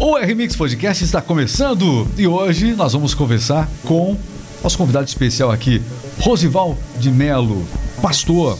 O 0.00 0.16
RMix 0.16 0.54
Podcast 0.54 1.02
está 1.02 1.20
começando 1.20 2.06
e 2.16 2.24
hoje 2.24 2.72
nós 2.72 2.92
vamos 2.92 3.14
conversar 3.14 3.68
com 3.84 4.16
nosso 4.62 4.78
convidado 4.78 5.08
especial 5.08 5.50
aqui, 5.50 5.82
Rosival 6.20 6.78
de 7.00 7.10
Melo, 7.10 7.66
pastor. 8.00 8.56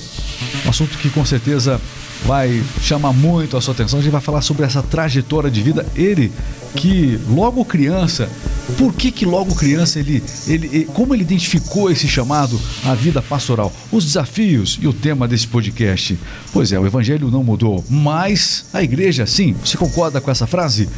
Um 0.67 0.69
assunto 0.69 0.99
que 0.99 1.09
com 1.09 1.25
certeza 1.25 1.81
vai 2.27 2.61
chamar 2.83 3.13
muito 3.13 3.57
a 3.57 3.61
sua 3.61 3.73
atenção. 3.73 4.01
A 4.01 4.03
gente 4.03 4.11
vai 4.11 4.21
falar 4.21 4.43
sobre 4.43 4.67
essa 4.67 4.83
trajetória 4.83 5.49
de 5.49 5.63
vida. 5.63 5.87
Ele 5.95 6.33
que 6.75 7.21
logo 7.29 7.65
criança, 7.65 8.29
por 8.77 8.93
que 8.93 9.11
que 9.11 9.25
logo 9.25 9.55
criança 9.55 9.99
ele, 9.99 10.23
ele, 10.47 10.85
como 10.95 11.15
ele 11.15 11.23
identificou 11.23 11.91
esse 11.91 12.07
chamado 12.07 12.61
à 12.85 12.95
vida 12.95 13.23
pastoral, 13.23 13.73
os 13.91 14.05
desafios 14.05 14.79
e 14.81 14.87
o 14.87 14.93
tema 14.93 15.27
desse 15.27 15.47
podcast? 15.47 16.19
Pois 16.53 16.73
é, 16.73 16.79
o 16.79 16.87
evangelho 16.87 17.31
não 17.31 17.43
mudou, 17.43 17.85
mas 17.89 18.67
a 18.73 18.83
igreja 18.83 19.27
sim. 19.27 19.55
Você 19.65 19.77
concorda 19.77 20.21
com 20.21 20.31
essa 20.31 20.47
frase? 20.47 20.89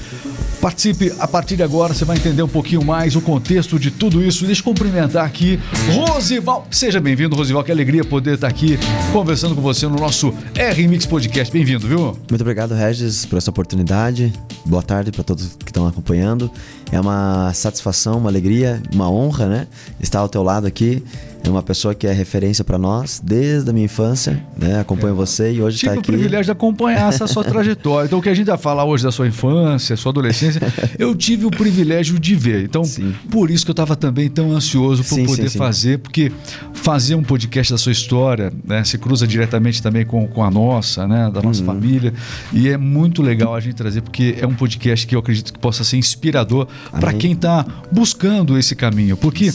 Participe 0.61 1.11
a 1.19 1.27
partir 1.27 1.57
de 1.57 1.63
agora, 1.63 1.95
você 1.95 2.05
vai 2.05 2.19
entender 2.19 2.43
um 2.43 2.49
pouquinho 2.49 2.85
mais 2.85 3.17
o 3.17 3.21
contexto 3.23 3.79
de 3.79 3.91
tudo 3.91 4.23
isso. 4.23 4.45
Deixa 4.45 4.61
eu 4.61 4.65
cumprimentar 4.65 5.25
aqui 5.25 5.59
Rosival. 5.95 6.67
Seja 6.71 7.01
bem-vindo, 7.01 7.35
Rosival. 7.35 7.65
Que 7.65 7.73
alegria 7.73 8.05
poder 8.05 8.35
estar 8.35 8.49
aqui 8.49 8.79
conversando 9.11 9.55
com 9.55 9.63
você 9.63 9.87
no 9.87 9.97
nosso 9.97 10.35
R-Mix 10.55 11.07
Podcast. 11.07 11.51
Bem-vindo, 11.51 11.89
viu? 11.89 12.15
Muito 12.29 12.43
obrigado, 12.43 12.75
Regis, 12.75 13.25
por 13.25 13.39
essa 13.39 13.49
oportunidade. 13.49 14.31
Boa 14.67 14.83
tarde 14.83 15.11
para 15.11 15.25
todos 15.25 15.57
que 15.59 15.71
estão 15.71 15.87
acompanhando. 15.87 16.51
É 16.93 17.01
uma 17.01 17.53
satisfação, 17.55 18.19
uma 18.19 18.29
alegria, 18.29 18.83
uma 18.93 19.11
honra, 19.11 19.47
né? 19.47 19.67
Estar 20.01 20.19
ao 20.19 20.29
teu 20.29 20.43
lado 20.43 20.67
aqui 20.67 21.03
é 21.43 21.51
uma 21.51 21.63
pessoa 21.63 21.95
que 21.95 22.07
é 22.07 22.13
referência 22.13 22.65
para 22.65 22.79
nós 22.79 23.21
desde 23.23 23.71
a 23.71 23.73
minha 23.73 23.87
infância, 23.87 24.45
né? 24.57 24.81
Acompanho 24.81 25.15
é. 25.15 25.17
você 25.17 25.53
e 25.53 25.63
hoje 25.63 25.77
está 25.77 25.93
aqui. 25.93 26.03
Tive 26.03 26.17
o 26.17 26.19
privilégio 26.19 26.45
de 26.47 26.51
acompanhar 26.53 27.09
essa 27.09 27.27
sua 27.27 27.43
trajetória. 27.45 28.07
Então, 28.07 28.19
o 28.19 28.23
que 28.23 28.29
a 28.29 28.35
gente 28.35 28.47
vai 28.47 28.59
falar 28.59 28.85
hoje 28.85 29.03
da 29.03 29.11
sua 29.11 29.27
infância, 29.27 29.97
sua 29.97 30.11
adolescência, 30.11 30.61
eu 30.99 31.15
tive 31.15 31.47
o 31.47 31.51
privilégio 31.51 32.19
de 32.19 32.35
ver. 32.35 32.65
Então, 32.65 32.85
sim. 32.85 33.15
por 33.31 33.51
isso 33.51 33.65
que 33.65 33.71
eu 33.71 33.73
estava 33.73 33.97
também 33.97 34.29
tão 34.29 34.53
ansioso 34.53 35.03
por 35.03 35.15
sim, 35.15 35.27
poder 35.27 35.49
sim, 35.49 35.59
fazer, 35.59 35.99
porque 35.99 36.31
fazer 36.75 37.15
um 37.15 37.23
podcast 37.23 37.73
da 37.73 37.79
sua 37.79 37.93
história, 37.93 38.53
né? 38.65 38.85
Se 38.85 38.99
cruza 38.99 39.27
diretamente 39.27 39.83
também 39.83 40.05
com, 40.05 40.27
com 40.29 40.45
a 40.45 40.51
nossa, 40.51 41.07
né? 41.07 41.31
Da 41.33 41.41
nossa 41.41 41.61
uhum. 41.61 41.67
família. 41.67 42.13
E 42.53 42.69
é 42.69 42.77
muito 42.77 43.23
legal 43.23 43.55
a 43.55 43.61
gente 43.61 43.75
trazer, 43.75 44.03
porque 44.03 44.37
é 44.39 44.47
um 44.47 44.55
podcast 44.55 45.07
que 45.07 45.15
eu 45.15 45.21
acredito 45.21 45.53
que 45.53 45.59
possa 45.59 45.85
ser 45.85 45.97
inspirador 45.97 46.67
para 46.99 47.13
quem 47.13 47.33
está 47.33 47.65
buscando 47.91 48.59
esse 48.59 48.75
caminho. 48.75 49.17
Porque 49.17 49.51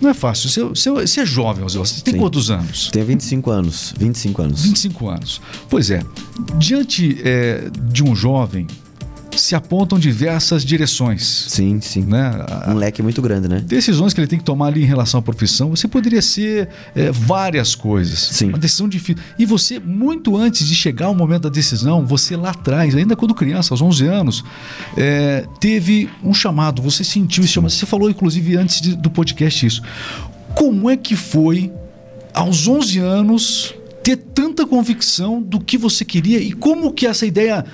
não 0.00 0.10
é 0.10 0.14
fácil. 0.14 0.48
Você, 0.48 0.62
você, 0.62 0.90
você 0.90 1.27
jovem, 1.30 1.64
Você 1.64 2.00
tem 2.02 2.14
Sim. 2.14 2.20
quantos 2.20 2.50
anos? 2.50 2.90
Tenho 2.92 3.06
25 3.06 3.50
anos. 3.50 3.94
25 3.98 4.42
anos. 4.42 4.62
25 4.62 5.08
anos. 5.08 5.40
Pois 5.68 5.90
é. 5.90 6.02
Diante 6.58 7.20
é, 7.24 7.70
de 7.90 8.02
um 8.02 8.14
jovem 8.14 8.66
se 9.38 9.54
apontam 9.54 9.98
diversas 9.98 10.64
direções. 10.64 11.46
Sim, 11.48 11.80
sim. 11.80 12.02
Né? 12.02 12.30
Um 12.66 12.74
leque 12.74 13.02
muito 13.02 13.22
grande, 13.22 13.48
né? 13.48 13.60
Decisões 13.60 14.12
que 14.12 14.20
ele 14.20 14.26
tem 14.26 14.38
que 14.38 14.44
tomar 14.44 14.66
ali 14.66 14.82
em 14.82 14.86
relação 14.86 15.20
à 15.20 15.22
profissão. 15.22 15.70
Você 15.70 15.86
poderia 15.86 16.20
ser 16.20 16.68
é, 16.94 17.10
várias 17.10 17.74
coisas. 17.74 18.18
Sim. 18.18 18.48
Uma 18.48 18.58
decisão 18.58 18.88
difícil. 18.88 19.22
E 19.38 19.46
você, 19.46 19.78
muito 19.78 20.36
antes 20.36 20.66
de 20.66 20.74
chegar 20.74 21.06
ao 21.06 21.14
momento 21.14 21.42
da 21.42 21.48
decisão, 21.48 22.04
você 22.04 22.36
lá 22.36 22.50
atrás, 22.50 22.94
ainda 22.94 23.14
quando 23.14 23.34
criança, 23.34 23.72
aos 23.72 23.80
11 23.80 24.06
anos, 24.06 24.44
é, 24.96 25.46
teve 25.60 26.10
um 26.22 26.34
chamado. 26.34 26.82
Você 26.82 27.04
sentiu 27.04 27.44
esse 27.44 27.52
chamado. 27.52 27.70
Você 27.70 27.86
falou, 27.86 28.10
inclusive, 28.10 28.56
antes 28.56 28.80
de, 28.80 28.96
do 28.96 29.10
podcast 29.10 29.66
isso. 29.66 29.82
Como 30.58 30.90
é 30.90 30.96
que 30.96 31.14
foi, 31.14 31.72
aos 32.34 32.66
11 32.66 32.98
anos, 32.98 33.74
ter 34.02 34.16
tanta 34.16 34.66
convicção 34.66 35.40
do 35.40 35.60
que 35.60 35.78
você 35.78 36.04
queria 36.04 36.40
e 36.40 36.50
como 36.50 36.92
que 36.92 37.06
essa 37.06 37.24
ideia 37.24 37.64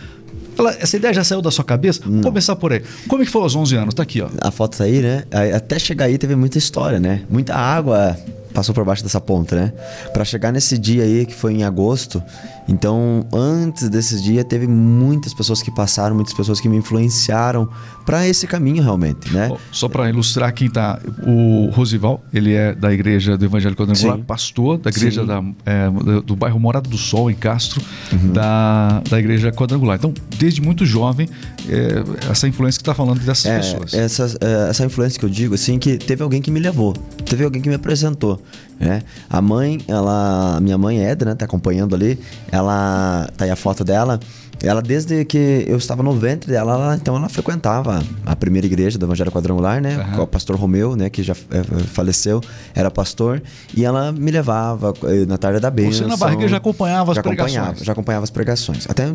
ela, 0.58 0.70
essa 0.78 0.96
ideia 0.96 1.14
já 1.14 1.24
saiu 1.24 1.40
da 1.40 1.50
sua 1.50 1.64
cabeça? 1.64 2.00
Não. 2.04 2.10
Vamos 2.10 2.26
começar 2.26 2.54
por 2.56 2.74
aí. 2.74 2.82
Como 3.08 3.22
é 3.22 3.24
que 3.24 3.32
foi 3.32 3.40
aos 3.40 3.56
11 3.56 3.76
anos? 3.76 3.94
Tá 3.94 4.02
aqui, 4.02 4.20
ó. 4.20 4.28
A 4.38 4.50
foto 4.50 4.76
tá 4.76 4.84
aí, 4.84 5.00
né? 5.00 5.24
Até 5.56 5.78
chegar 5.78 6.04
aí 6.04 6.18
teve 6.18 6.36
muita 6.36 6.58
história, 6.58 7.00
né? 7.00 7.22
Muita 7.30 7.54
água 7.54 8.16
passou 8.52 8.74
por 8.74 8.84
baixo 8.84 9.02
dessa 9.02 9.20
ponta, 9.20 9.56
né? 9.56 9.72
Para 10.12 10.24
chegar 10.24 10.52
nesse 10.52 10.76
dia 10.76 11.02
aí 11.04 11.24
que 11.24 11.34
foi 11.34 11.54
em 11.54 11.64
agosto, 11.64 12.22
então 12.68 13.26
antes 13.32 13.88
desse 13.88 14.20
dia 14.20 14.44
teve 14.44 14.66
muitas 14.66 15.34
pessoas 15.34 15.62
que 15.62 15.70
passaram, 15.70 16.14
muitas 16.14 16.34
pessoas 16.34 16.60
que 16.60 16.68
me 16.68 16.76
influenciaram 16.76 17.68
para 18.04 18.26
esse 18.26 18.46
caminho 18.46 18.82
realmente, 18.82 19.32
né? 19.32 19.50
Só 19.72 19.88
para 19.88 20.08
ilustrar 20.08 20.52
quem 20.52 20.68
tá, 20.68 21.00
o 21.26 21.70
Rosival, 21.70 22.22
ele 22.32 22.52
é 22.52 22.74
da 22.74 22.92
igreja 22.92 23.36
do 23.36 23.44
Evangelho 23.44 23.74
Quadrangular, 23.74 24.18
pastor 24.18 24.78
da 24.78 24.90
igreja 24.90 25.24
da, 25.24 25.42
é, 25.64 25.88
do 26.24 26.36
bairro 26.36 26.58
Morada 26.60 26.88
do 26.88 26.98
Sol 26.98 27.30
em 27.30 27.34
Castro, 27.34 27.82
uhum. 28.12 28.32
da, 28.32 29.00
da 29.08 29.18
igreja 29.18 29.50
Quadrangular. 29.52 29.96
Então, 29.96 30.12
desde 30.38 30.60
muito 30.60 30.84
jovem, 30.84 31.28
é, 31.68 32.30
essa 32.30 32.46
influência 32.46 32.78
que 32.78 32.82
está 32.82 32.94
falando 32.94 33.20
dessas 33.20 33.46
é, 33.46 33.56
pessoas. 33.58 33.94
Essa, 33.94 34.38
é, 34.40 34.70
essa 34.70 34.84
influência 34.84 35.18
que 35.18 35.24
eu 35.24 35.30
digo, 35.30 35.54
assim, 35.54 35.78
que 35.78 35.96
teve 35.96 36.22
alguém 36.22 36.40
que 36.42 36.50
me 36.50 36.60
levou, 36.60 36.92
teve 37.24 37.44
alguém 37.44 37.60
que 37.60 37.68
me 37.68 37.74
apresentou. 37.74 38.40
Né? 38.78 39.02
A 39.30 39.40
mãe, 39.40 39.80
ela, 39.86 40.58
minha 40.60 40.76
mãe 40.76 41.04
Edna, 41.04 41.30
né, 41.30 41.36
tá 41.36 41.44
acompanhando 41.44 41.94
ali, 41.94 42.18
ela 42.50 43.28
tá 43.36 43.44
aí 43.44 43.50
a 43.50 43.56
foto 43.56 43.84
dela. 43.84 44.18
Ela 44.62 44.80
desde 44.80 45.24
que 45.24 45.64
eu 45.66 45.76
estava 45.76 46.02
no 46.02 46.12
ventre 46.12 46.50
dela, 46.50 46.72
ela, 46.72 46.96
então 46.96 47.16
ela 47.16 47.28
frequentava 47.28 48.02
a 48.24 48.34
primeira 48.34 48.66
igreja 48.66 48.98
do 48.98 49.04
Evangelho 49.04 49.30
Quadrangular, 49.30 49.80
né? 49.80 49.98
Uhum. 49.98 50.16
Com 50.16 50.22
o 50.22 50.26
pastor 50.26 50.56
Romeu, 50.56 50.96
né, 50.96 51.10
que 51.10 51.22
já 51.22 51.34
é, 51.50 51.62
faleceu, 51.84 52.40
era 52.74 52.90
pastor, 52.90 53.42
e 53.76 53.84
ela 53.84 54.10
me 54.10 54.30
levava 54.30 54.94
eh, 55.04 55.26
na 55.26 55.36
tarde 55.36 55.60
da 55.60 55.70
bênção. 55.70 56.04
Você 56.04 56.06
na 56.06 56.16
barriga 56.16 56.48
já 56.48 56.56
acompanhava 56.56 57.12
as 57.12 57.16
já 57.16 57.22
pregações. 57.22 57.56
Acompanhava, 57.56 57.84
já 57.84 57.92
acompanhava 57.92 58.24
as 58.24 58.30
pregações. 58.30 58.86
Até 58.88 59.06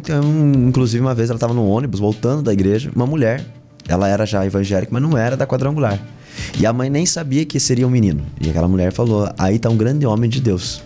inclusive 0.67 1.01
uma 1.01 1.15
vez 1.15 1.29
ela 1.29 1.37
estava 1.37 1.53
no 1.53 1.67
ônibus 1.67 1.99
voltando 1.99 2.43
da 2.43 2.53
igreja, 2.53 2.91
uma 2.95 3.07
mulher, 3.07 3.43
ela 3.89 4.07
era 4.07 4.25
já 4.25 4.45
evangélica, 4.45 4.91
mas 4.93 5.01
não 5.01 5.17
era 5.17 5.35
da 5.35 5.45
Quadrangular. 5.45 5.99
E 6.59 6.65
a 6.65 6.71
mãe 6.71 6.89
nem 6.89 7.05
sabia 7.05 7.45
que 7.45 7.59
seria 7.59 7.85
um 7.85 7.89
menino. 7.89 8.23
E 8.39 8.49
aquela 8.49 8.67
mulher 8.67 8.93
falou: 8.93 9.29
Aí 9.37 9.55
está 9.55 9.69
um 9.69 9.75
grande 9.75 10.05
homem 10.05 10.29
de 10.29 10.39
Deus. 10.39 10.81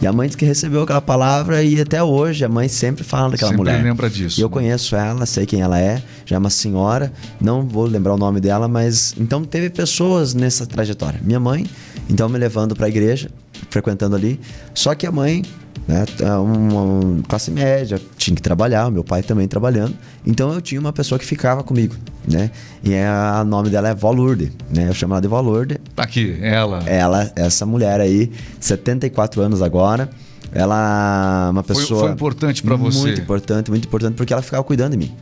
E 0.00 0.06
a 0.06 0.12
mãe 0.12 0.28
disse 0.28 0.36
que 0.36 0.44
recebeu 0.44 0.82
aquela 0.82 1.00
palavra 1.00 1.62
e 1.62 1.80
até 1.80 2.02
hoje 2.02 2.44
a 2.44 2.48
mãe 2.48 2.68
sempre 2.68 3.02
fala 3.02 3.30
daquela 3.30 3.50
sempre 3.50 3.70
mulher. 3.70 3.82
lembra 3.82 4.10
disso. 4.10 4.38
E 4.38 4.42
eu 4.42 4.48
né? 4.48 4.52
conheço 4.52 4.94
ela, 4.94 5.24
sei 5.24 5.46
quem 5.46 5.60
ela 5.60 5.78
é, 5.78 6.02
já 6.26 6.36
é 6.36 6.38
uma 6.38 6.50
senhora, 6.50 7.12
não 7.40 7.66
vou 7.66 7.86
lembrar 7.86 8.14
o 8.14 8.18
nome 8.18 8.40
dela, 8.40 8.68
mas 8.68 9.14
então 9.18 9.44
teve 9.44 9.70
pessoas 9.70 10.34
nessa 10.34 10.66
trajetória. 10.66 11.20
Minha 11.22 11.40
mãe, 11.40 11.66
então 12.08 12.28
me 12.28 12.38
levando 12.38 12.76
para 12.76 12.86
a 12.86 12.88
igreja, 12.88 13.30
frequentando 13.70 14.14
ali. 14.14 14.38
Só 14.74 14.94
que 14.94 15.06
a 15.06 15.12
mãe 15.12 15.42
né? 15.88 16.04
É 16.20 16.32
uma 16.32 17.22
classe 17.22 17.50
média, 17.50 17.98
tinha 18.18 18.36
que 18.36 18.42
trabalhar, 18.42 18.90
meu 18.90 19.02
pai 19.02 19.22
também 19.22 19.48
trabalhando. 19.48 19.96
Então 20.24 20.52
eu 20.52 20.60
tinha 20.60 20.78
uma 20.78 20.92
pessoa 20.92 21.18
que 21.18 21.24
ficava 21.24 21.64
comigo, 21.64 21.96
né? 22.30 22.50
E 22.84 22.92
é, 22.92 23.08
o 23.40 23.44
nome 23.44 23.70
dela 23.70 23.88
é 23.88 23.94
Valurde, 23.94 24.52
né? 24.70 24.86
Eu 24.88 24.92
chamo 24.92 25.14
ela 25.14 25.22
de 25.22 25.28
Valurde. 25.28 25.80
Tá 25.96 26.02
aqui, 26.02 26.36
ela. 26.42 26.82
Ela, 26.86 27.32
essa 27.34 27.64
mulher 27.64 28.00
aí, 28.00 28.30
74 28.60 29.40
anos 29.40 29.62
agora. 29.62 30.10
Ela 30.52 31.46
é 31.48 31.50
uma 31.50 31.62
pessoa. 31.62 32.00
Foi, 32.00 32.08
foi 32.08 32.10
importante 32.12 32.62
para 32.62 32.76
você. 32.76 32.98
Muito 32.98 33.20
importante, 33.22 33.70
muito 33.70 33.86
importante, 33.86 34.14
porque 34.14 34.32
ela 34.32 34.42
ficava 34.42 34.62
cuidando 34.62 34.92
de 34.92 34.98
mim. 34.98 35.14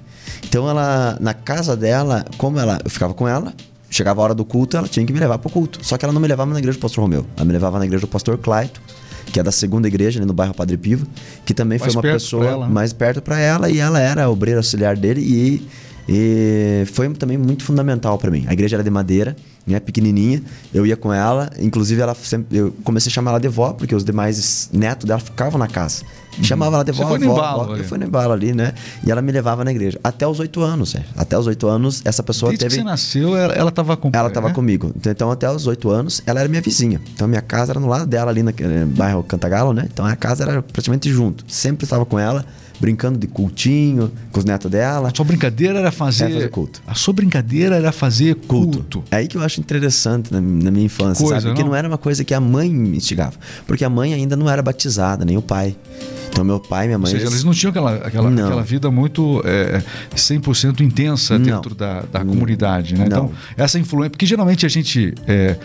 Então 0.44 0.68
ela, 0.68 1.16
na 1.20 1.32
casa 1.32 1.76
dela, 1.76 2.24
como 2.36 2.58
ela, 2.58 2.78
eu 2.84 2.90
ficava 2.90 3.14
com 3.14 3.26
ela, 3.26 3.52
chegava 3.88 4.20
a 4.20 4.24
hora 4.24 4.34
do 4.34 4.44
culto, 4.44 4.76
ela 4.76 4.88
tinha 4.88 5.06
que 5.06 5.12
me 5.12 5.20
levar 5.20 5.38
pro 5.38 5.50
culto. 5.50 5.78
Só 5.82 5.96
que 5.96 6.04
ela 6.04 6.12
não 6.12 6.20
me 6.20 6.28
levava 6.28 6.52
na 6.52 6.58
igreja 6.58 6.76
do 6.78 6.82
pastor 6.82 7.02
Romeu, 7.02 7.24
ela 7.36 7.44
me 7.44 7.52
levava 7.52 7.78
na 7.78 7.84
igreja 7.84 8.00
do 8.00 8.08
pastor 8.08 8.36
Claito 8.38 8.80
que 9.32 9.40
é 9.40 9.42
da 9.42 9.52
segunda 9.52 9.88
igreja, 9.88 10.18
ali 10.18 10.26
no 10.26 10.32
bairro 10.32 10.54
Padre 10.54 10.76
Pivo, 10.76 11.06
que 11.44 11.52
também 11.52 11.78
mais 11.78 11.92
foi 11.92 12.00
uma 12.00 12.02
pessoa 12.02 12.46
ela, 12.46 12.66
né? 12.66 12.72
mais 12.72 12.92
perto 12.92 13.20
para 13.20 13.38
ela 13.38 13.70
e 13.70 13.78
ela 13.78 14.00
era 14.00 14.28
obreira 14.30 14.60
auxiliar 14.60 14.96
dele 14.96 15.20
e, 15.20 15.66
e 16.08 16.84
foi 16.92 17.08
também 17.14 17.36
muito 17.36 17.64
fundamental 17.64 18.16
para 18.18 18.30
mim. 18.30 18.44
A 18.46 18.52
igreja 18.52 18.76
era 18.76 18.84
de 18.84 18.90
madeira, 18.90 19.36
né, 19.66 19.80
pequenininha, 19.80 20.42
eu 20.72 20.86
ia 20.86 20.96
com 20.96 21.12
ela, 21.12 21.50
inclusive 21.58 22.00
ela 22.00 22.14
sempre, 22.14 22.56
eu 22.56 22.74
comecei 22.84 23.10
a 23.10 23.12
chamar 23.12 23.32
ela 23.32 23.40
de 23.40 23.48
vó, 23.48 23.72
porque 23.72 23.94
os 23.94 24.04
demais 24.04 24.70
netos 24.72 25.04
dela 25.06 25.18
ficavam 25.18 25.58
na 25.58 25.66
casa. 25.66 26.04
Uhum. 26.38 26.44
Chamava 26.44 26.76
ela 26.76 26.84
de 26.84 26.92
vó, 26.92 27.02
Você 27.04 27.08
foi 27.08 27.18
no 27.18 27.32
embalo, 27.32 27.64
vó, 27.64 27.76
eu 27.76 27.84
fui 27.84 27.98
no 27.98 28.04
embalo 28.04 28.32
ali, 28.32 28.52
né? 28.52 28.74
E 29.04 29.10
ela 29.10 29.20
me 29.20 29.32
levava 29.32 29.64
na 29.64 29.70
igreja. 29.72 29.98
Até 30.04 30.26
os 30.26 30.38
oito 30.38 30.60
anos, 30.60 30.94
é. 30.94 31.02
Até 31.16 31.36
os 31.36 31.46
oito 31.46 31.66
anos, 31.66 32.02
essa 32.04 32.22
pessoa 32.22 32.50
Desde 32.50 32.64
teve. 32.64 32.76
que 32.76 32.82
você 32.82 32.84
nasceu, 32.84 33.36
ela 33.36 33.70
estava 33.70 33.96
com 33.96 34.10
Ela 34.12 34.28
estava 34.28 34.48
né? 34.48 34.54
comigo. 34.54 34.92
Então, 34.96 35.30
até 35.30 35.50
os 35.50 35.66
oito 35.66 35.90
anos, 35.90 36.22
ela 36.26 36.38
era 36.38 36.48
minha 36.48 36.60
vizinha. 36.60 37.00
Então, 37.14 37.26
minha 37.26 37.40
casa 37.40 37.72
era 37.72 37.80
no 37.80 37.88
lado 37.88 38.06
dela, 38.06 38.30
ali 38.30 38.42
no 38.42 38.52
bairro 38.94 39.22
Cantagalo, 39.24 39.72
né? 39.72 39.88
Então, 39.92 40.04
a 40.04 40.14
casa 40.14 40.44
era 40.44 40.62
praticamente 40.62 41.10
junto. 41.10 41.44
Sempre 41.48 41.84
estava 41.84 42.04
com 42.04 42.18
ela 42.18 42.44
brincando 42.78 43.18
de 43.18 43.26
cultinho 43.26 44.10
com 44.30 44.38
os 44.38 44.44
netos 44.44 44.70
dela. 44.70 45.08
A 45.08 45.14
sua 45.14 45.24
brincadeira 45.24 45.78
era 45.78 45.90
fazer, 45.90 46.32
fazer 46.32 46.50
culto. 46.50 46.82
A 46.86 46.94
sua 46.94 47.14
brincadeira 47.14 47.76
era 47.76 47.92
fazer 47.92 48.34
culto. 48.34 48.78
culto. 48.78 49.04
É 49.10 49.16
aí 49.16 49.28
que 49.28 49.36
eu 49.36 49.42
acho 49.42 49.60
interessante 49.60 50.32
na, 50.32 50.40
na 50.40 50.70
minha 50.70 50.86
infância, 50.86 51.24
coisa, 51.24 51.40
sabe? 51.40 51.52
Porque 51.52 51.62
não? 51.62 51.70
não 51.70 51.76
era 51.76 51.88
uma 51.88 51.98
coisa 51.98 52.24
que 52.24 52.34
a 52.34 52.40
mãe 52.40 52.68
me 52.68 52.96
instigava. 52.96 53.34
Porque 53.66 53.84
a 53.84 53.90
mãe 53.90 54.14
ainda 54.14 54.36
não 54.36 54.48
era 54.48 54.62
batizada, 54.62 55.24
nem 55.24 55.36
o 55.36 55.42
pai. 55.42 55.76
Então, 56.30 56.44
meu 56.44 56.60
pai 56.60 56.84
e 56.84 56.88
minha 56.88 56.98
mãe. 56.98 57.12
Ou 57.12 57.18
seja, 57.18 57.30
eles 57.30 57.44
não 57.44 57.52
tinham 57.52 57.70
aquela, 57.70 57.94
aquela, 57.96 58.28
aquela 58.28 58.62
vida 58.62 58.90
muito 58.90 59.42
é, 59.44 59.82
100% 60.14 60.80
intensa 60.80 61.38
dentro 61.38 61.74
da, 61.74 62.02
da 62.02 62.24
comunidade, 62.24 62.94
né? 62.94 63.06
Então, 63.06 63.30
essa 63.56 63.78
influência. 63.78 64.10
Porque 64.10 64.26
geralmente 64.26 64.66
a 64.66 64.68
gente. 64.68 65.14
É, 65.26 65.56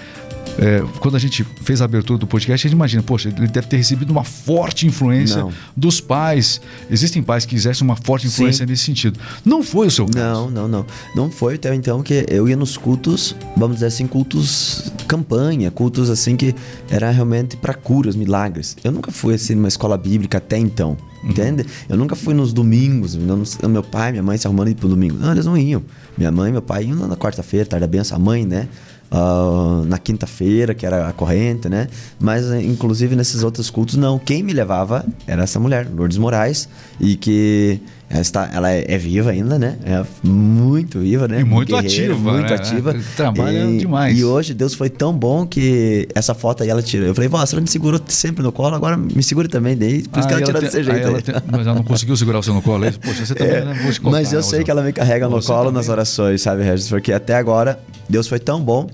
é, 0.59 0.83
quando 0.99 1.15
a 1.15 1.19
gente 1.19 1.43
fez 1.63 1.81
a 1.81 1.85
abertura 1.85 2.19
do 2.19 2.27
podcast, 2.27 2.65
a 2.65 2.69
gente 2.69 2.75
imagina, 2.75 3.01
poxa, 3.01 3.29
ele 3.29 3.47
deve 3.47 3.67
ter 3.67 3.77
recebido 3.77 4.11
uma 4.11 4.23
forte 4.23 4.85
influência 4.85 5.38
Não. 5.38 5.51
dos 5.75 6.01
pais. 6.01 6.59
Existem 6.89 7.23
pais 7.23 7.45
que 7.45 7.55
exercem 7.55 7.85
uma 7.88 7.95
forte 7.95 8.27
influência 8.27 8.65
Sim. 8.65 8.69
nesse 8.71 8.83
sentido. 8.83 9.19
Não 9.45 9.63
foi 9.63 9.88
o 9.88 9.91
seu 9.91 10.05
caso. 10.05 10.19
Não, 10.19 10.49
não, 10.49 10.67
não. 10.67 10.85
Não 11.15 11.31
foi 11.31 11.55
até 11.55 11.73
então 11.73 12.03
que 12.03 12.25
eu 12.29 12.47
ia 12.49 12.55
nos 12.55 12.77
cultos, 12.77 13.35
vamos 13.55 13.77
dizer 13.77 13.88
assim, 13.88 14.05
cultos 14.07 14.91
campanha, 15.07 15.71
cultos 15.71 16.09
assim 16.09 16.35
que 16.35 16.53
era 16.89 17.09
realmente 17.11 17.55
para 17.57 17.73
curas, 17.73 18.15
milagres. 18.15 18.75
Eu 18.83 18.91
nunca 18.91 19.11
fui 19.11 19.33
assim 19.35 19.55
numa 19.55 19.67
escola 19.67 19.97
bíblica 19.97 20.37
até 20.37 20.57
então, 20.57 20.97
entende? 21.23 21.65
Eu 21.89 21.97
nunca 21.97 22.15
fui 22.15 22.33
nos 22.33 22.53
domingos, 22.53 23.15
não- 23.15 23.44
meu 23.69 23.83
pai, 23.83 24.11
minha 24.11 24.23
mãe 24.23 24.37
se 24.37 24.47
arrumando 24.47 24.69
ir 24.69 24.75
pro 24.75 24.87
domingo. 24.89 25.17
Não, 25.17 25.31
eles 25.31 25.45
não 25.45 25.57
iam. 25.57 25.81
Minha 26.17 26.31
mãe 26.31 26.49
e 26.49 26.51
meu 26.51 26.61
pai 26.61 26.85
iam 26.85 27.07
na 27.07 27.15
quarta-feira, 27.15 27.65
tarde 27.65 27.81
da 27.81 27.87
benção, 27.87 28.17
a 28.17 28.19
mãe, 28.19 28.45
né? 28.45 28.67
Ah, 29.13 29.83
na 29.87 29.97
quinta-feira, 29.97 30.73
que 30.73 30.85
era 30.85 31.09
a 31.09 31.11
corrente, 31.11 31.67
né? 31.67 31.89
Mas, 32.17 32.49
inclusive, 32.53 33.13
nesses 33.13 33.43
outros 33.43 33.69
cultos, 33.69 33.97
não. 33.97 34.17
Quem 34.17 34.41
me 34.41 34.53
levava 34.53 35.05
era 35.27 35.43
essa 35.43 35.59
mulher, 35.59 35.85
Lourdes 35.93 36.17
Moraes, 36.17 36.69
e 36.97 37.17
que 37.17 37.81
ela, 38.09 38.21
está, 38.21 38.49
ela 38.53 38.71
é, 38.71 38.85
é 38.87 38.97
viva 38.97 39.31
ainda, 39.31 39.59
né? 39.59 39.77
É 39.83 40.01
muito 40.25 40.99
viva, 40.99 41.27
né? 41.27 41.41
E 41.41 41.43
muito 41.43 41.75
ativa, 41.75 42.13
Muito 42.15 42.49
né? 42.49 42.55
ativa. 42.55 42.95
Trabalha 43.17 43.65
e, 43.65 43.77
demais. 43.79 44.17
E 44.17 44.23
hoje 44.23 44.53
Deus 44.53 44.73
foi 44.73 44.89
tão 44.89 45.11
bom 45.13 45.45
que 45.45 46.07
essa 46.15 46.33
foto 46.33 46.63
aí 46.63 46.69
ela 46.69 46.81
tirou. 46.81 47.07
Eu 47.07 47.13
falei, 47.15 47.27
vó, 47.29 47.45
você 47.45 47.59
me 47.59 47.67
segurou 47.67 47.99
sempre 48.07 48.41
no 48.41 48.51
colo, 48.53 48.75
agora 48.75 48.95
me 48.95 49.21
segura 49.23 49.49
também. 49.49 49.75
Daí, 49.75 50.03
por 50.07 50.19
isso 50.19 50.27
que 50.29 50.33
ela 50.33 50.43
tirou 50.45 50.61
desse 50.61 50.83
jeito. 50.83 51.07
ela 51.07 51.21
tem- 51.21 51.35
mas 51.51 51.67
ela 51.67 51.75
não 51.75 51.83
conseguiu 51.83 52.15
segurar 52.15 52.41
você 52.41 52.51
no 52.51 52.61
colo. 52.61 52.85
aí, 52.85 52.91
Poxa, 52.93 53.25
você 53.25 53.35
também, 53.35 53.55
É, 53.55 53.65
né? 53.65 53.73
Vou 53.81 53.91
te 53.91 53.99
contar, 53.99 54.17
mas 54.17 54.31
eu 54.31 54.39
né, 54.39 54.43
sei 54.45 54.63
que 54.63 54.71
ela 54.71 54.81
me 54.83 54.93
carrega 54.93 55.27
no 55.27 55.41
colo 55.41 55.59
também. 55.65 55.73
nas 55.73 55.89
orações, 55.89 56.41
sabe, 56.41 56.63
Regis? 56.63 56.87
Porque 56.89 57.11
até 57.11 57.35
agora 57.35 57.77
Deus 58.11 58.27
foi 58.27 58.39
tão 58.39 58.61
bom 58.61 58.89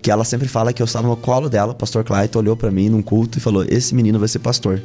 que 0.00 0.10
ela 0.10 0.24
sempre 0.24 0.48
fala 0.48 0.72
que 0.72 0.82
eu 0.82 0.86
estava 0.86 1.06
no 1.06 1.16
colo 1.16 1.48
dela, 1.48 1.72
o 1.72 1.74
pastor 1.74 2.02
Clayton 2.02 2.38
olhou 2.40 2.56
pra 2.56 2.70
mim 2.70 2.88
num 2.88 3.02
culto 3.02 3.38
e 3.38 3.40
falou: 3.40 3.64
Esse 3.68 3.94
menino 3.94 4.18
vai 4.18 4.28
ser 4.28 4.40
pastor. 4.40 4.82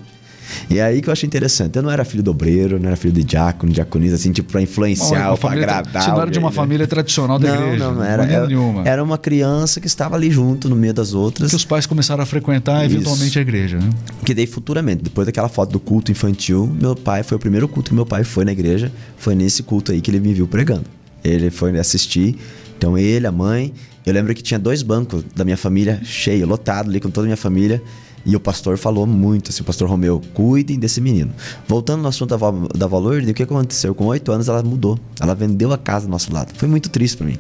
E 0.69 0.79
é 0.79 0.83
aí 0.83 1.01
que 1.01 1.09
eu 1.09 1.11
achei 1.11 1.27
interessante. 1.27 1.75
Eu 1.75 1.83
não 1.83 1.91
era 1.91 2.05
filho 2.05 2.23
do 2.23 2.31
obreiro, 2.31 2.79
não 2.79 2.87
era 2.87 2.95
filho 2.95 3.13
de 3.13 3.23
diácono, 3.23 3.71
diaconisa, 3.71 4.15
assim, 4.15 4.31
tipo, 4.31 4.51
pra 4.51 4.61
influenciar 4.61 5.31
ou 5.31 5.37
pra 5.37 5.51
agradar. 5.51 6.03
Você 6.03 6.09
não 6.09 6.21
era 6.21 6.31
de 6.31 6.39
uma 6.39 6.49
né? 6.49 6.55
família 6.55 6.87
tradicional 6.87 7.37
da 7.37 7.47
não, 7.47 7.55
igreja. 7.55 7.85
Não, 7.85 7.95
não 7.95 8.01
de 8.01 8.07
era. 8.07 8.25
Era, 8.25 8.47
nenhuma. 8.47 8.87
era 8.87 9.03
uma 9.03 9.17
criança 9.17 9.79
que 9.79 9.87
estava 9.87 10.15
ali 10.15 10.31
junto, 10.31 10.69
no 10.69 10.75
meio 10.75 10.93
das 10.93 11.13
outras. 11.13 11.49
que 11.49 11.55
os 11.55 11.65
pais 11.65 11.85
começaram 11.85 12.23
a 12.23 12.25
frequentar 12.25 12.85
Isso. 12.85 12.95
eventualmente 12.95 13.37
a 13.37 13.41
igreja, 13.41 13.77
né? 13.77 13.89
Que 14.25 14.33
daí 14.33 14.47
futuramente, 14.47 15.03
depois 15.03 15.25
daquela 15.25 15.49
foto 15.49 15.71
do 15.71 15.79
culto 15.79 16.11
infantil, 16.11 16.73
meu 16.79 16.95
pai 16.95 17.23
foi 17.23 17.37
o 17.37 17.39
primeiro 17.39 17.67
culto 17.67 17.89
que 17.89 17.95
meu 17.95 18.05
pai 18.05 18.23
foi 18.23 18.45
na 18.45 18.51
igreja. 18.51 18.91
Foi 19.17 19.35
nesse 19.35 19.63
culto 19.63 19.91
aí 19.91 20.01
que 20.01 20.09
ele 20.09 20.19
me 20.19 20.33
viu 20.33 20.47
pregando. 20.47 20.85
Ele 21.23 21.49
foi 21.49 21.77
assistir. 21.77 22.37
Então 22.77 22.97
ele, 22.97 23.27
a 23.27 23.31
mãe. 23.31 23.73
Eu 24.05 24.13
lembro 24.13 24.33
que 24.33 24.41
tinha 24.41 24.57
dois 24.59 24.81
bancos 24.81 25.23
da 25.35 25.43
minha 25.43 25.57
família 25.57 25.99
cheio, 26.03 26.47
lotado 26.47 26.89
ali 26.89 26.99
com 26.99 27.09
toda 27.09 27.25
a 27.25 27.29
minha 27.29 27.37
família. 27.37 27.81
E 28.25 28.35
o 28.35 28.39
pastor 28.39 28.77
falou 28.77 29.05
muito, 29.07 29.49
assim, 29.51 29.61
o 29.61 29.65
pastor 29.65 29.87
Romeu, 29.89 30.21
cuidem 30.33 30.77
desse 30.77 30.99
menino. 30.99 31.31
Voltando 31.67 32.01
no 32.01 32.07
assunto 32.09 32.35
da, 32.37 32.51
da 32.77 32.87
Valor, 32.87 33.21
o 33.21 33.33
que 33.33 33.43
aconteceu? 33.43 33.95
Com 33.95 34.05
oito 34.07 34.31
anos 34.33 34.49
ela 34.49 34.61
mudou. 34.63 34.99
Ela 35.19 35.33
vendeu 35.33 35.71
a 35.71 35.77
casa 35.77 36.07
do 36.07 36.11
nosso 36.11 36.33
lado. 36.33 36.53
Foi 36.55 36.67
muito 36.67 36.89
triste 36.89 37.15
pra 37.17 37.25
mim. 37.25 37.37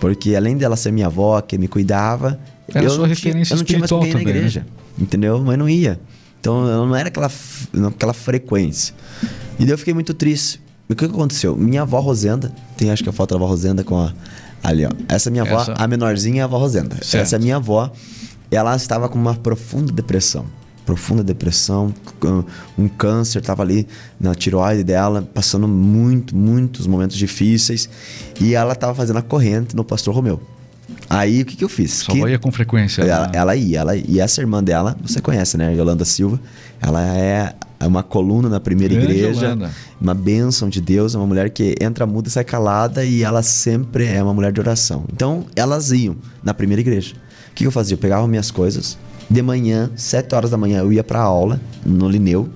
Porque 0.00 0.34
além 0.34 0.56
dela 0.56 0.76
ser 0.76 0.92
minha 0.92 1.06
avó, 1.06 1.40
que 1.42 1.58
me 1.58 1.68
cuidava, 1.68 2.38
Era 2.72 2.84
eu 2.84 2.90
sua 2.90 3.06
não 3.06 3.14
tinha- 3.14 3.34
eu 3.34 3.56
não 3.56 3.64
tinha 3.64 3.78
mais 3.78 3.90
ninguém 3.90 4.12
na 4.12 4.18
né? 4.18 4.20
igreja. 4.22 4.66
Entendeu? 4.98 5.42
Mas 5.44 5.58
não 5.58 5.68
ia. 5.68 6.00
Então 6.40 6.66
eu 6.66 6.86
não 6.86 6.96
era 6.96 7.08
aquela, 7.08 7.30
aquela 7.88 8.14
frequência. 8.14 8.94
E 9.58 9.64
daí 9.64 9.70
eu 9.72 9.78
fiquei 9.78 9.92
muito 9.92 10.14
triste. 10.14 10.58
E 10.88 10.92
o 10.94 10.96
que 10.96 11.06
que 11.06 11.14
aconteceu? 11.14 11.54
Minha 11.54 11.82
avó 11.82 12.00
Rosenda, 12.00 12.50
tem 12.78 12.90
acho 12.90 13.02
que 13.02 13.08
a 13.10 13.12
foto 13.12 13.30
da 13.30 13.36
avó 13.36 13.46
Rosenda 13.46 13.84
com 13.84 13.98
a. 13.98 14.12
Ali, 14.62 14.84
ó. 14.86 14.90
Essa 15.08 15.28
é 15.28 15.30
minha 15.30 15.42
avó, 15.44 15.60
Essa. 15.62 15.72
a 15.74 15.86
menorzinha 15.88 16.40
é 16.40 16.42
a 16.42 16.44
avó 16.44 16.58
Rosenda. 16.58 16.96
Certo. 17.02 17.22
Essa 17.24 17.36
é 17.36 17.38
minha 17.38 17.56
avó. 17.56 17.90
Ela 18.50 18.74
estava 18.76 19.08
com 19.08 19.18
uma 19.18 19.34
profunda 19.34 19.92
depressão. 19.92 20.44
Profunda 20.84 21.22
depressão, 21.22 21.94
um 22.76 22.88
câncer, 22.88 23.38
estava 23.38 23.62
ali 23.62 23.86
na 24.18 24.34
tiroide 24.34 24.82
dela, 24.82 25.22
passando 25.32 25.68
muito, 25.68 26.34
muitos 26.34 26.86
momentos 26.86 27.16
difíceis. 27.16 27.88
E 28.40 28.54
ela 28.54 28.72
estava 28.72 28.92
fazendo 28.94 29.18
a 29.18 29.22
corrente 29.22 29.76
no 29.76 29.84
pastor 29.84 30.14
Romeu. 30.14 30.40
Aí 31.08 31.42
o 31.42 31.44
que, 31.44 31.56
que 31.56 31.64
eu 31.64 31.68
fiz? 31.68 31.92
Sua 31.92 32.14
Que- 32.14 32.20
avó 32.20 32.28
ia 32.28 32.38
com 32.38 32.50
frequência. 32.50 33.02
ela, 33.02 33.26
né? 33.26 33.32
ela 33.34 33.54
ia, 33.56 33.78
ela 33.80 33.96
ia. 33.96 34.04
E 34.08 34.20
essa 34.20 34.40
irmã 34.40 34.62
dela, 34.62 34.96
você 35.02 35.20
conhece, 35.20 35.56
né? 35.56 35.72
Yolanda 35.74 36.04
Silva. 36.04 36.40
Ela 36.80 37.02
é 37.06 37.54
uma 37.86 38.02
coluna 38.02 38.48
na 38.48 38.60
primeira 38.60 38.94
Grande 38.94 39.12
igreja. 39.12 39.46
Yolanda. 39.46 39.70
Uma 40.00 40.14
bênção 40.14 40.68
de 40.68 40.80
Deus. 40.80 41.14
É 41.14 41.18
uma 41.18 41.26
mulher 41.26 41.50
que 41.50 41.74
entra 41.80 42.06
muda 42.06 42.28
e 42.28 42.30
sai 42.30 42.44
calada. 42.44 43.04
E 43.04 43.22
ela 43.22 43.42
sempre 43.42 44.06
é 44.06 44.22
uma 44.22 44.34
mulher 44.34 44.52
de 44.52 44.60
oração. 44.60 45.04
Então, 45.12 45.46
elas 45.56 45.90
iam 45.90 46.16
na 46.42 46.52
primeira 46.52 46.80
igreja. 46.80 47.14
O 47.50 47.54
que 47.54 47.66
eu 47.66 47.70
fazia? 47.70 47.94
Eu 47.94 47.98
pegava 47.98 48.26
minhas 48.28 48.50
coisas. 48.50 48.98
De 49.28 49.42
manhã, 49.42 49.90
sete 49.96 50.34
horas 50.34 50.50
da 50.50 50.56
manhã, 50.56 50.80
eu 50.80 50.92
ia 50.92 51.04
pra 51.04 51.20
aula 51.20 51.60
no 51.86 52.08
Lineu. 52.08 52.48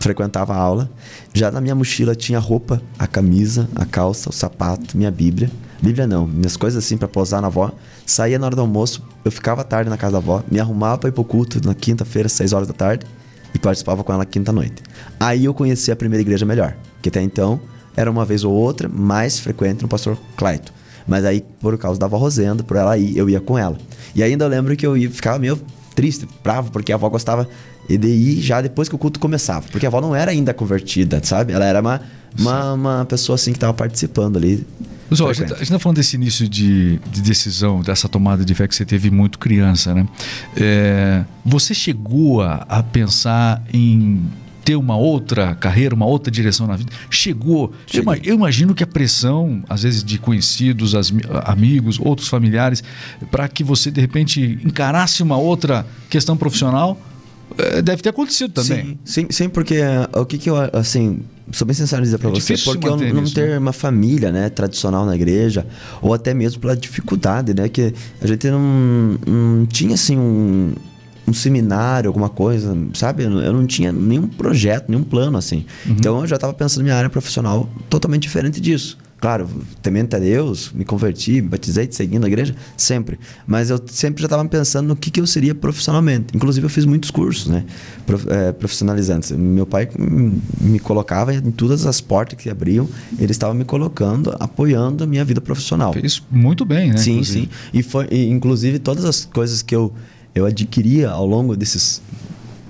Frequentava 0.00 0.54
a 0.54 0.56
aula. 0.56 0.90
Já 1.32 1.50
na 1.50 1.60
minha 1.60 1.74
mochila 1.74 2.14
tinha 2.14 2.38
a 2.38 2.40
roupa, 2.40 2.82
a 2.98 3.06
camisa, 3.06 3.68
a 3.76 3.84
calça, 3.84 4.30
o 4.30 4.32
sapato, 4.32 4.96
minha 4.96 5.10
Bíblia. 5.10 5.50
Bíblia 5.80 6.06
não, 6.06 6.26
minhas 6.26 6.56
coisas 6.56 6.84
assim 6.84 6.96
pra 6.96 7.06
posar 7.06 7.40
na 7.40 7.46
avó. 7.46 7.70
Saía 8.04 8.38
na 8.38 8.46
hora 8.46 8.56
do 8.56 8.62
almoço, 8.62 9.02
eu 9.24 9.30
ficava 9.30 9.62
tarde 9.62 9.88
na 9.88 9.96
casa 9.96 10.12
da 10.12 10.18
avó, 10.18 10.42
me 10.50 10.58
arrumava 10.58 10.98
pra 10.98 11.08
ir 11.08 11.12
pro 11.12 11.22
culto 11.22 11.60
na 11.64 11.74
quinta-feira, 11.74 12.28
seis 12.28 12.52
horas 12.52 12.66
da 12.66 12.74
tarde, 12.74 13.06
e 13.54 13.58
participava 13.58 14.02
com 14.04 14.12
ela 14.12 14.24
quinta-noite. 14.24 14.82
Aí 15.18 15.44
eu 15.44 15.54
conheci 15.54 15.90
a 15.90 15.96
primeira 15.96 16.22
igreja 16.22 16.46
melhor, 16.46 16.76
que 17.02 17.08
até 17.08 17.20
então 17.20 17.60
era 17.96 18.10
uma 18.10 18.24
vez 18.24 18.44
ou 18.44 18.52
outra, 18.52 18.88
mais 18.88 19.38
frequente 19.38 19.82
no 19.82 19.88
pastor 19.88 20.16
Clayton. 20.36 20.72
Mas 21.06 21.24
aí, 21.24 21.44
por 21.60 21.76
causa 21.76 21.98
da 21.98 22.06
avó 22.06 22.16
Rosenda, 22.18 22.62
por 22.62 22.76
ela 22.76 22.96
ir, 22.96 23.16
eu 23.16 23.28
ia 23.28 23.40
com 23.40 23.58
ela. 23.58 23.76
E 24.14 24.22
ainda 24.22 24.44
eu 24.44 24.48
lembro 24.48 24.76
que 24.76 24.86
eu 24.86 24.96
ia, 24.96 25.10
ficava 25.10 25.38
meio 25.38 25.60
triste, 25.94 26.28
bravo, 26.42 26.70
porque 26.70 26.92
a 26.92 26.94
avó 26.94 27.08
gostava 27.08 27.48
de 27.88 28.08
ir 28.08 28.40
já 28.40 28.60
depois 28.60 28.88
que 28.88 28.94
o 28.94 28.98
culto 28.98 29.18
começava. 29.18 29.66
Porque 29.70 29.86
a 29.86 29.88
avó 29.88 30.00
não 30.00 30.14
era 30.14 30.30
ainda 30.30 30.54
convertida, 30.54 31.20
sabe? 31.22 31.52
Ela 31.52 31.64
era 31.64 31.80
uma, 31.80 32.00
uma, 32.38 32.72
uma 32.74 33.04
pessoa 33.04 33.34
assim 33.34 33.52
que 33.52 33.56
estava 33.56 33.74
participando 33.74 34.36
ali. 34.36 34.64
Mas, 35.10 35.20
ó, 35.20 35.28
a 35.28 35.32
gente 35.32 35.52
está 35.60 35.78
falando 35.78 35.96
desse 35.96 36.14
início 36.16 36.48
de, 36.48 36.98
de 37.10 37.20
decisão, 37.20 37.82
dessa 37.82 38.08
tomada 38.08 38.44
de 38.44 38.54
fé 38.54 38.68
que 38.68 38.74
você 38.74 38.84
teve 38.84 39.10
muito 39.10 39.38
criança, 39.38 39.92
né? 39.92 40.06
É, 40.56 41.24
você 41.44 41.74
chegou 41.74 42.40
a, 42.42 42.64
a 42.68 42.82
pensar 42.82 43.62
em 43.72 44.22
ter 44.64 44.76
uma 44.76 44.96
outra 44.96 45.54
carreira, 45.54 45.94
uma 45.94 46.06
outra 46.06 46.30
direção 46.30 46.66
na 46.66 46.76
vida? 46.76 46.92
Chegou. 47.10 47.72
Eu, 47.92 48.04
Cheguei. 48.04 48.20
eu 48.30 48.34
imagino 48.36 48.74
que 48.74 48.84
a 48.84 48.86
pressão, 48.86 49.62
às 49.68 49.82
vezes, 49.82 50.04
de 50.04 50.18
conhecidos, 50.18 50.94
as- 50.94 51.12
amigos, 51.44 51.98
outros 51.98 52.28
familiares, 52.28 52.84
para 53.30 53.48
que 53.48 53.64
você, 53.64 53.90
de 53.90 54.00
repente, 54.00 54.60
encarasse 54.64 55.22
uma 55.22 55.36
outra 55.36 55.84
questão 56.08 56.36
profissional, 56.36 57.00
eh, 57.58 57.82
deve 57.82 58.02
ter 58.02 58.10
acontecido 58.10 58.52
também. 58.52 58.98
Sim, 59.04 59.22
sim, 59.22 59.26
sim, 59.30 59.48
porque 59.48 59.74
eh, 59.76 60.08
o 60.14 60.24
que 60.26 60.38
que 60.38 60.48
eu, 60.50 60.56
assim, 60.74 61.20
sou 61.52 61.66
bem 61.66 61.74
sincero 61.74 62.00
em 62.02 62.04
dizer 62.04 62.18
pra 62.18 62.28
É 62.28 62.32
você, 62.32 62.56
porque 62.56 62.86
eu 62.86 62.96
não 62.96 63.22
nisso, 63.22 63.34
ter 63.34 63.48
né? 63.50 63.58
uma 63.58 63.72
família, 63.72 64.30
né, 64.32 64.48
tradicional 64.48 65.04
na 65.06 65.14
igreja, 65.14 65.66
ou 66.00 66.12
até 66.14 66.32
mesmo 66.34 66.60
pela 66.60 66.76
dificuldade, 66.76 67.54
né, 67.54 67.68
que 67.68 67.92
a 68.20 68.26
gente 68.26 68.48
não, 68.50 69.18
não 69.26 69.66
tinha, 69.66 69.94
assim, 69.94 70.16
um, 70.18 70.72
um 71.26 71.32
seminário, 71.32 72.08
alguma 72.08 72.28
coisa, 72.28 72.76
sabe? 72.94 73.22
Eu 73.24 73.30
não- 73.30 73.66
tinha 73.66 73.92
nenhum 73.92 74.26
projeto, 74.26 74.88
nenhum 74.88 75.02
plano, 75.04 75.38
assim. 75.38 75.64
Uhum. 75.86 75.92
Então 75.98 76.20
eu 76.20 76.26
já 76.26 76.36
estava 76.36 76.52
pensando 76.52 76.80
em 76.80 76.84
minha 76.84 76.96
área 76.96 77.08
profissional 77.10 77.68
totalmente 77.88 78.22
diferente 78.22 78.60
disso. 78.60 78.98
Claro, 79.20 79.46
temente 79.82 80.16
a 80.16 80.18
Deus, 80.18 80.72
me 80.74 80.82
converti, 80.82 81.42
me 81.42 81.48
batizei, 81.48 81.86
seguindo 81.90 82.24
a 82.24 82.26
igreja, 82.26 82.54
sempre. 82.74 83.18
Mas 83.46 83.68
eu 83.68 83.78
sempre 83.86 84.22
já 84.22 84.26
estava 84.26 84.42
pensando 84.46 84.88
no 84.88 84.96
que, 84.96 85.10
que 85.10 85.20
eu 85.20 85.26
seria 85.26 85.54
profissionalmente. 85.54 86.34
Inclusive, 86.34 86.64
eu 86.64 86.70
fiz 86.70 86.86
muitos 86.86 87.10
cursos, 87.10 87.46
né? 87.46 87.64
Prof- 88.06 88.26
eh, 88.30 88.52
profissionalizantes. 88.52 89.30
Meu 89.32 89.66
pai 89.66 89.90
me 90.58 90.78
colocava 90.78 91.34
em 91.34 91.50
todas 91.50 91.84
as 91.84 92.00
portas 92.00 92.38
que 92.38 92.48
abriam, 92.48 92.88
ele 93.18 93.30
estava 93.32 93.52
me 93.52 93.64
colocando, 93.64 94.34
apoiando 94.40 95.04
a 95.04 95.06
minha 95.06 95.24
vida 95.24 95.40
profissional. 95.40 95.92
Fez 95.92 96.22
muito 96.30 96.64
bem, 96.64 96.90
né? 96.90 96.96
Sim, 96.96 97.12
inclusive. 97.12 97.40
sim. 97.42 97.48
E 97.74 97.82
foi, 97.82 98.08
e, 98.10 98.26
inclusive, 98.26 98.78
todas 98.78 99.04
as 99.04 99.26
coisas 99.26 99.60
que 99.60 99.76
eu, 99.76 99.92
eu 100.34 100.46
adquiria 100.46 101.10
ao 101.10 101.26
longo 101.26 101.54
desses 101.54 102.00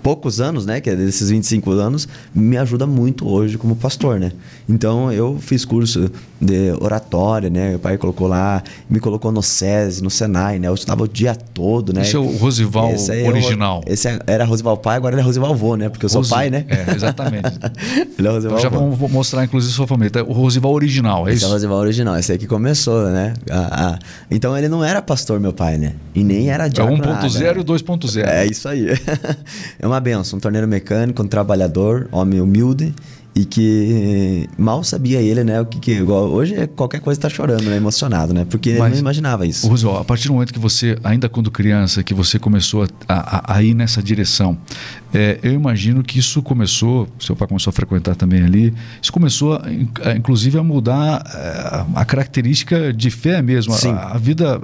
poucos 0.02 0.40
anos, 0.40 0.64
né, 0.64 0.80
que 0.80 0.88
é 0.88 0.96
desses 0.96 1.28
25 1.28 1.70
anos, 1.72 2.08
me 2.34 2.56
ajuda 2.56 2.86
muito 2.86 3.28
hoje 3.28 3.58
como 3.58 3.76
pastor, 3.76 4.18
né? 4.18 4.32
Então, 4.68 5.12
eu 5.12 5.38
fiz 5.40 5.64
curso 5.64 6.10
de 6.40 6.72
oratória, 6.80 7.50
né? 7.50 7.70
Meu 7.70 7.78
pai 7.78 7.98
colocou 7.98 8.26
lá, 8.26 8.62
me 8.88 8.98
colocou 8.98 9.30
no 9.30 9.42
SESI, 9.42 10.02
no 10.02 10.08
Senai, 10.10 10.58
né? 10.58 10.68
Eu 10.68 10.74
estudava 10.74 11.02
o 11.02 11.08
dia 11.08 11.34
todo, 11.34 11.92
né? 11.92 12.00
Esse 12.02 12.16
é 12.16 12.18
o 12.18 12.36
Rosival 12.36 12.92
Esse 12.92 13.12
aí 13.12 13.24
é 13.24 13.28
o- 13.28 13.32
original. 13.32 13.82
esse 13.86 14.08
é- 14.08 14.18
era 14.26 14.44
Rosival 14.44 14.76
pai, 14.78 14.96
agora 14.96 15.14
ele 15.14 15.20
é 15.20 15.24
Rosival 15.24 15.54
vô, 15.54 15.76
né? 15.76 15.88
Porque 15.90 16.06
eu 16.06 16.08
sou 16.08 16.20
Rosi- 16.22 16.30
pai, 16.30 16.48
né? 16.48 16.64
É, 16.68 16.94
exatamente. 16.94 17.50
ele 18.18 18.26
é 18.26 18.30
Rosival 18.30 18.58
Então 18.58 18.70
já 18.70 18.70
vamos 18.70 18.98
mostrar, 19.10 19.44
inclusive, 19.44 19.72
sua 19.74 19.86
família. 19.86 20.10
Tá? 20.10 20.22
O 20.22 20.32
Rosival 20.32 20.72
original, 20.72 21.28
é 21.28 21.32
Esse 21.32 21.44
é 21.44 21.46
o 21.46 21.48
isso? 21.48 21.54
Rosival 21.54 21.76
original, 21.78 22.16
esse 22.18 22.32
aí 22.32 22.38
que 22.38 22.46
começou, 22.46 23.04
né? 23.10 23.34
Ah, 23.50 23.68
ah. 23.94 23.98
Então 24.30 24.56
ele 24.56 24.68
não 24.68 24.82
era 24.82 25.02
pastor, 25.02 25.38
meu 25.40 25.52
pai, 25.52 25.76
né? 25.76 25.92
E 26.14 26.24
nem 26.24 26.50
era 26.50 26.66
É 26.66 26.68
diácono. 26.70 26.96
1.0 26.96 27.44
nada. 27.44 27.60
e 27.60 27.64
2.0. 27.64 28.26
É 28.26 28.46
isso 28.46 28.66
aí. 28.68 28.86
é 29.78 29.86
uma 29.86 30.00
benção, 30.00 30.38
um 30.38 30.40
torneiro 30.40 30.66
mecânico, 30.66 31.22
um 31.22 31.26
trabalhador, 31.28 32.08
homem 32.10 32.40
humilde 32.40 32.94
e 33.34 33.44
que 33.44 34.48
mal 34.58 34.82
sabia 34.82 35.20
ele, 35.20 35.44
né? 35.44 35.60
O 35.60 35.66
que, 35.66 35.78
que 35.78 36.02
hoje 36.02 36.54
é 36.54 36.66
qualquer 36.66 37.00
coisa 37.00 37.20
tá 37.20 37.28
chorando, 37.28 37.62
né? 37.64 37.76
Emocionado, 37.76 38.34
né? 38.34 38.44
Porque 38.48 38.70
Mas, 38.70 38.86
ele 38.86 38.94
não 38.94 38.98
imaginava 38.98 39.46
isso. 39.46 39.68
Roosevelt, 39.68 40.00
a 40.00 40.04
partir 40.04 40.28
do 40.28 40.34
momento 40.34 40.52
que 40.52 40.58
você, 40.58 40.98
ainda 41.04 41.28
quando 41.28 41.50
criança, 41.50 42.02
que 42.02 42.12
você 42.12 42.38
começou 42.38 42.82
a, 42.82 42.88
a, 43.08 43.56
a 43.56 43.62
ir 43.62 43.74
nessa 43.74 44.02
direção, 44.02 44.58
é, 45.14 45.38
eu 45.42 45.52
imagino 45.52 46.02
que 46.02 46.18
isso 46.18 46.42
começou, 46.42 47.08
seu 47.18 47.36
pai 47.36 47.46
começou 47.46 47.70
a 47.70 47.72
frequentar 47.72 48.16
também 48.16 48.42
ali, 48.42 48.74
isso 49.00 49.12
começou, 49.12 49.54
a, 49.54 50.12
inclusive, 50.16 50.58
a 50.58 50.62
mudar 50.62 51.22
a, 51.24 51.86
é, 51.96 52.00
a 52.00 52.04
característica 52.04 52.92
de 52.92 53.10
fé 53.10 53.40
mesmo, 53.42 53.74
a, 53.74 54.18
vida, 54.18 54.60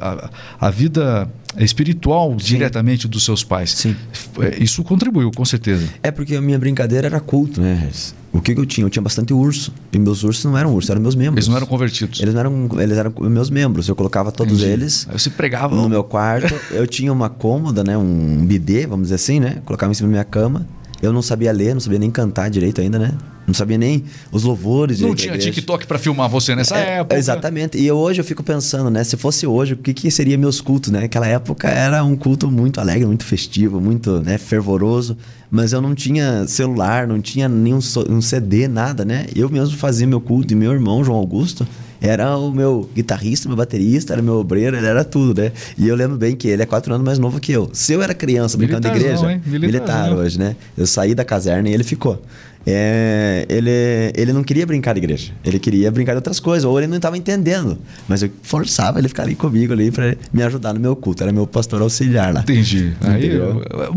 a, 0.60 0.70
vida 0.70 1.28
espiritual 1.58 2.32
Sim. 2.32 2.36
diretamente 2.46 3.06
dos 3.06 3.24
seus 3.24 3.44
pais. 3.44 3.70
Sim. 3.70 3.96
É, 4.40 4.62
isso 4.62 4.82
contribuiu, 4.82 5.30
com 5.30 5.44
certeza. 5.44 5.86
É 6.02 6.10
porque 6.10 6.34
a 6.34 6.40
minha 6.40 6.58
brincadeira 6.58 7.06
era 7.06 7.20
culto, 7.20 7.60
né? 7.60 7.88
O 8.36 8.42
que, 8.42 8.54
que, 8.54 8.60
eu 8.60 8.66
tinha? 8.66 8.84
Eu 8.84 8.90
tinha 8.90 9.02
bastante 9.02 9.32
urso. 9.32 9.72
E 9.92 9.98
meus 9.98 10.22
ursos 10.22 10.44
não 10.44 10.56
eram 10.56 10.74
ursos, 10.74 10.90
eram 10.90 11.00
meus 11.00 11.14
membros. 11.14 11.36
Eles 11.36 11.48
não 11.48 11.56
eram 11.56 11.66
convertidos. 11.66 12.20
Eles 12.20 12.34
eram, 12.34 12.68
eles 12.78 12.98
eram 12.98 13.12
meus 13.20 13.50
membros. 13.50 13.88
Eu 13.88 13.96
colocava 13.96 14.30
todos 14.30 14.58
Entendi. 14.58 14.72
eles. 14.72 15.06
Aí 15.08 15.18
você 15.18 15.30
pregava. 15.30 15.74
No 15.74 15.88
meu 15.88 16.04
quarto. 16.04 16.54
eu 16.70 16.86
tinha 16.86 17.12
uma 17.12 17.28
cômoda, 17.28 17.82
né? 17.82 17.96
Um 17.96 18.44
bidê, 18.44 18.86
vamos 18.86 19.04
dizer 19.06 19.16
assim, 19.16 19.40
né? 19.40 19.62
Colocava 19.64 19.90
em 19.90 19.94
cima 19.94 20.08
da 20.08 20.12
minha 20.12 20.24
cama. 20.24 20.66
Eu 21.02 21.12
não 21.12 21.22
sabia 21.22 21.52
ler, 21.52 21.74
não 21.74 21.80
sabia 21.80 21.98
nem 21.98 22.10
cantar 22.10 22.48
direito 22.48 22.80
ainda, 22.80 22.98
né? 22.98 23.14
Não 23.46 23.54
sabia 23.54 23.78
nem 23.78 24.04
os 24.32 24.42
louvores. 24.42 25.00
Não 25.00 25.14
tinha 25.14 25.38
TikTok 25.38 25.86
para 25.86 25.98
filmar 25.98 26.28
você 26.28 26.56
nessa 26.56 26.76
é, 26.76 26.98
época. 26.98 27.16
Exatamente. 27.16 27.78
E 27.78 27.90
hoje 27.92 28.20
eu 28.20 28.24
fico 28.24 28.42
pensando, 28.42 28.90
né? 28.90 29.04
Se 29.04 29.16
fosse 29.16 29.46
hoje, 29.46 29.74
o 29.74 29.76
que, 29.76 29.94
que 29.94 30.10
seria 30.10 30.36
meus 30.36 30.60
cultos, 30.60 30.90
né? 30.90 31.04
Aquela 31.04 31.28
época 31.28 31.68
era 31.68 32.02
um 32.02 32.16
culto 32.16 32.50
muito 32.50 32.80
alegre, 32.80 33.06
muito 33.06 33.24
festivo, 33.24 33.80
muito 33.80 34.20
né, 34.20 34.36
fervoroso. 34.36 35.16
Mas 35.50 35.72
eu 35.72 35.80
não 35.80 35.94
tinha 35.94 36.46
celular, 36.46 37.06
não 37.06 37.20
tinha 37.20 37.48
nenhum 37.48 37.78
um 38.08 38.20
CD, 38.20 38.68
nada, 38.68 39.04
né? 39.04 39.26
Eu 39.34 39.48
mesmo 39.48 39.76
fazia 39.76 40.06
meu 40.06 40.20
culto 40.20 40.52
e 40.52 40.56
meu 40.56 40.72
irmão, 40.72 41.04
João 41.04 41.18
Augusto, 41.18 41.66
era 42.00 42.36
o 42.36 42.50
meu 42.52 42.88
guitarrista, 42.94 43.48
meu 43.48 43.56
baterista, 43.56 44.12
era 44.12 44.22
meu 44.22 44.34
obreiro, 44.34 44.76
ele 44.76 44.86
era 44.86 45.04
tudo, 45.04 45.40
né? 45.40 45.52
E 45.78 45.88
eu 45.88 45.96
lembro 45.96 46.16
bem 46.16 46.36
que 46.36 46.48
ele 46.48 46.62
é 46.62 46.66
quatro 46.66 46.92
anos 46.92 47.04
mais 47.04 47.18
novo 47.18 47.40
que 47.40 47.52
eu. 47.52 47.70
Se 47.72 47.92
eu 47.92 48.02
era 48.02 48.14
criança 48.14 48.56
brincando 48.56 48.88
de 48.88 48.94
igreja, 48.94 49.26
militar, 49.46 49.60
militar 49.60 50.12
hoje, 50.12 50.38
né? 50.38 50.56
Eu 50.76 50.86
saí 50.86 51.14
da 51.14 51.24
caserna 51.24 51.68
e 51.68 51.72
ele 51.72 51.84
ficou 51.84 52.22
é, 52.68 53.46
ele, 53.48 53.70
ele 54.14 54.32
não 54.32 54.42
queria 54.42 54.66
brincar 54.66 54.92
de 54.92 54.98
igreja. 54.98 55.32
Ele 55.44 55.58
queria 55.58 55.88
brincar 55.92 56.12
de 56.12 56.16
outras 56.16 56.40
coisas, 56.40 56.64
ou 56.64 56.76
ele 56.76 56.88
não 56.88 56.96
estava 56.96 57.16
entendendo. 57.16 57.78
Mas 58.08 58.24
eu 58.24 58.30
forçava 58.42 58.98
ele 58.98 59.06
ficar 59.06 59.22
ali 59.22 59.36
comigo 59.36 59.72
ali 59.72 59.92
para 59.92 60.16
me 60.32 60.42
ajudar 60.42 60.74
no 60.74 60.80
meu 60.80 60.96
culto. 60.96 61.22
Era 61.22 61.30
meu 61.30 61.46
pastor 61.46 61.80
auxiliar 61.80 62.34
lá. 62.34 62.40
Entendi. 62.40 62.92
Aí, 63.02 63.30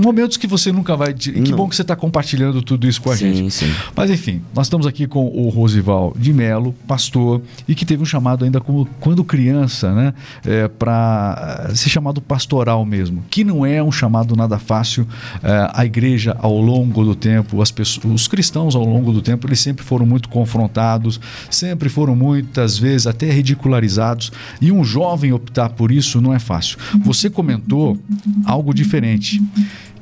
momentos 0.02 0.38
que 0.38 0.46
você 0.46 0.72
nunca 0.72 0.96
vai. 0.96 1.14
Que 1.16 1.32
não. 1.32 1.58
bom 1.58 1.68
que 1.68 1.76
você 1.76 1.82
está 1.82 1.96
compartilhando 1.96 2.62
tudo 2.62 2.88
isso 2.88 3.02
com 3.02 3.10
a 3.10 3.18
sim, 3.18 3.34
gente. 3.34 3.54
Sim. 3.56 3.74
Mas 3.96 4.12
enfim, 4.12 4.42
nós 4.54 4.68
estamos 4.68 4.86
aqui 4.86 5.08
com 5.08 5.26
o 5.26 5.50
Rosival 5.50 6.14
de 6.16 6.32
Melo, 6.32 6.76
pastor, 6.88 7.42
e 7.68 7.74
que 7.74 7.86
teve 7.86 8.04
um 8.04 8.06
chamado 8.06 8.46
ainda 8.46 8.62
como 8.62 8.88
quando 9.00 9.24
criança, 9.24 9.92
né? 9.96 10.14
É, 10.46 10.68
para 10.68 11.72
ser 11.74 11.90
chamado 11.90 12.22
pastoral 12.22 12.86
mesmo. 12.86 13.24
Que 13.32 13.44
não 13.44 13.66
é 13.66 13.82
um 13.82 13.92
chamado 13.92 14.36
nada 14.36 14.60
fácil. 14.60 15.08
É, 15.42 15.72
a 15.74 15.86
igreja, 15.86 16.38
ao 16.40 16.60
longo 16.62 17.04
do 17.04 17.16
tempo, 17.16 17.64
as 17.64 17.72
pessoas, 17.72 18.06
os 18.06 18.28
cristãos 18.28 18.59
cristãos 18.60 18.76
ao 18.76 18.84
longo 18.84 19.14
do 19.14 19.22
tempo 19.22 19.48
eles 19.48 19.60
sempre 19.60 19.84
foram 19.84 20.06
muito 20.06 20.28
confrontados, 20.28 21.20
sempre 21.50 21.88
foram 21.88 22.16
muitas 22.16 22.78
vezes 22.78 23.08
até 23.08 23.32
ridicularizados 23.32 24.32
e 24.60 24.72
um 24.72 24.84
jovem 24.84 25.32
optar 25.32 25.70
por 25.70 25.92
isso 25.92 26.20
não 26.20 26.34
é 26.34 26.40
fácil. 26.40 26.78
Você 27.04 27.30
comentou 27.30 27.98
algo 28.46 28.74
diferente 28.74 29.42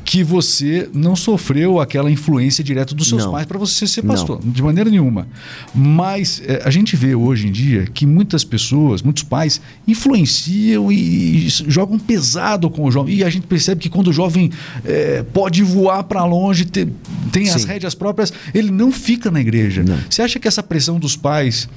que 0.08 0.24
você 0.24 0.90
não 0.94 1.18
sofreu 1.18 1.82
aquela 1.82 2.10
influência 2.10 2.64
direta 2.64 2.96
dos 2.96 3.10
seus 3.10 3.26
não. 3.26 3.32
pais 3.34 3.46
para 3.46 3.58
você 3.58 3.86
ser 3.86 4.04
pastor, 4.04 4.40
não. 4.42 4.54
de 4.54 4.64
maneira 4.64 4.90
nenhuma. 4.90 5.28
Mas 5.76 6.42
é, 6.46 6.62
a 6.64 6.70
gente 6.70 6.96
vê 6.96 7.14
hoje 7.14 7.50
em 7.50 7.52
dia 7.52 7.86
que 7.94 8.06
muitas 8.06 8.46
pessoas, 8.46 9.02
muitos 9.02 9.24
pais, 9.24 9.60
influenciam 9.86 10.90
e, 10.90 11.48
e 11.48 11.50
jogam 11.50 12.00
pesado 12.00 12.70
com 12.70 12.86
o 12.86 12.90
jovem. 12.90 13.16
E 13.16 13.22
a 13.22 13.30
gente 13.30 13.48
percebe 13.48 13.82
que 13.82 13.90
quando 13.90 14.08
o 14.08 14.14
jovem 14.14 14.50
é, 14.86 15.24
pode 15.24 15.62
voar 15.62 16.02
para 16.06 16.24
longe, 16.24 16.64
ter, 16.64 16.88
tem 17.34 17.46
Sim. 17.46 17.56
as 17.56 17.66
rédeas 17.66 17.94
próprias, 17.94 18.32
ele 18.54 18.72
não 18.72 18.94
fica 18.94 19.30
na 19.30 19.42
igreja. 19.42 19.84
Não. 19.84 20.00
Você 20.10 20.22
acha 20.22 20.40
que 20.40 20.48
essa 20.48 20.64
pressão 20.64 20.98
dos 20.98 21.18
pais, 21.18 21.68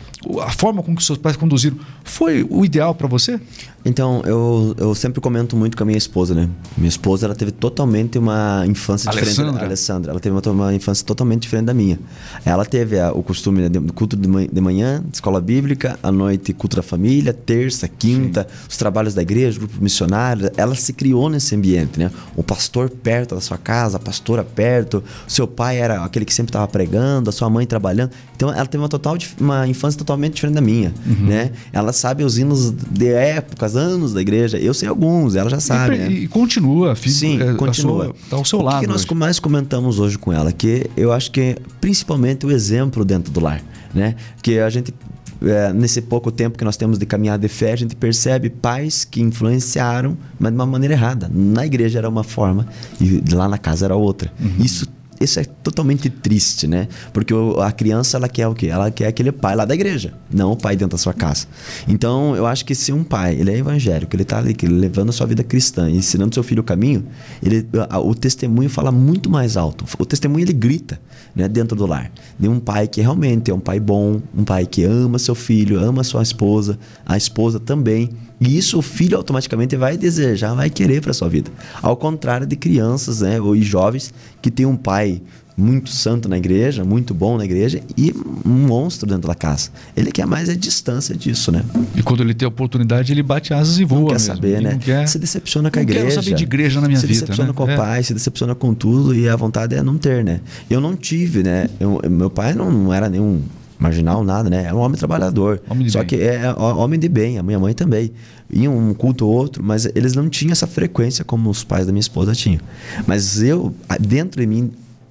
a 0.40 0.52
forma 0.52 0.84
com 0.84 0.94
que 0.94 1.02
seus 1.02 1.18
pais 1.18 1.36
conduziram, 1.36 1.78
foi 2.04 2.46
o 2.48 2.64
ideal 2.64 2.94
para 2.94 3.08
você? 3.08 3.40
Então, 3.84 4.22
eu, 4.26 4.74
eu 4.76 4.94
sempre 4.94 5.20
comento 5.20 5.56
muito 5.56 5.76
com 5.76 5.82
a 5.82 5.86
minha 5.86 5.96
esposa, 5.96 6.34
né? 6.34 6.48
Minha 6.76 6.88
esposa, 6.88 7.26
ela 7.26 7.34
teve 7.34 7.50
totalmente 7.50 8.18
uma 8.18 8.64
infância 8.66 9.10
Alessandra. 9.10 9.44
diferente. 9.44 9.64
Alessandra. 9.64 10.10
Ela 10.12 10.20
teve 10.20 10.36
uma, 10.36 10.52
uma, 10.52 10.74
infância 10.74 11.04
totalmente 11.04 11.42
diferente 11.42 11.66
da 11.66 11.74
minha. 11.74 11.98
Ela 12.44 12.64
teve 12.64 13.00
a, 13.00 13.10
o 13.12 13.22
costume 13.22 13.62
né, 13.62 13.68
de 13.68 13.80
culto 13.92 14.16
de 14.16 14.28
manhã, 14.28 14.48
de 14.52 14.60
manhã, 14.60 15.04
escola 15.12 15.40
bíblica, 15.40 15.98
à 16.02 16.12
noite 16.12 16.52
culto 16.52 16.76
da 16.76 16.82
família, 16.82 17.32
terça, 17.32 17.88
quinta, 17.88 18.46
Sim. 18.48 18.66
os 18.68 18.76
trabalhos 18.76 19.14
da 19.14 19.22
igreja, 19.22 19.58
grupo 19.58 19.82
missionário. 19.82 20.50
Ela 20.56 20.74
se 20.74 20.92
criou 20.92 21.30
nesse 21.30 21.54
ambiente, 21.54 21.98
né? 21.98 22.10
O 22.36 22.42
pastor 22.42 22.90
perto 22.90 23.34
da 23.34 23.40
sua 23.40 23.56
casa, 23.56 23.96
a 23.96 24.00
pastora 24.00 24.44
perto, 24.44 25.02
o 25.26 25.30
seu 25.30 25.46
pai 25.46 25.78
era 25.78 26.04
aquele 26.04 26.26
que 26.26 26.34
sempre 26.34 26.50
estava 26.50 26.68
pregando, 26.68 27.30
a 27.30 27.32
sua 27.32 27.48
mãe 27.48 27.66
trabalhando. 27.66 28.10
Então, 28.36 28.52
ela 28.52 28.66
teve 28.66 28.82
uma, 28.82 28.88
total, 28.88 29.16
uma 29.38 29.66
infância 29.66 29.98
totalmente 29.98 30.34
diferente 30.34 30.54
da 30.54 30.60
minha, 30.60 30.92
uhum. 31.06 31.26
né? 31.26 31.52
Ela 31.72 31.92
sabe 31.92 32.24
os 32.24 32.38
hinos 32.38 32.70
de 32.70 33.08
época, 33.08 33.69
faz 33.69 33.69
anos 33.76 34.12
da 34.12 34.20
igreja. 34.20 34.58
Eu 34.58 34.74
sei 34.74 34.88
alguns, 34.88 35.34
ela 35.34 35.50
já 35.50 35.60
sabe. 35.60 35.94
E, 35.94 35.98
né? 35.98 36.10
e 36.10 36.28
continua, 36.28 36.94
filho. 36.94 37.14
Sim, 37.14 37.42
é, 37.42 37.54
continua. 37.54 38.14
Está 38.22 38.36
ao 38.36 38.44
seu 38.44 38.60
lado. 38.60 38.78
O 38.78 38.80
que 38.80 38.86
nós 38.86 39.04
mais 39.06 39.38
comentamos 39.38 39.98
hoje 39.98 40.18
com 40.18 40.32
ela, 40.32 40.52
que 40.52 40.88
eu 40.96 41.12
acho 41.12 41.30
que 41.30 41.56
principalmente 41.80 42.46
o 42.46 42.50
exemplo 42.50 43.04
dentro 43.04 43.32
do 43.32 43.40
lar, 43.40 43.62
né? 43.94 44.14
Que 44.42 44.58
a 44.58 44.70
gente 44.70 44.94
é, 45.42 45.72
nesse 45.72 46.02
pouco 46.02 46.30
tempo 46.30 46.58
que 46.58 46.64
nós 46.64 46.76
temos 46.76 46.98
de 46.98 47.06
caminhada 47.06 47.40
de 47.40 47.48
fé, 47.48 47.72
a 47.72 47.76
gente 47.76 47.96
percebe 47.96 48.50
pais 48.50 49.04
que 49.04 49.22
influenciaram, 49.22 50.16
mas 50.38 50.52
de 50.52 50.58
uma 50.58 50.66
maneira 50.66 50.94
errada. 50.94 51.30
Na 51.32 51.64
igreja 51.64 51.98
era 51.98 52.08
uma 52.08 52.24
forma 52.24 52.66
e 53.00 53.22
lá 53.32 53.48
na 53.48 53.58
casa 53.58 53.86
era 53.86 53.96
outra. 53.96 54.32
Uhum. 54.38 54.64
Isso 54.64 54.86
isso 55.20 55.38
é 55.38 55.44
totalmente 55.44 56.08
triste, 56.08 56.66
né? 56.66 56.88
Porque 57.12 57.34
a 57.62 57.70
criança, 57.70 58.16
ela 58.16 58.28
quer 58.28 58.48
o 58.48 58.54
quê? 58.54 58.68
Ela 58.68 58.90
quer 58.90 59.06
aquele 59.06 59.30
pai 59.30 59.54
lá 59.54 59.66
da 59.66 59.74
igreja, 59.74 60.14
não 60.32 60.52
o 60.52 60.56
pai 60.56 60.74
dentro 60.74 60.96
da 60.96 60.98
sua 60.98 61.12
casa. 61.12 61.46
Então, 61.86 62.34
eu 62.34 62.46
acho 62.46 62.64
que 62.64 62.74
se 62.74 62.90
um 62.90 63.04
pai, 63.04 63.34
ele 63.34 63.50
é 63.50 63.58
evangélico, 63.58 64.16
ele 64.16 64.22
está 64.22 64.38
ali 64.38 64.56
levando 64.62 65.10
a 65.10 65.12
sua 65.12 65.26
vida 65.26 65.44
cristã, 65.44 65.90
ensinando 65.90 66.34
seu 66.34 66.42
filho 66.42 66.62
o 66.62 66.64
caminho, 66.64 67.04
ele, 67.42 67.68
o 68.02 68.14
testemunho 68.14 68.70
fala 68.70 68.90
muito 68.90 69.28
mais 69.28 69.58
alto. 69.58 69.84
O 69.98 70.06
testemunho, 70.06 70.44
ele 70.44 70.54
grita 70.54 70.98
né, 71.34 71.46
dentro 71.48 71.76
do 71.76 71.86
lar. 71.86 72.10
De 72.38 72.48
um 72.48 72.58
pai 72.58 72.88
que 72.88 73.02
realmente 73.02 73.50
é 73.50 73.54
um 73.54 73.60
pai 73.60 73.78
bom, 73.78 74.22
um 74.34 74.44
pai 74.44 74.64
que 74.64 74.84
ama 74.84 75.18
seu 75.18 75.34
filho, 75.34 75.78
ama 75.78 76.02
sua 76.02 76.22
esposa, 76.22 76.78
a 77.04 77.16
esposa 77.16 77.60
também 77.60 78.10
e 78.40 78.56
isso 78.56 78.78
o 78.78 78.82
filho 78.82 79.16
automaticamente 79.16 79.76
vai 79.76 79.96
desejar, 79.96 80.54
vai 80.54 80.70
querer 80.70 81.02
para 81.02 81.12
sua 81.12 81.28
vida. 81.28 81.50
Ao 81.82 81.96
contrário 81.96 82.46
de 82.46 82.56
crianças, 82.56 83.20
né, 83.20 83.40
ou 83.40 83.54
jovens 83.56 84.14
que 84.40 84.50
tem 84.50 84.64
um 84.64 84.76
pai 84.76 85.20
muito 85.60 85.90
santo 85.90 86.28
na 86.28 86.38
igreja, 86.38 86.84
muito 86.84 87.12
bom 87.12 87.36
na 87.36 87.44
igreja 87.44 87.82
e 87.96 88.14
um 88.46 88.66
monstro 88.66 89.06
dentro 89.06 89.28
da 89.28 89.34
casa. 89.34 89.70
Ele 89.94 90.10
quer 90.10 90.26
mais 90.26 90.48
a 90.48 90.54
distância 90.54 91.14
disso, 91.14 91.52
né? 91.52 91.62
E 91.94 92.02
quando 92.02 92.22
ele 92.22 92.32
tem 92.32 92.48
oportunidade, 92.48 93.12
ele 93.12 93.22
bate 93.22 93.52
asas 93.52 93.78
e 93.78 93.84
voa. 93.84 94.00
Não 94.00 94.06
quer 94.06 94.14
mesmo. 94.14 94.34
saber, 94.34 94.62
né? 94.62 94.78
Quer... 94.82 95.06
Se 95.06 95.18
decepciona 95.18 95.70
com 95.70 95.78
a 95.78 95.82
igreja. 95.82 96.04
Não 96.04 96.10
quero 96.10 96.22
saber 96.22 96.36
de 96.36 96.42
igreja 96.42 96.80
na 96.80 96.88
minha 96.88 96.98
se 96.98 97.06
vida. 97.06 97.18
Se 97.18 97.20
decepciona 97.20 97.50
né? 97.50 97.54
com 97.54 97.64
o 97.64 97.70
é. 97.70 97.76
pai, 97.76 98.02
se 98.02 98.14
decepciona 98.14 98.54
com 98.54 98.72
tudo 98.72 99.14
e 99.14 99.28
a 99.28 99.36
vontade 99.36 99.76
é 99.76 99.82
não 99.82 99.98
ter, 99.98 100.24
né? 100.24 100.40
Eu 100.70 100.80
não 100.80 100.96
tive, 100.96 101.42
né? 101.42 101.68
Eu, 101.78 102.00
meu 102.08 102.30
pai 102.30 102.54
não, 102.54 102.70
não 102.70 102.94
era 102.94 103.08
nenhum 103.10 103.42
marginal, 103.80 104.22
nada, 104.22 104.50
né? 104.50 104.64
Era 104.64 104.76
um 104.76 104.80
homem 104.80 104.98
trabalhador. 104.98 105.62
Homem 105.68 105.88
Só 105.88 106.00
bem. 106.00 106.08
que 106.08 106.16
é, 106.16 106.42
é 106.44 106.52
homem 106.52 107.00
de 107.00 107.08
bem, 107.08 107.38
a 107.38 107.42
minha 107.42 107.58
mãe 107.58 107.72
também. 107.72 108.12
Iam 108.52 108.76
um 108.76 108.92
culto 108.92 109.26
ou 109.26 109.32
outro, 109.32 109.62
mas 109.64 109.86
eles 109.94 110.14
não 110.14 110.28
tinham 110.28 110.52
essa 110.52 110.66
frequência 110.66 111.24
como 111.24 111.48
os 111.48 111.64
pais 111.64 111.86
da 111.86 111.92
minha 111.92 112.00
esposa 112.00 112.34
tinham. 112.34 112.60
Mas 113.06 113.42
eu, 113.42 113.74
dentro 113.98 114.40
de 114.40 114.46
mim, 114.46 114.70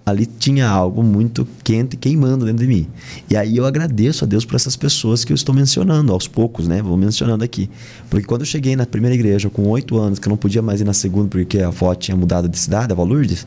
ali 0.10 0.26
tinha 0.26 0.68
algo 0.68 1.04
muito 1.04 1.48
quente 1.64 1.96
queimando 1.96 2.46
dentro 2.46 2.66
de 2.66 2.68
mim. 2.68 2.88
E 3.30 3.36
aí 3.36 3.58
eu 3.58 3.66
agradeço 3.66 4.26
a 4.26 4.28
Deus 4.28 4.46
por 4.46 4.56
essas 4.56 4.76
pessoas 4.76 5.24
que 5.24 5.32
eu 5.32 5.36
estou 5.36 5.54
mencionando 5.54 6.12
aos 6.12 6.28
poucos, 6.28 6.68
né? 6.68 6.82
Vou 6.82 6.98
mencionando 6.98 7.44
aqui. 7.44 7.70
Porque 8.10 8.26
quando 8.26 8.42
eu 8.42 8.46
cheguei 8.46 8.76
na 8.76 8.86
primeira 8.86 9.16
igreja 9.16 9.50
com 9.50 9.68
oito 9.70 9.98
anos, 9.98 10.20
que 10.20 10.28
eu 10.28 10.32
não 10.32 10.38
podia 10.38 10.62
mais 10.62 10.82
ir 10.82 10.86
na 10.86 10.94
segunda 10.94 11.30
porque 11.30 11.60
a 11.60 11.68
avó 11.68 11.94
tinha 11.96 12.16
mudado 12.16 12.50
de 12.50 12.58
cidade, 12.58 12.92
a 12.92 12.94
avó 12.94 13.04
Lourdes, 13.04 13.46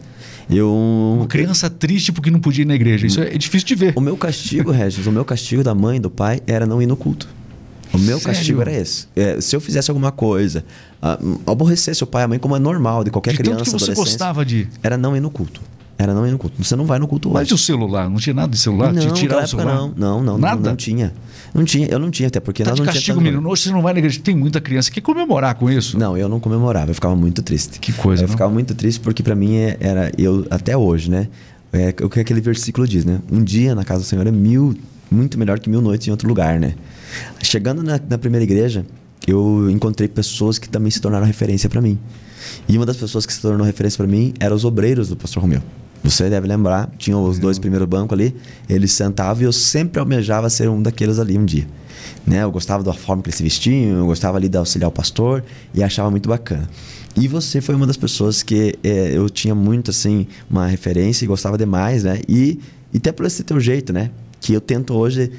eu... 0.50 0.71
Uma 1.16 1.26
criança 1.26 1.69
triste 1.69 2.12
porque 2.12 2.31
não 2.31 2.40
podia 2.40 2.62
ir 2.62 2.66
na 2.66 2.75
igreja. 2.75 3.07
Isso 3.07 3.21
é 3.21 3.37
difícil 3.37 3.69
de 3.69 3.75
ver. 3.75 3.92
O 3.97 4.00
meu 4.00 4.16
castigo, 4.16 4.71
Regis, 4.71 5.07
o 5.07 5.12
meu 5.12 5.25
castigo 5.25 5.62
da 5.62 5.75
mãe 5.75 5.97
e 5.97 6.00
do 6.00 6.11
pai 6.11 6.40
era 6.47 6.66
não 6.66 6.81
ir 6.81 6.87
no 6.87 6.97
culto. 6.97 7.28
O 7.92 7.99
meu 7.99 8.19
Sério? 8.19 8.37
castigo 8.38 8.61
era 8.62 8.73
esse. 8.73 9.07
É, 9.14 9.40
se 9.40 9.54
eu 9.54 9.61
fizesse 9.61 9.90
alguma 9.90 10.11
coisa, 10.11 10.64
uh, 11.02 11.40
aborrecesse 11.50 12.02
o 12.02 12.07
pai 12.07 12.23
e 12.23 12.25
a 12.25 12.28
mãe, 12.28 12.38
como 12.38 12.57
é 12.57 12.59
normal 12.59 13.04
de 13.04 13.11
qualquer 13.11 13.33
de 13.33 13.38
criança, 13.38 13.64
tanto 13.64 13.76
que 13.76 13.85
você 13.85 13.95
gostava 13.95 14.45
de 14.45 14.66
Era 14.83 14.97
não 14.97 15.14
ir 15.16 15.21
no 15.21 15.31
culto. 15.31 15.61
Era 15.99 16.14
não 16.14 16.26
ir 16.26 16.32
no 16.32 16.38
culto. 16.38 16.62
Você 16.62 16.75
não 16.75 16.84
vai 16.84 16.99
no 16.99 17.06
culto 17.06 17.30
Mas 17.30 17.49
hoje. 17.49 17.54
o 17.54 17.58
celular? 17.58 18.08
Não 18.08 18.16
tinha 18.16 18.34
nada 18.34 18.49
de 18.49 18.58
celular? 18.58 18.92
Não, 18.92 19.12
tirar 19.12 19.44
o 19.44 19.46
celular? 19.46 19.75
Não, 19.75 19.94
não, 19.96 20.22
não. 20.22 20.38
Nada? 20.38 20.56
Não, 20.56 20.70
não, 20.70 20.76
tinha. 20.76 21.12
Não 21.54 21.64
tinha. 21.64 21.87
Eu 21.87 21.99
não 21.99 22.11
tinha, 22.11 22.28
até 22.28 22.40
porque 22.40 22.64
tá 22.64 22.70
nós 22.70 22.80
de 22.80 22.87
não 22.87 22.92
castigo, 22.92 23.20
menino. 23.20 23.49
Hoje 23.49 23.62
você 23.62 23.70
não 23.70 23.82
vai 23.82 23.92
na 23.92 23.99
igreja. 24.00 24.20
Tem 24.22 24.34
muita 24.34 24.61
criança 24.61 24.90
que 24.90 25.00
comemorar 25.00 25.54
com 25.54 25.70
isso. 25.70 25.99
Não, 25.99 26.16
eu 26.16 26.28
não 26.28 26.40
comemorava. 26.40 26.90
Eu 26.90 26.94
ficava 26.94 27.14
muito 27.14 27.42
triste. 27.42 27.78
Que 27.78 27.92
coisa, 27.92 28.25
Eu 28.25 28.26
não? 28.26 28.32
ficava 28.32 28.52
muito 28.52 28.75
triste 28.75 29.00
porque 29.00 29.22
para 29.22 29.34
mim 29.34 29.56
é, 29.56 29.76
era... 29.78 30.11
Eu, 30.18 30.46
até 30.50 30.76
hoje, 30.76 31.11
né? 31.11 31.28
É 31.72 31.94
o 32.02 32.08
que 32.08 32.20
aquele 32.20 32.40
versículo 32.40 32.87
diz, 32.87 33.04
né? 33.04 33.20
Um 33.30 33.42
dia 33.42 33.75
na 33.75 33.84
casa 33.84 34.00
do 34.00 34.06
Senhor 34.06 34.26
é 34.26 34.30
mil, 34.30 34.75
muito 35.11 35.38
melhor 35.38 35.58
que 35.58 35.70
mil 35.70 35.80
noites 35.80 36.06
em 36.06 36.11
outro 36.11 36.28
lugar, 36.28 36.58
né? 36.58 36.75
Chegando 37.42 37.82
na, 37.82 38.00
na 38.08 38.18
primeira 38.18 38.44
igreja, 38.44 38.84
eu 39.26 39.70
encontrei 39.70 40.08
pessoas 40.08 40.58
que 40.58 40.68
também 40.68 40.90
se 40.90 41.00
tornaram 41.00 41.26
referência 41.26 41.70
para 41.70 41.80
mim. 41.80 41.99
E 42.68 42.76
uma 42.76 42.84
das 42.84 42.96
pessoas 42.96 43.25
que 43.25 43.32
se 43.32 43.40
tornou 43.40 43.64
referência 43.66 43.96
para 43.96 44.06
mim 44.06 44.34
eram 44.40 44.56
os 44.56 44.64
obreiros 44.64 45.08
do 45.08 45.16
pastor 45.16 45.42
Romeu. 45.42 45.62
Você 46.02 46.28
deve 46.28 46.49
lembrar, 46.49 46.90
tinham 46.99 47.23
os 47.23 47.38
dois 47.38 47.59
primeiros 47.59 47.88
bancos 47.88 48.18
ali, 48.18 48.35
eles 48.68 48.92
sentavam 48.92 49.42
e 49.42 49.47
eu 49.47 49.52
sempre 49.52 50.00
almejava 50.00 50.50
ser 50.50 50.68
um 50.68 50.82
daqueles 50.82 51.18
ali 51.18 51.38
um 51.38 51.44
dia. 51.44 51.66
Né? 52.26 52.42
Eu 52.42 52.50
gostava 52.50 52.82
da 52.82 52.92
forma 52.92 53.23
que 53.23 53.28
eles 53.28 53.37
se 53.37 53.42
vestiam, 53.42 53.99
eu 53.99 54.06
gostava 54.06 54.37
ali 54.37 54.49
de 54.49 54.56
auxiliar 54.56 54.88
o 54.88 54.92
pastor 54.92 55.44
e 55.73 55.82
achava 55.82 56.11
muito 56.11 56.28
bacana. 56.28 56.68
E 57.16 57.28
você 57.28 57.61
foi 57.61 57.75
uma 57.75 57.87
das 57.87 57.97
pessoas 57.97 58.42
que 58.42 58.76
é, 58.82 59.16
eu 59.16 59.28
tinha 59.28 59.54
muito, 59.54 59.90
assim, 59.90 60.26
uma 60.50 60.66
referência 60.66 61.25
e 61.25 61.28
gostava 61.28 61.59
demais, 61.59 62.04
né? 62.04 62.21
E, 62.26 62.59
e 62.92 62.97
até 62.97 63.12
por 63.12 63.26
esse 63.26 63.44
teu 63.44 63.61
jeito, 63.61 63.92
né? 63.92 64.11
Que 64.40 64.54
eu 64.54 64.61
tento 64.61 64.94
hoje 64.94 65.30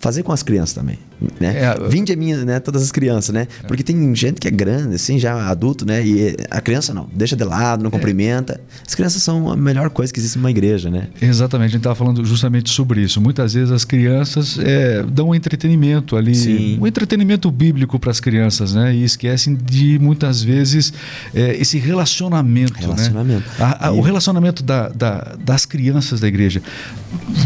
fazer 0.00 0.24
com 0.24 0.32
as 0.32 0.42
crianças 0.42 0.74
também 0.74 0.98
né? 1.40 1.56
É, 1.58 1.88
Vinde 1.88 2.12
a 2.12 2.16
mim, 2.16 2.34
né? 2.34 2.60
Todas 2.60 2.82
as 2.82 2.92
crianças, 2.92 3.34
né? 3.34 3.46
É. 3.62 3.66
Porque 3.66 3.82
tem 3.82 4.14
gente 4.14 4.40
que 4.40 4.48
é 4.48 4.50
grande, 4.50 4.94
assim, 4.94 5.18
já 5.18 5.48
adulto, 5.48 5.84
né? 5.86 6.04
E 6.04 6.36
a 6.50 6.60
criança 6.60 6.92
não, 6.92 7.08
deixa 7.12 7.36
de 7.36 7.44
lado, 7.44 7.82
não 7.82 7.88
é. 7.88 7.90
cumprimenta. 7.90 8.60
As 8.86 8.94
crianças 8.94 9.22
são 9.22 9.50
a 9.50 9.56
melhor 9.56 9.90
coisa 9.90 10.12
que 10.12 10.18
existe 10.18 10.38
numa 10.38 10.50
igreja, 10.50 10.90
né? 10.90 11.08
Exatamente, 11.20 11.68
a 11.68 11.70
gente 11.70 11.78
estava 11.78 11.94
falando 11.94 12.24
justamente 12.24 12.70
sobre 12.70 13.02
isso. 13.02 13.20
Muitas 13.20 13.54
vezes 13.54 13.70
as 13.70 13.84
crianças 13.84 14.58
é, 14.58 15.02
dão 15.02 15.30
um 15.30 15.34
entretenimento 15.34 16.16
ali, 16.16 16.34
Sim. 16.34 16.78
um 16.80 16.86
entretenimento 16.86 17.50
bíblico 17.50 17.98
para 17.98 18.10
as 18.10 18.20
crianças, 18.20 18.74
né? 18.74 18.94
E 18.94 19.04
esquecem 19.04 19.54
de 19.56 19.98
muitas 19.98 20.42
vezes 20.42 20.92
é, 21.34 21.56
esse 21.56 21.78
relacionamento, 21.78 22.74
né? 22.74 22.80
relacionamento. 22.80 23.48
né? 23.48 23.54
A, 23.58 23.88
a. 23.88 23.92
O 23.92 24.00
relacionamento 24.00 24.62
da, 24.62 24.88
da, 24.88 25.36
das 25.44 25.66
crianças 25.66 26.20
da 26.20 26.28
igreja. 26.28 26.62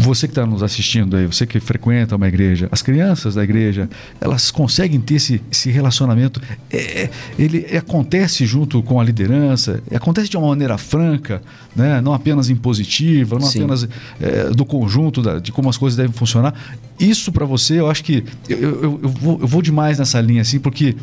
Você 0.01 0.27
que 0.27 0.31
está 0.31 0.45
nos 0.45 0.63
assistindo 0.63 1.15
aí, 1.17 1.25
você 1.25 1.45
que 1.45 1.59
frequenta 1.59 2.15
uma 2.15 2.27
igreja, 2.27 2.67
as 2.71 2.81
crianças 2.81 3.35
da 3.35 3.43
igreja 3.43 3.66
igreja, 3.67 3.89
elas 4.19 4.49
conseguem 4.51 4.99
ter 4.99 5.15
esse, 5.15 5.41
esse 5.51 5.69
relacionamento. 5.69 6.41
É, 6.71 7.03
é, 7.03 7.09
ele 7.37 7.77
acontece 7.77 8.45
junto 8.45 8.81
com 8.81 8.99
a 8.99 9.03
liderança, 9.03 9.81
acontece 9.93 10.29
de 10.29 10.37
uma 10.37 10.47
maneira 10.47 10.77
franca, 10.77 11.41
né? 11.77 12.01
não 12.01 12.13
apenas 12.13 12.49
impositiva, 12.49 13.37
não 13.39 13.47
Sim. 13.47 13.59
apenas 13.59 13.87
é, 14.19 14.49
do 14.49 14.65
conjunto 14.65 15.21
da, 15.21 15.39
de 15.39 15.51
como 15.51 15.69
as 15.69 15.77
coisas 15.77 15.95
devem 15.95 16.11
funcionar. 16.11 16.53
Isso 16.99 17.31
para 17.31 17.45
você, 17.45 17.79
eu 17.79 17.89
acho 17.89 18.03
que 18.03 18.23
eu, 18.49 18.57
eu, 18.57 18.99
eu, 19.03 19.09
vou, 19.09 19.39
eu 19.39 19.47
vou 19.47 19.61
demais 19.61 19.99
nessa 19.99 20.19
linha 20.19 20.41
assim, 20.41 20.59
porque 20.59 20.95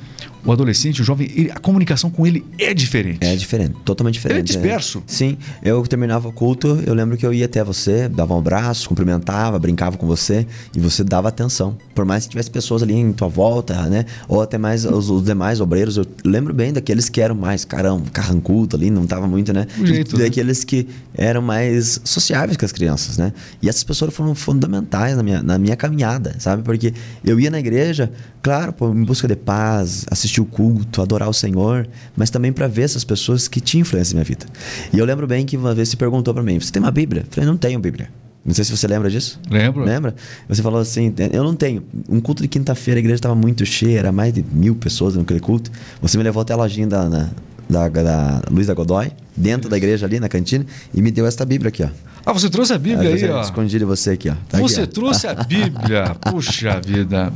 o 0.45 0.53
adolescente, 0.53 1.01
o 1.01 1.05
jovem, 1.05 1.31
ele, 1.35 1.51
a 1.51 1.59
comunicação 1.59 2.11
com 2.11 2.27
ele 2.27 2.45
é 2.59 2.75
diferente. 2.75 3.19
É 3.23 3.35
diferente, 3.35 3.77
totalmente 3.85 4.15
diferente. 4.15 4.37
Ele 4.37 4.41
é 4.41 4.45
disperso. 4.45 5.03
Sim, 5.07 5.39
eu 5.63 5.83
terminava 5.87 6.29
o 6.29 6.33
culto, 6.33 6.83
eu 6.87 6.93
lembro 6.93 7.17
que 7.17 7.25
eu 7.25 7.33
ia 7.33 7.47
até 7.47 7.65
você, 7.65 8.09
dava 8.09 8.35
um 8.35 8.39
abraço, 8.39 8.89
cumprimentava, 8.89 9.59
brincava 9.59 9.97
com 9.97 10.07
você 10.07 10.47
e 10.77 10.81
você 10.81 11.03
dava 11.03 11.29
atenção. 11.29 11.77
Por 11.95 12.05
mais 12.05 12.25
que 12.25 12.31
tivesse 12.31 12.51
pessoas 12.51 12.83
ali 12.83 12.95
em 12.95 13.13
tua 13.13 13.29
volta, 13.29 13.75
né? 13.89 14.05
Ou 14.29 14.43
até 14.43 14.59
mais 14.59 14.85
os, 14.85 15.09
os 15.09 15.25
demais 15.25 15.61
obreiros, 15.61 15.97
eu 15.97 16.05
lembro 16.25 16.53
bem 16.53 16.73
daqueles 16.73 17.09
que 17.09 17.21
eram 17.21 17.35
mais 17.35 17.65
caramba, 17.65 18.05
carrancudo 18.13 18.77
ali, 18.77 18.91
não 18.91 19.07
tava 19.07 19.27
muito, 19.27 19.53
né? 19.53 19.67
Jeito, 19.83 20.17
e 20.17 20.19
né? 20.19 20.25
daqueles 20.25 20.64
que 20.65 20.89
eram 21.15 21.43
mais 21.43 22.01
sociáveis 22.05 22.57
com 22.57 22.65
as 22.65 22.73
crianças, 22.73 23.19
né? 23.19 23.33
E 23.63 23.69
essas 23.69 23.85
pessoas 23.85 24.13
foram 24.13 24.35
fundamentais 24.35 25.17
na 25.17 25.23
minha, 25.23 25.43
na 25.43 25.59
minha 25.59 25.77
caminhada, 25.77 26.35
sabe? 26.39 26.63
Porque 26.63 26.93
eu 27.25 27.39
ia 27.39 27.51
na 27.51 27.59
igreja, 27.59 28.11
claro, 28.43 28.73
pô, 28.73 28.91
em 28.91 29.05
busca 29.05 29.29
de 29.29 29.37
paz, 29.37 30.05
assistir 30.11 30.41
o 30.41 30.45
culto, 30.45 31.01
adorar 31.01 31.29
o 31.29 31.35
Senhor, 31.35 31.89
mas 32.17 32.31
também 32.31 32.53
para 32.53 32.67
ver 32.67 32.83
essas 32.83 33.05
pessoas 33.05 33.47
que 33.47 33.61
tinham 33.61 33.83
influência 33.83 34.15
na 34.15 34.19
minha 34.19 34.25
vida. 34.25 34.47
E 34.93 34.99
eu 34.99 35.05
lembro 35.05 35.27
bem 35.27 35.47
que 35.47 35.57
uma 35.57 35.75
vez 35.75 35.91
você 35.91 35.97
perguntou 35.97 36.35
para 36.35 36.43
mim: 36.43 36.59
Você 36.59 36.73
tem 36.73 36.83
uma 36.83 36.91
Bíblia? 36.91 37.23
Eu 37.23 37.27
falei: 37.31 37.49
Não 37.49 37.57
tenho 37.57 37.79
Bíblia. 37.79 38.09
Não 38.45 38.53
sei 38.53 38.63
se 38.65 38.77
você 38.77 38.87
lembra 38.87 39.09
disso. 39.09 39.41
Lembro. 39.51 39.85
Lembra? 39.85 40.15
Você 40.49 40.63
falou 40.63 40.81
assim: 40.81 41.13
Eu 41.33 41.43
não 41.43 41.55
tenho. 41.55 41.83
Um 42.09 42.21
culto 42.21 42.43
de 42.43 42.49
quinta-feira, 42.49 42.99
a 42.99 43.01
igreja 43.01 43.17
estava 43.17 43.35
muito 43.35 43.65
cheia, 43.65 43.99
era 43.99 44.13
mais 44.13 44.35
de 44.35 44.45
mil 44.53 44.75
pessoas 44.75 45.17
naquele 45.17 45.41
culto. 45.41 45.71
Você 46.03 46.19
me 46.19 46.25
levou 46.25 46.43
até 46.43 46.53
a 46.53 46.57
lojinha 46.57 46.87
da, 46.87 47.09
da, 47.09 47.31
da, 47.69 47.89
da 47.89 48.43
Luísa 48.51 48.75
Godoy, 48.75 49.11
dentro 49.37 49.63
Isso. 49.63 49.71
da 49.71 49.77
igreja 49.77 50.07
ali, 50.07 50.21
na 50.21 50.29
cantina, 50.29 50.65
e 50.93 51.03
me 51.03 51.11
deu 51.11 51.27
esta 51.27 51.45
Bíblia 51.45 51.69
aqui, 51.69 51.83
ó. 51.83 51.89
Ah, 52.27 52.33
você 52.33 52.49
trouxe 52.49 52.73
a 52.73 52.79
Bíblia 52.79 53.11
aí, 53.11 53.31
ó. 53.31 53.43
Escondi 53.43 53.79
de 53.79 53.85
você 53.85 54.13
aqui, 54.13 54.31
ó. 54.31 54.35
Tá 54.49 54.59
você 54.59 54.83
aqui, 54.83 54.91
ó. 54.91 54.95
trouxe 54.95 55.27
a 55.27 55.35
Bíblia. 55.45 56.17
Puxa 56.31 56.81
vida. 56.81 57.31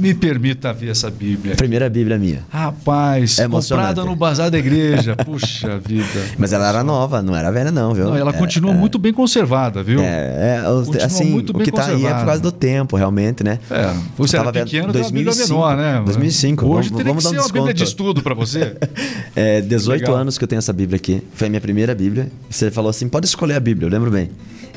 Me 0.00 0.12
permita 0.14 0.72
ver 0.72 0.90
essa 0.90 1.08
Bíblia. 1.10 1.54
Primeira 1.54 1.88
Bíblia 1.88 2.18
minha. 2.18 2.44
Rapaz, 2.50 3.38
é 3.38 3.48
comprada 3.48 4.04
no 4.04 4.16
bazar 4.16 4.50
da 4.50 4.58
igreja. 4.58 5.14
Puxa 5.14 5.78
vida. 5.78 6.08
Mas 6.36 6.52
ela 6.52 6.68
era 6.68 6.82
nova, 6.82 7.22
não 7.22 7.36
era 7.36 7.50
velha 7.52 7.70
não, 7.70 7.94
viu? 7.94 8.06
Não, 8.06 8.16
ela 8.16 8.30
é, 8.30 8.32
continua 8.32 8.72
é, 8.72 8.74
muito 8.74 8.98
bem 8.98 9.12
conservada, 9.12 9.82
viu? 9.82 10.00
É, 10.00 10.60
é 10.98 11.04
assim, 11.04 11.26
muito 11.26 11.52
bem 11.52 11.62
o 11.62 11.64
que 11.64 11.70
tá 11.70 11.86
aí 11.86 12.04
é 12.04 12.14
por 12.14 12.26
causa 12.26 12.40
do 12.40 12.50
tempo, 12.50 12.96
realmente, 12.96 13.44
né? 13.44 13.58
É, 13.70 13.94
você 14.16 14.36
era 14.36 14.52
pequeno, 14.52 14.92
2005, 14.92 15.48
menor, 15.48 15.76
né? 15.76 16.02
2005. 16.04 16.66
Hoje 16.66 16.88
vamos, 16.90 16.90
vamos 16.90 16.98
que 16.98 17.04
dar 17.04 17.12
um 17.12 17.20
ser 17.20 17.40
uma 17.40 17.52
Bíblia 17.52 17.74
de 17.74 17.84
estudo 17.84 18.22
para 18.22 18.34
você. 18.34 18.76
é, 19.36 19.60
18 19.60 20.00
Legal. 20.00 20.16
anos 20.16 20.36
que 20.36 20.42
eu 20.42 20.48
tenho 20.48 20.58
essa 20.58 20.72
Bíblia 20.72 20.96
aqui. 20.96 21.22
Foi 21.34 21.46
a 21.46 21.50
minha 21.50 21.60
primeira 21.60 21.94
Bíblia. 21.94 22.28
Você 22.48 22.70
falou 22.70 22.90
assim, 22.90 23.08
pode 23.08 23.26
escolher 23.26 23.54
a 23.54 23.60
Bíblia, 23.60 23.86
eu 23.86 23.90
lembro 24.00 24.10
bem. 24.10 24.30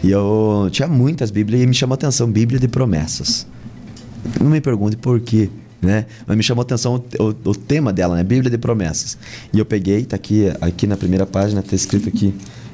E 0.04 0.12
eu 0.12 0.68
tinha 0.70 0.88
muitas 0.88 1.32
Bíblias 1.32 1.64
e 1.64 1.66
me 1.66 1.74
chamou 1.74 1.94
a 1.94 1.96
atenção 1.96 2.30
Bíblia 2.30 2.60
de 2.60 2.68
promessas. 2.68 3.48
Não 4.40 4.50
me 4.50 4.60
pergunte 4.60 4.98
por 4.98 5.20
quê, 5.22 5.50
né? 5.82 6.06
Mas 6.28 6.36
me 6.36 6.44
chamou 6.44 6.62
a 6.62 6.66
atenção 6.66 7.02
o, 7.20 7.24
o, 7.24 7.52
o, 7.52 7.56
tema 7.56 7.94
dela, 7.94 8.16
né? 8.16 8.24
Bíblia 8.24 8.52
de 8.52 8.58
promessas. 8.58 9.18
E 9.54 9.60
eu 9.60 9.66
peguei, 9.66 10.04
tá 10.04 10.18
aqui, 10.18 10.46
aqui 10.60 10.86
na 10.88 10.98
primeira 10.98 11.26
página, 11.26 11.62
tá 11.62 11.74
escrito 11.74 12.10
aqui, 12.10 12.34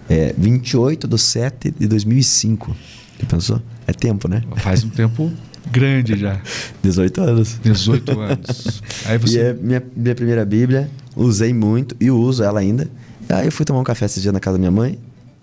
é, 0.09 0.33
28 0.35 1.07
de 1.07 1.17
7 1.19 1.71
de 1.77 1.87
2005. 1.87 2.75
Já 3.19 3.27
pensou? 3.27 3.61
É 3.85 3.93
tempo, 3.93 4.27
né? 4.27 4.43
Faz 4.57 4.83
um 4.83 4.89
tempo 4.89 5.31
grande 5.71 6.17
já. 6.17 6.41
18 6.81 7.21
anos. 7.21 7.59
18 7.61 8.19
anos. 8.19 8.81
Aí 9.05 9.17
você... 9.19 9.37
E 9.37 9.39
é 9.39 9.53
minha, 9.53 9.83
minha 9.95 10.15
primeira 10.15 10.43
Bíblia, 10.45 10.89
usei 11.15 11.53
muito 11.53 11.95
e 11.99 12.09
uso 12.09 12.43
ela 12.43 12.59
ainda. 12.59 12.89
Aí 13.27 13.45
eu 13.45 13.51
fui 13.51 13.65
tomar 13.65 13.79
um 13.81 13.83
café 13.83 14.07
esse 14.07 14.19
dia 14.19 14.31
na 14.31 14.39
casa 14.39 14.57
da 14.57 14.59
minha 14.59 14.71
mãe 14.71 14.97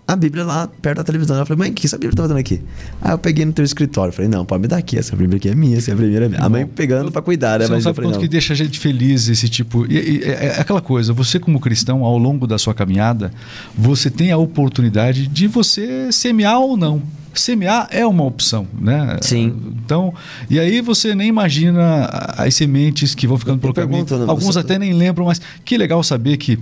a 0.07 0.15
Bíblia 0.15 0.45
lá 0.45 0.69
perto 0.81 0.97
da 0.97 1.03
televisão. 1.03 1.35
Ela 1.35 1.45
falou, 1.45 1.59
mãe, 1.59 1.69
o 1.69 1.73
que 1.73 1.85
essa 1.85 1.97
Bíblia 1.97 2.15
tá 2.15 2.23
fazendo 2.23 2.37
aqui? 2.37 2.61
Aí 3.01 3.11
eu 3.11 3.17
peguei 3.17 3.43
no 3.43 3.51
teu 3.51 3.65
escritório. 3.65 4.13
Falei, 4.13 4.29
não, 4.29 4.45
pode 4.45 4.61
me 4.61 4.67
dar 4.67 4.77
aqui. 4.77 4.97
Essa 4.97 5.15
Bíblia 5.15 5.35
aqui 5.35 5.49
é 5.49 5.55
minha, 5.55 5.77
essa 5.77 5.91
é 5.91 5.93
a 5.93 5.97
primeira 5.97 6.29
minha. 6.29 6.41
A 6.41 6.47
mãe 6.47 6.65
pegando 6.65 7.11
para 7.11 7.21
cuidar, 7.21 7.59
né? 7.59 7.65
Você 7.65 7.73
Mas 7.73 7.83
não 7.83 7.93
sabe 7.93 8.07
quanto 8.07 8.19
que 8.19 8.27
deixa 8.27 8.53
a 8.53 8.55
gente 8.55 8.79
feliz 8.79 9.27
esse 9.27 9.49
tipo. 9.49 9.85
E, 9.85 10.19
e, 10.19 10.23
é, 10.23 10.55
é 10.57 10.61
aquela 10.61 10.81
coisa, 10.81 11.11
você 11.11 11.39
como 11.39 11.59
cristão, 11.59 12.05
ao 12.05 12.17
longo 12.17 12.47
da 12.47 12.57
sua 12.57 12.73
caminhada, 12.73 13.31
você 13.77 14.09
tem 14.09 14.31
a 14.31 14.37
oportunidade 14.37 15.27
de 15.27 15.45
você 15.45 16.09
semear 16.11 16.59
ou 16.59 16.77
não 16.77 17.01
semear 17.33 17.87
é 17.91 18.05
uma 18.05 18.23
opção, 18.23 18.67
né? 18.79 19.17
Sim. 19.21 19.55
Então, 19.85 20.11
e 20.49 20.59
aí 20.59 20.81
você 20.81 21.13
nem 21.13 21.27
imagina 21.27 22.05
as 22.35 22.55
sementes 22.55 23.13
que 23.13 23.27
vão 23.27 23.37
ficando 23.37 23.59
pelo 23.59 23.73
caminho. 23.73 24.05
Né? 24.09 24.25
Alguns 24.27 24.57
até 24.57 24.79
nem 24.79 24.91
lembram, 24.93 25.27
mas 25.27 25.39
que 25.63 25.77
legal 25.77 26.01
saber 26.03 26.37
que 26.37 26.57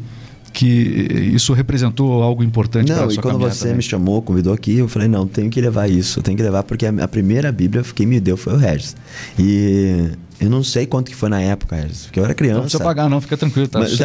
que 0.55 0.65
isso 1.33 1.51
representou 1.51 2.23
algo 2.23 2.41
importante 2.41 2.89
para 2.89 3.03
a 3.03 3.09
sua 3.09 3.19
e 3.19 3.21
quando 3.21 3.39
você 3.39 3.65
também. 3.65 3.75
me 3.75 3.83
chamou, 3.83 4.21
convidou 4.21 4.53
aqui, 4.53 4.77
eu 4.77 4.87
falei, 4.87 5.09
não, 5.09 5.27
tenho 5.27 5.49
que 5.49 5.59
levar 5.59 5.89
isso, 5.89 6.21
tenho 6.21 6.37
que 6.37 6.41
levar 6.41 6.63
porque 6.63 6.85
a, 6.85 7.07
primeira 7.09 7.51
Bíblia 7.51 7.83
quem 7.93 8.07
me 8.07 8.21
deu 8.21 8.37
foi 8.37 8.53
o 8.53 8.55
Regis. 8.55 8.95
E 9.37 10.11
eu 10.39 10.49
não 10.49 10.63
sei 10.63 10.85
quanto 10.85 11.11
que 11.11 11.15
foi 11.15 11.27
na 11.27 11.41
época, 11.41 11.75
Regis, 11.75 12.03
porque 12.03 12.21
eu 12.21 12.23
era 12.23 12.33
criança. 12.33 12.55
Não 12.55 12.61
precisa 12.63 12.83
pagar 12.83 13.09
não, 13.09 13.19
fica 13.19 13.35
tranquilo, 13.35 13.67
tá 13.67 13.79
Mas, 13.79 13.97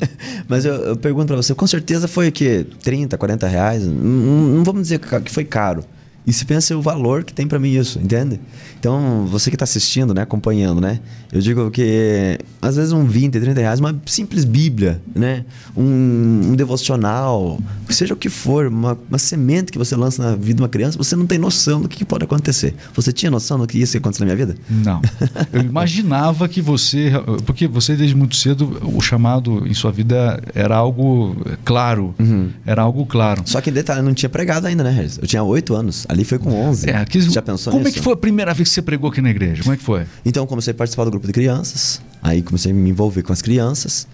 mas 0.48 0.64
eu, 0.64 0.74
eu, 0.76 0.96
pergunto 0.96 1.26
para 1.26 1.36
você, 1.36 1.54
com 1.54 1.66
certeza 1.66 2.08
foi 2.08 2.28
o 2.28 2.32
quê? 2.32 2.64
30, 2.82 3.18
40 3.18 3.46
reais? 3.46 3.86
Não, 3.86 3.92
não 3.94 4.64
vamos 4.64 4.82
dizer 4.82 4.98
que 4.98 5.30
foi 5.30 5.44
caro. 5.44 5.84
E 6.28 6.32
se 6.34 6.44
pensa 6.44 6.76
o 6.76 6.82
valor 6.82 7.24
que 7.24 7.32
tem 7.32 7.48
para 7.48 7.58
mim 7.58 7.70
isso, 7.70 7.98
entende? 7.98 8.38
Então, 8.78 9.26
você 9.30 9.48
que 9.48 9.56
está 9.56 9.64
assistindo, 9.64 10.12
né, 10.12 10.20
acompanhando, 10.20 10.78
né? 10.78 11.00
Eu 11.32 11.40
digo 11.40 11.70
que 11.70 12.38
às 12.60 12.76
vezes 12.76 12.92
um 12.92 13.06
20, 13.06 13.40
30 13.40 13.58
reais, 13.58 13.80
uma 13.80 13.98
simples 14.04 14.44
Bíblia, 14.44 15.00
né? 15.14 15.46
Um, 15.74 16.50
um 16.50 16.54
devocional, 16.54 17.58
seja 17.88 18.12
o 18.12 18.16
que 18.16 18.28
for, 18.28 18.66
uma, 18.66 18.98
uma, 19.08 19.18
semente 19.18 19.72
que 19.72 19.78
você 19.78 19.96
lança 19.96 20.22
na 20.22 20.36
vida 20.36 20.56
de 20.56 20.62
uma 20.62 20.68
criança, 20.68 20.98
você 20.98 21.16
não 21.16 21.26
tem 21.26 21.38
noção 21.38 21.80
do 21.80 21.88
que, 21.88 22.04
pode 22.04 22.24
acontecer. 22.24 22.74
Você 22.94 23.10
tinha 23.10 23.30
noção 23.30 23.58
do 23.58 23.66
que 23.66 23.78
ia 23.78 23.86
acontecer 23.96 24.20
na 24.20 24.26
minha 24.26 24.36
vida? 24.36 24.54
Não. 24.68 25.00
Eu 25.50 25.62
imaginava 25.62 26.46
que 26.46 26.60
você, 26.60 27.10
porque 27.46 27.66
você 27.66 27.96
desde 27.96 28.14
muito 28.14 28.36
cedo 28.36 28.78
o 28.82 29.00
chamado 29.00 29.66
em 29.66 29.72
sua 29.72 29.90
vida 29.90 30.42
era 30.54 30.76
algo 30.76 31.36
claro, 31.64 32.14
uhum. 32.18 32.50
era 32.66 32.82
algo 32.82 33.06
claro. 33.06 33.42
Só 33.46 33.62
que 33.62 33.70
detalhe, 33.70 34.00
eu 34.00 34.04
não 34.04 34.12
tinha 34.12 34.28
pregado 34.28 34.66
ainda, 34.66 34.84
né? 34.84 35.08
Eu 35.20 35.26
tinha 35.26 35.42
8 35.42 35.74
anos. 35.74 36.06
Ali 36.08 36.17
foi 36.24 36.38
com 36.38 36.50
11. 36.50 36.90
É, 36.90 37.04
que, 37.04 37.20
Já 37.20 37.42
pensou 37.42 37.72
Como 37.72 37.84
nisso? 37.84 37.96
é 37.96 37.98
que 37.98 38.04
foi 38.04 38.12
a 38.12 38.16
primeira 38.16 38.52
vez 38.54 38.68
que 38.68 38.74
você 38.74 38.82
pregou 38.82 39.10
aqui 39.10 39.20
na 39.20 39.30
igreja? 39.30 39.62
Como 39.62 39.74
é 39.74 39.76
que 39.76 39.82
foi? 39.82 40.04
Então, 40.24 40.46
comecei 40.46 40.72
a 40.72 40.74
participar 40.74 41.04
do 41.04 41.10
grupo 41.10 41.26
de 41.26 41.32
crianças. 41.32 42.00
Aí 42.22 42.42
comecei 42.42 42.72
a 42.72 42.74
me 42.74 42.90
envolver 42.90 43.22
com 43.22 43.32
as 43.32 43.42
crianças. 43.42 44.06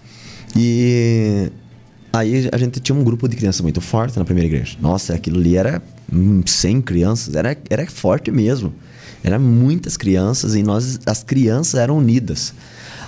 E 0.55 1.51
aí 2.13 2.49
a 2.51 2.57
gente 2.57 2.79
tinha 2.79 2.97
um 2.97 3.03
grupo 3.03 3.27
de 3.27 3.35
crianças 3.35 3.61
muito 3.61 3.81
forte 3.81 4.17
na 4.17 4.25
primeira 4.25 4.47
igreja. 4.47 4.77
Nossa, 4.81 5.13
aquilo 5.13 5.37
ali 5.37 5.57
era 5.57 5.81
100 6.45 6.81
crianças. 6.81 7.35
Era, 7.35 7.57
era 7.69 7.85
forte 7.87 8.31
mesmo. 8.31 8.73
Eram 9.23 9.39
muitas 9.39 9.97
crianças 9.97 10.55
e 10.55 10.61
nós, 10.61 10.99
as 11.05 11.23
crianças 11.23 11.79
eram 11.79 11.97
unidas. 11.97 12.53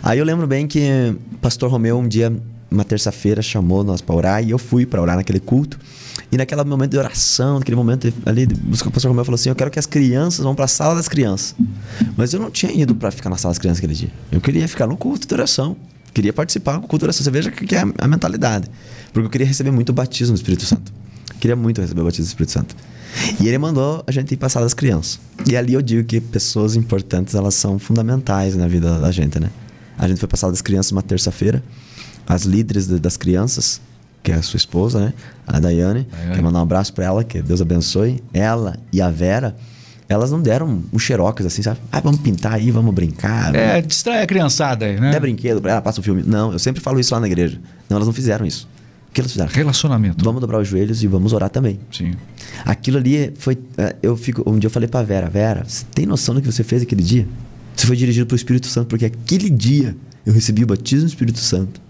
Aí 0.01 0.19
eu 0.19 0.25
lembro 0.25 0.47
bem 0.47 0.67
que 0.67 1.15
pastor 1.41 1.69
Romeu 1.69 1.97
um 1.99 2.07
dia, 2.07 2.35
uma 2.71 2.83
terça-feira, 2.83 3.41
chamou 3.41 3.83
nós 3.83 4.01
para 4.01 4.15
orar 4.15 4.43
e 4.43 4.51
eu 4.51 4.57
fui 4.57 4.85
para 4.85 5.01
orar 5.01 5.15
naquele 5.15 5.39
culto. 5.39 5.79
E 6.31 6.37
naquele 6.37 6.63
momento 6.63 6.91
de 6.91 6.97
oração, 6.97 7.59
naquele 7.59 7.77
momento 7.77 8.13
ali, 8.25 8.45
o 8.45 8.91
pastor 8.91 9.09
Romeu 9.09 9.23
falou 9.23 9.35
assim: 9.35 9.49
Eu 9.49 9.55
quero 9.55 9.71
que 9.71 9.79
as 9.79 9.85
crianças 9.85 10.43
vão 10.43 10.53
para 10.53 10.65
a 10.65 10.67
sala 10.67 10.95
das 10.95 11.07
crianças. 11.07 11.55
Mas 12.17 12.33
eu 12.33 12.39
não 12.39 12.51
tinha 12.51 12.71
ido 12.71 12.93
para 12.93 13.11
ficar 13.11 13.29
na 13.29 13.37
sala 13.37 13.53
das 13.53 13.59
crianças 13.59 13.79
aquele 13.79 13.93
dia. 13.93 14.11
Eu 14.31 14.41
queria 14.41 14.67
ficar 14.67 14.87
no 14.87 14.97
culto 14.97 15.27
de 15.27 15.33
oração. 15.33 15.77
Queria 16.13 16.33
participar 16.33 16.77
do 16.77 16.81
culto 16.81 16.99
de 16.99 17.05
oração. 17.05 17.23
Você 17.23 17.31
veja 17.31 17.49
que 17.49 17.75
é 17.75 17.83
a 17.97 18.07
mentalidade. 18.07 18.69
Porque 19.13 19.25
eu 19.25 19.29
queria 19.29 19.47
receber 19.47 19.71
muito 19.71 19.93
batismo 19.93 20.33
do 20.33 20.37
Espírito 20.37 20.65
Santo. 20.65 20.91
Queria 21.39 21.55
muito 21.55 21.79
receber 21.79 22.01
o 22.01 22.03
batismo 22.03 22.25
do 22.25 22.27
Espírito 22.27 22.51
Santo. 22.51 22.75
E 23.39 23.47
ele 23.47 23.57
mandou 23.57 24.03
a 24.05 24.11
gente 24.11 24.33
ir 24.33 24.37
para 24.37 24.47
a 24.47 24.49
sala 24.49 24.65
das 24.65 24.73
crianças. 24.73 25.19
E 25.45 25.55
ali 25.55 25.73
eu 25.73 25.81
digo 25.81 26.03
que 26.03 26.19
pessoas 26.19 26.75
importantes, 26.75 27.35
elas 27.35 27.55
são 27.55 27.79
fundamentais 27.79 28.55
na 28.55 28.67
vida 28.67 28.99
da 28.99 29.11
gente, 29.11 29.39
né? 29.39 29.49
A 29.97 30.07
gente 30.07 30.19
foi 30.19 30.27
para 30.27 30.35
a 30.35 30.39
sala 30.39 30.51
das 30.51 30.61
crianças 30.61 30.91
uma 30.91 31.01
terça-feira. 31.01 31.63
As 32.27 32.43
líderes 32.43 32.87
das 32.87 33.15
crianças 33.15 33.79
que 34.27 34.31
é 34.33 34.35
a 34.35 34.41
sua 34.41 34.57
esposa, 34.57 34.99
né? 34.99 35.13
A 35.47 35.57
Daiane. 35.57 36.03
Daiane. 36.03 36.31
Quero 36.31 36.43
mandar 36.43 36.59
um 36.59 36.63
abraço 36.63 36.93
para 36.93 37.05
ela, 37.05 37.23
que 37.23 37.41
Deus 37.41 37.61
abençoe. 37.61 38.21
Ela 38.33 38.77
e 38.91 39.01
a 39.01 39.09
Vera, 39.09 39.55
elas 40.09 40.31
não 40.31 40.41
deram 40.41 40.83
um 40.91 40.99
xerox 40.99 41.45
assim, 41.45 41.61
sabe? 41.61 41.79
Ah, 41.89 42.01
vamos 42.01 42.19
pintar 42.19 42.55
aí, 42.55 42.69
vamos 42.69 42.93
brincar. 42.93 43.55
É, 43.55 43.75
vamos... 43.75 43.87
distrai 43.87 44.23
a 44.23 44.27
criançada 44.27 44.85
aí, 44.85 44.99
né? 44.99 45.15
É 45.15 45.19
brinquedo 45.19 45.61
pra 45.61 45.71
ela, 45.71 45.81
passa 45.81 45.99
o 45.99 46.01
um 46.01 46.03
filme. 46.03 46.23
Não, 46.27 46.51
eu 46.51 46.59
sempre 46.59 46.81
falo 46.81 46.99
isso 46.99 47.13
lá 47.13 47.21
na 47.21 47.27
igreja. 47.27 47.57
Não, 47.89 47.95
elas 47.95 48.05
não 48.05 48.13
fizeram 48.13 48.45
isso. 48.45 48.67
O 49.09 49.13
que 49.13 49.21
elas 49.21 49.31
fizeram? 49.31 49.49
Relacionamento. 49.49 50.25
Vamos 50.25 50.41
dobrar 50.41 50.59
os 50.59 50.67
joelhos 50.67 51.01
e 51.01 51.07
vamos 51.07 51.31
orar 51.31 51.49
também. 51.49 51.79
Sim. 51.89 52.11
Aquilo 52.65 52.97
ali 52.97 53.31
foi. 53.39 53.57
É, 53.77 53.95
eu 54.03 54.17
fico. 54.17 54.43
Um 54.45 54.59
dia 54.59 54.67
eu 54.67 54.71
falei 54.71 54.89
pra 54.89 55.03
Vera, 55.03 55.29
Vera, 55.29 55.63
você 55.65 55.85
tem 55.95 56.05
noção 56.05 56.35
do 56.35 56.41
que 56.41 56.51
você 56.51 56.65
fez 56.65 56.81
aquele 56.81 57.01
dia? 57.01 57.25
Você 57.73 57.87
foi 57.87 57.95
dirigido 57.95 58.25
pelo 58.25 58.35
Espírito 58.35 58.67
Santo, 58.67 58.87
porque 58.87 59.05
aquele 59.05 59.49
dia 59.49 59.95
eu 60.25 60.33
recebi 60.33 60.65
o 60.65 60.67
batismo 60.67 61.05
do 61.05 61.09
Espírito 61.11 61.39
Santo. 61.39 61.86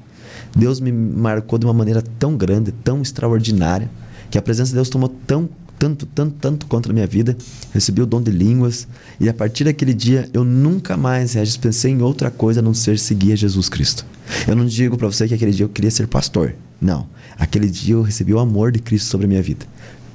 Deus 0.56 0.80
me 0.80 0.92
marcou 0.92 1.58
de 1.58 1.66
uma 1.66 1.74
maneira 1.74 2.02
tão 2.20 2.36
grande, 2.36 2.72
tão 2.72 3.02
extraordinária, 3.02 3.90
que 4.30 4.38
a 4.38 4.42
presença 4.42 4.70
de 4.70 4.76
Deus 4.76 4.90
tomou 4.90 5.10
tão, 5.10 5.50
tanto, 5.78 6.06
tanto, 6.06 6.36
tanto 6.40 6.66
contra 6.66 6.92
a 6.92 6.94
minha 6.94 7.08
vida. 7.08 7.38
Recebi 7.74 8.02
o 8.02 8.06
dom 8.06 8.22
de 8.22 8.32
línguas 8.32 8.88
e 9.20 9.30
a 9.30 9.34
partir 9.34 9.64
daquele 9.64 9.94
dia 9.94 10.30
eu 10.34 10.44
nunca 10.44 10.98
mais, 10.98 11.34
Regis, 11.34 11.58
pensei 11.58 11.92
em 11.92 12.02
outra 12.02 12.30
coisa 12.30 12.60
a 12.60 12.64
não 12.64 12.74
ser 12.74 13.00
seguir 13.00 13.34
a 13.34 13.36
Jesus 13.36 13.70
Cristo. 13.70 14.06
Eu 14.48 14.56
não 14.56 14.66
digo 14.66 14.98
para 14.98 15.08
você 15.08 15.28
que 15.28 15.34
aquele 15.34 15.52
dia 15.52 15.66
eu 15.66 15.70
queria 15.70 15.92
ser 15.92 16.08
pastor. 16.08 16.56
Não. 16.82 17.08
Aquele 17.38 17.70
dia 17.70 17.94
eu 17.96 18.02
recebi 18.02 18.34
o 18.34 18.40
amor 18.40 18.72
de 18.72 18.80
Cristo 18.80 19.10
sobre 19.10 19.26
a 19.26 19.30
minha 19.30 19.42
vida. 19.42 19.66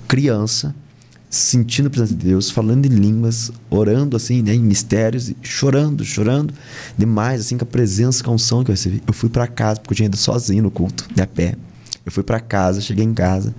Criança, 0.07 0.75
sentindo 1.33 1.87
a 1.87 1.91
presença 1.91 2.15
de 2.15 2.27
Deus, 2.27 2.51
falando 2.51 2.85
em 2.85 2.91
línguas, 2.91 3.51
orando 3.71 4.19
assim, 4.19 4.43
né, 4.43 4.55
em 4.55 4.61
mistérios, 4.61 5.33
chorando, 5.41 6.05
chorando 6.05 6.53
demais, 6.97 7.41
assim, 7.41 7.57
com 7.57 7.65
a 7.65 7.67
presença, 7.67 8.23
com 8.23 8.33
a 8.33 8.35
unção 8.35 8.63
que 8.63 8.71
eu 8.71 8.75
recebi. 8.75 9.03
Eu 9.07 9.15
fui 9.15 9.31
para 9.31 9.47
casa, 9.47 9.81
porque 9.81 9.95
eu 9.95 9.97
tinha 9.97 10.07
ido 10.07 10.17
sozinho 10.19 10.63
no 10.63 10.71
culto, 10.71 11.09
de 11.15 11.23
a 11.23 11.27
pé. 11.27 11.55
Eu 12.05 12.13
fui 12.13 12.23
para 12.23 12.39
casa, 12.39 12.83
cheguei 12.83 13.03
em 13.03 13.15
casa. 13.15 13.55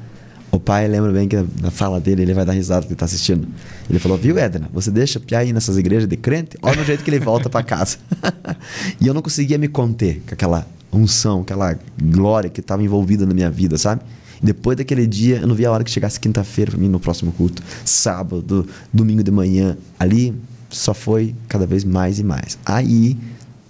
O 0.51 0.59
pai 0.59 0.87
lembra 0.87 1.11
bem 1.11 1.27
que 1.27 1.35
na 1.59 1.71
fala 1.71 1.99
dele, 1.99 2.21
ele 2.21 2.33
vai 2.35 2.45
dar 2.45 2.53
risada 2.53 2.85
que 2.85 2.89
ele 2.89 2.95
tá 2.95 3.05
assistindo. 3.05 3.47
Ele 3.89 3.97
falou: 3.97 4.19
Viu, 4.19 4.37
Edna, 4.37 4.69
você 4.71 4.91
deixa 4.91 5.19
Pia 5.19 5.39
aí 5.39 5.51
nessas 5.51 5.75
igrejas 5.75 6.07
de 6.07 6.15
crente? 6.15 6.55
Olha 6.61 6.79
o 6.79 6.85
jeito 6.85 7.03
que 7.03 7.09
ele 7.09 7.19
volta 7.19 7.49
para 7.49 7.63
casa. 7.63 7.97
e 9.01 9.07
eu 9.07 9.15
não 9.15 9.23
conseguia 9.23 9.57
me 9.57 9.67
conter 9.67 10.21
com 10.27 10.35
aquela 10.35 10.67
unção, 10.91 11.41
aquela 11.41 11.75
glória 11.99 12.51
que 12.51 12.59
estava 12.59 12.83
envolvida 12.83 13.25
na 13.25 13.33
minha 13.33 13.49
vida, 13.49 13.79
sabe? 13.79 14.03
Depois 14.43 14.77
daquele 14.77 15.07
dia, 15.07 15.37
eu 15.37 15.47
não 15.47 15.55
via 15.55 15.69
a 15.69 15.71
hora 15.71 15.85
que 15.85 15.89
chegasse 15.89 16.19
quinta-feira 16.19 16.71
para 16.71 16.79
mim 16.79 16.89
no 16.89 16.99
próximo 16.99 17.31
culto, 17.31 17.63
sábado, 17.85 18.67
domingo 18.91 19.23
de 19.23 19.31
manhã. 19.31 19.77
Ali 19.97 20.35
só 20.69 20.93
foi 20.93 21.33
cada 21.47 21.65
vez 21.65 21.85
mais 21.85 22.19
e 22.19 22.23
mais. 22.23 22.57
Aí, 22.65 23.17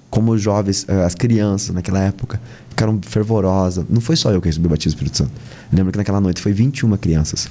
como 0.09 0.31
os 0.31 0.41
jovens, 0.41 0.85
eh, 0.87 1.03
as 1.03 1.13
crianças 1.13 1.75
naquela 1.75 1.99
época 1.99 2.41
ficaram 2.69 2.99
fervorosas. 3.03 3.85
Não 3.87 4.01
foi 4.01 4.15
só 4.15 4.31
eu 4.31 4.41
que 4.41 4.47
recebi 4.47 4.65
o 4.65 4.69
batismo 4.69 4.91
do 4.91 4.95
Espírito 4.95 5.17
Santo. 5.17 5.31
Eu 5.71 5.77
lembro 5.77 5.91
que 5.91 5.97
naquela 5.97 6.19
noite 6.19 6.41
foi 6.41 6.53
21 6.53 6.97
crianças. 6.97 7.47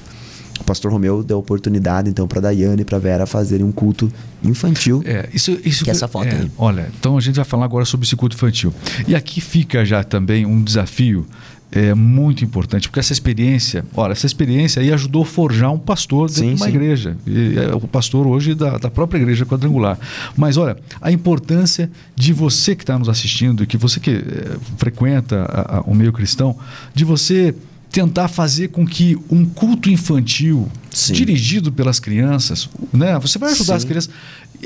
O 0.61 0.65
pastor 0.65 0.93
Romeu 0.93 1.25
deu 1.25 1.39
oportunidade 1.39 2.09
então 2.09 2.29
para 2.29 2.41
Daiane 2.41 2.83
e 2.83 2.85
para 2.85 2.99
Vera 2.99 3.27
fazerem 3.27 3.65
um 3.65 3.73
culto 3.73 4.13
infantil. 4.45 5.03
É, 5.05 5.29
isso, 5.33 5.59
isso 5.65 5.83
que 5.83 5.91
é 5.91 5.93
essa 5.93 6.07
foto 6.07 6.29
é, 6.29 6.37
aí. 6.37 6.51
Olha, 6.57 6.89
então 6.99 7.17
a 7.17 7.21
gente 7.21 7.37
vai 7.37 7.45
falar 7.45 7.65
agora 7.65 7.85
sobre 7.85 8.07
esse 8.07 8.15
culto 8.15 8.37
infantil. 8.37 8.73
E 9.09 9.15
aqui 9.15 9.41
fica 9.41 9.85
já 9.85 10.05
também 10.05 10.47
um 10.47 10.63
desafio 10.63 11.27
é 11.73 11.95
muito 11.95 12.45
importante, 12.45 12.87
porque 12.89 13.01
essa 13.01 13.15
experiência, 13.15 13.83
olha, 13.95 14.13
essa 14.13 14.27
experiência 14.27 14.83
aí 14.83 14.93
ajudou 14.93 15.23
a 15.23 15.27
forjar 15.27 15.73
um 15.73 15.79
pastor 15.79 16.29
dentro 16.29 16.43
sim, 16.43 16.55
de 16.55 16.63
uma 16.63 16.67
sim. 16.67 16.73
igreja. 16.73 17.17
E 17.27 17.59
é 17.59 17.75
o 17.75 17.81
pastor 17.81 18.27
hoje 18.27 18.55
da, 18.55 18.77
da 18.77 18.91
própria 18.91 19.19
igreja 19.19 19.47
quadrangular. 19.47 19.99
Mas 20.37 20.59
olha, 20.59 20.77
a 21.01 21.11
importância 21.11 21.91
de 22.15 22.35
você 22.35 22.77
que 22.77 22.83
está 22.83 22.99
nos 22.99 23.09
assistindo, 23.09 23.67
que 23.67 23.79
você 23.79 23.99
que 23.99 24.11
é, 24.11 24.57
frequenta 24.77 25.47
a, 25.49 25.79
a, 25.79 25.81
o 25.81 25.95
meio 25.95 26.13
cristão, 26.13 26.55
de 26.95 27.07
você 27.07 27.55
tentar 27.91 28.29
fazer 28.29 28.69
com 28.69 28.87
que 28.87 29.19
um 29.31 29.45
culto 29.45 29.91
infantil 29.91 30.67
Sim. 30.91 31.13
dirigido 31.13 31.71
pelas 31.71 32.01
crianças, 32.01 32.69
né? 32.93 33.19
Você 33.19 33.39
vai 33.39 33.53
ajudar 33.53 33.75
Sim. 33.75 33.77
as 33.77 33.85
crianças 33.85 34.11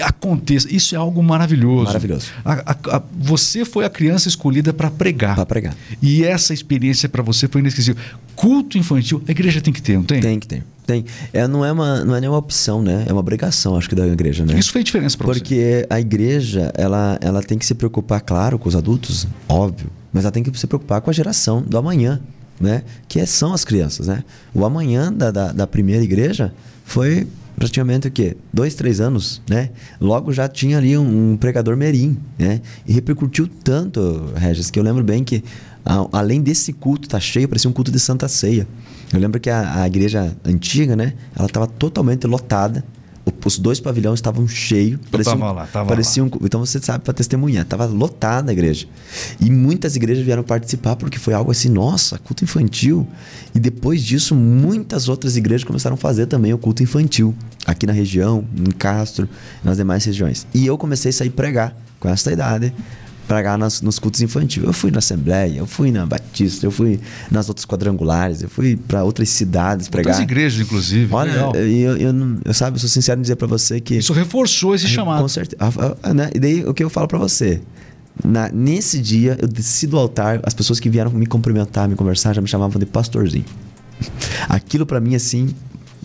aconteça. 0.00 0.68
Isso 0.74 0.94
é 0.94 0.98
algo 0.98 1.22
maravilhoso. 1.22 1.84
Maravilhoso. 1.84 2.30
A, 2.44 2.72
a, 2.72 2.96
a, 2.96 3.02
você 3.18 3.64
foi 3.64 3.84
a 3.84 3.90
criança 3.90 4.28
escolhida 4.28 4.72
para 4.72 4.90
pregar. 4.90 5.34
Para 5.34 5.46
pregar. 5.46 5.76
E 6.02 6.24
essa 6.24 6.52
experiência 6.52 7.08
para 7.08 7.22
você 7.22 7.48
foi 7.48 7.60
inesquecível. 7.60 8.02
Culto 8.34 8.76
infantil, 8.76 9.22
a 9.26 9.30
igreja 9.30 9.60
tem 9.60 9.72
que 9.72 9.80
ter, 9.80 9.94
não 9.94 10.04
tem? 10.04 10.20
Tem 10.20 10.38
que 10.38 10.46
ter. 10.46 10.64
Tem. 10.86 11.04
É, 11.32 11.48
não, 11.48 11.64
é 11.64 11.72
uma, 11.72 12.04
não 12.04 12.14
é 12.14 12.20
nenhuma 12.20 12.38
opção, 12.38 12.80
né? 12.80 13.04
É 13.08 13.12
uma 13.12 13.20
obrigação, 13.20 13.76
acho 13.76 13.88
que, 13.88 13.94
da 13.94 14.06
igreja, 14.06 14.46
né? 14.46 14.56
Isso 14.58 14.70
fez 14.70 14.84
diferença 14.84 15.16
para 15.16 15.26
você. 15.26 15.40
Porque 15.40 15.86
a 15.90 15.98
igreja, 15.98 16.70
ela, 16.76 17.18
ela 17.20 17.42
tem 17.42 17.58
que 17.58 17.66
se 17.66 17.74
preocupar, 17.74 18.20
claro, 18.20 18.58
com 18.58 18.68
os 18.68 18.76
adultos, 18.76 19.26
óbvio, 19.48 19.90
mas 20.12 20.24
ela 20.24 20.30
tem 20.30 20.42
que 20.42 20.56
se 20.56 20.66
preocupar 20.66 21.00
com 21.00 21.10
a 21.10 21.12
geração 21.12 21.60
do 21.62 21.76
amanhã, 21.76 22.20
né? 22.60 22.82
Que 23.08 23.18
é, 23.18 23.26
são 23.26 23.52
as 23.52 23.64
crianças, 23.64 24.06
né? 24.06 24.22
O 24.54 24.64
amanhã 24.64 25.12
da, 25.12 25.30
da, 25.30 25.52
da 25.52 25.66
primeira 25.66 26.04
igreja 26.04 26.52
foi 26.84 27.26
praticamente 27.56 28.06
o 28.06 28.10
quê? 28.10 28.36
Dois, 28.52 28.74
três 28.74 29.00
anos, 29.00 29.42
né? 29.48 29.70
Logo 30.00 30.32
já 30.32 30.46
tinha 30.46 30.78
ali 30.78 30.96
um, 30.96 31.32
um 31.32 31.36
pregador 31.36 31.76
merim, 31.76 32.16
né? 32.38 32.60
E 32.86 32.92
repercutiu 32.92 33.48
tanto, 33.64 34.30
Regis, 34.36 34.70
que 34.70 34.78
eu 34.78 34.82
lembro 34.82 35.02
bem 35.02 35.24
que 35.24 35.42
a, 35.84 36.06
além 36.12 36.42
desse 36.42 36.72
culto 36.72 37.08
tá 37.08 37.18
cheio, 37.18 37.48
parecia 37.48 37.68
um 37.68 37.72
culto 37.72 37.90
de 37.90 37.98
Santa 37.98 38.28
Ceia. 38.28 38.68
Eu 39.12 39.18
lembro 39.18 39.40
que 39.40 39.48
a, 39.48 39.82
a 39.82 39.86
igreja 39.86 40.36
antiga, 40.44 40.94
né? 40.94 41.14
Ela 41.34 41.46
estava 41.46 41.66
totalmente 41.66 42.26
lotada 42.26 42.84
os 43.44 43.58
dois 43.58 43.80
pavilhões 43.80 44.18
estavam 44.18 44.46
cheios. 44.46 45.00
Parecia 45.10 45.32
tava 45.32 45.50
um, 45.50 45.54
lá, 45.54 45.66
tava 45.66 45.88
parecia 45.88 46.22
lá. 46.22 46.30
Então 46.42 46.60
você 46.60 46.80
sabe 46.80 47.04
para 47.04 47.12
testemunhar, 47.12 47.62
estava 47.64 47.84
lotada 47.86 48.50
a 48.50 48.52
igreja. 48.52 48.86
E 49.40 49.50
muitas 49.50 49.96
igrejas 49.96 50.24
vieram 50.24 50.42
participar 50.42 50.96
porque 50.96 51.18
foi 51.18 51.34
algo 51.34 51.50
assim, 51.50 51.68
nossa, 51.68 52.18
culto 52.18 52.44
infantil. 52.44 53.06
E 53.54 53.58
depois 53.60 54.02
disso, 54.02 54.34
muitas 54.34 55.08
outras 55.08 55.36
igrejas 55.36 55.64
começaram 55.64 55.94
a 55.94 55.96
fazer 55.96 56.26
também 56.26 56.52
o 56.52 56.58
culto 56.58 56.82
infantil, 56.82 57.34
aqui 57.64 57.86
na 57.86 57.92
região, 57.92 58.44
em 58.56 58.70
Castro, 58.70 59.28
nas 59.62 59.76
demais 59.76 60.04
regiões. 60.04 60.46
E 60.54 60.66
eu 60.66 60.76
comecei 60.78 61.10
a 61.10 61.12
sair 61.12 61.30
pregar 61.30 61.76
com 61.98 62.08
essa 62.08 62.32
idade 62.32 62.72
pregar 63.26 63.58
nas, 63.58 63.82
nos 63.82 63.98
cultos 63.98 64.20
infantis. 64.22 64.62
Eu 64.62 64.72
fui 64.72 64.90
na 64.90 64.98
Assembleia, 64.98 65.58
eu 65.58 65.66
fui 65.66 65.90
na 65.90 66.06
Batista, 66.06 66.66
eu 66.66 66.70
fui 66.70 67.00
nas 67.30 67.48
outras 67.48 67.66
quadrangulares, 67.66 68.42
eu 68.42 68.48
fui 68.48 68.76
para 68.76 69.04
outras 69.04 69.28
cidades 69.28 69.88
pregar. 69.88 70.14
Outras 70.14 70.22
igrejas, 70.22 70.60
inclusive. 70.60 71.12
Olha, 71.12 71.50
eu, 71.54 71.54
eu, 71.54 71.96
eu, 71.96 72.14
eu, 72.44 72.54
sabe, 72.54 72.76
eu 72.76 72.80
sou 72.80 72.88
sincero 72.88 73.18
em 73.18 73.22
dizer 73.22 73.36
para 73.36 73.46
você 73.46 73.80
que... 73.80 73.96
Isso 73.96 74.12
reforçou 74.12 74.74
esse 74.74 74.86
chamado. 74.86 75.22
Com 75.22 75.28
certeza. 75.28 75.62
Né? 76.14 76.30
E 76.34 76.38
daí, 76.38 76.64
o 76.64 76.72
que 76.72 76.82
eu 76.82 76.90
falo 76.90 77.08
para 77.08 77.18
você? 77.18 77.60
Na, 78.24 78.48
nesse 78.48 78.98
dia, 78.98 79.36
eu 79.40 79.48
desci 79.48 79.86
do 79.86 79.98
altar, 79.98 80.40
as 80.42 80.54
pessoas 80.54 80.80
que 80.80 80.88
vieram 80.88 81.10
me 81.10 81.26
cumprimentar, 81.26 81.88
me 81.88 81.94
conversar, 81.94 82.34
já 82.34 82.40
me 82.40 82.48
chamavam 82.48 82.78
de 82.78 82.86
pastorzinho. 82.86 83.44
Aquilo 84.48 84.86
para 84.86 85.00
mim, 85.00 85.14
assim, 85.14 85.54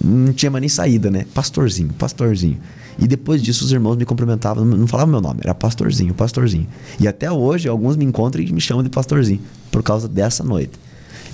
não 0.04 0.34
tinha 0.34 0.52
mais 0.52 0.62
nem 0.62 0.70
saída, 0.70 1.10
né? 1.10 1.26
Pastorzinho, 1.34 1.94
pastorzinho. 1.94 2.60
E 3.00 3.08
depois 3.08 3.42
disso, 3.42 3.64
os 3.64 3.72
irmãos 3.72 3.96
me 3.96 4.06
cumprimentavam, 4.06 4.66
não 4.66 4.88
falavam 4.88 5.12
meu 5.12 5.22
nome, 5.22 5.42
era 5.44 5.54
pastorzinho, 5.54 6.14
pastorzinho. 6.14 6.68
E 7.00 7.08
até 7.08 7.32
hoje, 7.32 7.68
alguns 7.68 7.96
me 7.96 8.06
encontram 8.06 8.44
e 8.44 8.52
me 8.52 8.62
chamam 8.62 8.84
de 8.84 8.90
pastorzinho, 8.90 9.42
por 9.72 9.82
causa 9.84 10.08
dessa 10.08 10.44
noite. 10.44 10.74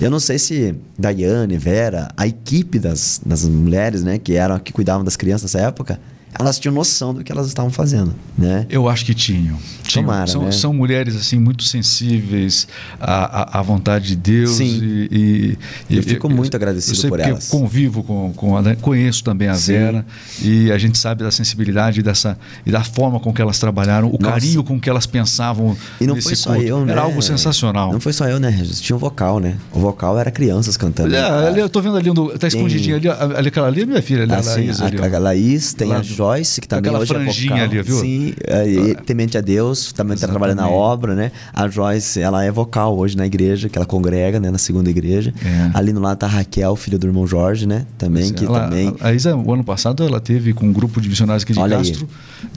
Eu 0.00 0.10
não 0.10 0.20
sei 0.20 0.38
se 0.38 0.76
Daiane, 0.96 1.58
Vera, 1.58 2.08
a 2.16 2.26
equipe 2.26 2.78
das, 2.78 3.20
das 3.24 3.44
mulheres, 3.44 4.04
né, 4.04 4.18
que 4.18 4.34
eram 4.34 4.58
que 4.58 4.72
cuidavam 4.72 5.04
das 5.04 5.16
crianças 5.16 5.52
nessa 5.52 5.66
época, 5.66 5.98
elas 6.36 6.58
tinham 6.58 6.74
noção 6.74 7.14
do 7.14 7.24
que 7.24 7.32
elas 7.32 7.46
estavam 7.46 7.70
fazendo, 7.70 8.14
né? 8.36 8.66
Eu 8.68 8.88
acho 8.88 9.04
que 9.04 9.14
tinham. 9.14 9.58
tinham. 9.82 10.06
Tomara, 10.06 10.26
são, 10.26 10.42
né? 10.42 10.52
são 10.52 10.72
mulheres 10.72 11.16
assim 11.16 11.38
muito 11.38 11.64
sensíveis 11.64 12.68
à, 13.00 13.58
à, 13.58 13.62
vontade 13.62 14.08
de 14.08 14.16
Deus 14.16 14.56
Sim. 14.56 15.08
E, 15.10 15.58
e 15.88 15.96
eu 15.96 16.02
fico 16.02 16.26
eu, 16.26 16.30
muito 16.30 16.54
agradecido 16.54 17.06
eu 17.06 17.08
por 17.08 17.20
elas. 17.20 17.52
Eu 17.52 17.58
convivo 17.58 18.02
com, 18.02 18.32
com 18.34 18.56
a, 18.56 18.76
conheço 18.76 19.24
também 19.24 19.48
a 19.48 19.54
Sim. 19.54 19.72
Vera 19.72 20.06
e 20.42 20.70
a 20.70 20.78
gente 20.78 20.98
sabe 20.98 21.24
da 21.24 21.30
sensibilidade 21.30 22.02
dessa 22.02 22.38
e 22.64 22.70
da 22.70 22.84
forma 22.84 23.18
com 23.20 23.32
que 23.32 23.40
elas 23.40 23.58
trabalharam, 23.58 24.08
o 24.08 24.18
Nossa. 24.18 24.32
carinho 24.32 24.62
com 24.62 24.78
que 24.78 24.88
elas 24.88 25.06
pensavam. 25.06 25.76
E 26.00 26.06
não 26.06 26.20
foi 26.20 26.36
só 26.36 26.52
culto. 26.52 26.66
eu, 26.66 26.84
né? 26.84 26.92
Era 26.92 27.02
algo 27.02 27.22
sensacional. 27.22 27.92
Não 27.92 28.00
foi 28.00 28.12
só 28.12 28.28
eu, 28.28 28.38
né? 28.38 28.56
Tinha 28.80 28.96
um 28.96 28.98
vocal, 28.98 29.40
né? 29.40 29.56
O 29.72 29.80
vocal 29.80 30.18
era 30.18 30.30
crianças 30.30 30.76
cantando. 30.76 31.14
É, 31.14 31.48
ali, 31.48 31.60
eu 31.60 31.68
tô 31.68 31.80
vendo 31.80 31.96
ali, 31.96 32.10
um, 32.10 32.28
tá 32.38 32.46
esquondidinho 32.46 32.96
ali, 32.96 33.08
ali, 33.08 33.48
aquela 33.48 33.66
ali 33.66 33.82
é 33.82 33.86
minha 33.86 34.02
filha, 34.02 34.24
ali, 34.24 34.34
assim, 34.34 34.50
a 34.50 34.54
Laís. 34.54 34.80
Ali, 34.80 35.00
a, 35.00 35.16
a 35.16 35.18
Laís 35.18 35.74
tem 35.74 35.92
a, 35.92 36.02
Joyce, 36.18 36.60
que 36.60 36.66
também 36.66 36.90
Aquela 36.90 36.98
hoje 37.02 37.14
é 37.14 37.24
vocal. 37.24 37.56
ali, 37.64 37.82
viu? 37.82 38.00
Sim, 38.00 38.32
é, 38.44 38.94
temente 39.06 39.38
a 39.38 39.40
Deus, 39.40 39.92
também 39.92 40.14
está 40.16 40.26
trabalhando 40.26 40.58
na 40.58 40.68
obra, 40.68 41.14
né? 41.14 41.30
A 41.54 41.68
Joyce, 41.68 42.20
ela 42.20 42.44
é 42.44 42.50
vocal 42.50 42.98
hoje 42.98 43.16
na 43.16 43.24
igreja, 43.24 43.68
que 43.68 43.78
ela 43.78 43.86
congrega, 43.86 44.40
né? 44.40 44.50
Na 44.50 44.58
segunda 44.58 44.90
igreja. 44.90 45.32
É. 45.44 45.70
Ali 45.74 45.92
no 45.92 46.00
lado 46.00 46.18
tá 46.18 46.26
a 46.26 46.28
Raquel, 46.28 46.74
filha 46.74 46.98
do 46.98 47.06
irmão 47.06 47.24
Jorge, 47.26 47.66
né? 47.66 47.86
Também, 47.96 48.32
que 48.32 48.44
Ela- 48.44 48.64
também... 48.64 48.94
A 49.00 49.12
Isa, 49.12 49.36
o 49.36 49.52
ano 49.54 49.62
passado, 49.62 50.02
ela 50.02 50.20
teve 50.20 50.52
com 50.52 50.66
um 50.66 50.72
grupo 50.72 51.00
de 51.00 51.08
missionários 51.08 51.44
aqui 51.44 51.52
de 51.52 51.58
Olha 51.60 51.76
aí. 51.78 51.84
Castro 51.88 52.08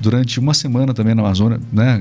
durante 0.02 0.40
uma 0.40 0.54
semana 0.54 0.94
também 0.94 1.14
na 1.14 1.22
Amazônia, 1.22 1.60
né? 1.72 2.00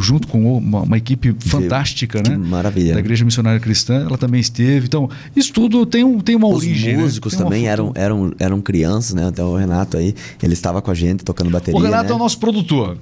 Junto 0.00 0.28
com 0.28 0.58
uma, 0.58 0.82
uma 0.82 0.96
equipe 0.98 1.34
fantástica, 1.40 2.22
que 2.22 2.30
né? 2.30 2.36
maravilha. 2.36 2.94
Da 2.94 3.00
Igreja 3.00 3.24
Missionária 3.24 3.58
Cristã, 3.60 4.04
ela 4.06 4.18
também 4.18 4.40
esteve. 4.40 4.86
Então, 4.86 5.08
isso 5.34 5.52
tudo 5.52 5.86
tem, 5.86 6.04
um, 6.04 6.20
tem 6.20 6.34
uma 6.36 6.48
Os 6.48 6.56
origem. 6.56 6.96
né? 6.96 7.02
músicos 7.02 7.34
uma 7.34 7.44
também 7.44 7.66
eram, 7.66 7.92
eram, 7.94 8.32
eram 8.38 8.60
crianças, 8.60 9.14
né? 9.14 9.26
Até 9.28 9.42
o 9.42 9.56
Renato 9.56 9.96
aí, 9.96 10.14
ele 10.42 10.52
estava 10.66 10.82
com 10.82 10.90
a 10.90 10.94
gente 10.94 11.24
tocando 11.24 11.50
bateria, 11.50 11.78
O 11.78 11.82
Renato 11.82 12.04
né? 12.04 12.12
é 12.12 12.14
o 12.14 12.18
nosso 12.18 12.38
produtor. 12.38 12.96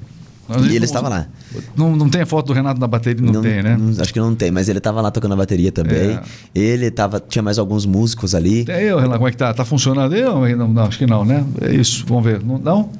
E 0.71 0.77
ele 0.77 0.85
estava 0.85 1.09
lá. 1.09 1.27
Não, 1.75 1.97
não 1.97 2.07
tem 2.09 2.21
a 2.21 2.27
foto 2.27 2.49
do 2.49 2.53
Renato 2.53 2.79
na 2.79 2.87
bateria? 2.87 3.33
Não, 3.33 3.41
tem, 3.41 3.63
né? 3.63 3.79
não- 3.79 4.03
acho 4.03 4.13
que 4.13 4.21
não 4.21 4.35
tem, 4.35 4.51
mas 4.51 4.69
ele 4.69 4.77
estava 4.77 5.01
lá 5.01 5.11
tocando 5.11 5.33
a 5.33 5.37
bateria 5.37 5.73
também. 5.73 6.11
É. 6.11 6.23
Ele 6.55 6.91
tava, 6.91 7.19
tinha 7.19 7.43
mais 7.43 7.59
alguns 7.59 7.87
músicos 7.87 8.35
ali. 8.35 8.67
É 8.69 8.85
eu, 8.85 8.97
Renato, 8.97 9.17
como 9.17 9.29
é 9.29 9.31
que 9.31 9.39
tá? 9.39 9.55
Tá 9.55 9.65
funcionando? 9.65 10.15
Eu, 10.15 10.47
não, 10.57 10.69
não, 10.69 10.83
acho 10.83 10.99
que 10.99 11.07
não, 11.07 11.25
né? 11.25 11.43
É 11.63 11.73
isso, 11.75 12.05
vamos 12.07 12.25
ver. 12.25 12.45
Não? 12.45 12.59
não? 12.59 12.91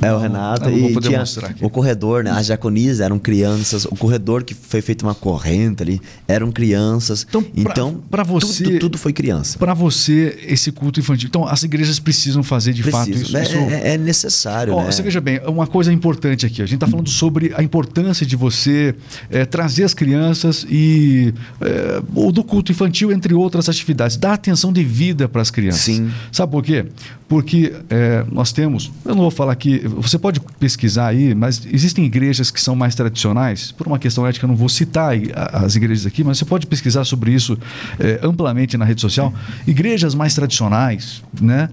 É, 0.00 0.12
o 0.12 0.18
Renato 0.18 0.70
vou 0.70 0.90
e 0.90 0.92
poder 0.94 1.08
tinha 1.08 1.18
mostrar 1.20 1.48
aqui. 1.48 1.64
o 1.64 1.68
corredor, 1.70 2.22
né? 2.24 2.30
As 2.30 2.46
diaconisas 2.46 3.00
eram 3.00 3.18
crianças. 3.18 3.84
O 3.84 3.96
corredor 3.96 4.44
que 4.44 4.54
foi 4.54 4.80
feito 4.80 5.02
uma 5.02 5.14
corrente 5.14 5.82
ali 5.82 6.00
eram 6.26 6.52
crianças. 6.52 7.26
Então, 7.28 7.44
Então, 7.54 8.02
pra 8.10 8.22
você- 8.22 8.64
tudo, 8.64 8.78
tudo 8.78 8.98
foi 8.98 9.12
criança. 9.12 9.58
Para 9.58 9.74
você, 9.74 10.38
esse 10.46 10.70
culto 10.70 11.00
infantil. 11.00 11.28
Então, 11.28 11.46
as 11.46 11.62
igrejas 11.62 11.98
precisam 11.98 12.42
fazer 12.42 12.72
de 12.72 12.82
fato 12.84 13.06
Preciso. 13.10 13.24
isso. 13.26 13.36
É, 13.36 13.42
isso- 13.42 13.56
é- 13.56 13.94
é 13.94 13.98
necessário, 13.98 14.74
Ó, 14.74 14.84
né? 14.84 14.90
Você 14.92 15.02
veja 15.02 15.20
bem, 15.20 15.40
uma 15.46 15.66
coisa 15.66 15.92
importante 15.92 16.46
aqui. 16.46 16.62
A 16.62 16.66
gente 16.66 16.74
está 16.76 16.86
falando 16.86 17.08
sobre 17.08 17.52
a 17.56 17.62
importância 17.62 18.24
de 18.24 18.36
você 18.36 18.94
eh, 19.30 19.44
trazer 19.44 19.84
as 19.84 19.94
crianças 19.94 20.64
e 20.70 21.34
eh, 21.60 22.02
o 22.14 22.30
do 22.30 22.44
culto 22.44 22.70
infantil, 22.72 23.10
entre 23.12 23.34
outras 23.34 23.68
atividades. 23.68 24.16
Dar 24.16 24.34
atenção 24.34 24.72
devida 24.72 25.28
para 25.28 25.42
as 25.42 25.50
crianças. 25.50 25.80
Sim. 25.82 26.10
Sabe 26.30 26.52
por 26.52 26.62
quê? 26.62 26.86
Porque 27.28 27.74
eh, 27.90 28.24
nós 28.32 28.52
temos, 28.52 28.90
eu 29.04 29.14
não 29.14 29.22
vou 29.22 29.30
falar 29.30 29.52
aqui, 29.52 29.80
você 29.86 30.18
pode 30.18 30.40
pesquisar 30.58 31.08
aí, 31.08 31.34
mas 31.34 31.66
existem 31.70 32.04
igrejas 32.06 32.50
que 32.50 32.60
são 32.60 32.74
mais 32.74 32.94
tradicionais. 32.94 33.70
Por 33.70 33.86
uma 33.86 33.98
questão 33.98 34.26
ética, 34.26 34.46
eu 34.46 34.48
não 34.48 34.56
vou 34.56 34.68
citar 34.68 35.12
as 35.52 35.76
igrejas 35.76 36.06
aqui, 36.06 36.24
mas 36.24 36.38
você 36.38 36.46
pode 36.46 36.66
pesquisar 36.66 37.04
sobre 37.04 37.32
isso 37.32 37.58
eh, 38.00 38.18
amplamente 38.22 38.78
na 38.78 38.84
rede 38.86 39.02
social. 39.02 39.32
Igrejas 39.66 40.14
mais 40.14 40.34
tradicionais, 40.34 41.22
né? 41.38 41.68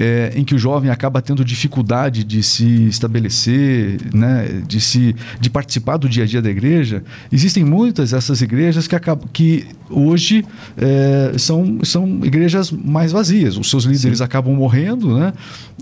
é, 0.00 0.32
em 0.34 0.42
que 0.42 0.54
o 0.54 0.58
jovem 0.58 0.90
acaba 0.90 1.20
tendo 1.20 1.44
dificuldade 1.44 2.24
de 2.24 2.42
se 2.42 2.88
estabelecer, 2.88 4.00
né, 4.14 4.62
de 4.66 4.80
se 4.80 5.14
de 5.38 5.50
participar 5.50 5.98
do 5.98 6.08
dia 6.08 6.24
a 6.24 6.26
dia 6.26 6.40
da 6.40 6.48
igreja, 6.48 7.04
existem 7.30 7.62
muitas 7.62 8.12
dessas 8.12 8.40
igrejas 8.40 8.88
que 8.88 8.96
acabam 8.96 9.28
que 9.30 9.66
hoje 9.90 10.44
é, 10.76 11.32
são, 11.38 11.78
são 11.82 12.20
igrejas 12.24 12.70
mais 12.70 13.12
vazias. 13.12 13.56
Os 13.56 13.68
seus 13.70 13.84
líderes 13.84 14.20
acabam 14.20 14.54
morrendo, 14.54 15.18
né? 15.18 15.32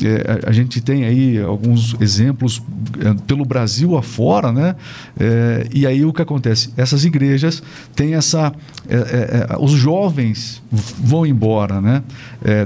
É, 0.02 0.40
a, 0.46 0.50
a 0.50 0.52
gente 0.52 0.80
tem 0.80 1.04
aí 1.04 1.38
alguns 1.40 1.94
exemplos 2.00 2.62
é, 3.00 3.14
pelo 3.26 3.44
Brasil 3.44 3.96
afora, 3.96 4.50
né? 4.52 4.74
É, 5.18 5.66
e 5.74 5.86
aí 5.86 6.04
o 6.04 6.12
que 6.12 6.22
acontece? 6.22 6.70
Essas 6.76 7.04
igrejas 7.04 7.62
têm 7.94 8.14
essa, 8.14 8.52
é, 8.88 8.96
é, 8.96 9.56
os 9.60 9.72
jovens 9.72 10.62
vão 10.70 11.26
embora, 11.26 11.80
né? 11.80 12.02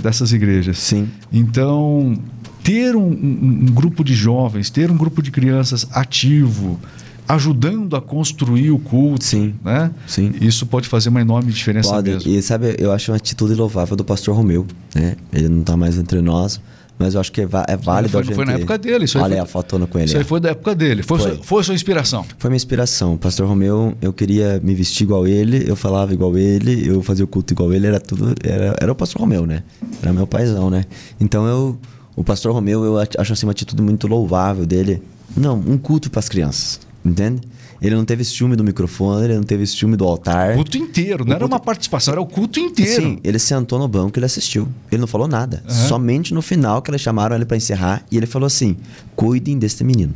Dessas 0.02 0.32
igrejas. 0.32 0.78
Sim. 0.78 1.08
Então, 1.32 2.14
ter 2.62 2.94
um, 2.94 3.02
um- 3.06 3.58
um 3.62 3.66
grupo 3.66 4.04
de 4.04 4.14
jovens, 4.14 4.70
ter 4.70 4.90
um 4.90 4.96
grupo 4.96 5.22
de 5.22 5.30
crianças 5.30 5.86
ativo, 5.92 6.78
ajudando 7.34 7.96
a 7.96 8.00
construir 8.00 8.70
o 8.70 8.78
culto, 8.78 9.24
Sim, 9.24 9.54
né? 9.64 9.90
sim. 10.06 10.32
Isso 10.40 10.66
pode 10.66 10.88
fazer 10.88 11.08
uma 11.08 11.20
enorme 11.20 11.52
diferença 11.52 11.90
Pode. 11.90 12.10
mesmo. 12.10 12.30
E 12.30 12.40
sabe, 12.42 12.74
eu 12.78 12.92
acho 12.92 13.10
uma 13.12 13.16
atitude 13.16 13.54
louvável 13.54 13.96
do 13.96 14.04
pastor 14.04 14.34
Romeu, 14.36 14.66
né? 14.94 15.16
Ele 15.32 15.48
não 15.48 15.60
está 15.60 15.76
mais 15.76 15.98
entre 15.98 16.20
nós, 16.20 16.60
mas 16.98 17.14
eu 17.14 17.20
acho 17.20 17.32
que 17.32 17.40
é, 17.40 17.48
é 17.68 17.76
válido 17.76 18.12
foi- 18.12 18.24
gente... 18.24 18.34
foi 18.34 18.44
na 18.44 18.52
época 18.52 18.78
dele, 18.78 19.04
isso 19.06 19.18
aí 19.18 19.24
Olha 19.24 19.34
foi- 19.36 19.42
a 19.42 19.46
fotona 19.46 19.86
com 19.86 19.98
ele. 19.98 20.06
Isso 20.08 20.16
aí 20.18 20.24
foi 20.24 20.40
da 20.40 20.50
época 20.50 20.74
dele. 20.74 21.02
Foi, 21.02 21.18
Foi. 21.18 21.34
Sua, 21.34 21.42
foi 21.44 21.64
sua 21.64 21.74
inspiração. 21.74 22.24
Foi 22.38 22.48
minha 22.50 22.56
inspiração. 22.56 23.14
O 23.14 23.18
pastor 23.18 23.46
Romeu, 23.48 23.94
eu 24.00 24.12
queria 24.12 24.60
me 24.62 24.74
vestir 24.74 25.04
igual 25.04 25.26
ele, 25.26 25.64
eu 25.68 25.74
falava 25.74 26.12
igual 26.12 26.36
ele, 26.36 26.86
eu 26.88 27.02
fazia 27.02 27.24
o 27.24 27.28
culto 27.28 27.52
igual 27.54 27.72
ele, 27.72 27.86
era 27.86 27.98
tudo. 27.98 28.34
Era, 28.44 28.76
era 28.80 28.92
o 28.92 28.94
pastor 28.94 29.20
Romeu, 29.20 29.46
né? 29.46 29.62
Era 30.02 30.12
meu 30.12 30.26
paizão, 30.26 30.70
né? 30.70 30.84
Então 31.20 31.46
eu. 31.46 31.78
O 32.14 32.22
pastor 32.22 32.52
Romeu, 32.52 32.84
eu 32.84 32.98
ach- 32.98 33.16
acho 33.18 33.32
assim 33.32 33.46
uma 33.46 33.52
atitude 33.52 33.80
muito 33.80 34.06
louvável 34.06 34.66
dele. 34.66 35.02
Não, 35.34 35.56
um 35.58 35.78
culto 35.78 36.10
para 36.10 36.18
as 36.20 36.28
crianças, 36.28 36.78
entende? 37.04 37.40
Ele 37.80 37.96
não 37.96 38.04
teve 38.04 38.24
ciúme 38.24 38.54
do 38.54 38.62
microfone, 38.62 39.24
ele 39.24 39.34
não 39.34 39.42
teve 39.42 39.66
ciúme 39.66 39.96
do 39.96 40.04
altar. 40.04 40.52
O 40.52 40.54
culto 40.56 40.78
inteiro, 40.78 41.24
não 41.24 41.32
era 41.32 41.40
culto- 41.40 41.54
uma 41.54 41.60
participação, 41.60 42.12
era 42.12 42.20
o 42.20 42.26
culto 42.26 42.60
inteiro. 42.60 43.02
Sim, 43.02 43.18
ele 43.24 43.38
sentou 43.40 43.78
no 43.78 43.88
banco 43.88 44.16
e 44.16 44.20
ele 44.20 44.26
assistiu. 44.26 44.68
Ele 44.90 45.00
não 45.00 45.08
falou 45.08 45.26
nada. 45.26 45.64
Aham. 45.68 45.88
Somente 45.88 46.32
no 46.32 46.40
final 46.42 46.80
que 46.80 46.90
eles 46.90 47.00
chamaram 47.00 47.34
ele 47.34 47.44
para 47.44 47.56
encerrar 47.56 48.04
e 48.10 48.16
ele 48.16 48.26
falou 48.26 48.46
assim: 48.46 48.76
cuidem 49.16 49.58
desse 49.58 49.82
menino. 49.82 50.14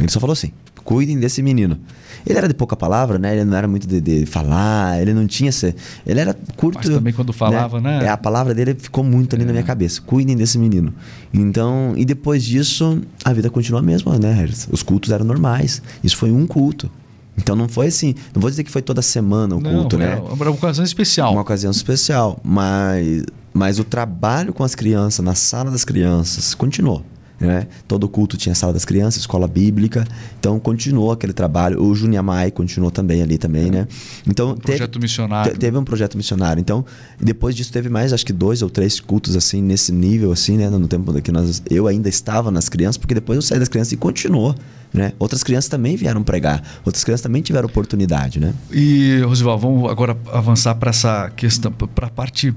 Ele 0.00 0.08
só 0.10 0.18
falou 0.18 0.32
assim: 0.32 0.50
cuidem 0.86 1.18
desse 1.18 1.42
menino. 1.42 1.78
Ele 2.24 2.38
era 2.38 2.48
de 2.48 2.54
pouca 2.54 2.76
palavra, 2.76 3.18
né? 3.18 3.34
Ele 3.34 3.44
não 3.44 3.56
era 3.56 3.68
muito 3.68 3.86
de, 3.86 4.00
de 4.00 4.24
falar, 4.24 5.00
ele 5.02 5.12
não 5.12 5.26
tinha 5.26 5.50
esse. 5.50 5.74
Ele 6.06 6.20
era 6.20 6.34
curto. 6.56 6.78
Mas 6.78 6.88
também 6.88 7.12
quando 7.12 7.32
falava, 7.32 7.80
né? 7.80 8.04
É, 8.04 8.08
a 8.08 8.16
palavra 8.16 8.54
dele 8.54 8.74
ficou 8.78 9.04
muito 9.04 9.36
ali 9.36 9.44
na 9.44 9.52
minha 9.52 9.64
cabeça. 9.64 10.00
Cuidem 10.00 10.36
desse 10.36 10.58
menino. 10.58 10.94
Então, 11.34 11.92
e 11.96 12.04
depois 12.04 12.42
disso, 12.44 13.02
a 13.24 13.32
vida 13.32 13.50
continua 13.50 13.80
a 13.80 13.82
mesma, 13.82 14.18
né? 14.18 14.48
Os 14.70 14.82
cultos 14.82 15.10
eram 15.10 15.24
normais. 15.26 15.82
Isso 16.02 16.16
foi 16.16 16.30
um 16.30 16.46
culto. 16.46 16.90
Então 17.36 17.54
não 17.54 17.68
foi 17.68 17.88
assim. 17.88 18.14
Não 18.34 18.40
vou 18.40 18.48
dizer 18.50 18.64
que 18.64 18.70
foi 18.70 18.80
toda 18.80 19.02
semana 19.02 19.56
o 19.56 19.60
Não, 19.60 19.70
culto, 19.72 19.98
né? 19.98 20.12
era 20.12 20.20
uma 20.22 20.50
ocasião 20.50 20.84
especial. 20.84 21.32
uma 21.32 21.42
ocasião 21.42 21.70
especial, 21.70 22.40
mas, 22.42 23.24
mas 23.52 23.78
o 23.78 23.84
trabalho 23.84 24.52
com 24.54 24.64
as 24.64 24.74
crianças, 24.74 25.22
na 25.24 25.34
sala 25.34 25.70
das 25.70 25.84
crianças, 25.84 26.54
continuou. 26.54 27.04
Né? 27.38 27.66
Todo 27.86 28.08
culto 28.08 28.36
tinha 28.36 28.54
sala 28.54 28.72
das 28.72 28.84
crianças, 28.86 29.20
escola 29.20 29.46
bíblica, 29.46 30.06
então 30.40 30.58
continuou 30.58 31.12
aquele 31.12 31.34
trabalho. 31.34 31.82
O 31.82 31.94
Juniamai 31.94 32.50
continuou 32.50 32.90
também 32.90 33.20
ali 33.22 33.36
também, 33.36 33.70
né? 33.70 33.86
Então 34.26 34.52
Um 34.52 34.56
projeto 34.56 34.98
missionário. 34.98 35.52
te- 35.52 35.58
teve 35.58 35.76
um 35.76 35.84
projeto 35.84 36.16
missionário. 36.16 36.60
Então 36.60 36.82
depois 37.20 37.54
disso 37.54 37.70
teve 37.70 37.90
mais, 37.90 38.12
acho 38.14 38.24
que 38.24 38.32
dois 38.32 38.62
ou 38.62 38.70
três 38.70 38.98
cultos 39.00 39.36
assim 39.36 39.60
nesse 39.60 39.92
nível 39.92 40.32
assim, 40.32 40.56
né? 40.56 40.70
No 40.70 40.88
tempo 40.88 41.12
que 41.20 41.30
nós, 41.30 41.62
eu 41.68 41.86
ainda 41.86 42.08
estava 42.08 42.50
nas 42.50 42.68
crianças, 42.70 42.96
porque 42.96 43.14
depois 43.14 43.36
eu 43.36 43.42
saí 43.42 43.58
das 43.58 43.68
crianças 43.68 43.92
e 43.92 43.96
continuou. 43.98 44.54
Né? 44.94 45.12
Outras 45.18 45.42
crianças 45.42 45.68
também 45.68 45.94
vieram 45.94 46.22
pregar, 46.22 46.62
outras 46.82 47.04
crianças 47.04 47.20
também 47.22 47.42
tiveram 47.42 47.66
oportunidade, 47.68 48.40
né? 48.40 48.54
E, 48.72 49.20
Rosival, 49.26 49.58
vamos 49.58 49.90
agora 49.90 50.16
avançar 50.32 50.74
para 50.76 50.88
essa 50.88 51.28
questão, 51.36 51.70
para 51.70 52.06
a 52.06 52.10
parte. 52.10 52.54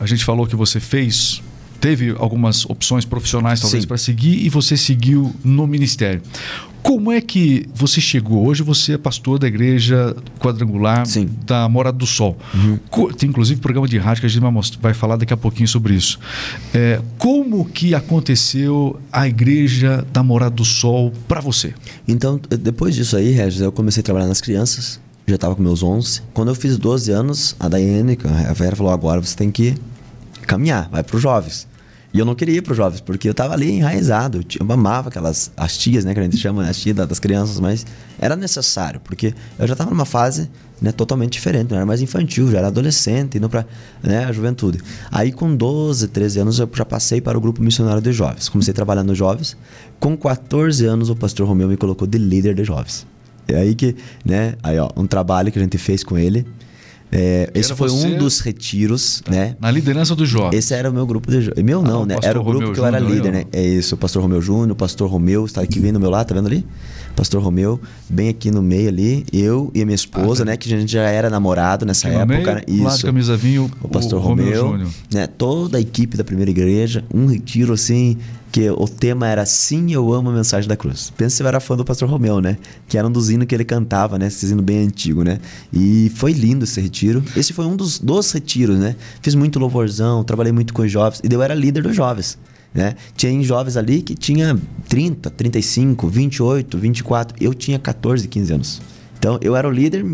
A 0.00 0.06
gente 0.06 0.24
falou 0.24 0.46
que 0.46 0.56
você 0.56 0.80
fez, 0.80 1.42
teve 1.82 2.14
algumas 2.16 2.64
opções 2.66 3.04
profissionais 3.04 3.60
talvez 3.60 3.84
para 3.84 3.98
seguir 3.98 4.46
e 4.46 4.48
você 4.48 4.76
seguiu 4.76 5.34
no 5.44 5.66
ministério. 5.66 6.22
Como 6.80 7.10
é 7.12 7.20
que 7.20 7.66
você 7.74 8.00
chegou? 8.00 8.46
Hoje 8.46 8.62
você 8.62 8.92
é 8.94 8.98
pastor 8.98 9.38
da 9.38 9.46
igreja 9.48 10.16
quadrangular 10.38 11.04
Sim. 11.06 11.28
da 11.44 11.68
Morada 11.68 11.98
do 11.98 12.06
Sol. 12.06 12.36
Co- 12.88 13.12
Tem 13.12 13.28
inclusive 13.28 13.60
programa 13.60 13.86
de 13.88 13.98
rádio 13.98 14.20
que 14.20 14.26
a 14.26 14.28
gente 14.28 14.42
vai, 14.80 14.94
falar 14.94 15.16
daqui 15.16 15.32
a 15.32 15.36
pouquinho 15.36 15.66
sobre 15.68 15.94
isso. 15.94 16.18
É, 16.72 17.00
como 17.18 17.64
que 17.64 17.94
aconteceu 17.94 18.98
a 19.12 19.26
igreja 19.26 20.06
da 20.12 20.22
Morada 20.22 20.54
do 20.54 20.64
Sol 20.64 21.12
para 21.26 21.40
você? 21.40 21.74
Então, 22.06 22.40
depois 22.60 22.94
disso 22.94 23.16
aí, 23.16 23.30
Regis, 23.32 23.60
eu 23.60 23.72
comecei 23.72 24.00
a 24.00 24.04
trabalhar 24.04 24.26
nas 24.28 24.40
crianças. 24.40 25.00
Já 25.26 25.34
estava 25.36 25.54
com 25.56 25.62
meus 25.62 25.82
11. 25.82 26.22
Quando 26.32 26.48
eu 26.48 26.54
fiz 26.54 26.76
12 26.78 27.10
anos, 27.12 27.54
a 27.60 27.68
Daiane, 27.68 28.18
a 28.48 28.52
Vera 28.52 28.74
falou: 28.76 28.92
agora 28.92 29.20
você 29.20 29.36
tem 29.36 29.50
que 29.52 29.74
caminhar, 30.46 30.88
vai 30.90 31.02
para 31.04 31.14
os 31.16 31.22
jovens. 31.22 31.68
E 32.14 32.18
eu 32.18 32.24
não 32.26 32.34
queria 32.34 32.58
ir 32.58 32.62
para 32.62 32.72
os 32.72 32.76
jovens, 32.76 33.00
porque 33.00 33.26
eu 33.26 33.32
estava 33.32 33.54
ali 33.54 33.70
enraizado. 33.70 34.40
Eu, 34.60 34.70
amava 34.72 35.08
aquelas 35.08 35.50
as 35.56 35.78
tias, 35.78 36.04
né, 36.04 36.12
que 36.12 36.20
a 36.20 36.22
gente 36.22 36.36
chama 36.36 36.68
as 36.68 36.76
tias 36.78 36.94
da- 36.94 37.06
das 37.06 37.18
crianças, 37.18 37.58
mas 37.58 37.86
era 38.18 38.36
necessário, 38.36 39.00
porque 39.00 39.34
eu 39.58 39.66
já 39.66 39.72
estava 39.72 39.88
numa 39.90 40.04
fase 40.04 40.50
né, 40.80 40.90
totalmente 40.92 41.32
diferente, 41.34 41.70
não 41.70 41.76
era 41.76 41.86
mais 41.86 42.02
infantil, 42.02 42.50
já 42.50 42.58
era 42.58 42.66
adolescente, 42.66 43.38
indo 43.38 43.48
para 43.48 43.64
né, 44.02 44.24
a 44.24 44.32
juventude. 44.32 44.80
Aí 45.12 45.30
com 45.32 45.54
12, 45.56 46.08
13 46.08 46.40
anos 46.40 46.58
eu 46.58 46.68
já 46.74 46.84
passei 46.84 47.20
para 47.20 47.38
o 47.38 47.40
grupo 47.40 47.62
missionário 47.62 48.02
de 48.02 48.12
jovens. 48.12 48.48
Comecei 48.48 48.72
a 48.72 48.74
trabalhar 48.74 49.04
nos 49.04 49.16
jovens. 49.16 49.56
Com 50.00 50.16
14 50.16 50.84
anos 50.84 51.08
o 51.08 51.14
pastor 51.14 51.46
Romeu 51.46 51.68
me 51.68 51.76
colocou 51.76 52.06
de 52.06 52.18
líder 52.18 52.54
de 52.56 52.64
jovens. 52.64 53.06
É 53.46 53.56
aí 53.56 53.74
que, 53.76 53.94
né, 54.24 54.54
aí 54.62 54.76
ó, 54.78 54.90
um 54.96 55.06
trabalho 55.06 55.52
que 55.52 55.58
a 55.58 55.62
gente 55.62 55.78
fez 55.78 56.02
com 56.02 56.18
ele. 56.18 56.44
É, 57.14 57.50
esse 57.54 57.68
era 57.72 57.76
foi 57.76 57.90
um 57.90 58.16
dos 58.16 58.40
retiros, 58.40 59.22
né? 59.28 59.54
Na 59.60 59.70
liderança 59.70 60.16
dos 60.16 60.26
jovens. 60.28 60.56
Esse 60.58 60.72
era 60.72 60.88
o 60.90 60.94
meu 60.94 61.06
grupo 61.06 61.30
de 61.30 61.42
jovens. 61.42 61.62
Meu 61.62 61.80
Ah, 61.80 61.82
não, 61.82 62.02
o 62.02 62.06
né? 62.06 62.16
Era 62.22 62.40
o 62.40 62.42
grupo 62.42 62.60
Romeu 62.60 62.72
que 62.72 62.80
eu 62.80 62.86
era 62.86 62.98
Júnior, 62.98 63.14
líder, 63.16 63.28
eu- 63.28 63.32
né? 63.32 63.44
É 63.52 63.62
isso, 63.62 63.94
o 63.94 63.98
pastor 63.98 64.22
Romeu 64.22 64.40
Júnior, 64.40 64.70
o 64.70 64.74
pastor 64.74 65.10
Romeu, 65.10 65.44
está 65.44 65.60
aqui 65.60 65.78
vindo 65.78 65.94
do 65.94 66.00
meu 66.00 66.08
lado, 66.08 66.28
tá 66.28 66.34
vendo 66.34 66.46
ali? 66.46 66.64
Pastor 67.14 67.42
Romeu, 67.42 67.78
bem 68.08 68.30
aqui 68.30 68.50
no 68.50 68.62
meio 68.62 68.88
ali, 68.88 69.26
eu 69.30 69.70
e 69.74 69.82
a 69.82 69.84
minha 69.84 69.94
esposa, 69.94 70.42
né? 70.46 70.56
Que 70.56 70.72
a 70.72 70.78
gente 70.78 70.90
já 70.90 71.02
era 71.02 71.28
namorado 71.28 71.84
nessa 71.84 72.08
Aqui 72.08 72.16
época, 72.16 72.32
meio, 72.34 72.54
né? 72.54 72.62
do 72.66 72.88
Isso. 72.88 73.04
camisa 73.04 73.36
vinho, 73.36 73.70
O 73.82 73.88
pastor 73.88 74.18
Romeu 74.22 74.46
Romeu, 74.46 74.68
Júnior. 74.70 74.88
né? 75.12 75.26
Toda 75.26 75.76
a 75.76 75.80
equipe 75.82 76.16
da 76.16 76.24
primeira 76.24 76.50
igreja, 76.50 77.04
um 77.12 77.26
retiro 77.26 77.74
assim 77.74 78.16
que 78.52 78.70
o 78.70 78.86
tema 78.86 79.26
era 79.26 79.46
Sim, 79.46 79.92
eu 79.92 80.12
amo 80.12 80.28
a 80.28 80.32
mensagem 80.34 80.68
da 80.68 80.76
cruz. 80.76 81.10
Pensa 81.16 81.36
se 81.36 81.42
eu 81.42 81.48
era 81.48 81.58
fã 81.58 81.74
do 81.74 81.86
pastor 81.86 82.06
Romeu, 82.06 82.38
né? 82.38 82.58
Que 82.86 82.98
era 82.98 83.08
um 83.08 83.10
dos 83.10 83.30
hinos 83.30 83.46
que 83.46 83.54
ele 83.54 83.64
cantava, 83.64 84.18
né? 84.18 84.26
Esse 84.26 84.44
hino 84.46 84.62
bem 84.62 84.84
antigo, 84.84 85.24
né? 85.24 85.40
E 85.72 86.12
foi 86.14 86.32
lindo 86.32 86.64
esse 86.64 86.78
retiro. 86.78 87.24
Esse 87.34 87.54
foi 87.54 87.64
um 87.64 87.74
dos, 87.74 87.98
dos 87.98 88.30
retiros, 88.30 88.78
né? 88.78 88.94
Fiz 89.22 89.34
muito 89.34 89.58
louvorzão, 89.58 90.22
trabalhei 90.22 90.52
muito 90.52 90.74
com 90.74 90.86
jovens. 90.86 91.22
E 91.24 91.32
eu 91.32 91.42
era 91.42 91.54
líder 91.54 91.82
dos 91.82 91.96
jovens. 91.96 92.38
Né? 92.74 92.94
Tinha 93.16 93.42
jovens 93.42 93.76
ali 93.76 94.00
que 94.02 94.14
tinha 94.14 94.58
30, 94.88 95.30
35, 95.30 96.06
28, 96.08 96.78
24. 96.78 97.36
Eu 97.40 97.54
tinha 97.54 97.78
14, 97.78 98.28
15 98.28 98.52
anos. 98.52 98.82
Então 99.18 99.38
eu 99.40 99.54
era 99.54 99.68
o 99.68 99.70
líder, 99.70 100.04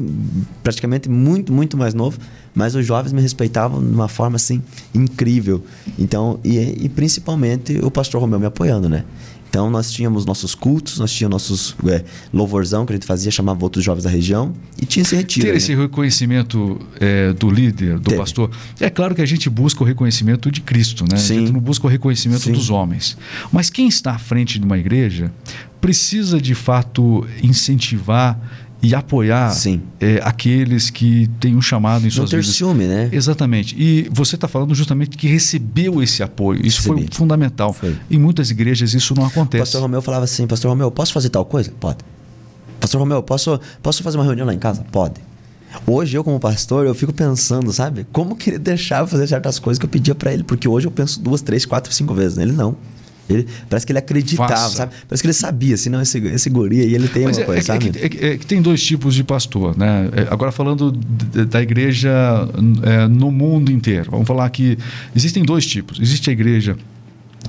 praticamente 0.62 1.08
muito, 1.08 1.52
muito 1.52 1.76
mais 1.76 1.94
novo, 1.94 2.18
mas 2.58 2.74
os 2.74 2.84
jovens 2.84 3.12
me 3.12 3.22
respeitavam 3.22 3.80
de 3.80 3.94
uma 3.94 4.08
forma 4.08 4.34
assim 4.34 4.60
incrível. 4.92 5.62
Então, 5.96 6.40
e, 6.42 6.58
e 6.58 6.88
principalmente 6.88 7.78
o 7.84 7.88
pastor 7.88 8.20
Romeu 8.20 8.40
me 8.40 8.46
apoiando, 8.46 8.88
né? 8.88 9.04
Então 9.48 9.70
nós 9.70 9.92
tínhamos 9.92 10.26
nossos 10.26 10.56
cultos, 10.56 10.98
nós 10.98 11.12
tínhamos 11.12 11.34
nossos 11.34 11.76
é, 11.86 12.04
louvorzão 12.34 12.84
que 12.84 12.92
a 12.92 12.96
gente 12.96 13.06
fazia, 13.06 13.30
chamava 13.30 13.62
outros 13.62 13.84
jovens 13.84 14.02
da 14.02 14.10
região 14.10 14.52
e 14.76 14.84
tinha 14.84 15.02
esse 15.02 15.14
retiro. 15.14 15.46
Ter 15.46 15.52
né? 15.52 15.56
esse 15.56 15.72
reconhecimento 15.72 16.80
é, 16.98 17.32
do 17.32 17.48
líder, 17.48 18.00
do 18.00 18.10
Teve. 18.10 18.16
pastor. 18.16 18.50
É 18.80 18.90
claro 18.90 19.14
que 19.14 19.22
a 19.22 19.26
gente 19.26 19.48
busca 19.48 19.84
o 19.84 19.86
reconhecimento 19.86 20.50
de 20.50 20.60
Cristo, 20.60 21.04
né? 21.08 21.16
Sim. 21.16 21.36
A 21.36 21.40
gente 21.40 21.52
não 21.52 21.60
busca 21.60 21.86
o 21.86 21.88
reconhecimento 21.88 22.42
Sim. 22.42 22.52
dos 22.52 22.70
homens. 22.70 23.16
Mas 23.52 23.70
quem 23.70 23.86
está 23.86 24.12
à 24.12 24.18
frente 24.18 24.58
de 24.58 24.66
uma 24.66 24.76
igreja 24.76 25.32
precisa 25.80 26.40
de 26.40 26.56
fato 26.56 27.24
incentivar 27.40 28.36
e 28.80 28.94
apoiar 28.94 29.52
é, 30.00 30.20
aqueles 30.22 30.88
que 30.88 31.28
têm 31.40 31.56
um 31.56 31.60
chamado 31.60 32.06
em 32.06 32.10
suas 32.10 32.30
Não 32.30 32.38
ter 32.38 32.40
vidas. 32.42 32.54
ciúme, 32.54 32.84
né? 32.86 33.08
Exatamente. 33.12 33.74
E 33.76 34.08
você 34.12 34.36
está 34.36 34.46
falando 34.46 34.74
justamente 34.74 35.16
que 35.16 35.26
recebeu 35.26 36.02
esse 36.02 36.22
apoio. 36.22 36.64
Isso 36.64 36.82
Recebi. 36.82 37.08
foi 37.08 37.16
fundamental. 37.16 37.72
Foi. 37.72 37.96
Em 38.10 38.18
muitas 38.18 38.50
igrejas 38.50 38.94
isso 38.94 39.14
não 39.14 39.24
acontece. 39.24 39.62
Pastor 39.62 39.82
Romeu 39.82 40.00
falava 40.00 40.24
assim, 40.24 40.46
Pastor 40.46 40.70
Romeu, 40.70 40.90
posso 40.90 41.12
fazer 41.12 41.28
tal 41.28 41.44
coisa? 41.44 41.72
Pode. 41.80 41.98
Pastor 42.78 43.00
Romeu, 43.00 43.22
posso, 43.22 43.60
posso 43.82 44.02
fazer 44.02 44.16
uma 44.16 44.24
reunião 44.24 44.46
lá 44.46 44.54
em 44.54 44.58
casa? 44.58 44.84
Pode. 44.92 45.20
Hoje 45.86 46.16
eu 46.16 46.24
como 46.24 46.40
pastor, 46.40 46.86
eu 46.86 46.94
fico 46.94 47.12
pensando, 47.12 47.72
sabe? 47.72 48.06
Como 48.12 48.36
que 48.36 48.50
ele 48.50 48.58
deixava 48.58 49.06
fazer 49.06 49.26
certas 49.26 49.58
coisas 49.58 49.78
que 49.78 49.84
eu 49.84 49.90
pedia 49.90 50.14
para 50.14 50.32
ele? 50.32 50.42
Porque 50.42 50.68
hoje 50.68 50.86
eu 50.86 50.90
penso 50.90 51.20
duas, 51.20 51.42
três, 51.42 51.66
quatro, 51.66 51.92
cinco 51.92 52.14
vezes. 52.14 52.38
Ele 52.38 52.52
não. 52.52 52.76
Ele, 53.28 53.46
parece 53.68 53.86
que 53.86 53.92
ele 53.92 53.98
acreditava, 53.98 54.48
Faça. 54.48 54.76
sabe? 54.76 54.92
Parece 55.08 55.22
que 55.22 55.26
ele 55.26 55.34
sabia, 55.34 55.74
assim, 55.74 55.90
não, 55.90 56.00
esse, 56.00 56.18
esse 56.18 56.48
guri 56.48 56.80
aí, 56.80 56.94
ele 56.94 57.08
tem 57.08 57.24
Mas 57.24 57.36
uma 57.36 57.42
é, 57.42 57.46
coisa, 57.46 57.60
é, 57.60 57.62
sabe? 57.62 57.88
É 57.88 58.08
que, 58.08 58.24
é, 58.24 58.38
que, 58.38 58.46
tem 58.46 58.62
dois 58.62 58.82
tipos 58.82 59.14
de 59.14 59.22
pastor, 59.22 59.76
né? 59.76 60.08
É, 60.12 60.26
agora 60.30 60.50
falando 60.50 60.90
da 60.92 61.62
igreja 61.62 62.10
é, 62.82 63.06
no 63.06 63.30
mundo 63.30 63.70
inteiro. 63.70 64.10
Vamos 64.10 64.26
falar 64.26 64.48
que 64.50 64.78
existem 65.14 65.44
dois 65.44 65.66
tipos. 65.66 66.00
Existe 66.00 66.30
a 66.30 66.32
igreja 66.32 66.76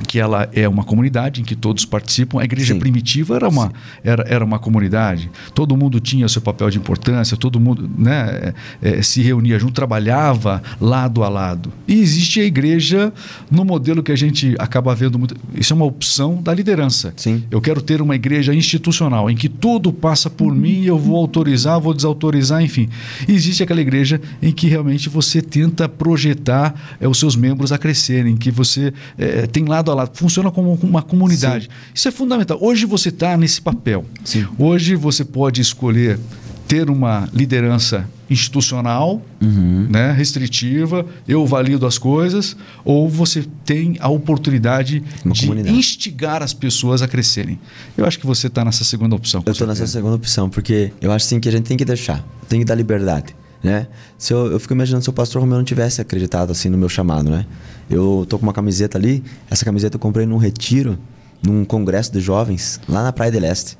que 0.07 0.19
ela 0.19 0.49
é 0.53 0.67
uma 0.67 0.83
comunidade 0.83 1.41
em 1.41 1.43
que 1.43 1.55
todos 1.55 1.85
participam. 1.85 2.39
A 2.39 2.43
igreja 2.43 2.73
Sim. 2.73 2.79
primitiva 2.79 3.35
era 3.35 3.47
uma, 3.47 3.71
era, 4.03 4.25
era 4.27 4.45
uma 4.45 4.59
comunidade, 4.59 5.29
todo 5.53 5.75
mundo 5.75 5.99
tinha 5.99 6.27
seu 6.27 6.41
papel 6.41 6.69
de 6.69 6.77
importância, 6.77 7.35
todo 7.37 7.59
mundo 7.59 7.89
né, 7.97 8.53
é, 8.81 9.01
se 9.01 9.21
reunia 9.21 9.59
junto, 9.59 9.73
trabalhava 9.73 10.61
lado 10.79 11.23
a 11.23 11.29
lado. 11.29 11.71
E 11.87 11.93
existe 11.93 12.39
a 12.39 12.43
igreja 12.43 13.13
no 13.49 13.63
modelo 13.65 14.01
que 14.01 14.11
a 14.11 14.15
gente 14.15 14.55
acaba 14.59 14.93
vendo 14.95 15.19
muito. 15.19 15.35
Isso 15.53 15.73
é 15.73 15.75
uma 15.75 15.85
opção 15.85 16.41
da 16.41 16.53
liderança. 16.53 17.13
Sim. 17.15 17.43
Eu 17.49 17.61
quero 17.61 17.81
ter 17.81 18.01
uma 18.01 18.15
igreja 18.15 18.53
institucional 18.53 19.29
em 19.29 19.35
que 19.35 19.49
tudo 19.49 19.91
passa 19.91 20.29
por 20.29 20.53
mim, 20.53 20.85
eu 20.85 20.97
vou 20.97 21.17
autorizar, 21.17 21.79
vou 21.79 21.93
desautorizar, 21.93 22.61
enfim. 22.61 22.89
E 23.27 23.33
existe 23.33 23.63
aquela 23.63 23.81
igreja 23.81 24.21
em 24.41 24.51
que 24.51 24.67
realmente 24.67 25.09
você 25.09 25.41
tenta 25.41 25.87
projetar 25.87 26.97
é, 26.99 27.07
os 27.07 27.19
seus 27.19 27.35
membros 27.35 27.71
a 27.71 27.77
crescerem, 27.77 28.37
que 28.37 28.51
você 28.51 28.93
é, 29.17 29.47
tem 29.47 29.65
lado 29.65 29.88
lado 29.89 29.99
a 29.99 30.03
lado, 30.03 30.17
funciona 30.17 30.51
como 30.51 30.77
uma 30.81 31.01
comunidade. 31.01 31.65
Sim. 31.65 31.91
Isso 31.93 32.07
é 32.07 32.11
fundamental. 32.11 32.57
Hoje 32.61 32.85
você 32.85 33.09
está 33.09 33.37
nesse 33.37 33.61
papel. 33.61 34.05
Sim. 34.23 34.47
Hoje 34.57 34.95
você 34.95 35.23
pode 35.23 35.61
escolher 35.61 36.19
ter 36.67 36.89
uma 36.89 37.27
liderança 37.33 38.07
institucional, 38.29 39.23
uhum. 39.41 39.87
né, 39.89 40.11
restritiva, 40.11 41.03
eu 41.27 41.43
valido 41.43 41.83
as 41.87 41.97
coisas, 41.97 42.55
ou 42.85 43.09
você 43.09 43.43
tem 43.65 43.97
a 43.99 44.07
oportunidade 44.07 45.03
uma 45.25 45.33
de 45.33 45.41
comunidade. 45.41 45.75
instigar 45.75 46.43
as 46.43 46.53
pessoas 46.53 47.01
a 47.01 47.07
crescerem. 47.07 47.59
Eu 47.97 48.05
acho 48.05 48.19
que 48.19 48.27
você 48.27 48.45
está 48.45 48.63
nessa 48.63 48.83
segunda 48.83 49.15
opção. 49.15 49.41
Eu 49.43 49.51
estou 49.51 49.65
nessa 49.65 49.87
segunda 49.87 50.15
opção, 50.15 50.47
porque 50.47 50.93
eu 51.01 51.11
acho 51.11 51.25
sim 51.25 51.39
que 51.39 51.49
a 51.49 51.51
gente 51.51 51.65
tem 51.65 51.75
que 51.75 51.85
deixar, 51.85 52.23
tem 52.47 52.59
que 52.59 52.65
dar 52.65 52.75
liberdade. 52.75 53.35
Né? 53.63 53.87
Se 54.17 54.31
eu, 54.31 54.51
eu 54.51 54.59
fico 54.59 54.73
imaginando 54.73 55.03
se 55.03 55.09
o 55.09 55.13
pastor 55.13 55.41
Romeu 55.41 55.57
não 55.57 55.65
tivesse 55.65 55.99
acreditado 55.99 56.51
assim 56.51 56.69
no 56.69 56.77
meu 56.77 56.87
chamado, 56.87 57.29
né? 57.29 57.45
Eu 57.89 58.25
tô 58.29 58.37
com 58.37 58.43
uma 58.43 58.53
camiseta 58.53 58.97
ali, 58.97 59.23
essa 59.49 59.65
camiseta 59.65 59.95
eu 59.95 59.99
comprei 59.99 60.25
num 60.25 60.37
retiro, 60.37 60.97
num 61.41 61.65
congresso 61.65 62.11
de 62.11 62.19
jovens, 62.19 62.79
lá 62.87 63.03
na 63.03 63.11
Praia 63.11 63.31
del 63.31 63.45
Este. 63.45 63.77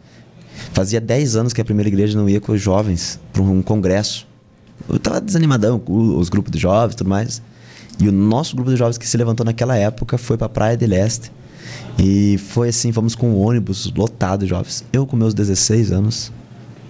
Fazia 0.73 0.99
10 0.99 1.35
anos 1.35 1.53
que 1.53 1.61
a 1.61 1.65
primeira 1.65 1.87
igreja 1.87 2.17
não 2.17 2.27
ia 2.27 2.41
com 2.41 2.51
os 2.51 2.61
jovens 2.61 3.19
para 3.31 3.41
um 3.41 3.61
congresso. 3.61 4.27
Eu 4.87 4.99
tava 4.99 5.21
desanimadão 5.21 5.79
com 5.79 6.17
os 6.17 6.29
grupos 6.29 6.51
de 6.51 6.59
jovens 6.59 6.93
e 6.93 6.97
tudo 6.97 7.09
mais. 7.09 7.41
E 7.99 8.07
o 8.07 8.11
nosso 8.11 8.55
grupo 8.55 8.71
de 8.71 8.77
jovens 8.77 8.97
que 8.97 9.07
se 9.07 9.17
levantou 9.17 9.45
naquela 9.45 9.75
época 9.75 10.17
foi 10.17 10.37
para 10.37 10.47
a 10.47 10.49
Praia 10.49 10.77
del 10.77 10.93
Este. 10.93 11.31
E 11.97 12.37
foi 12.37 12.69
assim, 12.69 12.91
fomos 12.91 13.13
com 13.13 13.29
um 13.29 13.37
ônibus 13.37 13.91
lotado 13.95 14.41
de 14.41 14.47
jovens. 14.47 14.83
Eu 14.91 15.05
com 15.05 15.15
meus 15.15 15.33
16 15.33 15.91
anos, 15.91 16.31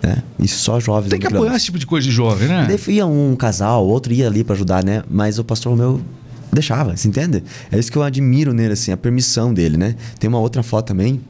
né? 0.01 0.23
E 0.37 0.47
só 0.47 0.79
jovens. 0.79 1.09
Tem 1.09 1.19
que 1.19 1.27
apoiar 1.27 1.55
esse 1.55 1.65
tipo 1.65 1.79
de 1.79 1.85
coisa 1.85 2.07
de 2.07 2.13
jovem, 2.13 2.47
né? 2.47 2.67
Daí 2.67 2.95
ia 2.95 3.05
um 3.05 3.35
casal, 3.35 3.85
outro 3.85 4.13
ia 4.13 4.27
ali 4.27 4.43
para 4.43 4.55
ajudar, 4.55 4.83
né? 4.83 5.03
Mas 5.09 5.39
o 5.39 5.43
pastor 5.43 5.75
meu 5.75 5.99
deixava, 6.51 6.95
você 6.95 7.07
entende? 7.07 7.43
É 7.71 7.77
isso 7.77 7.91
que 7.91 7.97
eu 7.97 8.03
admiro 8.03 8.53
nele, 8.53 8.73
assim, 8.73 8.91
a 8.91 8.97
permissão 8.97 9.53
dele, 9.53 9.77
né? 9.77 9.95
Tem 10.19 10.27
uma 10.27 10.39
outra 10.39 10.63
foto 10.63 10.87
também 10.87 11.21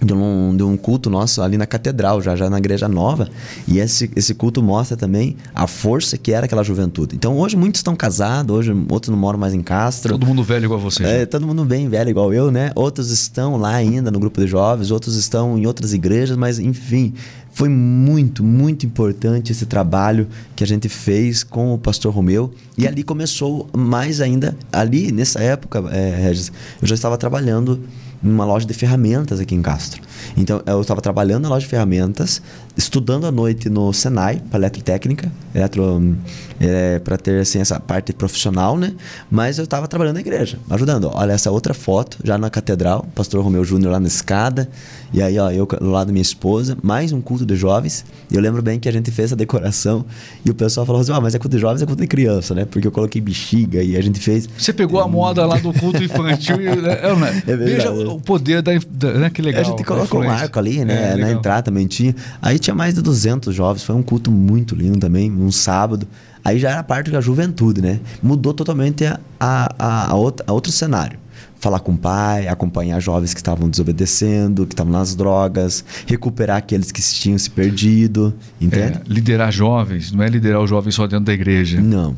de 0.00 0.12
um, 0.12 0.56
de 0.56 0.62
um 0.62 0.76
culto 0.76 1.10
nosso 1.10 1.42
ali 1.42 1.56
na 1.56 1.66
catedral, 1.66 2.22
já, 2.22 2.36
já 2.36 2.48
na 2.48 2.58
igreja 2.58 2.88
nova. 2.88 3.28
E 3.66 3.78
esse, 3.78 4.10
esse 4.14 4.34
culto 4.34 4.62
mostra 4.62 4.96
também 4.96 5.36
a 5.54 5.66
força 5.66 6.16
que 6.16 6.32
era 6.32 6.46
aquela 6.46 6.62
juventude. 6.62 7.16
Então 7.16 7.36
hoje 7.36 7.56
muitos 7.56 7.80
estão 7.80 7.96
casados, 7.96 8.54
hoje 8.54 8.72
outros 8.88 9.10
não 9.10 9.18
moram 9.18 9.38
mais 9.38 9.54
em 9.54 9.62
Castro. 9.62 10.12
Todo 10.12 10.26
mundo 10.26 10.44
velho 10.44 10.66
igual 10.66 10.78
você. 10.78 11.02
É, 11.02 11.26
todo 11.26 11.46
mundo 11.46 11.64
bem 11.64 11.88
velho 11.88 12.10
igual 12.10 12.32
eu, 12.32 12.50
né? 12.50 12.70
Outros 12.74 13.10
estão 13.10 13.56
lá 13.56 13.74
ainda 13.74 14.10
no 14.10 14.20
grupo 14.20 14.40
de 14.40 14.46
jovens, 14.46 14.90
outros 14.90 15.16
estão 15.16 15.58
em 15.58 15.66
outras 15.66 15.92
igrejas, 15.92 16.36
mas 16.36 16.58
enfim, 16.58 17.12
foi 17.58 17.68
muito, 17.68 18.44
muito 18.44 18.86
importante 18.86 19.50
esse 19.50 19.66
trabalho 19.66 20.28
que 20.54 20.62
a 20.62 20.66
gente 20.66 20.88
fez 20.88 21.42
com 21.42 21.74
o 21.74 21.78
pastor 21.78 22.14
Romeu. 22.14 22.54
E 22.76 22.86
ali 22.86 23.02
começou 23.02 23.68
mais 23.76 24.20
ainda, 24.20 24.56
ali 24.72 25.10
nessa 25.10 25.40
época, 25.40 25.80
é, 25.90 26.14
Regis, 26.14 26.52
eu 26.80 26.86
já 26.86 26.94
estava 26.94 27.18
trabalhando 27.18 27.80
numa 28.22 28.44
loja 28.44 28.64
de 28.64 28.72
ferramentas 28.72 29.40
aqui 29.40 29.56
em 29.56 29.60
Castro. 29.60 30.00
Então, 30.36 30.62
eu 30.66 30.80
estava 30.80 31.00
trabalhando 31.00 31.42
na 31.42 31.48
loja 31.48 31.64
de 31.64 31.70
ferramentas, 31.70 32.40
estudando 32.78 33.26
à 33.26 33.32
noite 33.32 33.68
no 33.68 33.92
Senai, 33.92 34.40
para 34.48 34.60
eletrotécnica, 34.60 35.30
eletro, 35.52 36.16
é, 36.60 37.00
para 37.00 37.18
ter 37.18 37.40
assim, 37.40 37.58
essa 37.58 37.80
parte 37.80 38.12
profissional, 38.12 38.78
né? 38.78 38.94
Mas 39.28 39.58
eu 39.58 39.64
estava 39.64 39.88
trabalhando 39.88 40.14
na 40.14 40.20
igreja, 40.20 40.60
ajudando. 40.70 41.10
Olha 41.12 41.32
essa 41.32 41.50
outra 41.50 41.74
foto, 41.74 42.18
já 42.22 42.38
na 42.38 42.48
catedral, 42.48 43.04
pastor 43.16 43.42
Romeu 43.42 43.64
Júnior 43.64 43.92
lá 43.92 43.98
na 43.98 44.06
escada, 44.06 44.68
e 45.12 45.22
aí, 45.22 45.38
ó, 45.38 45.50
eu 45.50 45.66
do 45.66 45.90
lado 45.90 46.08
da 46.08 46.12
minha 46.12 46.22
esposa, 46.22 46.76
mais 46.82 47.12
um 47.12 47.20
culto 47.20 47.46
de 47.46 47.56
jovens. 47.56 48.04
E 48.30 48.34
eu 48.34 48.40
lembro 48.40 48.60
bem 48.60 48.78
que 48.78 48.88
a 48.88 48.92
gente 48.92 49.10
fez 49.10 49.32
a 49.32 49.36
decoração 49.36 50.04
e 50.44 50.50
o 50.50 50.54
pessoal 50.54 50.84
falou 50.84 51.00
assim: 51.00 51.12
ah, 51.12 51.20
mas 51.20 51.34
é 51.34 51.38
culto 51.38 51.56
de 51.56 51.60
jovens, 51.60 51.82
é 51.82 51.86
culto 51.86 52.02
de 52.02 52.06
criança, 52.06 52.54
né? 52.54 52.66
Porque 52.66 52.86
eu 52.86 52.92
coloquei 52.92 53.20
bexiga 53.20 53.82
e 53.82 53.96
a 53.96 54.02
gente 54.02 54.20
fez. 54.20 54.48
Você 54.58 54.72
pegou 54.72 55.00
a 55.00 55.08
moda 55.08 55.46
lá 55.46 55.56
do 55.56 55.72
culto 55.72 56.02
infantil, 56.02 56.58
né? 56.58 56.98
É, 57.46 57.52
é 57.52 57.56
Veja 57.56 57.90
o 57.90 58.20
poder 58.20 58.60
da, 58.60 58.72
da 58.90 59.12
né? 59.14 59.30
Que 59.30 59.40
legal. 59.40 59.62
A 59.62 59.64
gente 59.64 59.82
colocou 59.82 60.20
um 60.20 60.30
arco 60.30 60.58
ali, 60.58 60.84
né? 60.84 61.12
É, 61.12 61.16
na 61.16 61.30
entrada 61.30 61.62
também 61.62 61.86
tinha. 61.86 62.14
Aí 62.42 62.58
tinha 62.68 62.74
mais 62.74 62.94
de 62.94 63.00
200 63.00 63.54
jovens, 63.54 63.82
foi 63.82 63.94
um 63.94 64.02
culto 64.02 64.30
muito 64.30 64.74
lindo 64.74 64.98
também, 64.98 65.32
um 65.32 65.50
sábado. 65.50 66.06
Aí 66.44 66.58
já 66.58 66.70
era 66.70 66.82
parte 66.82 67.10
da 67.10 67.18
juventude, 67.18 67.80
né? 67.80 67.98
Mudou 68.22 68.52
totalmente 68.52 69.06
a, 69.06 69.18
a, 69.40 70.10
a, 70.10 70.14
outra, 70.14 70.44
a 70.46 70.52
outro 70.52 70.70
cenário 70.70 71.18
falar 71.60 71.80
com 71.80 71.92
o 71.92 71.98
pai, 71.98 72.46
acompanhar 72.46 73.00
jovens 73.00 73.34
que 73.34 73.40
estavam 73.40 73.68
desobedecendo, 73.68 74.64
que 74.64 74.74
estavam 74.74 74.92
nas 74.92 75.16
drogas, 75.16 75.84
recuperar 76.06 76.58
aqueles 76.58 76.92
que 76.92 77.02
tinham 77.02 77.36
se 77.36 77.50
perdido, 77.50 78.32
entende? 78.60 78.98
É, 78.98 79.02
liderar 79.08 79.50
jovens, 79.50 80.12
não 80.12 80.22
é 80.22 80.28
liderar 80.28 80.60
o 80.60 80.66
jovem 80.66 80.92
só 80.92 81.06
dentro 81.06 81.24
da 81.24 81.32
igreja. 81.32 81.80
Não. 81.80 82.14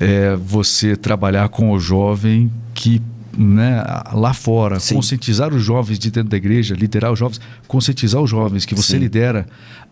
É 0.00 0.34
você 0.36 0.96
trabalhar 0.96 1.50
com 1.50 1.70
o 1.72 1.78
jovem 1.78 2.50
que 2.72 3.02
né, 3.38 3.84
lá 4.12 4.34
fora, 4.34 4.80
Sim. 4.80 4.96
conscientizar 4.96 5.54
os 5.54 5.62
jovens 5.62 5.96
de 5.96 6.10
dentro 6.10 6.30
da 6.30 6.36
igreja, 6.36 6.74
liderar 6.74 7.12
os 7.12 7.18
jovens, 7.18 7.40
conscientizar 7.68 8.20
os 8.20 8.28
jovens 8.28 8.66
que 8.66 8.74
você 8.74 8.94
Sim. 8.94 8.98
lidera 8.98 9.46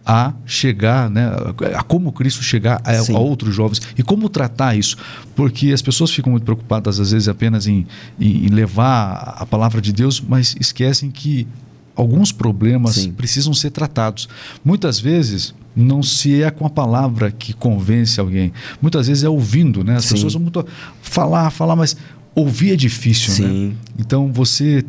a 0.05 0.33
chegar, 0.45 1.09
né, 1.09 1.31
a 1.77 1.83
como 1.85 2.11
Cristo 2.11 2.43
chegar 2.43 2.81
a, 2.85 3.13
a, 3.13 3.19
outros 3.19 3.55
jovens 3.55 3.81
e 3.97 4.03
como 4.03 4.29
tratar 4.29 4.77
isso, 4.77 4.97
porque 5.37 5.71
as 5.73 5.81
pessoas 5.81 6.11
ficam 6.11 6.33
muito 6.33 6.45
preocupadas 6.45 6.99
às 6.99 7.13
vezes 7.13 7.29
apenas 7.29 7.69
em, 7.69 7.87
em, 8.19 8.49
levar 8.49 9.37
a 9.39 9.47
palavra 9.47 9.81
de 9.81 9.93
Deus, 9.93 10.21
mas 10.21 10.57
esquecem 10.59 11.09
que 11.11 11.47
alguns 11.95 12.33
problemas 12.33 12.97
Sim. 12.97 13.13
precisam 13.13 13.55
ser 13.55 13.71
tratados. 13.71 14.29
Muitas 14.65 14.99
vezes 14.99 15.55
não 15.75 16.03
se 16.03 16.43
é 16.43 16.51
com 16.51 16.67
a 16.67 16.71
palavra 16.71 17.31
que 17.31 17.53
convence 17.53 18.19
alguém. 18.19 18.53
Muitas 18.81 19.09
vezes 19.09 19.25
é 19.25 19.29
ouvindo, 19.29 19.85
né? 19.85 19.97
As 19.97 20.07
Sim. 20.07 20.15
pessoas 20.15 20.33
vão 20.33 20.43
muito 20.43 20.67
falar, 21.03 21.51
falar, 21.51 21.77
mas 21.77 21.97
ouvir 22.37 22.73
é 22.73 22.77
difícil, 22.77 23.45
né? 23.45 23.73
Então 23.99 24.31
você 24.33 24.85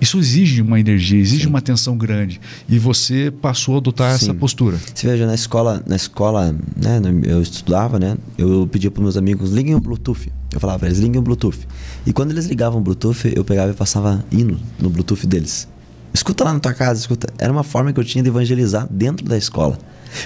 isso 0.00 0.18
exige 0.18 0.62
uma 0.62 0.78
energia, 0.78 1.20
exige 1.20 1.42
Sim. 1.42 1.48
uma 1.48 1.58
atenção 1.58 1.96
grande. 1.96 2.40
E 2.68 2.78
você 2.78 3.32
passou 3.42 3.74
a 3.74 3.78
adotar 3.78 4.16
Sim. 4.16 4.26
essa 4.26 4.34
postura. 4.34 4.78
Você 4.94 5.06
veja, 5.06 5.26
na 5.26 5.34
escola, 5.34 5.82
na 5.84 5.96
escola, 5.96 6.54
né, 6.76 7.00
eu 7.24 7.42
estudava, 7.42 7.98
né? 7.98 8.16
Eu 8.38 8.68
pedia 8.70 8.90
para 8.90 9.02
meus 9.02 9.16
amigos, 9.16 9.50
liguem 9.50 9.74
o 9.74 9.80
Bluetooth. 9.80 10.32
Eu 10.52 10.60
falava 10.60 10.78
para 10.78 10.88
eles, 10.88 11.00
liguem 11.00 11.18
o 11.18 11.22
Bluetooth. 11.22 11.66
E 12.06 12.12
quando 12.12 12.30
eles 12.30 12.46
ligavam 12.46 12.78
o 12.78 12.82
Bluetooth, 12.82 13.32
eu 13.34 13.44
pegava 13.44 13.72
e 13.72 13.74
passava 13.74 14.24
hino 14.30 14.60
no 14.78 14.88
Bluetooth 14.88 15.26
deles. 15.26 15.66
Escuta 16.12 16.44
lá 16.44 16.52
na 16.52 16.60
tua 16.60 16.72
casa, 16.72 17.00
escuta. 17.00 17.26
Era 17.36 17.52
uma 17.52 17.64
forma 17.64 17.92
que 17.92 17.98
eu 17.98 18.04
tinha 18.04 18.22
de 18.22 18.30
evangelizar 18.30 18.86
dentro 18.88 19.26
da 19.26 19.36
escola 19.36 19.76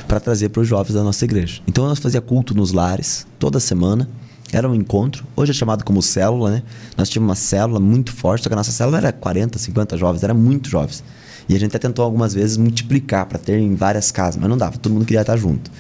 para 0.06 0.20
trazer 0.20 0.50
para 0.50 0.60
os 0.60 0.68
jovens 0.68 0.92
da 0.92 1.02
nossa 1.02 1.24
igreja. 1.24 1.62
Então 1.66 1.86
nós 1.86 1.98
fazia 1.98 2.20
culto 2.20 2.54
nos 2.54 2.72
lares 2.72 3.26
toda 3.38 3.58
semana. 3.58 4.06
Era 4.52 4.68
um 4.68 4.74
encontro, 4.74 5.24
hoje 5.36 5.50
é 5.50 5.54
chamado 5.54 5.84
como 5.84 6.02
célula, 6.02 6.50
né? 6.50 6.62
Nós 6.96 7.10
tínhamos 7.10 7.28
uma 7.28 7.34
célula 7.34 7.78
muito 7.78 8.12
forte, 8.12 8.44
só 8.44 8.48
que 8.48 8.54
a 8.54 8.56
nossa 8.56 8.72
célula 8.72 8.96
era 8.96 9.12
40, 9.12 9.58
50 9.58 9.96
jovens, 9.96 10.22
era 10.24 10.32
muito 10.32 10.70
jovens. 10.70 11.04
E 11.48 11.54
a 11.54 11.58
gente 11.58 11.74
até 11.74 11.86
tentou 11.86 12.04
algumas 12.04 12.34
vezes 12.34 12.56
multiplicar 12.56 13.26
para 13.26 13.38
ter 13.38 13.58
em 13.58 13.74
várias 13.74 14.10
casas, 14.10 14.38
mas 14.38 14.48
não 14.48 14.56
dava, 14.56 14.76
todo 14.78 14.92
mundo 14.92 15.04
queria 15.04 15.20
estar 15.22 15.36
junto. 15.36 15.70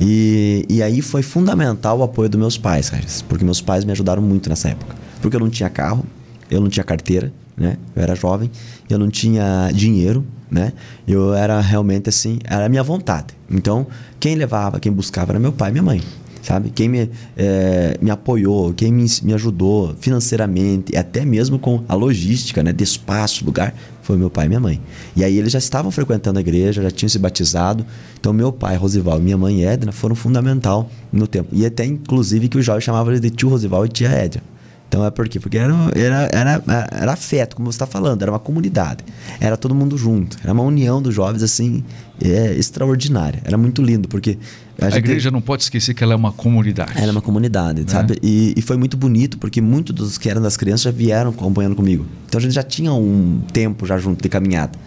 E, 0.00 0.64
e 0.68 0.82
aí 0.82 1.02
foi 1.02 1.22
fundamental 1.22 1.98
o 1.98 2.02
apoio 2.02 2.28
dos 2.28 2.38
meus 2.38 2.58
pais, 2.58 2.90
porque 3.28 3.44
meus 3.44 3.60
pais 3.60 3.84
me 3.84 3.92
ajudaram 3.92 4.22
muito 4.22 4.48
nessa 4.48 4.68
época. 4.68 4.94
Porque 5.20 5.36
eu 5.36 5.40
não 5.40 5.50
tinha 5.50 5.68
carro, 5.68 6.04
eu 6.50 6.60
não 6.60 6.68
tinha 6.68 6.84
carteira, 6.84 7.32
né? 7.56 7.76
Eu 7.94 8.02
era 8.02 8.14
jovem, 8.14 8.50
eu 8.88 8.98
não 8.98 9.08
tinha 9.08 9.70
dinheiro, 9.72 10.24
né? 10.50 10.72
Eu 11.06 11.34
era 11.34 11.60
realmente 11.60 12.08
assim, 12.08 12.38
era 12.44 12.66
a 12.66 12.68
minha 12.68 12.82
vontade. 12.82 13.34
Então, 13.50 13.86
quem 14.20 14.36
levava, 14.36 14.78
quem 14.78 14.92
buscava 14.92 15.32
era 15.32 15.40
meu 15.40 15.52
pai 15.52 15.70
e 15.70 15.72
minha 15.72 15.82
mãe, 15.82 16.02
sabe? 16.46 16.70
Quem 16.70 16.88
me, 16.88 17.10
é, 17.36 17.98
me 18.00 18.10
apoiou, 18.10 18.72
quem 18.72 18.92
me, 18.92 19.06
me 19.22 19.34
ajudou 19.34 19.94
financeiramente, 20.00 20.96
até 20.96 21.24
mesmo 21.24 21.58
com 21.58 21.82
a 21.88 21.94
logística, 21.94 22.62
né? 22.62 22.72
De 22.72 22.84
espaço, 22.84 23.44
lugar, 23.44 23.74
foi 24.02 24.16
meu 24.16 24.30
pai 24.30 24.46
e 24.46 24.48
minha 24.48 24.60
mãe. 24.60 24.80
E 25.16 25.24
aí 25.24 25.36
eles 25.36 25.52
já 25.52 25.58
estavam 25.58 25.90
frequentando 25.90 26.38
a 26.38 26.40
igreja, 26.40 26.82
já 26.82 26.90
tinham 26.90 27.08
se 27.08 27.18
batizado. 27.18 27.84
Então, 28.18 28.32
meu 28.32 28.52
pai, 28.52 28.76
Rosival, 28.76 29.18
minha 29.18 29.36
mãe, 29.36 29.64
Edna, 29.64 29.90
foram 29.90 30.14
fundamental 30.14 30.88
no 31.12 31.26
tempo. 31.26 31.48
E 31.52 31.66
até, 31.66 31.84
inclusive, 31.84 32.48
que 32.48 32.58
o 32.58 32.62
jovem 32.62 32.80
chamava 32.80 33.18
de 33.18 33.30
tio 33.30 33.48
Rosival 33.48 33.84
e 33.84 33.88
tia 33.88 34.08
Edna. 34.08 34.42
Então 34.88 35.04
é 35.04 35.10
por 35.10 35.28
quê? 35.28 35.40
Porque 35.40 35.58
era, 35.58 35.74
era, 35.94 36.28
era, 36.32 36.62
era 36.90 37.12
afeto, 37.12 37.56
como 37.56 37.70
você 37.70 37.76
está 37.76 37.86
falando, 37.86 38.22
era 38.22 38.30
uma 38.30 38.38
comunidade. 38.38 39.04
Era 39.40 39.56
todo 39.56 39.74
mundo 39.74 39.98
junto. 39.98 40.36
Era 40.42 40.52
uma 40.52 40.62
união 40.62 41.02
dos 41.02 41.14
jovens, 41.14 41.42
assim, 41.42 41.84
é, 42.22 42.54
extraordinária. 42.54 43.40
Era 43.44 43.58
muito 43.58 43.82
lindo, 43.82 44.08
porque. 44.08 44.38
A, 44.80 44.86
a 44.86 44.90
gente, 44.90 44.98
igreja 45.00 45.30
não 45.30 45.40
pode 45.40 45.64
esquecer 45.64 45.92
que 45.94 46.04
ela 46.04 46.12
é 46.12 46.16
uma 46.16 46.32
comunidade. 46.32 46.92
Ela 46.96 47.08
é 47.08 47.10
uma 47.10 47.22
comunidade, 47.22 47.82
né? 47.82 47.88
sabe? 47.88 48.18
E, 48.22 48.54
e, 48.56 48.62
foi 48.62 48.76
muito 48.76 48.96
bonito, 48.96 49.38
porque 49.38 49.60
muitos 49.60 49.94
dos 49.94 50.18
que 50.18 50.28
eram 50.28 50.40
das 50.40 50.56
crianças 50.56 50.82
já 50.82 50.90
vieram 50.90 51.30
acompanhando 51.30 51.74
comigo. 51.74 52.06
Então 52.26 52.38
a 52.38 52.42
gente 52.42 52.54
já 52.54 52.62
tinha 52.62 52.92
um 52.92 53.40
tempo 53.52 53.86
já 53.86 53.98
junto 53.98 54.22
de 54.22 54.28
caminhada. 54.28 54.78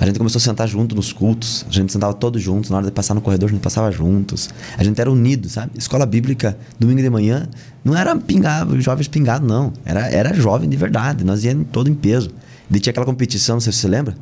A 0.00 0.06
gente 0.06 0.18
começou 0.18 0.38
a 0.38 0.42
sentar 0.42 0.68
junto 0.68 0.94
nos 0.94 1.12
cultos. 1.12 1.66
A 1.68 1.72
gente 1.72 1.92
sentava 1.92 2.14
todos 2.14 2.40
juntos. 2.40 2.70
Na 2.70 2.76
hora 2.76 2.86
de 2.86 2.92
passar 2.92 3.14
no 3.14 3.20
corredor, 3.20 3.48
a 3.48 3.52
gente 3.52 3.62
passava 3.62 3.90
juntos. 3.90 4.48
A 4.76 4.84
gente 4.84 5.00
era 5.00 5.10
unido, 5.10 5.48
sabe? 5.48 5.72
Escola 5.76 6.06
bíblica, 6.06 6.56
domingo 6.78 7.02
de 7.02 7.10
manhã, 7.10 7.48
não 7.84 7.96
era 7.96 8.14
pingado, 8.16 8.80
jovens 8.80 9.08
pingados, 9.08 9.48
não. 9.48 9.72
Era, 9.84 10.08
era 10.08 10.34
jovem 10.34 10.68
de 10.68 10.76
verdade. 10.76 11.24
Nós 11.24 11.44
íamos 11.44 11.66
todo 11.72 11.90
em 11.90 11.94
peso. 11.94 12.30
E 12.70 12.78
tinha 12.78 12.90
aquela 12.90 13.06
competição, 13.06 13.56
não 13.56 13.60
sei 13.60 13.72
se 13.72 13.80
você 13.80 13.88
lembra 13.88 14.14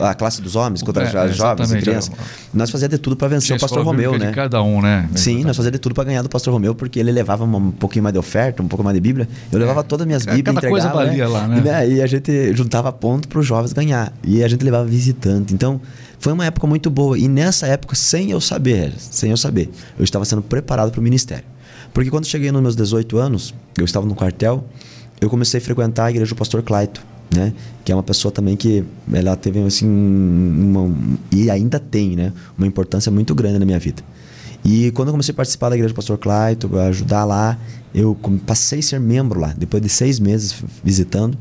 a 0.00 0.14
classe 0.14 0.40
dos 0.42 0.56
homens, 0.56 0.82
contra 0.82 1.04
é, 1.04 1.16
as 1.16 1.36
jovens 1.36 1.72
e 1.72 1.78
crianças. 1.78 2.12
Nós 2.52 2.70
fazíamos 2.70 2.96
de 2.96 2.98
tudo 2.98 3.16
para 3.16 3.28
vencer 3.28 3.56
o 3.56 3.60
pastor 3.60 3.84
Romeu, 3.84 4.18
né? 4.18 4.32
cada 4.32 4.62
um, 4.62 4.80
né? 4.80 5.08
Sim, 5.14 5.44
nós 5.44 5.56
fazíamos 5.56 5.78
de 5.78 5.78
tudo 5.78 5.94
para 5.94 6.04
ganhar 6.04 6.22
do 6.22 6.28
pastor 6.28 6.52
Romeu, 6.52 6.74
porque 6.74 6.98
ele 6.98 7.12
levava 7.12 7.44
um 7.44 7.70
pouquinho 7.70 8.02
mais 8.02 8.12
de 8.12 8.18
oferta, 8.18 8.62
um 8.62 8.68
pouco 8.68 8.82
mais 8.82 8.94
de 8.94 9.00
Bíblia. 9.00 9.28
Eu 9.50 9.58
levava 9.58 9.80
é. 9.80 9.82
todas 9.82 10.04
as 10.04 10.06
minhas 10.06 10.26
é, 10.26 10.34
Bíblias, 10.34 10.56
entregava, 10.56 10.90
coisa 10.90 11.06
valia 11.06 11.24
né? 11.24 11.30
lá, 11.30 11.48
né? 11.48 11.58
E, 11.58 11.60
né? 11.60 11.88
e 11.88 12.02
a 12.02 12.06
gente 12.06 12.54
juntava 12.54 12.92
ponto 12.92 13.28
para 13.28 13.38
os 13.38 13.46
jovens 13.46 13.72
ganhar. 13.72 14.12
E 14.24 14.42
a 14.42 14.48
gente 14.48 14.64
levava 14.64 14.84
visitante. 14.84 15.54
Então, 15.54 15.80
foi 16.18 16.32
uma 16.32 16.46
época 16.46 16.66
muito 16.66 16.90
boa. 16.90 17.18
E 17.18 17.28
nessa 17.28 17.66
época, 17.66 17.94
sem 17.94 18.30
eu 18.30 18.40
saber, 18.40 18.92
sem 18.98 19.30
eu 19.30 19.36
saber, 19.36 19.70
eu 19.98 20.04
estava 20.04 20.24
sendo 20.24 20.42
preparado 20.42 20.90
para 20.90 21.00
o 21.00 21.02
ministério. 21.02 21.44
Porque 21.92 22.10
quando 22.10 22.26
cheguei 22.26 22.50
nos 22.50 22.62
meus 22.62 22.76
18 22.76 23.18
anos, 23.18 23.54
eu 23.76 23.84
estava 23.84 24.06
no 24.06 24.14
quartel, 24.14 24.64
eu 25.20 25.28
comecei 25.28 25.58
a 25.58 25.60
frequentar 25.60 26.06
a 26.06 26.10
igreja 26.10 26.34
do 26.34 26.36
pastor 26.36 26.62
Claito 26.62 27.11
né? 27.34 27.52
Que 27.84 27.92
é 27.92 27.94
uma 27.94 28.02
pessoa 28.02 28.30
também 28.30 28.56
que 28.56 28.84
ela 29.12 29.36
teve 29.36 29.60
assim 29.60 29.86
uma, 29.86 30.94
e 31.30 31.50
ainda 31.50 31.78
tem, 31.78 32.16
né? 32.16 32.32
Uma 32.56 32.66
importância 32.66 33.10
muito 33.10 33.34
grande 33.34 33.58
na 33.58 33.64
minha 33.64 33.78
vida. 33.78 34.02
E 34.64 34.90
quando 34.92 35.08
eu 35.08 35.12
comecei 35.12 35.32
a 35.32 35.36
participar 35.36 35.70
da 35.70 35.74
igreja 35.74 35.92
do 35.92 35.96
Pastor 35.96 36.18
Clayton, 36.18 36.78
ajudar 36.78 37.24
lá, 37.24 37.58
eu 37.94 38.16
passei 38.46 38.78
a 38.78 38.82
ser 38.82 39.00
membro 39.00 39.40
lá. 39.40 39.54
Depois 39.56 39.82
de 39.82 39.88
seis 39.88 40.20
meses 40.20 40.54
visitando, 40.84 41.36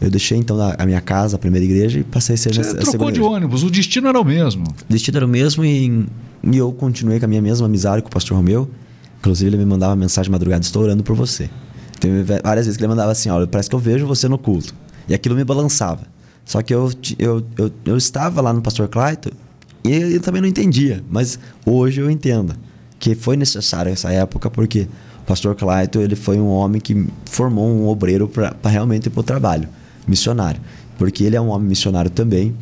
eu 0.00 0.10
deixei 0.10 0.38
então 0.38 0.56
a, 0.60 0.86
minha 0.86 1.00
casa, 1.00 1.36
a 1.36 1.38
primeira 1.38 1.64
igreja, 1.64 2.00
e 2.00 2.04
passei 2.04 2.34
a 2.34 2.38
ser 2.38 2.54
Você 2.54 2.74
trocou 2.76 3.10
de 3.10 3.20
igreja. 3.20 3.36
ônibus, 3.36 3.62
o 3.62 3.70
destino 3.70 4.08
era 4.08 4.18
o 4.18 4.24
mesmo. 4.24 4.64
O 4.64 4.92
destino 4.92 5.18
era 5.18 5.26
o 5.26 5.28
mesmo 5.28 5.64
e, 5.64 6.06
e 6.42 6.56
eu 6.56 6.72
continuei 6.72 7.18
com 7.18 7.26
a 7.26 7.28
minha 7.28 7.42
mesma 7.42 7.66
amizade 7.66 8.02
com 8.02 8.08
o 8.08 8.10
pastor 8.10 8.36
Romeu. 8.36 8.68
Inclusive, 9.20 9.50
ele 9.50 9.58
me 9.58 9.66
mandava 9.66 9.94
mensagem 9.94 10.28
de 10.28 10.32
madrugada: 10.32 10.64
Estou 10.64 10.82
orando 10.82 11.04
por 11.04 11.14
você. 11.14 11.48
Teve 12.00 12.24
várias 12.42 12.66
vezes 12.66 12.76
que 12.76 12.82
ele 12.82 12.88
mandava 12.88 13.12
assim: 13.12 13.28
Olha, 13.30 13.46
parece 13.46 13.68
que 13.68 13.76
eu 13.76 13.78
vejo 13.78 14.06
você 14.06 14.26
no 14.26 14.38
culto. 14.38 14.74
E 15.08 15.14
aquilo 15.14 15.34
me 15.34 15.44
balançava. 15.44 16.02
Só 16.44 16.60
que 16.62 16.74
eu, 16.74 16.90
eu, 17.18 17.44
eu, 17.56 17.70
eu 17.84 17.96
estava 17.96 18.40
lá 18.40 18.52
no 18.52 18.60
Pastor 18.60 18.88
Clayton 18.88 19.30
e 19.84 19.90
eu 19.90 20.20
também 20.20 20.40
não 20.40 20.48
entendia. 20.48 21.02
Mas 21.10 21.38
hoje 21.64 22.00
eu 22.00 22.10
entendo 22.10 22.54
que 22.98 23.14
foi 23.14 23.36
necessário 23.36 23.92
essa 23.92 24.10
época 24.12 24.50
porque 24.50 24.88
o 25.22 25.24
Pastor 25.24 25.54
Clayton 25.54 26.00
ele 26.00 26.16
foi 26.16 26.38
um 26.38 26.48
homem 26.48 26.80
que 26.80 27.06
formou 27.26 27.68
um 27.68 27.86
obreiro 27.86 28.28
para 28.28 28.54
realmente 28.64 29.06
ir 29.06 29.10
para 29.10 29.20
o 29.20 29.24
trabalho 29.24 29.68
missionário. 30.06 30.60
Porque 30.98 31.24
ele 31.24 31.36
é 31.36 31.40
um 31.40 31.48
homem 31.48 31.68
missionário 31.68 32.10
também 32.10 32.54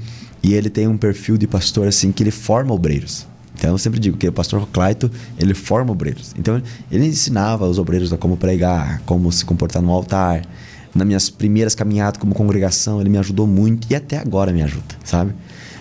e 0.43 0.55
ele 0.55 0.71
tem 0.71 0.87
um 0.87 0.97
perfil 0.97 1.37
de 1.37 1.47
pastor 1.47 1.89
assim 1.89 2.13
que 2.13 2.23
ele 2.23 2.31
forma 2.31 2.73
obreiros. 2.73 3.27
Então 3.61 3.73
eu 3.73 3.79
sempre 3.79 4.01
digo 4.01 4.17
que 4.17 4.27
o 4.27 4.33
pastor 4.33 4.67
Clayton, 4.73 5.11
ele 5.39 5.53
forma 5.53 5.93
obreiros. 5.93 6.35
Então 6.39 6.63
ele 6.91 7.07
ensinava 7.07 7.67
os 7.67 7.79
obreiros 7.79 8.11
a 8.11 8.17
como 8.17 8.37
pregar, 8.37 9.03
como 9.05 9.31
se 9.31 9.45
comportar 9.45 9.83
no 9.83 9.93
altar, 9.93 10.47
nas 10.95 11.07
minhas 11.07 11.31
primeiras 11.31 11.75
caminhadas 11.75 12.21
como 12.21 12.35
congregação, 12.35 13.01
ele 13.01 13.11
me 13.11 13.19
ajudou 13.19 13.47
muito 13.47 13.87
e 13.91 13.95
até 13.95 14.19
agora 14.19 14.53
me 14.53 14.63
ajuda, 14.63 14.97
sabe? 15.05 15.33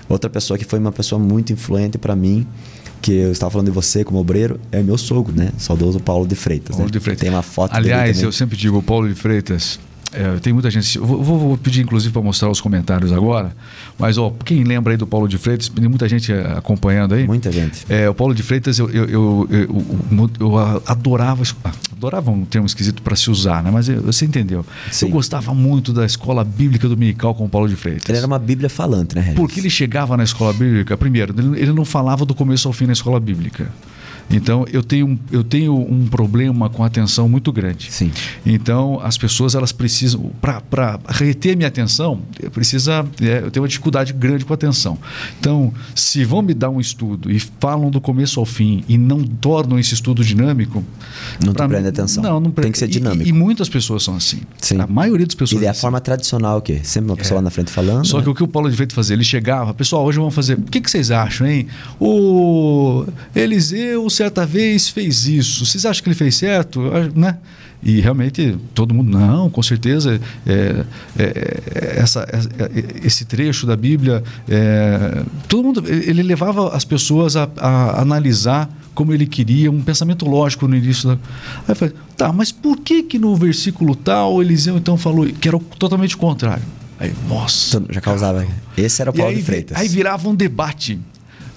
Outra 0.07 0.30
pessoa 0.30 0.57
que 0.57 0.66
foi 0.66 0.80
uma 0.80 0.91
pessoa 0.91 1.20
muito 1.20 1.53
influente 1.53 1.97
para 1.97 2.16
mim, 2.16 2.47
que 3.01 3.14
eu 3.14 3.32
estava 3.32 3.51
falando 3.51 3.68
de 3.68 3.72
você 3.72 4.03
como 4.03 4.20
obreiro, 4.20 4.60
é 4.72 4.82
meu 4.82 4.97
sogro, 4.97 5.34
né? 5.36 5.51
Saudoso 5.57 5.99
Paulo 5.99 6.28
de 6.28 6.36
Freitas. 6.36 6.76
Paulo 6.76 6.86
né? 6.86 6.91
de 6.91 6.99
Freitas. 6.99 7.22
Tem 7.22 7.30
uma 7.30 7.43
foto 7.43 7.76
Aliás, 7.76 8.22
eu 8.22 8.32
sempre 8.32 8.57
digo, 8.57 8.78
o 8.78 8.84
Paulo 8.84 9.07
de 9.07 9.16
Freitas, 9.16 9.80
é, 10.12 10.39
tem 10.39 10.51
muita 10.51 10.70
gente. 10.72 10.97
Vou, 10.97 11.22
vou 11.24 11.57
pedir, 11.57 11.82
inclusive, 11.82 12.12
para 12.12 12.22
mostrar 12.22 12.49
os 12.49 12.60
comentários 12.60 13.12
agora. 13.12 13.55
Mas, 13.97 14.18
ó, 14.18 14.34
quem 14.43 14.64
lembra 14.64 14.93
aí 14.93 14.97
do 14.97 15.05
Paulo 15.05 15.28
de 15.28 15.38
Freitas, 15.38 15.70
tem 15.70 15.88
muita 15.88 16.10
gente 16.10 16.32
é, 16.32 16.57
acompanhando 16.57 17.14
aí. 17.14 17.28
Muita 17.28 17.51
gente. 17.51 17.86
É, 17.88 18.10
o 18.10 18.14
Paulo 18.14 18.34
de 18.34 18.41
Freitas, 18.41 18.80
eu, 18.80 18.89
eu, 18.89 19.05
eu, 19.10 19.47
eu, 19.51 20.30
eu 20.39 20.57
adorava. 20.88 21.43
Adorava 21.91 22.32
um 22.32 22.45
termo 22.45 22.66
esquisito 22.66 23.01
para 23.01 23.16
se 23.16 23.30
usar, 23.30 23.62
né? 23.62 23.70
Mas 23.72 23.88
você 23.88 24.26
entendeu. 24.26 24.66
Sim. 24.91 25.07
Eu 25.07 25.12
gostava 25.12 25.53
muito 25.53 25.91
da 25.91 26.05
escola 26.05 26.43
bíblica 26.43 26.88
dominical 26.88 27.36
com 27.36 27.45
o 27.45 27.49
Paulo 27.49 27.68
de 27.68 27.76
Freitas. 27.76 28.07
Ele 28.07 28.18
era 28.18 28.26
uma 28.26 28.39
Bíblia 28.39 28.70
falante, 28.70 29.16
né, 29.16 29.22
Regis? 29.22 29.36
Porque 29.36 29.60
ele 29.60 29.70
chegava 29.70 30.16
na 30.16 30.24
escola 30.24 30.53
bíblica, 30.53 30.97
primeiro, 30.97 31.34
ele 31.55 31.74
não 31.74 31.86
falava 31.86 32.26
do 32.26 32.34
começo 32.34 32.68
ao 32.68 32.74
fim 32.74 32.86
na 32.86 32.93
escola 32.93 33.20
bíblica. 33.20 33.70
Então 34.30 34.65
eu 34.71 34.84
tenho, 34.84 35.19
eu 35.32 35.43
tenho 35.43 35.75
um 35.75 36.07
problema 36.07 36.69
com 36.69 36.84
a 36.84 36.88
atenção 36.88 37.27
muito 37.27 37.51
grande. 37.51 37.91
Sim. 37.91 38.11
Então 38.45 38.99
as 39.01 39.17
pessoas 39.17 39.55
elas 39.55 39.71
precisam 39.71 40.32
para 40.41 40.99
reter 41.07 41.55
minha 41.57 41.67
atenção, 41.67 42.21
eu 42.41 42.51
precisa 42.51 43.05
é, 43.21 43.39
eu 43.39 43.51
tenho 43.51 43.63
uma 43.63 43.67
dificuldade 43.67 44.13
grande 44.13 44.45
com 44.45 44.53
a 44.53 44.55
atenção. 44.55 44.97
Então 45.39 45.73
se 45.95 46.23
vão 46.23 46.41
me 46.41 46.53
dar 46.53 46.69
um 46.69 46.80
estudo 46.80 47.32
e 47.32 47.39
falam 47.39 47.89
do 47.89 47.99
começo 47.99 48.39
ao 48.39 48.45
fim 48.45 48.84
e 48.88 48.97
não 48.97 49.23
tornam 49.23 49.80
esse 49.80 49.93
estudo 49.93 50.23
dinâmico, 50.23 50.84
não 51.43 51.53
te 51.53 51.67
prende 51.67 51.88
atenção. 51.88 52.23
Não, 52.23 52.39
não 52.39 52.51
tem 52.51 52.71
que 52.71 52.77
ser 52.77 52.88
dinâmico. 52.88 53.25
E, 53.25 53.30
e, 53.30 53.34
muitas 53.34 53.69
pessoas 53.69 54.03
são 54.03 54.15
assim. 54.15 54.41
Sim. 54.57 54.80
A 54.80 54.88
maioria 54.88 55.25
das 55.25 55.36
pessoas. 55.36 55.61
E 55.61 55.65
é 55.65 55.67
a 55.67 55.71
assim. 55.71 55.82
forma 55.82 55.99
tradicional 55.99 56.59
o 56.59 56.61
quê? 56.61 56.80
Sempre 56.84 57.11
uma 57.11 57.17
pessoa 57.17 57.36
é. 57.36 57.39
lá 57.39 57.41
na 57.43 57.49
frente 57.49 57.71
falando. 57.71 58.05
Só 58.05 58.17
né? 58.17 58.23
que 58.23 58.30
o 58.30 58.36
que 58.36 58.43
o 58.43 58.47
Paulo 58.47 58.69
de 58.69 58.75
Feito 58.75 58.93
fazia, 58.93 59.15
ele 59.15 59.23
chegava, 59.23 59.73
pessoal, 59.73 60.05
hoje 60.05 60.17
vamos 60.17 60.36
fazer. 60.36 60.55
O 60.55 60.63
que, 60.63 60.82
que 60.82 60.89
vocês 60.89 61.11
acham, 61.11 61.47
hein? 61.47 61.67
O 61.99 63.05
Eliseu 63.36 64.09
certa 64.20 64.45
vez 64.45 64.89
fez 64.89 65.28
isso. 65.28 65.65
Vocês 65.65 65.86
acham 65.86 66.03
que 66.03 66.09
ele 66.09 66.15
fez 66.15 66.36
certo? 66.36 66.82
Né? 67.15 67.38
E 67.82 68.01
realmente 68.01 68.57
todo 68.74 68.93
mundo, 68.93 69.17
não, 69.17 69.49
com 69.49 69.63
certeza, 69.63 70.20
é, 70.45 70.84
é, 71.17 71.24
é 71.74 71.99
essa, 71.99 72.28
é, 72.30 73.05
esse 73.05 73.24
trecho 73.24 73.65
da 73.65 73.78
Bíblia, 73.78 74.22
é, 74.49 75.24
todo 75.47 75.63
mundo, 75.63 75.84
ele 75.88 76.22
levava 76.22 76.76
as 76.76 76.84
pessoas 76.84 77.38
a, 77.38 77.49
a, 77.55 78.01
analisar 78.01 78.70
como 78.93 79.13
ele 79.13 79.26
queria, 79.26 79.72
um 79.72 79.82
pensamento 79.82 80.26
lógico 80.26 80.67
no 80.67 80.76
início 80.76 81.07
da. 81.07 81.13
Aí 81.13 81.70
eu 81.70 81.76
falei, 81.78 81.95
tá, 82.17 82.34
mas 82.34 82.51
por 82.51 82.76
que 82.76 83.03
que 83.03 83.17
no 83.17 83.34
versículo 83.38 83.95
tal 83.95 84.41
Eliseu 84.41 84.76
então 84.76 84.97
falou 84.97 85.26
que 85.26 85.47
era 85.47 85.57
totalmente 85.78 86.15
o 86.15 86.17
contrário? 86.17 86.63
Aí, 86.99 87.13
nossa. 87.30 87.82
Já 87.89 88.01
causava. 88.01 88.45
Esse 88.78 89.01
era 89.01 89.11
o 89.11 89.13
Paulo 89.13 89.32
aí, 89.32 89.38
de 89.38 89.43
Freitas. 89.43 89.78
Aí 89.78 89.88
virava 89.88 90.28
um 90.28 90.36
debate 90.36 90.99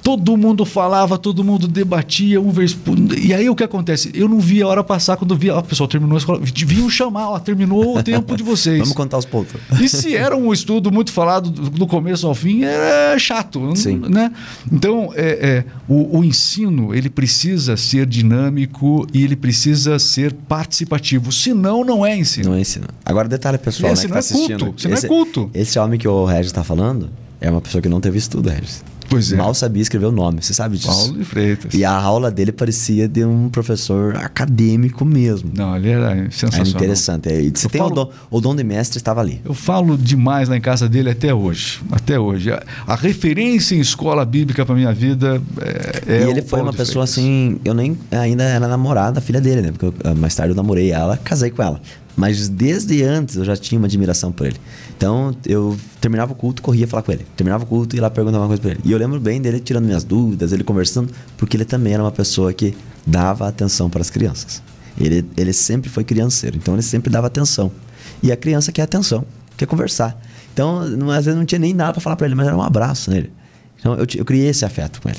Todo 0.02 0.36
mundo 0.36 0.64
falava, 0.64 1.16
todo 1.16 1.44
mundo 1.44 1.68
debatia, 1.68 2.40
um 2.40 2.50
vez. 2.50 2.76
E 3.16 3.32
aí 3.32 3.48
o 3.48 3.54
que 3.54 3.62
acontece? 3.62 4.10
Eu 4.12 4.28
não 4.28 4.40
via 4.40 4.64
a 4.64 4.68
hora 4.68 4.82
passar 4.82 5.16
quando 5.16 5.36
via, 5.36 5.54
ó, 5.54 5.60
o 5.60 5.62
pessoal 5.62 5.88
terminou 5.88 6.16
a 6.16 6.18
escola, 6.18 6.40
vinham 6.42 6.90
chamar, 6.90 7.30
ó, 7.30 7.38
terminou 7.38 7.98
o 7.98 8.02
tempo 8.02 8.36
de 8.36 8.42
vocês. 8.42 8.78
Vamos 8.78 8.94
contar 8.94 9.18
os 9.18 9.24
pontos. 9.24 9.54
E 9.80 9.88
se 9.88 10.16
era 10.16 10.36
um 10.36 10.52
estudo 10.52 10.90
muito 10.90 11.12
falado 11.12 11.50
do 11.50 11.86
começo 11.86 12.26
ao 12.26 12.34
fim, 12.34 12.64
era 12.64 13.16
chato, 13.18 13.76
Sim. 13.76 14.02
né? 14.08 14.32
Então, 14.70 15.12
é, 15.14 15.24
é, 15.24 15.64
o, 15.88 16.18
o 16.18 16.24
ensino, 16.24 16.92
ele 16.92 17.08
precisa 17.08 17.76
ser 17.76 18.04
dinâmico 18.06 19.06
e 19.14 19.22
ele 19.22 19.36
precisa 19.36 19.98
ser 19.98 20.32
participativo, 20.32 21.30
senão 21.30 21.84
não 21.84 22.04
é 22.04 22.16
ensino. 22.16 22.50
Não 22.50 22.56
é 22.56 22.60
ensino. 22.60 22.86
Agora, 23.04 23.28
detalhe 23.28 23.58
pessoal, 23.58 23.92
Esse 23.92 24.08
né, 24.08 24.08
que 24.08 24.14
não 24.14 24.20
tá 24.20 24.26
é 24.26 24.32
culto, 24.32 24.64
assistindo. 24.64 24.74
esse 24.76 24.88
não 24.88 24.94
é 24.94 24.98
esse, 24.98 25.08
culto. 25.08 25.50
Esse 25.54 25.78
homem 25.78 25.98
que 25.98 26.08
o 26.08 26.24
Regis 26.24 26.50
tá 26.50 26.64
falando 26.64 27.08
é 27.40 27.50
uma 27.50 27.60
pessoa 27.60 27.80
que 27.80 27.88
não 27.88 28.00
teve 28.00 28.18
estudo, 28.18 28.48
Regis. 28.48 28.82
Pois 29.12 29.32
é. 29.32 29.36
Mal 29.36 29.54
sabia 29.54 29.82
escrever 29.82 30.06
o 30.06 30.12
nome, 30.12 30.42
você 30.42 30.52
sabe 30.54 30.76
disso. 30.76 30.88
Paulo 30.88 31.18
de 31.18 31.24
Freitas. 31.24 31.72
E 31.74 31.84
a 31.84 31.92
aula 31.92 32.30
dele 32.30 32.50
parecia 32.52 33.06
de 33.06 33.24
um 33.24 33.48
professor 33.48 34.16
acadêmico 34.16 35.04
mesmo. 35.04 35.50
Não, 35.54 35.76
ele 35.76 35.90
era 35.90 36.10
Era 36.12 36.30
sensacional. 36.30 36.66
interessante. 36.68 37.28
É, 37.28 37.34
Você 37.54 37.66
Eu 37.66 37.70
tem 37.70 37.80
falo- 37.80 37.92
o, 37.92 37.94
dom, 37.94 38.10
o 38.30 38.40
dom 38.40 38.56
de 38.56 38.64
mestre 38.64 38.96
estava 38.98 39.20
ali. 39.20 39.40
Eu 39.44 39.54
falo 39.54 39.96
demais 39.96 40.48
lá 40.48 40.56
em 40.56 40.60
casa 40.60 40.88
dele 40.88 41.10
até 41.10 41.32
hoje. 41.34 41.80
Até 41.90 42.18
hoje. 42.18 42.50
A, 42.52 42.62
a 42.86 42.94
referência 42.96 43.74
em 43.74 43.80
escola 43.80 44.24
bíblica 44.24 44.64
para 44.66 44.74
minha 44.74 44.92
vida 44.92 45.40
é, 45.60 46.14
é 46.14 46.26
e 46.26 46.30
ele 46.30 46.42
foi 46.42 46.60
uma 46.60 46.72
pessoa 46.72 47.06
Freitas. 47.06 47.10
assim, 47.24 47.60
eu 47.64 47.74
nem 47.74 47.96
ainda 48.10 48.42
era 48.44 48.66
namorada 48.66 49.12
da 49.12 49.20
filha 49.20 49.40
dele, 49.40 49.62
né? 49.62 49.70
Porque 49.72 49.86
eu, 49.86 49.94
ah, 50.04 50.14
mais 50.14 50.34
tarde 50.34 50.52
eu 50.52 50.56
namorei 50.56 50.90
ela, 50.90 51.16
casei 51.16 51.50
com 51.50 51.62
ela. 51.62 51.80
Mas 52.16 52.48
desde 52.48 53.02
antes 53.02 53.36
eu 53.36 53.44
já 53.44 53.56
tinha 53.56 53.78
uma 53.78 53.86
admiração 53.86 54.30
por 54.30 54.46
ele. 54.46 54.56
Então 55.02 55.34
eu 55.44 55.76
terminava 56.00 56.30
o 56.30 56.34
culto, 56.36 56.62
corria 56.62 56.86
falar 56.86 57.02
com 57.02 57.10
ele. 57.10 57.26
Terminava 57.36 57.64
o 57.64 57.66
culto 57.66 57.96
e 57.96 57.98
lá 57.98 58.08
perguntar 58.08 58.38
uma 58.38 58.46
coisa 58.46 58.62
pra 58.62 58.70
ele. 58.70 58.80
E 58.84 58.92
eu 58.92 58.98
lembro 58.98 59.18
bem 59.18 59.42
dele 59.42 59.58
tirando 59.58 59.84
minhas 59.84 60.04
dúvidas, 60.04 60.52
ele 60.52 60.62
conversando, 60.62 61.12
porque 61.36 61.56
ele 61.56 61.64
também 61.64 61.92
era 61.94 62.00
uma 62.04 62.12
pessoa 62.12 62.52
que 62.52 62.72
dava 63.04 63.48
atenção 63.48 63.90
para 63.90 64.00
as 64.00 64.10
crianças. 64.10 64.62
Ele, 64.96 65.24
ele 65.36 65.52
sempre 65.52 65.90
foi 65.90 66.04
crianceiro, 66.04 66.56
então 66.56 66.74
ele 66.74 66.82
sempre 66.84 67.10
dava 67.10 67.26
atenção. 67.26 67.72
E 68.22 68.30
a 68.30 68.36
criança 68.36 68.70
quer 68.70 68.82
atenção, 68.82 69.24
quer 69.56 69.66
conversar. 69.66 70.16
Então, 70.54 70.86
não- 70.90 71.10
às 71.10 71.24
vezes 71.24 71.36
não 71.36 71.44
tinha 71.46 71.58
nem 71.58 71.74
nada 71.74 71.94
para 71.94 72.00
falar 72.00 72.14
para 72.14 72.26
ele, 72.28 72.36
mas 72.36 72.46
era 72.46 72.56
um 72.56 72.62
abraço 72.62 73.10
nele. 73.10 73.32
Então 73.80 73.94
eu, 73.94 74.06
eu 74.18 74.24
criei 74.24 74.50
esse 74.50 74.64
afeto 74.64 75.02
com 75.02 75.08
ele. 75.08 75.18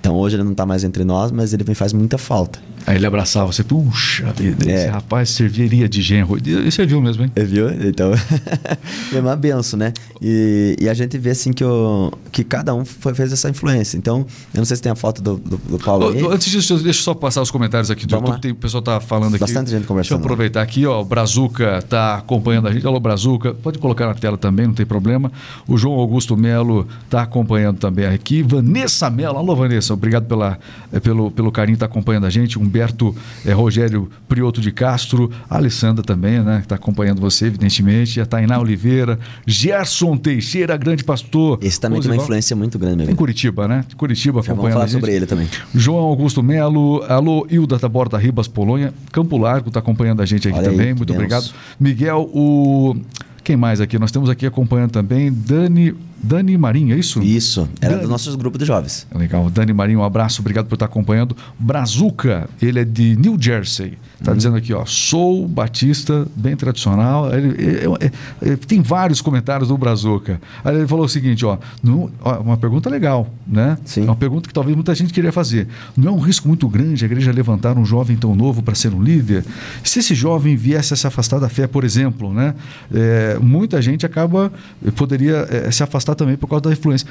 Então 0.00 0.14
hoje 0.16 0.36
ele 0.36 0.42
não 0.44 0.54
tá 0.54 0.64
mais 0.64 0.84
entre 0.84 1.04
nós, 1.04 1.30
mas 1.30 1.52
ele 1.52 1.64
me 1.68 1.74
faz 1.74 1.92
muita 1.92 2.16
falta. 2.16 2.58
Aí 2.88 2.96
ele 2.96 3.04
abraçava 3.04 3.52
você, 3.52 3.62
puxa 3.62 4.32
vida, 4.32 4.70
É. 4.70 4.74
esse 4.74 4.86
rapaz 4.88 5.28
serviria 5.28 5.86
de 5.86 6.00
genro. 6.00 6.38
E 6.42 6.70
serviu 6.72 7.02
mesmo, 7.02 7.22
hein? 7.24 7.32
É, 7.36 7.44
Viu? 7.44 7.68
Então, 7.86 8.12
é 9.12 9.20
uma 9.20 9.36
benção, 9.36 9.78
né? 9.78 9.92
E, 10.22 10.74
e 10.80 10.88
a 10.88 10.94
gente 10.94 11.18
vê 11.18 11.30
assim 11.30 11.52
que, 11.52 11.62
o, 11.62 12.10
que 12.32 12.42
cada 12.42 12.74
um 12.74 12.86
foi- 12.86 13.12
fez 13.14 13.30
essa 13.30 13.50
influência. 13.50 13.98
Então, 13.98 14.20
eu 14.54 14.58
não 14.58 14.64
sei 14.64 14.76
se 14.76 14.82
tem 14.82 14.90
a 14.90 14.94
foto 14.94 15.20
do, 15.20 15.36
do, 15.36 15.56
do 15.58 15.78
Paulo 15.78 16.08
aí. 16.08 16.26
Antes 16.26 16.50
disso, 16.50 16.76
deixa 16.78 17.00
eu 17.00 17.04
só 17.04 17.12
passar 17.12 17.42
os 17.42 17.50
comentários 17.50 17.90
aqui 17.90 18.06
do 18.06 18.10
Vamos 18.12 18.28
YouTube. 18.30 18.40
Tem, 18.42 18.52
o 18.52 18.54
pessoal 18.54 18.82
tá 18.82 19.00
falando 19.00 19.34
aqui. 19.34 19.40
Bastante 19.40 19.70
gente 19.70 19.86
conversando. 19.86 19.98
Deixa 20.02 20.14
eu 20.14 20.18
aproveitar 20.18 20.62
aqui, 20.62 20.86
ó. 20.86 21.02
O 21.02 21.04
Brazuca 21.04 21.82
tá 21.82 22.14
acompanhando 22.16 22.68
a 22.68 22.72
gente. 22.72 22.86
Alô, 22.86 22.98
Brazuca. 22.98 23.52
Pode 23.52 23.78
colocar 23.78 24.06
na 24.06 24.14
tela 24.14 24.38
também, 24.38 24.66
não 24.66 24.74
tem 24.74 24.86
problema. 24.86 25.30
O 25.66 25.76
João 25.76 25.98
Augusto 25.98 26.34
Melo 26.38 26.88
tá 27.10 27.20
acompanhando 27.20 27.76
também 27.78 28.06
aqui. 28.06 28.42
Vanessa 28.42 29.10
Melo. 29.10 29.36
Alô, 29.36 29.54
Vanessa. 29.54 29.92
Obrigado 29.92 30.24
pela, 30.26 30.58
eh, 30.90 31.00
pelo, 31.00 31.30
pelo 31.30 31.52
carinho, 31.52 31.76
tá 31.76 31.84
acompanhando 31.84 32.24
a 32.24 32.30
gente. 32.30 32.58
Humberto 32.78 33.14
eh, 33.44 33.52
Rogério 33.52 34.08
Prioto 34.28 34.60
de 34.60 34.70
Castro. 34.70 35.30
A 35.50 35.56
Alessandra 35.56 36.04
também, 36.04 36.40
né? 36.40 36.60
Que 36.62 36.68
tá 36.68 36.76
acompanhando 36.76 37.20
você, 37.20 37.46
evidentemente. 37.46 38.20
A 38.20 38.26
Tainá 38.26 38.58
Oliveira. 38.58 39.18
Gerson 39.46 40.16
Teixeira, 40.16 40.76
grande 40.76 41.02
pastor. 41.02 41.58
Esse 41.60 41.80
também 41.80 42.00
tem 42.00 42.10
uma 42.10 42.16
influência 42.16 42.54
muito 42.54 42.78
grande, 42.78 42.98
meu 42.98 43.10
Em. 43.10 43.14
Curitiba, 43.14 43.66
né? 43.66 43.84
Curitiba 43.96 44.40
Já 44.40 44.48
vamos 44.48 44.48
acompanhando 44.48 44.72
falar 44.74 44.84
a 44.84 44.88
gente. 44.88 45.00
sobre 45.00 45.14
ele 45.14 45.26
também. 45.26 45.48
João 45.74 46.04
Augusto 46.04 46.42
Melo, 46.42 47.02
alô, 47.08 47.46
Hilda 47.50 47.78
Taborda 47.78 48.16
Ribas, 48.16 48.46
Polônia, 48.46 48.94
Campo 49.10 49.36
Largo 49.36 49.68
está 49.68 49.80
acompanhando 49.80 50.22
a 50.22 50.26
gente 50.26 50.46
aqui 50.48 50.56
Olha 50.56 50.68
aí, 50.68 50.76
também, 50.76 50.92
que 50.92 50.98
muito 50.98 51.12
obrigado. 51.12 51.50
Miguel, 51.80 52.30
o. 52.32 52.96
Quem 53.42 53.56
mais 53.56 53.80
aqui? 53.80 53.98
Nós 53.98 54.12
temos 54.12 54.28
aqui 54.28 54.44
acompanhando 54.44 54.90
também 54.90 55.32
Dani, 55.32 55.94
Dani 56.22 56.56
Marinho, 56.58 56.94
é 56.94 56.98
isso? 56.98 57.22
Isso, 57.22 57.68
era 57.80 57.92
Dani. 57.94 58.02
do 58.04 58.08
nosso 58.08 58.36
grupo 58.36 58.58
de 58.58 58.64
jovens. 58.64 59.06
Legal. 59.14 59.48
Dani 59.50 59.72
Marinho, 59.72 60.00
um 60.00 60.04
abraço, 60.04 60.40
obrigado 60.40 60.66
por 60.66 60.74
estar 60.74 60.86
acompanhando. 60.86 61.36
Brazuca, 61.58 62.48
ele 62.60 62.80
é 62.80 62.84
de 62.84 63.16
New 63.16 63.36
Jersey. 63.40 63.96
Está 64.20 64.34
dizendo 64.34 64.56
aqui, 64.56 64.72
ó, 64.74 64.84
sou 64.84 65.46
batista, 65.46 66.26
bem 66.34 66.56
tradicional. 66.56 67.32
Ele, 67.32 67.54
é- 67.64 68.06
é- 68.06 68.50
é- 68.52 68.56
tem 68.56 68.82
vários 68.82 69.20
comentários 69.20 69.68
do 69.68 69.78
Brazuca. 69.78 70.40
Aí 70.64 70.74
ele 70.76 70.88
falou 70.88 71.04
o 71.04 71.08
seguinte, 71.08 71.46
ó, 71.46 71.56
não- 71.82 72.10
ó, 72.20 72.40
uma 72.40 72.56
pergunta 72.56 72.90
legal, 72.90 73.32
né? 73.46 73.78
Sim. 73.84 74.00
É 74.02 74.04
uma 74.06 74.16
pergunta 74.16 74.48
que 74.48 74.52
talvez 74.54 74.74
muita 74.74 74.92
gente 74.96 75.12
queria 75.12 75.30
fazer. 75.30 75.68
Não 75.96 76.08
é 76.08 76.10
um 76.16 76.18
risco 76.18 76.48
muito 76.48 76.66
grande 76.68 77.04
a 77.04 77.06
igreja 77.06 77.30
levantar 77.30 77.78
um 77.78 77.84
jovem 77.84 78.16
tão 78.16 78.34
novo 78.34 78.60
para 78.60 78.74
ser 78.74 78.92
um 78.92 79.00
líder? 79.00 79.44
Se 79.84 80.00
esse 80.00 80.16
jovem 80.16 80.56
viesse 80.56 80.92
a 80.92 80.96
se 80.96 81.06
afastar 81.06 81.38
da 81.38 81.48
fé, 81.48 81.68
por 81.68 81.84
exemplo, 81.84 82.34
né? 82.34 82.54
É, 82.92 83.38
muita 83.40 83.80
gente 83.80 84.04
acaba, 84.04 84.52
poderia 84.96 85.46
é, 85.48 85.70
se 85.70 85.82
afastar 85.84 86.07
também 86.14 86.36
por 86.36 86.48
causa 86.48 86.62
da 86.64 86.72
influência. 86.72 87.06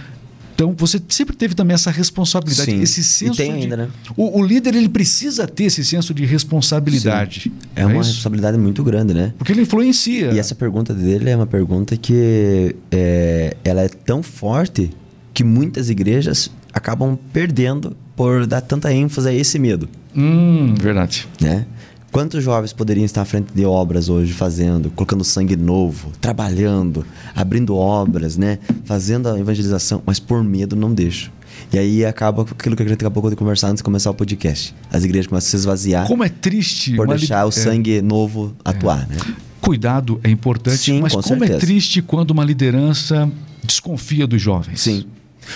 Então, 0.56 0.74
você 0.76 1.00
sempre 1.08 1.36
teve 1.36 1.54
também 1.54 1.76
essa 1.76 1.92
responsabilidade, 1.92 2.72
Sim. 2.72 2.82
esse 2.82 3.02
E 3.02 3.04
senso 3.04 3.36
tem 3.38 3.52
de... 3.54 3.60
ainda, 3.62 3.78
né? 3.78 3.90
O, 4.16 4.40
o 4.40 4.44
líder, 4.44 4.74
ele 4.74 4.90
precisa 4.90 5.46
ter 5.48 5.66
esse 5.66 5.86
senso 5.86 6.16
de 6.16 6.26
responsabilidade. 6.26 7.52
É 7.76 7.86
uma 7.86 8.02
isso? 8.02 8.10
responsabilidade 8.10 8.58
muito 8.58 8.84
grande, 8.84 9.14
né? 9.14 9.34
Porque 9.38 9.52
ele 9.52 9.62
influencia. 9.62 10.32
E 10.32 10.40
essa 10.40 10.56
pergunta 10.56 10.96
dele 10.96 11.30
é 11.30 11.36
uma 11.36 11.46
pergunta 11.46 11.96
que 11.96 12.76
é, 12.92 13.56
ela 13.64 13.82
é 13.82 13.88
tão 13.88 14.24
forte 14.24 14.90
que 15.32 15.44
muitas 15.44 15.92
igrejas 15.92 16.50
acabam 16.74 17.16
perdendo 17.32 17.96
por 18.16 18.48
dar 18.48 18.62
tanta 18.62 18.92
ênfase 18.92 19.30
a 19.30 19.34
esse 19.34 19.60
medo, 19.60 19.88
Hum, 20.16 20.74
verdade. 20.82 21.28
né? 21.40 21.68
Quantos 22.12 22.44
jovens 22.44 22.74
poderiam 22.74 23.06
estar 23.06 23.22
à 23.22 23.26
frente 23.26 23.54
de 23.54 23.66
obras 23.66 24.10
hoje 24.10 24.34
fazendo, 24.34 24.90
colocando 24.92 25.24
sangue 25.24 25.56
novo, 25.56 26.12
trabalhando, 26.22 27.06
abrindo 27.36 27.76
obras, 27.76 28.38
né? 28.38 28.60
Fazendo 28.86 29.28
a 29.30 29.38
evangelização, 29.40 30.02
mas 30.06 30.20
por 30.20 30.44
medo 30.44 30.76
não 30.76 30.94
deixam. 30.94 31.32
E 31.72 31.78
aí 31.78 32.06
acaba 32.06 32.46
com 32.46 32.54
aquilo 32.54 32.76
que 32.76 32.84
a 32.84 32.86
gente 32.88 32.94
acabou 33.06 33.30
de 33.30 33.36
conversar 33.36 33.68
antes 33.68 33.78
de 33.80 33.84
começar 33.84 34.10
o 34.10 34.14
podcast. 34.14 34.74
As 34.92 35.04
igrejas 35.04 35.28
começam 35.28 35.48
a 35.48 35.52
se 35.52 35.56
esvaziar 35.58 36.08
Como 36.08 36.24
é 36.24 36.30
triste... 36.30 36.96
por 36.96 37.06
uma 37.06 37.14
li- 37.16 37.20
deixar 37.20 37.46
o 37.46 37.50
é, 37.50 37.52
sangue 37.52 38.02
novo 38.02 38.56
atuar, 38.64 39.08
né? 39.08 39.18
Cuidado 39.60 40.20
é 40.24 40.30
importante, 40.30 40.78
Sim, 40.78 41.02
mas 41.02 41.14
com 41.14 41.22
como 41.22 41.44
é 41.44 41.48
certeza. 41.48 41.60
triste 41.68 42.02
quando 42.02 42.32
uma 42.32 42.44
liderança 42.46 43.30
desconfia 43.64 44.26
dos 44.26 44.42
jovens. 44.42 44.80
Sim. 44.82 45.06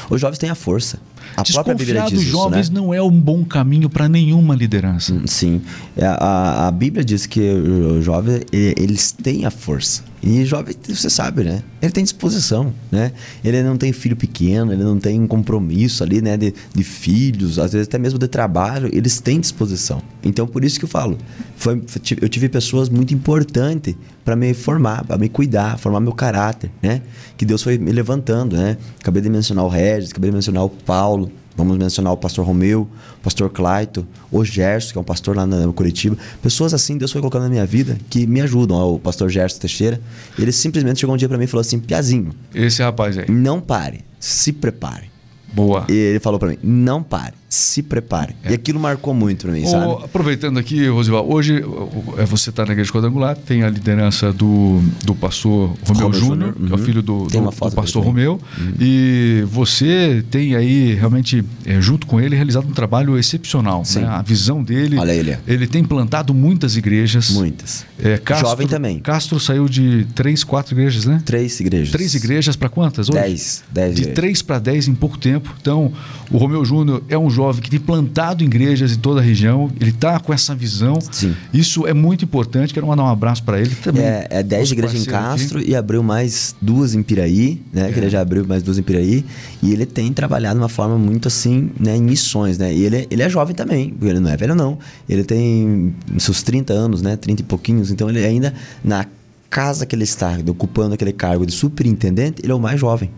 Os 0.09 0.19
jovens 0.19 0.37
têm 0.37 0.49
a 0.49 0.55
força. 0.55 0.99
A 1.35 1.43
própria 1.43 1.75
Bíblia 1.75 2.01
diz 2.03 2.11
dos 2.13 2.21
isso, 2.23 2.31
jovens 2.31 2.69
né? 2.69 2.75
não 2.79 2.93
é 2.93 3.01
um 3.01 3.11
bom 3.11 3.43
caminho 3.45 3.89
para 3.89 4.07
nenhuma 4.09 4.55
liderança. 4.55 5.13
Hum, 5.13 5.23
Sim. 5.25 5.61
É, 5.95 6.05
A, 6.05 6.67
a 6.67 6.71
Bíblia 6.71 7.03
diz 7.03 7.25
que 7.25 7.39
os 7.39 8.03
jovens, 8.03 8.41
e- 8.51 8.73
eles 8.77 9.11
têm 9.11 9.45
a 9.45 9.51
força. 9.51 10.03
E 10.23 10.45
jovem, 10.45 10.75
você 10.87 11.09
sabe, 11.09 11.43
né? 11.43 11.63
Ele 11.81 11.91
tem 11.91 12.03
disposição, 12.03 12.71
né? 12.91 13.11
Ele 13.43 13.63
não 13.63 13.75
tem 13.75 13.91
filho 13.91 14.15
pequeno, 14.15 14.71
ele 14.71 14.83
não 14.83 14.99
tem 14.99 15.19
um 15.19 15.25
compromisso 15.25 16.03
ali, 16.03 16.21
né? 16.21 16.37
De, 16.37 16.53
de 16.75 16.83
filhos, 16.83 17.57
às 17.57 17.73
vezes 17.73 17.87
até 17.87 17.97
mesmo 17.97 18.19
de 18.19 18.27
trabalho, 18.27 18.87
eles 18.93 19.19
têm 19.19 19.39
disposição. 19.39 19.99
Então, 20.23 20.45
por 20.45 20.63
isso 20.63 20.77
que 20.77 20.85
eu 20.85 20.89
falo. 20.89 21.17
Foi- 21.55 21.81
eu 22.21 22.29
tive 22.29 22.49
pessoas 22.49 22.87
muito 22.87 23.15
importantes 23.15 23.95
para 24.23 24.35
me 24.35 24.53
formar, 24.53 25.03
para 25.05 25.17
me 25.17 25.27
cuidar, 25.27 25.79
formar 25.79 25.99
meu 25.99 26.13
caráter, 26.13 26.69
né? 26.83 27.01
Que 27.35 27.43
Deus 27.43 27.63
foi 27.63 27.79
me 27.79 27.91
levantando, 27.91 28.55
né? 28.55 28.77
Acabei 28.99 29.23
de 29.23 29.29
mencionar 29.29 29.65
o 29.65 29.69
Regis, 29.69 30.11
acabei 30.11 30.29
de 30.29 30.35
mencionar 30.35 30.63
o 30.63 30.69
Paulo, 30.69 31.10
Vamos 31.55 31.77
mencionar 31.77 32.13
o 32.13 32.17
pastor 32.17 32.45
Romeu, 32.45 32.87
o 33.19 33.23
pastor 33.23 33.49
Claito, 33.49 34.07
o 34.31 34.43
Gerson, 34.43 34.93
que 34.93 34.97
é 34.97 35.01
um 35.01 35.03
pastor 35.03 35.35
lá 35.35 35.45
na 35.45 35.71
Curitiba. 35.73 36.17
Pessoas 36.41 36.73
assim 36.73 36.97
Deus 36.97 37.11
foi 37.11 37.19
colocando 37.21 37.43
na 37.43 37.49
minha 37.49 37.65
vida 37.65 37.97
que 38.09 38.25
me 38.25 38.41
ajudam. 38.41 38.77
O 38.95 38.97
pastor 38.99 39.29
Gerson 39.29 39.59
Teixeira, 39.59 39.99
ele 40.39 40.51
simplesmente 40.51 40.99
chegou 41.01 41.13
um 41.13 41.17
dia 41.17 41.27
para 41.27 41.37
mim 41.37 41.43
e 41.43 41.47
falou 41.47 41.61
assim: 41.61 41.77
Piazinho, 41.79 42.31
Esse 42.55 42.81
rapaz 42.81 43.17
aí. 43.17 43.29
não 43.29 43.59
pare, 43.59 43.99
se 44.19 44.53
prepare. 44.53 45.11
Boa. 45.53 45.85
E 45.89 45.93
ele 45.93 46.19
falou 46.19 46.39
para 46.39 46.49
mim: 46.49 46.57
não 46.63 47.03
pare, 47.03 47.33
se 47.53 47.83
prepare. 47.83 48.33
E 48.49 48.53
aquilo 48.53 48.79
marcou 48.79 49.13
muito 49.13 49.45
para 49.45 49.51
mim? 49.51 49.65
Ô, 49.65 49.97
aproveitando 49.97 50.57
aqui, 50.57 50.87
Rosival, 50.87 51.29
hoje 51.29 51.61
o- 51.61 51.67
o- 51.69 52.15
é 52.17 52.25
você 52.25 52.49
está 52.49 52.65
na 52.65 52.71
Igreja 52.71 52.91
Quadrangular, 52.91 53.35
tem 53.35 53.63
a 53.63 53.69
liderança 53.69 54.31
do, 54.31 54.81
do 55.05 55.13
pastor 55.13 55.73
Romeu 55.85 56.13
Júnior, 56.13 56.53
Júnior, 56.53 56.53
que 56.53 56.71
é 56.71 56.75
o 56.75 56.79
uhum. 56.79 56.85
filho 56.85 57.01
do, 57.01 57.25
do- 57.25 57.41
do 57.41 57.71
pastor. 57.75 58.03
Romeu, 58.05 58.39
e 58.79 59.43
você 59.47 60.23
tem 60.31 60.55
aí 60.55 60.93
realmente, 60.93 61.43
é, 61.65 61.81
junto 61.81 62.07
com 62.07 62.19
ele, 62.21 62.35
realizado 62.35 62.67
um 62.67 62.71
trabalho 62.71 63.17
excepcional. 63.17 63.83
Sim. 63.83 63.99
né? 64.01 64.07
A 64.07 64.21
visão 64.21 64.63
dele. 64.63 64.97
Olha 64.97 65.11
ele. 65.11 65.37
Ele 65.47 65.67
tem 65.67 65.83
plantado 65.83 66.33
muitas 66.33 66.77
igrejas. 66.77 67.31
Muitas. 67.31 67.85
É, 68.01 68.17
Castro, 68.17 68.47
Jovem 68.47 68.67
também. 68.67 68.99
Castro 68.99 69.39
saiu 69.39 69.67
de 69.67 70.05
três, 70.15 70.43
quatro 70.43 70.73
igrejas, 70.73 71.05
né? 71.05 71.21
Três 71.25 71.59
igrejas. 71.59 71.91
Três 71.91 72.15
igrejas 72.15 72.55
para 72.55 72.69
quantas 72.69 73.09
hoje? 73.09 73.19
Dez. 73.19 73.63
Dez 73.71 73.95
De 73.95 74.01
igrejas. 74.01 74.15
três 74.15 74.41
para 74.41 74.59
dez 74.59 74.87
em 74.87 74.95
pouco 74.95 75.17
tempo. 75.17 75.31
tempo. 75.31 75.55
Então, 75.61 75.93
o 76.29 76.37
Romeu 76.37 76.65
Júnior 76.65 77.03
é 77.07 77.17
um 77.17 77.29
jovem 77.29 77.40
que 77.61 77.69
tem 77.69 77.79
plantado 77.79 78.43
igrejas 78.43 78.93
em 78.93 78.99
toda 78.99 79.19
a 79.19 79.23
região. 79.23 79.71
Ele 79.79 79.89
está 79.89 80.19
com 80.19 80.33
essa 80.33 80.53
visão. 80.53 80.99
Sim. 81.11 81.35
Isso 81.53 81.87
é 81.87 81.93
muito 81.93 82.25
importante. 82.25 82.73
Quero 82.73 82.87
mandar 82.87 83.03
um 83.03 83.07
abraço 83.07 83.43
para 83.43 83.59
ele 83.59 83.73
também. 83.75 84.03
É, 84.03 84.27
é 84.29 84.43
10 84.43 84.71
igrejas 84.71 85.01
em 85.01 85.05
Castro 85.05 85.59
aqui. 85.59 85.71
e 85.71 85.75
abriu 85.75 86.03
mais 86.03 86.55
duas 86.61 86.93
em 86.93 87.03
Piraí, 87.03 87.61
né? 87.73 87.89
É. 87.89 87.91
Que 87.91 87.99
ele 87.99 88.09
já 88.09 88.21
abriu 88.21 88.45
mais 88.45 88.63
duas 88.63 88.77
em 88.77 88.83
Piraí. 88.83 89.25
E 89.61 89.71
ele 89.71 89.85
tem 89.85 90.11
trabalhado 90.13 90.55
de 90.55 90.61
uma 90.61 90.69
forma 90.69 90.97
muito 90.97 91.27
assim, 91.27 91.71
né? 91.79 91.95
Em 91.95 92.01
missões, 92.01 92.57
né? 92.57 92.73
E 92.73 92.83
ele, 92.83 93.07
ele 93.09 93.21
é 93.21 93.29
jovem 93.29 93.55
também. 93.55 93.93
Ele 94.01 94.19
não 94.19 94.29
é 94.29 94.37
velho, 94.37 94.55
não. 94.55 94.77
Ele 95.09 95.23
tem 95.23 95.93
seus 96.17 96.43
30 96.43 96.73
anos, 96.73 97.01
né? 97.01 97.15
30 97.15 97.41
e 97.41 97.45
pouquinhos. 97.45 97.91
Então, 97.91 98.09
ele 98.09 98.23
ainda 98.25 98.53
na 98.83 99.05
casa 99.49 99.85
que 99.85 99.93
ele 99.93 100.05
está 100.05 100.39
ocupando 100.47 100.93
aquele 100.93 101.11
cargo 101.11 101.45
de 101.45 101.51
superintendente, 101.51 102.41
ele 102.41 102.51
é 102.51 102.55
o 102.55 102.59
mais 102.59 102.79
jovem. 102.79 103.11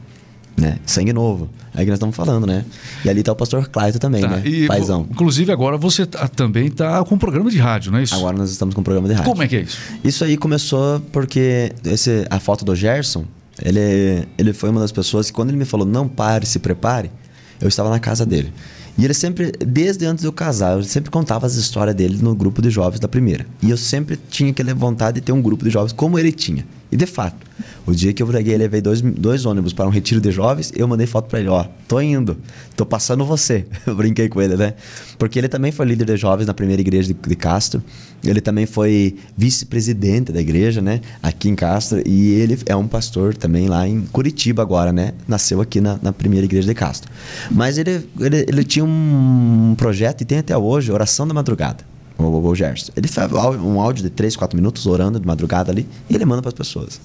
Né? 0.55 0.77
Sangue 0.85 1.11
novo. 1.11 1.49
Aí 1.73 1.83
que 1.83 1.89
nós 1.89 1.97
estamos 1.97 2.15
falando, 2.15 2.45
né? 2.45 2.63
E 3.03 3.09
ali 3.09 3.21
está 3.21 3.31
o 3.31 3.35
pastor 3.35 3.67
Claito 3.67 3.97
também, 3.97 4.21
tá. 4.21 4.27
né? 4.27 4.43
E, 4.45 4.67
Paizão. 4.67 5.07
Inclusive, 5.09 5.51
agora 5.51 5.77
você 5.77 6.05
tá, 6.05 6.27
também 6.27 6.67
está 6.67 7.03
com 7.03 7.15
um 7.15 7.17
programa 7.17 7.49
de 7.49 7.57
rádio, 7.57 7.91
não 7.91 7.97
é 7.97 8.03
isso? 8.03 8.13
Agora 8.13 8.37
nós 8.37 8.51
estamos 8.51 8.75
com 8.75 8.81
um 8.81 8.83
programa 8.83 9.07
de 9.07 9.15
rádio. 9.15 9.29
Como 9.29 9.41
é 9.41 9.47
que 9.47 9.55
é 9.55 9.61
isso? 9.61 9.77
Isso 10.03 10.23
aí 10.23 10.37
começou 10.37 10.99
porque 11.11 11.71
esse, 11.83 12.25
a 12.29 12.39
foto 12.39 12.63
do 12.63 12.75
Gerson, 12.75 13.25
ele, 13.61 14.27
ele 14.37 14.53
foi 14.53 14.69
uma 14.69 14.79
das 14.79 14.91
pessoas 14.91 15.27
que 15.27 15.33
quando 15.33 15.49
ele 15.49 15.57
me 15.57 15.65
falou, 15.65 15.87
não 15.87 16.07
pare, 16.07 16.45
se 16.45 16.59
prepare, 16.59 17.11
eu 17.59 17.67
estava 17.67 17.89
na 17.89 17.99
casa 17.99 18.25
dele. 18.25 18.53
E 18.97 19.03
ele 19.03 19.13
sempre, 19.13 19.51
desde 19.51 20.05
antes 20.05 20.21
de 20.21 20.27
eu 20.27 20.33
casar, 20.33 20.77
eu 20.77 20.83
sempre 20.83 21.09
contava 21.09 21.47
as 21.47 21.55
histórias 21.55 21.95
dele 21.95 22.19
no 22.21 22.35
grupo 22.35 22.61
de 22.61 22.69
jovens 22.69 22.99
da 22.99 23.07
primeira. 23.07 23.45
E 23.61 23.71
eu 23.71 23.77
sempre 23.77 24.19
tinha 24.29 24.51
aquela 24.51 24.73
vontade 24.75 25.19
de 25.19 25.21
ter 25.21 25.31
um 25.31 25.41
grupo 25.41 25.65
de 25.65 25.71
jovens 25.71 25.93
como 25.93 26.19
ele 26.19 26.31
tinha. 26.31 26.65
E 26.93 26.95
de 26.95 27.07
fato, 27.07 27.35
o 27.87 27.91
dia 27.91 28.13
que 28.13 28.21
eu 28.21 28.27
preguei, 28.27 28.55
levei 28.55 28.79
dois, 28.79 29.01
dois 29.01 29.47
ônibus 29.47 29.73
para 29.73 29.87
um 29.87 29.89
retiro 29.89 30.21
de 30.21 30.29
jovens, 30.29 30.71
eu 30.75 30.87
mandei 30.87 31.07
foto 31.07 31.27
para 31.27 31.39
ele, 31.39 31.49
ó, 31.49 31.65
tô 31.87 31.99
indo, 31.99 32.37
tô 32.75 32.85
passando 32.85 33.25
você. 33.25 33.65
Eu 33.87 33.95
brinquei 33.95 34.29
com 34.29 34.39
ele, 34.39 34.55
né? 34.55 34.75
Porque 35.17 35.39
ele 35.39 35.47
também 35.47 35.71
foi 35.71 35.87
líder 35.87 36.05
de 36.05 36.15
jovens 36.15 36.45
na 36.45 36.53
primeira 36.53 36.79
igreja 36.81 37.11
de, 37.11 37.15
de 37.15 37.35
Castro. 37.35 37.83
Ele 38.23 38.39
também 38.39 38.67
foi 38.67 39.15
vice-presidente 39.35 40.31
da 40.31 40.39
igreja, 40.39 40.83
né? 40.83 41.01
Aqui 41.21 41.49
em 41.49 41.55
Castro. 41.55 41.99
E 42.05 42.33
ele 42.33 42.59
é 42.67 42.75
um 42.75 42.87
pastor 42.87 43.35
também 43.35 43.67
lá 43.67 43.87
em 43.87 44.01
Curitiba 44.01 44.61
agora, 44.61 44.93
né? 44.93 45.13
Nasceu 45.27 45.59
aqui 45.59 45.81
na, 45.81 45.97
na 45.99 46.13
primeira 46.13 46.45
igreja 46.45 46.67
de 46.67 46.75
Castro. 46.75 47.11
Mas 47.49 47.79
ele, 47.79 48.07
ele, 48.19 48.45
ele 48.47 48.63
tinha 48.63 48.85
um 48.85 49.73
projeto, 49.75 50.21
e 50.21 50.25
tem 50.25 50.37
até 50.37 50.55
hoje, 50.55 50.91
Oração 50.91 51.27
da 51.27 51.33
Madrugada 51.33 51.92
o, 52.27 52.55
Gerson. 52.55 52.91
Ele 52.95 53.07
faz 53.07 53.31
um 53.31 53.79
áudio 53.79 54.03
de 54.03 54.09
3, 54.09 54.35
4 54.35 54.55
minutos 54.55 54.85
orando 54.85 55.19
de 55.19 55.25
madrugada 55.25 55.71
ali 55.71 55.87
e 56.09 56.15
ele 56.15 56.25
manda 56.25 56.41
para 56.41 56.49
as 56.49 56.53
pessoas. 56.53 56.99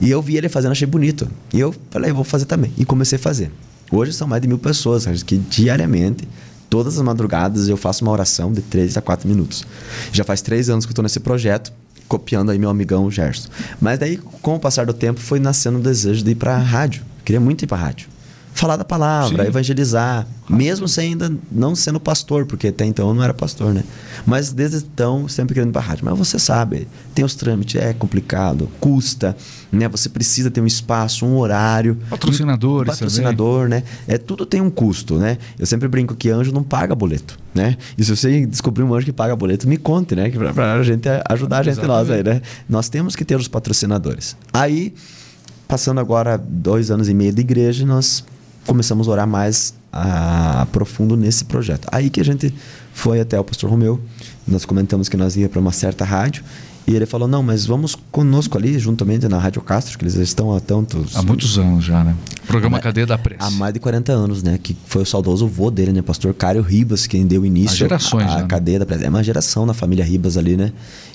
E 0.00 0.10
eu 0.10 0.20
vi 0.20 0.36
ele 0.36 0.48
fazendo, 0.48 0.72
achei 0.72 0.86
bonito. 0.86 1.28
E 1.52 1.60
eu 1.60 1.74
falei, 1.90 2.10
eu 2.10 2.14
vou 2.14 2.24
fazer 2.24 2.44
também. 2.44 2.72
E 2.76 2.84
comecei 2.84 3.16
a 3.16 3.18
fazer. 3.18 3.50
Hoje 3.90 4.12
são 4.12 4.28
mais 4.28 4.40
de 4.40 4.48
mil 4.48 4.58
pessoas, 4.58 5.06
que 5.22 5.36
diariamente, 5.36 6.28
todas 6.68 6.96
as 6.96 7.02
madrugadas, 7.02 7.68
eu 7.68 7.76
faço 7.76 8.04
uma 8.04 8.12
oração 8.12 8.52
de 8.52 8.62
3 8.62 8.96
a 8.96 9.00
4 9.00 9.28
minutos. 9.28 9.64
Já 10.12 10.24
faz 10.24 10.40
três 10.40 10.70
anos 10.70 10.84
que 10.86 10.90
eu 10.90 10.92
estou 10.92 11.02
nesse 11.02 11.20
projeto, 11.20 11.72
copiando 12.06 12.50
aí 12.50 12.58
meu 12.58 12.70
amigão 12.70 13.10
Gerson. 13.10 13.48
Mas 13.80 13.98
daí, 13.98 14.16
com 14.16 14.56
o 14.56 14.60
passar 14.60 14.86
do 14.86 14.92
tempo, 14.92 15.20
foi 15.20 15.40
nascendo 15.40 15.78
o 15.78 15.82
desejo 15.82 16.24
de 16.24 16.30
ir 16.32 16.36
para 16.36 16.54
a 16.54 16.58
rádio. 16.58 17.02
Eu 17.18 17.24
queria 17.24 17.40
muito 17.40 17.64
ir 17.64 17.66
para 17.66 17.78
a 17.78 17.80
rádio 17.80 18.08
falar 18.52 18.76
da 18.76 18.84
palavra, 18.84 19.42
Sim. 19.42 19.48
evangelizar, 19.48 20.26
mesmo 20.48 20.88
sem 20.88 21.10
ainda 21.10 21.32
não 21.50 21.74
sendo 21.74 22.00
pastor, 22.00 22.44
porque 22.44 22.68
até 22.68 22.84
então 22.84 23.08
eu 23.08 23.14
não 23.14 23.22
era 23.22 23.32
pastor, 23.32 23.72
né? 23.72 23.84
Mas 24.26 24.52
desde 24.52 24.78
então 24.78 25.28
sempre 25.28 25.54
querendo 25.54 25.72
para 25.72 25.80
rádio. 25.80 26.04
Mas 26.04 26.18
você 26.18 26.38
sabe, 26.38 26.88
tem 27.14 27.24
os 27.24 27.34
trâmites, 27.34 27.80
é 27.80 27.92
complicado, 27.92 28.68
custa, 28.80 29.36
né? 29.70 29.88
Você 29.88 30.08
precisa 30.08 30.50
ter 30.50 30.60
um 30.60 30.66
espaço, 30.66 31.24
um 31.24 31.38
horário, 31.38 31.96
patrocinadores, 32.10 32.92
um 32.92 32.96
patrocinador, 32.96 33.62
também. 33.64 33.80
né? 33.80 33.84
É 34.08 34.18
tudo 34.18 34.44
tem 34.44 34.60
um 34.60 34.70
custo, 34.70 35.16
né? 35.18 35.38
Eu 35.58 35.66
sempre 35.66 35.88
brinco 35.88 36.14
que 36.14 36.28
anjo 36.28 36.52
não 36.52 36.62
paga 36.62 36.94
boleto, 36.94 37.38
né? 37.54 37.76
E 37.96 38.04
se 38.04 38.14
você 38.14 38.44
descobrir 38.46 38.82
um 38.82 38.92
anjo 38.92 39.06
que 39.06 39.12
paga 39.12 39.34
boleto, 39.36 39.68
me 39.68 39.76
conte, 39.76 40.14
né? 40.14 40.28
Que 40.28 40.38
para 40.38 40.74
a 40.74 40.82
gente 40.82 41.08
ajudar 41.28 41.60
a 41.60 41.62
gente 41.62 41.78
Exatamente. 41.78 42.08
nós 42.08 42.10
aí, 42.10 42.22
né? 42.22 42.42
Nós 42.68 42.88
temos 42.88 43.14
que 43.14 43.24
ter 43.24 43.36
os 43.36 43.48
patrocinadores. 43.48 44.36
Aí 44.52 44.92
passando 45.70 46.00
agora 46.00 46.36
dois 46.36 46.90
anos 46.90 47.08
e 47.08 47.14
meio 47.14 47.32
de 47.32 47.42
igreja, 47.42 47.86
nós 47.86 48.24
começamos 48.66 49.08
a 49.08 49.10
orar 49.10 49.26
mais 49.26 49.74
a, 49.92 50.66
profundo 50.72 51.16
nesse 51.16 51.44
projeto. 51.44 51.88
Aí 51.90 52.10
que 52.10 52.20
a 52.20 52.24
gente 52.24 52.54
foi 52.92 53.20
até 53.20 53.38
o 53.38 53.44
pastor 53.44 53.70
Romeu, 53.70 54.00
nós 54.46 54.64
comentamos 54.64 55.08
que 55.08 55.16
nós 55.16 55.36
ia 55.36 55.48
para 55.48 55.60
uma 55.60 55.72
certa 55.72 56.04
rádio 56.04 56.44
e 56.86 56.94
ele 56.94 57.06
falou: 57.06 57.28
"Não, 57.28 57.42
mas 57.42 57.66
vamos 57.66 57.96
conosco 58.10 58.56
ali 58.58 58.78
juntamente 58.78 59.28
na 59.28 59.38
Rádio 59.38 59.62
Castro, 59.62 59.98
que 59.98 60.04
eles 60.04 60.14
estão 60.16 60.54
há 60.54 60.60
tantos 60.60 61.16
há 61.16 61.22
muitos 61.22 61.58
anos 61.58 61.84
já, 61.84 62.02
né? 62.02 62.16
Programa 62.46 62.78
há, 62.78 62.80
Cadeia 62.80 63.06
da 63.06 63.16
Pressa. 63.16 63.44
Há 63.44 63.50
mais 63.50 63.72
de 63.72 63.80
40 63.80 64.12
anos, 64.12 64.42
né, 64.42 64.58
que 64.60 64.76
foi 64.86 65.02
o 65.02 65.06
saudoso 65.06 65.46
vô 65.46 65.70
dele, 65.70 65.92
né, 65.92 66.02
pastor 66.02 66.34
Cário 66.34 66.62
Ribas, 66.62 67.06
quem 67.06 67.26
deu 67.26 67.46
início 67.46 67.76
gerações, 67.76 68.30
à 68.30 68.38
né? 68.38 68.46
Cadeia 68.46 68.80
da 68.80 68.86
Pressa. 68.86 69.04
É 69.04 69.08
uma 69.08 69.22
geração 69.22 69.64
na 69.64 69.74
família 69.74 70.04
Ribas 70.04 70.36
ali, 70.36 70.56
né? 70.56 70.72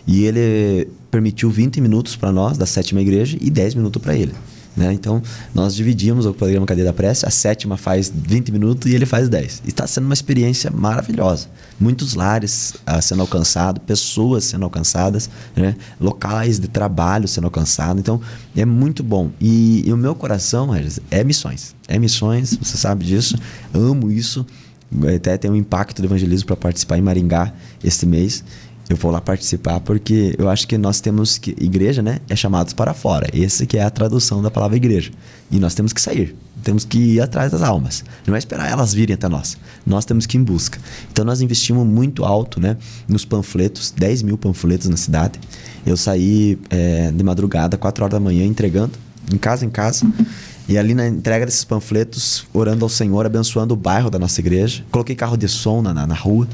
E 0.08 0.24
ele 0.24 0.88
permitiu 1.12 1.50
20 1.50 1.82
minutos 1.82 2.16
para 2.16 2.32
nós 2.32 2.58
da 2.58 2.66
sétima 2.66 3.02
igreja 3.02 3.38
e 3.42 3.50
10 3.50 3.76
minutos 3.76 4.02
para 4.02 4.16
ele. 4.16 4.34
Né? 4.76 4.94
Então, 4.94 5.22
nós 5.54 5.74
dividimos 5.74 6.26
o 6.26 6.34
programa 6.34 6.66
Cadeia 6.66 6.86
da 6.86 6.94
Prece, 6.94 7.26
a 7.26 7.30
sétima 7.30 7.78
faz 7.78 8.12
20 8.14 8.52
minutos 8.52 8.92
e 8.92 8.96
ele 8.96 9.06
faz 9.06 9.30
10. 9.30 9.64
E 9.66 9.70
está 9.70 9.88
sendo 9.88 10.06
uma 10.06 10.14
experiência 10.14 10.70
maravilhosa. 10.70 11.48
Muitos 11.80 12.14
lares 12.14 12.74
uh, 12.88 13.02
sendo 13.02 13.22
alcançados, 13.22 13.82
pessoas 13.86 14.44
sendo 14.44 14.64
alcançadas, 14.66 15.30
né? 15.56 15.76
locais 16.00 16.60
de 16.60 16.68
trabalho 16.68 17.28
sendo 17.28 17.46
alcançados. 17.46 18.00
Então, 18.00 18.20
é 18.56 18.66
muito 18.66 19.02
bom. 19.02 19.32
E, 19.40 19.84
e 19.86 19.94
o 19.94 19.98
meu 19.98 20.14
coração, 20.14 20.70
é 21.10 21.24
missões. 21.24 21.76
É 21.88 21.98
missões, 21.98 22.58
você 22.62 22.78
sabe 22.78 23.06
disso. 23.06 23.38
Amo 23.74 24.12
isso. 24.12 24.46
Até 25.16 25.38
tem 25.38 25.50
um 25.50 25.56
impacto 25.56 26.02
do 26.02 26.06
evangelismo 26.08 26.48
para 26.48 26.56
participar 26.56 26.98
em 26.98 27.02
Maringá 27.02 27.54
este 27.84 28.06
mês 28.06 28.44
eu 28.90 28.96
vou 28.96 29.12
lá 29.12 29.20
participar 29.20 29.80
porque 29.80 30.36
eu 30.38 30.50
acho 30.50 30.68
que 30.68 30.78
nós 30.78 31.02
temos 31.02 31.38
que 31.38 31.52
igreja, 31.60 32.02
né, 32.02 32.20
é 32.30 32.36
chamados 32.36 32.74
para 32.74 32.94
fora. 32.94 33.28
Esse 33.34 33.66
que 33.66 33.78
é 33.78 33.84
a 33.84 33.90
tradução 33.90 34.42
da 34.42 34.52
palavra 34.52 34.78
igreja. 34.78 35.12
E 35.50 35.60
nós 35.60 35.74
temos 35.74 35.92
que 35.92 36.02
sair, 36.02 36.36
temos 36.64 36.86
que 36.86 36.98
ir 36.98 37.22
atrás 37.22 37.52
das 37.52 37.62
almas. 37.62 38.04
Não 38.28 38.36
é 38.36 38.38
esperar 38.38 38.70
elas 38.70 38.94
virem 38.94 39.16
até 39.16 39.28
nós. 39.28 39.58
Nós 39.86 40.06
temos 40.06 40.26
que 40.26 40.38
ir 40.38 40.42
em 40.42 40.44
busca. 40.44 40.80
Então 41.12 41.26
nós 41.26 41.42
investimos 41.42 41.86
muito 41.86 42.24
alto, 42.24 42.60
né, 42.60 42.78
nos 43.08 43.26
panfletos, 43.26 43.92
10 43.92 44.22
mil 44.22 44.38
panfletos 44.38 44.88
na 44.88 44.98
cidade. 44.98 45.40
Eu 45.86 45.98
saí 45.98 46.58
é, 46.70 47.12
de 47.12 47.24
madrugada, 47.24 47.78
4 47.78 48.04
horas 48.04 48.14
da 48.14 48.20
manhã, 48.20 48.46
entregando, 48.46 48.94
em 49.32 49.38
casa 49.38 49.66
em 49.66 49.70
casa. 49.70 50.06
E 50.68 50.80
ali 50.80 50.96
na 50.96 51.08
entrega 51.08 51.46
desses 51.46 51.64
panfletos, 51.64 52.48
orando 52.52 52.84
ao 52.84 52.90
Senhor, 52.90 53.24
abençoando 53.24 53.76
o 53.76 53.78
bairro 53.78 54.10
da 54.10 54.18
nossa 54.18 54.42
igreja. 54.42 54.84
Coloquei 54.90 55.16
carro 55.16 55.38
de 55.38 55.48
som 55.48 55.82
na, 55.82 55.94
na, 55.94 56.08
na 56.08 56.16
rua. 56.16 56.48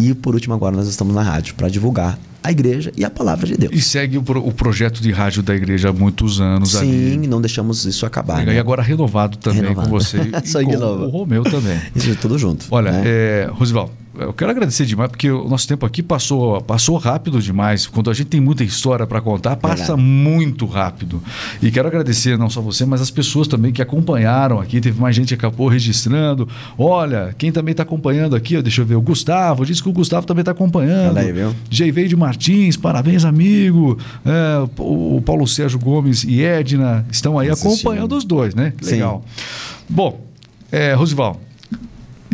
E 0.00 0.14
por 0.14 0.34
último, 0.34 0.54
agora 0.54 0.76
nós 0.76 0.86
estamos 0.86 1.14
na 1.14 1.22
rádio 1.22 1.54
para 1.54 1.68
divulgar 1.68 2.18
a 2.48 2.50
igreja 2.50 2.90
e 2.96 3.04
a 3.04 3.10
palavra 3.10 3.46
de 3.46 3.58
Deus. 3.58 3.72
E 3.74 3.80
segue 3.82 4.16
o, 4.16 4.22
pro, 4.22 4.44
o 4.44 4.50
projeto 4.50 5.02
de 5.02 5.12
rádio 5.12 5.42
da 5.42 5.54
igreja 5.54 5.90
há 5.90 5.92
muitos 5.92 6.40
anos 6.40 6.72
Sim, 6.72 7.16
ali. 7.18 7.26
não 7.26 7.42
deixamos 7.42 7.84
isso 7.84 8.06
acabar. 8.06 8.46
Né? 8.46 8.54
E 8.54 8.58
agora 8.58 8.82
renovado 8.82 9.36
também 9.36 9.60
renovado. 9.60 9.90
com 9.90 9.98
você 9.98 10.16
e 10.62 10.64
com 10.64 10.78
novo. 10.78 11.04
o 11.04 11.08
Romeu 11.10 11.44
também. 11.44 11.78
Isso 11.94 12.16
tudo 12.16 12.38
junto. 12.38 12.66
Olha, 12.70 12.90
né? 12.90 13.02
é, 13.04 13.50
Rosival, 13.52 13.90
eu 14.18 14.32
quero 14.32 14.50
agradecer 14.50 14.84
demais, 14.84 15.10
porque 15.10 15.30
o 15.30 15.48
nosso 15.48 15.68
tempo 15.68 15.86
aqui 15.86 16.02
passou, 16.02 16.60
passou 16.60 16.96
rápido 16.96 17.40
demais. 17.40 17.86
Quando 17.86 18.10
a 18.10 18.14
gente 18.14 18.26
tem 18.26 18.40
muita 18.40 18.64
história 18.64 19.06
para 19.06 19.20
contar, 19.20 19.54
passa 19.56 19.94
Verdade. 19.94 20.02
muito 20.02 20.66
rápido. 20.66 21.22
E 21.62 21.70
quero 21.70 21.86
agradecer 21.86 22.36
não 22.36 22.50
só 22.50 22.60
você, 22.60 22.84
mas 22.84 23.00
as 23.00 23.12
pessoas 23.12 23.46
também 23.46 23.70
que 23.70 23.80
acompanharam 23.80 24.58
aqui. 24.58 24.80
Teve 24.80 25.00
mais 25.00 25.14
gente 25.14 25.28
que 25.28 25.34
acabou 25.34 25.68
registrando. 25.68 26.48
Olha, 26.76 27.34
quem 27.38 27.52
também 27.52 27.72
está 27.72 27.84
acompanhando 27.84 28.34
aqui, 28.34 28.60
deixa 28.60 28.80
eu 28.80 28.86
ver, 28.86 28.96
o 28.96 29.00
Gustavo, 29.00 29.64
disse 29.64 29.82
que 29.82 29.88
o 29.88 29.92
Gustavo 29.92 30.26
também 30.26 30.42
está 30.42 30.50
acompanhando. 30.50 31.16
Olha 31.16 31.22
aí, 31.22 31.32
viu? 31.32 31.54
Geiveide 31.70 32.16
Martins, 32.16 32.37
parabéns, 32.76 33.24
amigo. 33.24 33.98
É, 34.24 34.68
o 34.78 35.20
Paulo 35.24 35.46
Sérgio 35.46 35.78
Gomes 35.78 36.24
e 36.24 36.42
Edna 36.42 37.06
estão 37.10 37.38
aí 37.38 37.48
Assistindo. 37.48 37.72
acompanhando 37.72 38.16
os 38.16 38.24
dois, 38.24 38.54
né? 38.54 38.72
Legal. 38.82 39.24
Sim. 39.26 39.44
Bom, 39.88 40.26
é, 40.70 40.94
Rosival, 40.94 41.40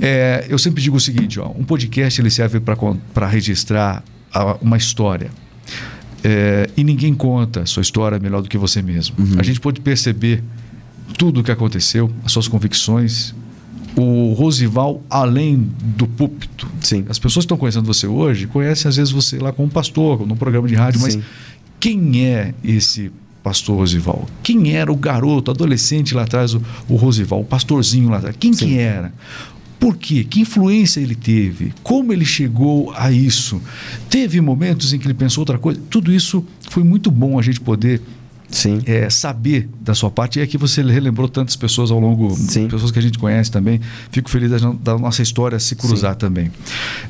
é, 0.01 0.47
eu 0.49 0.59
sempre 0.59 0.83
digo 0.83 0.97
o 0.97 1.01
seguinte: 1.01 1.39
ó, 1.39 1.49
um 1.49 1.65
podcast 1.65 2.21
ele 2.21 2.31
serve 2.31 2.61
para 2.61 3.27
registrar 3.27 4.03
a, 4.33 4.57
uma 4.61 4.77
história. 4.77 5.31
É, 6.23 6.71
e 6.77 6.83
ninguém 6.83 7.15
conta 7.15 7.61
a 7.61 7.67
sua 7.67 7.83
história 7.83 8.19
melhor 8.19 8.43
do 8.43 8.49
que 8.49 8.57
você 8.57 8.81
mesmo. 8.81 9.15
Uhum. 9.19 9.39
A 9.39 9.43
gente 9.43 9.61
pode 9.61 9.81
perceber 9.81 10.43
tudo 11.19 11.41
o 11.41 11.45
que 11.45 11.53
aconteceu, 11.53 12.11
as 12.25 12.33
suas 12.33 12.49
convicções. 12.49 13.35
O 13.97 14.33
Rosival, 14.33 15.03
além 15.09 15.69
do 15.97 16.07
púlpito. 16.07 16.69
Sim. 16.81 17.05
As 17.09 17.19
pessoas 17.19 17.45
que 17.45 17.47
estão 17.47 17.57
conhecendo 17.57 17.87
você 17.87 18.07
hoje 18.07 18.47
conhecem 18.47 18.89
às 18.89 18.97
vezes 18.97 19.13
você 19.13 19.39
lá 19.39 19.53
como 19.53 19.69
pastor, 19.69 20.27
num 20.27 20.37
programa 20.37 20.67
de 20.67 20.75
rádio, 20.75 21.01
mas 21.01 21.15
Sim. 21.15 21.23
quem 21.79 22.25
é 22.27 22.55
esse 22.65 23.13
pastor 23.43 23.77
Rosival? 23.77 24.27
Quem 24.43 24.75
era 24.75 24.91
o 24.91 24.97
garoto, 24.97 25.51
adolescente 25.51 26.15
lá 26.15 26.23
atrás, 26.23 26.55
o, 26.55 26.63
o 26.89 26.97
Rosival, 26.97 27.41
o 27.41 27.45
pastorzinho 27.45 28.09
lá 28.09 28.17
atrás? 28.17 28.37
Quem 28.39 28.53
Sim. 28.53 28.69
que 28.69 28.79
era? 28.79 29.13
Por 29.79 29.97
quê? 29.97 30.25
Que 30.25 30.41
influência 30.41 30.99
ele 30.99 31.15
teve? 31.15 31.75
Como 31.83 32.11
ele 32.11 32.25
chegou 32.25 32.91
a 32.97 33.13
isso? 33.13 33.61
Teve 34.09 34.41
momentos 34.41 34.95
em 34.95 34.99
que 34.99 35.07
ele 35.07 35.13
pensou 35.13 35.43
outra 35.43 35.59
coisa? 35.59 35.79
Tudo 35.91 36.11
isso 36.11 36.43
foi 36.71 36.83
muito 36.83 37.11
bom 37.11 37.39
a 37.39 37.43
gente 37.43 37.61
poder 37.61 38.01
Sim. 38.55 38.81
é, 38.87 39.11
saber 39.11 39.69
da 39.81 39.95
sua 39.95 40.11
parte. 40.11 40.39
E 40.39 40.43
aqui 40.43 40.57
você 40.57 40.81
relembrou 40.83 41.29
tantas 41.29 41.57
pessoas 41.57 41.91
ao 41.91 41.99
longo, 42.01 42.35
Sim. 42.35 42.69
pessoas 42.69 42.91
que 42.91 42.99
a 42.99 43.03
gente 43.03 43.19
conhece 43.19 43.51
também. 43.51 43.81
Fico 44.11 44.31
feliz 44.31 44.51
da, 44.51 44.59
da 44.73 44.97
nossa 44.99 45.21
história 45.23 45.59
se 45.59 45.75
cruzar 45.75 46.15
também. 46.15 46.51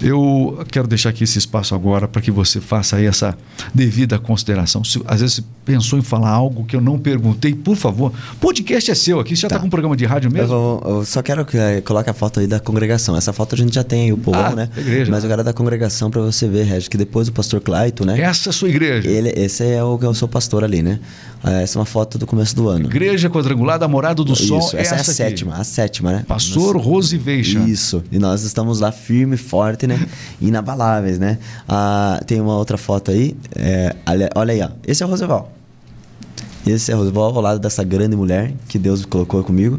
Eu 0.01 0.65
quero 0.71 0.87
deixar 0.89 1.11
aqui 1.11 1.25
esse 1.25 1.39
espaço 1.39 1.75
agora 1.75 2.09
para 2.09 2.21
que 2.23 2.31
você 2.31 2.61
faça 2.61 2.97
aí 2.97 3.07
essa 3.07 3.37
devida 3.75 4.19
consideração. 4.19 4.83
Se, 4.85 5.01
às 5.07 5.21
vezes 5.21 5.37
você 5.37 5.45
pensou 5.65 5.99
em 5.99 6.03
falar 6.03 6.31
algo 6.31 6.65
que 6.65 6.75
eu 6.77 6.81
não 6.81 6.99
perguntei, 6.99 7.55
por 7.55 7.77
favor. 7.77 8.13
Podcast 8.41 8.91
é 8.91 8.95
seu 8.95 9.21
aqui. 9.21 9.35
Você 9.37 9.43
já 9.43 9.49
está 9.49 9.57
Tá. 9.57 9.61
com 9.61 9.67
um 9.69 9.71
programa 9.71 9.97
de 9.97 10.05
rádio 10.05 10.29
Eu, 10.29 10.33
mesmo? 10.33 10.49
vou- 10.49 10.83
eu 10.99 11.05
só 11.05 11.23
quero 11.23 11.45
que 11.45 11.57
eh, 11.57 11.81
coloque 11.81 12.11
a 12.11 12.15
foto 12.15 12.41
aí 12.41 12.47
da 12.47 12.59
congregação. 12.59 13.17
Essa 13.17 13.33
foto 13.33 13.55
a 13.55 13.59
gente 13.59 13.75
já 13.75 13.85
tem 13.85 14.05
aí, 14.07 14.13
o 14.13 14.17
povo, 14.19 14.37
Ah, 14.39 14.51
né? 14.55 14.69
igreja. 14.77 15.11
Mas 15.11 15.23
eu 15.23 15.31
quero 15.31 15.45
da 15.45 15.53
congregação 15.53 16.11
para 16.11 16.21
você 16.23 16.49
ver, 16.49 16.65
Regis, 16.65 16.89
que 16.89 16.97
depois 16.97 17.29
o 17.29 17.33
pastor 17.33 17.61
Claito, 17.61 18.05
né? 18.05 18.21
Essa 18.21 18.49
é 18.49 18.51
a 18.51 18.53
sua 18.53 18.69
igreja. 18.69 19.09
Ele, 19.09 19.29
esse 19.37 19.63
é 19.65 19.83
o 19.85 19.97
que 19.99 20.05
eu 20.07 20.15
sou 20.15 20.27
pastor 20.29 20.65
ali, 20.65 20.83
né? 20.83 20.99
Eh, 21.45 21.63
Essa 21.63 21.79
é 21.79 21.81
uma 21.81 21.85
foto 21.87 22.17
do 22.19 22.27
começo 22.27 22.57
do 22.57 22.69
ano. 22.69 22.87
Igreja 22.87 23.29
Quadrangular 23.29 23.79
da 23.79 23.87
Morada 23.87 24.25
do 24.25 24.35
Sol. 24.35 24.59
Isso, 24.61 24.77
essa, 24.77 24.95
é 24.95 24.99
a 24.99 25.01
aqui. 25.03 25.13
sétima, 25.13 25.55
a 25.57 25.65
sétima, 25.65 26.13
né? 26.13 26.25
Pastor 26.27 26.77
Rose 26.77 27.17
Veixa. 27.19 27.59
Isso, 27.61 28.03
e 28.11 28.19
nós 28.19 28.43
estamos 28.45 28.81
lá 28.81 28.91
firme, 28.91 29.37
forte, 29.37 29.87
né? 29.87 30.07
Inabaláveis, 30.41 31.19
né? 31.19 31.39
Ah, 31.69 32.21
tem 32.27 32.41
uma 32.41 32.57
outra 32.57 32.79
foto 32.79 33.11
aí, 33.11 33.37
é, 33.57 33.95
olha, 34.07 34.53
aí, 34.53 34.63
ó. 34.63 34.71
Esse 34.87 35.03
é 35.03 35.07
o 35.07 35.09
Roosevelt. 35.09 35.45
Esse 36.67 36.91
é 36.91 36.95
o 36.95 36.99
Roosevelt 36.99 37.37
ao 37.37 37.43
lado 37.43 37.59
dessa 37.61 37.85
grande 37.85 38.17
mulher 38.17 38.53
que 38.69 38.79
Deus 38.79 39.05
colocou 39.05 39.45
comigo. 39.45 39.79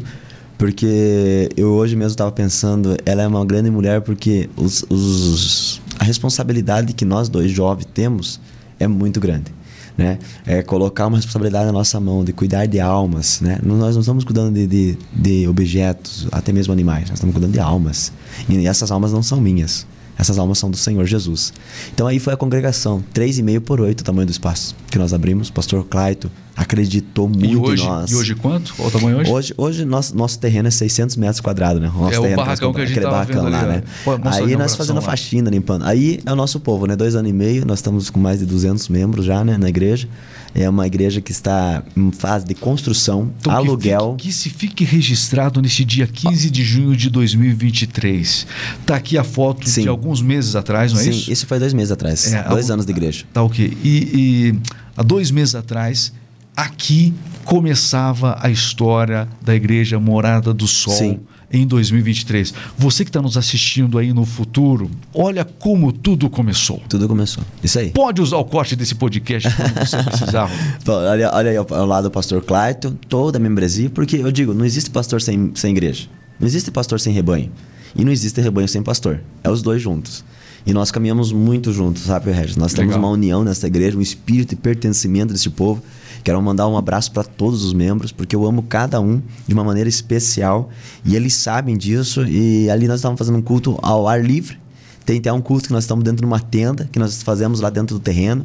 Porque 0.58 1.50
eu 1.56 1.68
hoje 1.72 1.94
mesmo 1.96 2.12
estava 2.12 2.32
pensando, 2.32 2.96
ela 3.04 3.22
é 3.22 3.26
uma 3.26 3.44
grande 3.44 3.70
mulher 3.70 4.00
porque 4.00 4.48
os, 4.56 4.84
os- 4.88 5.82
a 5.98 6.04
responsabilidade 6.04 6.94
que 6.94 7.04
nós 7.04 7.28
dois 7.28 7.50
jovens 7.50 7.86
temos 7.92 8.40
é 8.80 8.86
muito 8.88 9.20
grande. 9.20 9.52
Né? 9.96 10.18
É 10.46 10.62
colocar 10.62 11.06
uma 11.06 11.16
responsabilidade 11.16 11.66
na 11.66 11.72
nossa 11.72 11.98
mão 11.98 12.22
de 12.22 12.32
cuidar 12.32 12.66
de 12.66 12.78
almas, 12.78 13.40
né? 13.40 13.58
Nós 13.62 13.94
não 13.94 14.00
estamos 14.00 14.24
cuidando 14.24 14.52
de, 14.52 14.66
de, 14.66 14.98
de 15.10 15.48
objetos, 15.48 16.28
até 16.30 16.52
mesmo 16.52 16.70
animais, 16.70 17.08
nós 17.08 17.14
estamos 17.14 17.32
cuidando 17.32 17.52
de 17.52 17.60
almas. 17.60 18.12
E 18.46 18.66
essas 18.66 18.90
almas 18.90 19.12
não 19.12 19.22
são 19.22 19.40
minhas. 19.40 19.86
Essas 20.18 20.38
almas 20.38 20.58
são 20.58 20.70
do 20.70 20.76
Senhor 20.76 21.04
Jesus. 21.04 21.52
Então 21.94 22.06
aí 22.06 22.18
foi 22.18 22.32
a 22.32 22.36
congregação, 22.36 23.02
3,5 23.14 23.60
por 23.60 23.80
8 23.80 24.00
o 24.00 24.04
tamanho 24.04 24.26
do 24.26 24.30
espaço 24.30 24.74
que 24.90 24.98
nós 24.98 25.12
abrimos. 25.12 25.50
Pastor 25.50 25.84
Claito 25.84 26.30
acreditou 26.56 27.28
muito 27.28 27.44
E 27.52 27.56
hoje, 27.56 27.82
em 27.82 27.86
nós. 27.86 28.10
e 28.10 28.14
hoje 28.14 28.34
quanto? 28.34 28.74
Qual 28.74 28.88
o 28.88 28.90
tamanho 28.90 29.18
hoje? 29.18 29.30
Hoje, 29.30 29.54
hoje 29.58 29.84
nosso, 29.84 30.16
nosso 30.16 30.38
terreno 30.38 30.68
é 30.68 30.70
600 30.70 31.16
metros 31.16 31.40
quadrados, 31.40 31.82
né? 31.82 31.92
Nosso 31.94 32.14
É 32.14 32.18
o 32.32 32.36
barracão 32.36 32.72
que 32.72 32.80
a 32.80 32.86
gente 32.86 32.98
tava 32.98 33.24
vendo 33.24 33.42
lá, 33.50 33.60
ali, 33.60 33.68
né? 33.68 33.82
Pô, 34.04 34.12
Aí 34.24 34.56
nós 34.56 34.74
fazendo 34.74 34.96
lá. 34.96 35.02
faxina, 35.02 35.50
limpando. 35.50 35.84
Aí 35.84 36.18
é 36.24 36.32
o 36.32 36.36
nosso 36.36 36.58
povo, 36.60 36.86
né? 36.86 36.96
Dois 36.96 37.14
anos 37.14 37.30
e 37.30 37.34
meio, 37.34 37.66
nós 37.66 37.80
estamos 37.80 38.08
com 38.08 38.18
mais 38.18 38.38
de 38.38 38.46
200 38.46 38.88
membros 38.88 39.26
já, 39.26 39.44
né? 39.44 39.58
Na 39.58 39.68
igreja. 39.68 40.08
É 40.54 40.68
uma 40.68 40.86
igreja 40.86 41.20
que 41.20 41.32
está 41.32 41.82
em 41.96 42.10
fase 42.10 42.46
de 42.46 42.54
construção, 42.54 43.30
Então, 43.40 43.52
que 43.52 43.58
aluguel. 43.68 44.12
fique- 44.18 44.28
Que, 44.28 44.32
se 44.34 44.48
fique 44.50 44.84
registrado 44.84 45.60
neste 45.60 45.84
dia 45.84 46.06
15 46.06 46.48
de 46.50 46.62
junho 46.64 46.96
de 46.96 47.10
2023. 47.10 48.46
Tá 48.84 48.96
aqui 48.96 49.18
a 49.18 49.24
foto 49.24 49.68
Sim. 49.68 49.82
de 49.82 49.88
alguns 49.88 50.22
meses 50.22 50.56
atrás, 50.56 50.92
não 50.92 51.00
é 51.00 51.04
Sim, 51.04 51.10
isso? 51.10 51.30
isso 51.32 51.46
foi 51.46 51.58
dois 51.58 51.72
meses 51.74 51.92
atrás. 51.92 52.32
É, 52.32 52.42
dois 52.48 52.64
algo- 52.64 52.72
anos 52.74 52.86
de 52.86 52.92
igreja. 52.92 53.24
Tá 53.32 53.42
ok. 53.42 53.76
E, 53.84 53.88
e 53.88 54.58
há 54.96 55.02
dois 55.02 55.30
meses 55.30 55.54
atrás, 55.54 56.12
aqui 56.56 57.12
começava 57.44 58.38
a 58.40 58.50
história 58.50 59.28
da 59.42 59.54
Igreja 59.54 59.98
Morada 60.00 60.52
do 60.52 60.66
Sol. 60.66 60.94
Sim. 60.94 61.20
Em 61.52 61.66
2023. 61.66 62.52
Você 62.76 63.04
que 63.04 63.08
está 63.08 63.22
nos 63.22 63.36
assistindo 63.36 63.98
aí 63.98 64.12
no 64.12 64.24
futuro, 64.24 64.90
olha 65.14 65.44
como 65.44 65.92
tudo 65.92 66.28
começou. 66.28 66.82
Tudo 66.88 67.06
começou. 67.06 67.44
Isso 67.62 67.78
aí. 67.78 67.90
Pode 67.90 68.20
usar 68.20 68.38
o 68.38 68.44
corte 68.44 68.74
desse 68.74 68.94
podcast 68.94 69.48
quando 69.54 69.86
você 69.86 70.02
precisar. 70.02 70.50
Olha, 70.86 71.30
olha 71.32 71.50
aí 71.50 71.56
ao, 71.56 71.66
ao 71.72 71.86
lado 71.86 72.04
do 72.04 72.10
pastor 72.10 72.42
Clayton, 72.42 72.94
toda 73.08 73.38
a 73.38 73.40
membresia, 73.40 73.90
porque 73.90 74.16
eu 74.16 74.30
digo, 74.32 74.52
não 74.54 74.64
existe 74.64 74.90
pastor 74.90 75.20
sem, 75.20 75.52
sem 75.54 75.72
igreja. 75.72 76.08
Não 76.38 76.46
existe 76.46 76.70
pastor 76.70 77.00
sem 77.00 77.12
rebanho. 77.12 77.50
E 77.94 78.04
não 78.04 78.12
existe 78.12 78.40
rebanho 78.40 78.68
sem 78.68 78.82
pastor. 78.82 79.20
É 79.42 79.50
os 79.50 79.62
dois 79.62 79.80
juntos. 79.80 80.24
E 80.66 80.72
nós 80.72 80.90
caminhamos 80.90 81.30
muito 81.32 81.72
juntos, 81.72 82.02
sabe, 82.02 82.32
Regis? 82.32 82.56
Nós 82.56 82.74
temos 82.74 82.94
Legal. 82.94 83.08
uma 83.08 83.14
união 83.14 83.44
nessa 83.44 83.68
igreja, 83.68 83.96
um 83.96 84.00
espírito 84.00 84.50
de 84.50 84.56
pertencimento 84.56 85.32
desse 85.32 85.48
povo. 85.48 85.80
Quero 86.26 86.42
mandar 86.42 86.66
um 86.66 86.76
abraço 86.76 87.12
para 87.12 87.22
todos 87.22 87.62
os 87.62 87.72
membros, 87.72 88.10
porque 88.10 88.34
eu 88.34 88.44
amo 88.44 88.60
cada 88.64 89.00
um 89.00 89.22
de 89.46 89.54
uma 89.54 89.62
maneira 89.62 89.88
especial. 89.88 90.70
E 91.04 91.14
eles 91.14 91.34
sabem 91.34 91.76
disso. 91.76 92.26
E 92.26 92.68
ali 92.68 92.88
nós 92.88 92.96
estávamos 92.96 93.20
fazendo 93.20 93.38
um 93.38 93.42
culto 93.42 93.78
ao 93.80 94.08
ar 94.08 94.20
livre. 94.24 94.58
Tem 95.04 95.18
até 95.18 95.32
um 95.32 95.40
culto 95.40 95.68
que 95.68 95.72
nós 95.72 95.84
estamos 95.84 96.02
dentro 96.02 96.22
de 96.22 96.26
uma 96.26 96.40
tenda, 96.40 96.88
que 96.90 96.98
nós 96.98 97.22
fazemos 97.22 97.60
lá 97.60 97.70
dentro 97.70 97.96
do 97.96 98.00
terreno, 98.00 98.44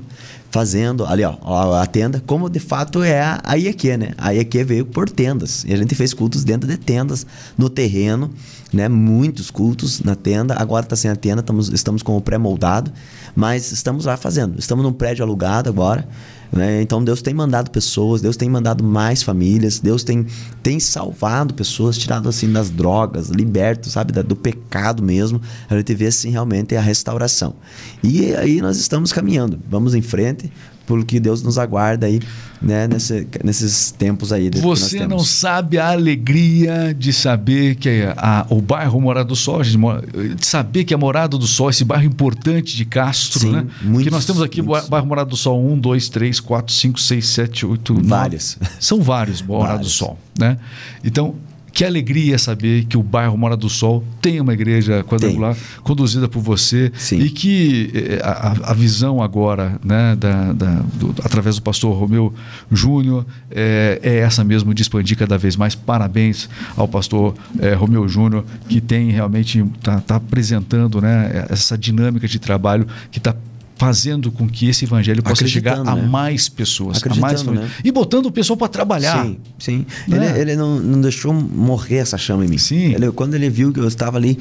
fazendo 0.51 1.07
ali, 1.07 1.23
ó, 1.23 1.73
a, 1.73 1.87
tenda, 1.87 2.21
como 2.23 2.51
de 2.51 2.59
fato 2.59 3.01
é 3.01 3.19
a 3.43 3.57
IEQ, 3.57 3.97
né? 3.97 4.11
A 4.15 4.31
IEQ 4.31 4.63
veio 4.63 4.85
por 4.85 5.09
tendas. 5.09 5.63
E 5.67 5.73
a 5.73 5.77
gente 5.77 5.95
fez 5.95 6.13
cultos 6.13 6.43
dentro 6.43 6.69
de 6.69 6.77
tendas, 6.77 7.25
no 7.57 7.67
terreno, 7.67 8.29
né? 8.71 8.87
Muitos 8.87 9.49
cultos 9.49 10.01
na 10.01 10.13
tenda. 10.13 10.53
Agora 10.55 10.85
está 10.85 10.95
sem 10.95 11.09
a 11.09 11.15
tenda, 11.15 11.39
estamos, 11.39 11.69
estamos 11.69 12.03
com 12.03 12.15
o 12.15 12.21
pré-moldado, 12.21 12.91
mas 13.35 13.71
estamos 13.71 14.05
lá 14.05 14.15
fazendo. 14.17 14.59
Estamos 14.59 14.85
num 14.85 14.93
prédio 14.93 15.25
alugado 15.25 15.67
agora. 15.67 16.07
Né? 16.51 16.81
Então 16.81 17.01
Deus 17.03 17.21
tem 17.21 17.33
mandado 17.33 17.71
pessoas, 17.71 18.21
Deus 18.21 18.35
tem 18.35 18.49
mandado 18.49 18.83
mais 18.83 19.23
famílias, 19.23 19.79
Deus 19.79 20.03
tem, 20.03 20.25
tem 20.61 20.79
salvado 20.81 21.53
pessoas, 21.53 21.97
tirado 21.97 22.27
assim 22.27 22.51
das 22.51 22.69
drogas, 22.69 23.29
liberto, 23.29 23.89
sabe, 23.89 24.11
da- 24.11 24.21
do 24.21 24.35
pecado 24.35 25.01
mesmo. 25.01 25.41
A 25.69 25.77
gente 25.77 25.93
vê 25.95 26.07
assim 26.07 26.29
realmente 26.29 26.75
a 26.75 26.81
restauração. 26.81 27.55
E 28.03 28.35
aí 28.35 28.59
nós 28.61 28.77
estamos 28.77 29.13
caminhando, 29.13 29.59
vamos 29.69 29.95
em 29.95 30.01
frente, 30.01 30.51
porque 30.85 31.19
Deus 31.19 31.41
nos 31.43 31.57
aguarda 31.57 32.05
aí, 32.07 32.19
né, 32.61 32.87
nesse- 32.87 33.27
nesses 33.43 33.91
tempos 33.91 34.31
aí. 34.33 34.49
que 34.49 34.59
Você 34.59 35.07
não 35.07 35.19
sabe 35.19 35.77
a 35.77 35.89
alegria 35.91 36.93
de 36.97 37.13
saber 37.13 37.75
que 37.75 37.89
a- 38.17 38.45
o 38.49 38.61
bairro 38.61 38.99
Morada 38.99 39.25
do 39.27 39.35
Sol, 39.35 39.61
a 39.61 39.63
de 39.63 40.45
saber 40.45 40.83
que 40.83 40.93
a 40.93 40.97
Morada 40.97 41.37
do 41.37 41.47
Sol, 41.47 41.69
esse 41.69 41.83
bairro 41.85 42.05
importante 42.05 42.75
de 42.75 42.85
Castro, 42.85 43.39
Sim, 43.39 43.51
né? 43.51 43.65
muitos, 43.81 44.03
que 44.03 44.09
nós 44.11 44.25
temos 44.25 44.41
aqui 44.41 44.61
o 44.61 44.65
muitos. 44.65 44.89
bairro 44.89 45.05
Morada 45.07 45.29
do 45.29 45.37
Sol 45.37 45.63
1, 45.65 45.77
2, 45.79 46.09
3, 46.09 46.39
4, 46.39 46.73
5, 46.73 46.99
6, 46.99 47.27
7, 47.27 47.65
8, 47.65 47.93
9. 47.93 48.07
Vários. 48.07 48.57
São 48.79 49.01
vários 49.01 49.41
Morada 49.41 49.79
do. 49.79 49.89
Sol, 49.89 50.17
né? 50.37 50.57
Então, 51.03 51.35
que 51.73 51.85
alegria 51.85 52.37
saber 52.37 52.85
que 52.85 52.97
o 52.97 53.03
bairro 53.03 53.37
Morada 53.37 53.61
do 53.61 53.69
Sol 53.69 54.03
tem 54.21 54.39
uma 54.41 54.53
igreja 54.53 55.03
quadrangular 55.05 55.55
conduzida 55.83 56.27
por 56.27 56.41
você 56.41 56.91
Sim. 56.95 57.19
e 57.19 57.29
que 57.29 57.89
eh, 57.93 58.19
a, 58.23 58.71
a- 58.71 58.73
visão 58.73 59.21
agora, 59.21 59.79
né, 59.83 60.15
da, 60.17 60.51
da- 60.53 60.81
do- 60.95 61.15
através 61.23 61.55
do 61.55 61.61
pastor 61.61 61.95
Romeu 61.97 62.33
Júnior, 62.69 63.25
eh, 63.49 63.99
é, 64.03 64.17
essa 64.17 64.43
mesmo 64.43 64.73
de 64.73 64.81
expandir 64.81 65.17
cada 65.17 65.37
vez 65.37 65.55
mais. 65.55 65.73
Parabéns 65.73 66.49
ao 66.75 66.87
pastor 66.87 67.35
eh, 67.59 67.73
Romeu 67.73 68.07
Júnior, 68.07 68.43
que 68.67 68.81
tem 68.81 69.09
realmente, 69.11 69.63
está 69.77 70.15
apresentando 70.15 70.99
né, 71.01 71.45
essa 71.49 71.77
dinâmica 71.77 72.27
de 72.27 72.37
trabalho 72.39 72.85
que 73.11 73.17
está 73.17 73.33
fazendo 73.81 74.31
com 74.31 74.47
que 74.47 74.69
esse 74.69 74.85
evangelho 74.85 75.23
possa 75.23 75.47
chegar 75.47 75.79
a 75.79 75.95
né? 75.95 76.03
mais 76.03 76.47
pessoas, 76.47 77.01
a 77.03 77.15
mais 77.15 77.41
né? 77.41 77.67
E 77.83 77.91
botando 77.91 78.27
o 78.27 78.31
pessoal 78.31 78.55
para 78.55 78.67
trabalhar. 78.67 79.25
Sim, 79.25 79.37
sim. 79.57 79.85
Né? 80.07 80.29
Ele, 80.29 80.41
ele 80.41 80.55
não, 80.55 80.79
não 80.79 81.01
deixou 81.01 81.33
morrer 81.33 81.97
essa 81.97 82.15
chama 82.15 82.45
em 82.45 82.47
mim. 82.47 82.59
Sim. 82.59 82.93
Ele, 82.93 83.11
quando 83.11 83.33
ele 83.33 83.49
viu 83.49 83.73
que 83.73 83.79
eu 83.79 83.87
estava 83.87 84.17
ali 84.17 84.37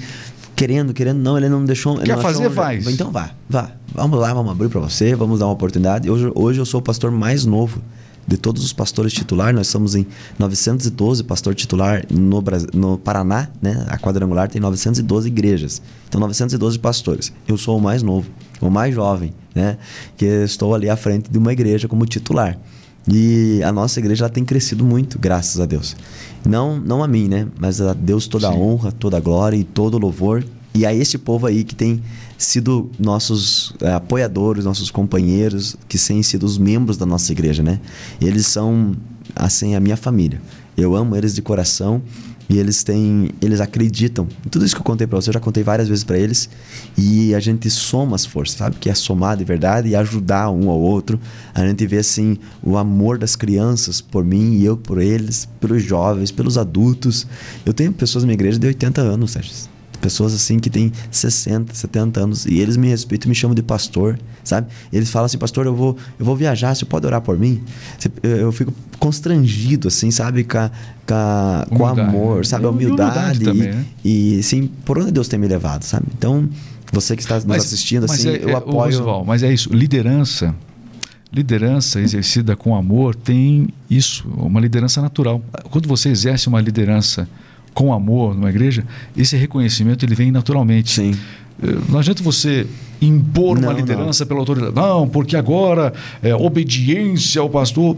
querendo, 0.54 0.92
querendo, 0.92 1.18
não, 1.18 1.38
ele 1.38 1.48
não 1.48 1.64
deixou. 1.64 1.96
ele 1.96 2.04
Quer 2.04 2.16
não 2.16 2.22
fazer, 2.22 2.44
achou- 2.44 2.52
faz. 2.54 2.86
Então 2.86 3.10
vá, 3.10 3.30
vá. 3.48 3.70
Vamos 3.94 4.20
lá, 4.20 4.34
vamos 4.34 4.52
abrir 4.52 4.68
para 4.68 4.80
você, 4.80 5.14
vamos 5.14 5.38
dar 5.38 5.46
uma 5.46 5.54
oportunidade. 5.54 6.10
Hoje, 6.10 6.30
hoje 6.34 6.60
eu 6.60 6.66
sou 6.66 6.80
o 6.80 6.82
pastor 6.82 7.10
mais 7.10 7.46
novo 7.46 7.80
de 8.26 8.36
todos 8.36 8.64
os 8.64 8.72
pastores 8.72 9.12
titular. 9.12 9.52
Nós 9.52 9.68
somos 9.68 9.94
em 9.94 10.06
912 10.38 11.24
pastor 11.24 11.54
titular 11.54 12.04
no, 12.10 12.42
no 12.72 12.98
Paraná, 12.98 13.48
né? 13.60 13.84
A 13.88 13.98
quadrangular 13.98 14.48
tem 14.48 14.60
912 14.60 15.28
igrejas. 15.28 15.82
Então 16.08 16.20
912 16.20 16.78
pastores. 16.78 17.32
Eu 17.46 17.56
sou 17.56 17.78
o 17.78 17.80
mais 17.80 18.02
novo, 18.02 18.30
o 18.60 18.70
mais 18.70 18.94
jovem, 18.94 19.32
né? 19.54 19.78
Que 20.16 20.26
estou 20.44 20.74
ali 20.74 20.88
à 20.88 20.96
frente 20.96 21.30
de 21.30 21.38
uma 21.38 21.52
igreja 21.52 21.88
como 21.88 22.06
titular. 22.06 22.58
E 23.08 23.62
a 23.64 23.72
nossa 23.72 23.98
igreja 23.98 24.24
ela 24.24 24.32
tem 24.32 24.44
crescido 24.44 24.84
muito, 24.84 25.18
graças 25.18 25.60
a 25.60 25.66
Deus. 25.66 25.96
Não, 26.46 26.78
não 26.78 27.02
a 27.02 27.08
mim, 27.08 27.28
né? 27.28 27.48
Mas 27.58 27.80
a 27.80 27.94
Deus 27.94 28.26
toda 28.26 28.48
a 28.48 28.52
honra, 28.52 28.92
toda 28.92 29.16
a 29.16 29.20
glória 29.20 29.56
e 29.56 29.64
todo 29.64 29.94
o 29.94 29.98
louvor. 29.98 30.44
E 30.72 30.86
a 30.86 30.94
esse 30.94 31.18
povo 31.18 31.46
aí 31.46 31.64
que 31.64 31.74
tem 31.74 32.00
sido 32.38 32.90
nossos 32.98 33.74
eh, 33.80 33.92
apoiadores, 33.92 34.64
nossos 34.64 34.90
companheiros, 34.90 35.76
que 35.88 35.98
têm 35.98 36.22
sido 36.22 36.44
os 36.44 36.58
membros 36.58 36.96
da 36.96 37.04
nossa 37.04 37.32
igreja, 37.32 37.62
né? 37.62 37.80
Eles 38.20 38.46
são, 38.46 38.94
assim, 39.34 39.74
a 39.74 39.80
minha 39.80 39.96
família. 39.96 40.40
Eu 40.76 40.94
amo 40.94 41.16
eles 41.16 41.34
de 41.34 41.42
coração 41.42 42.00
e 42.48 42.58
eles 42.58 42.82
têm, 42.82 43.30
eles 43.42 43.60
acreditam. 43.60 44.26
Tudo 44.50 44.64
isso 44.64 44.74
que 44.74 44.80
eu 44.80 44.84
contei 44.84 45.06
para 45.06 45.20
você, 45.20 45.30
eu 45.30 45.34
já 45.34 45.40
contei 45.40 45.62
várias 45.62 45.88
vezes 45.88 46.04
para 46.04 46.18
eles. 46.18 46.48
E 46.96 47.34
a 47.34 47.40
gente 47.40 47.68
soma 47.68 48.16
as 48.16 48.24
forças, 48.24 48.56
sabe? 48.56 48.76
Que 48.76 48.88
é 48.88 48.94
somar 48.94 49.36
de 49.36 49.44
verdade 49.44 49.88
e 49.88 49.96
ajudar 49.96 50.50
um 50.50 50.70
ao 50.70 50.80
outro. 50.80 51.20
A 51.52 51.66
gente 51.66 51.86
vê 51.86 51.98
assim 51.98 52.38
o 52.62 52.76
amor 52.76 53.18
das 53.18 53.36
crianças 53.36 54.00
por 54.00 54.24
mim 54.24 54.54
e 54.54 54.64
eu 54.64 54.76
por 54.76 55.00
eles, 55.00 55.48
pelos 55.60 55.82
jovens, 55.82 56.30
pelos 56.30 56.56
adultos. 56.56 57.26
Eu 57.66 57.72
tenho 57.72 57.92
pessoas 57.92 58.24
na 58.24 58.28
minha 58.28 58.34
igreja 58.34 58.58
de 58.58 58.66
80 58.66 59.00
anos, 59.00 59.32
Sérgio. 59.32 59.79
Pessoas 60.00 60.32
assim 60.34 60.58
que 60.58 60.70
têm 60.70 60.92
60, 61.10 61.74
70 61.74 62.20
anos 62.20 62.46
e 62.46 62.58
eles 62.58 62.76
me 62.76 62.88
respeitam 62.88 63.26
e 63.26 63.30
me 63.30 63.34
chamam 63.34 63.54
de 63.54 63.62
pastor, 63.62 64.18
sabe? 64.42 64.68
Eles 64.92 65.10
falam 65.10 65.26
assim, 65.26 65.38
pastor, 65.38 65.66
eu 65.66 65.74
vou, 65.74 65.96
eu 66.18 66.24
vou 66.24 66.34
viajar, 66.34 66.74
você 66.74 66.84
pode 66.84 67.06
orar 67.06 67.20
por 67.20 67.38
mim? 67.38 67.62
Eu 68.22 68.50
fico 68.50 68.72
constrangido, 68.98 69.88
assim, 69.88 70.10
sabe? 70.10 70.44
Com, 70.44 70.58
a, 70.58 70.70
com, 71.06 71.14
a, 71.14 71.66
com 71.68 71.86
amor, 71.86 72.46
sabe? 72.46 72.64
A 72.64 72.70
humildade. 72.70 73.38
humildade 73.38 73.44
também, 73.44 73.72
né? 73.72 73.84
e, 74.04 74.38
e, 74.38 74.42
sim, 74.42 74.70
por 74.84 74.98
onde 74.98 75.12
Deus 75.12 75.28
tem 75.28 75.38
me 75.38 75.48
levado, 75.48 75.82
sabe? 75.82 76.06
Então, 76.16 76.48
você 76.92 77.14
que 77.14 77.22
está 77.22 77.36
nos 77.36 77.44
mas, 77.44 77.64
assistindo, 77.64 78.04
assim, 78.04 78.28
é, 78.28 78.42
eu 78.42 78.50
é, 78.50 78.54
apoio. 78.54 79.00
Oswald, 79.00 79.26
mas 79.26 79.42
é 79.42 79.52
isso, 79.52 79.72
liderança. 79.72 80.54
Liderança 81.32 82.00
exercida 82.00 82.56
com 82.56 82.74
amor 82.74 83.14
tem 83.14 83.68
isso, 83.88 84.26
uma 84.36 84.58
liderança 84.58 85.00
natural. 85.00 85.40
Quando 85.70 85.88
você 85.88 86.08
exerce 86.08 86.48
uma 86.48 86.60
liderança 86.60 87.28
com 87.74 87.92
amor 87.92 88.34
numa 88.34 88.50
igreja, 88.50 88.84
esse 89.16 89.36
reconhecimento 89.36 90.04
ele 90.04 90.14
vem 90.14 90.30
naturalmente. 90.30 90.90
Sim. 90.90 91.14
Eh, 91.62 91.76
não 91.88 91.98
adianta 91.98 92.22
você 92.22 92.66
impor 93.00 93.58
não, 93.58 93.68
uma 93.68 93.72
liderança 93.72 94.24
não. 94.24 94.28
pela 94.28 94.40
autoridade. 94.40 94.74
Não, 94.74 95.08
porque 95.08 95.36
agora 95.36 95.92
é 96.22 96.34
obediência 96.34 97.40
ao 97.40 97.48
pastor 97.48 97.96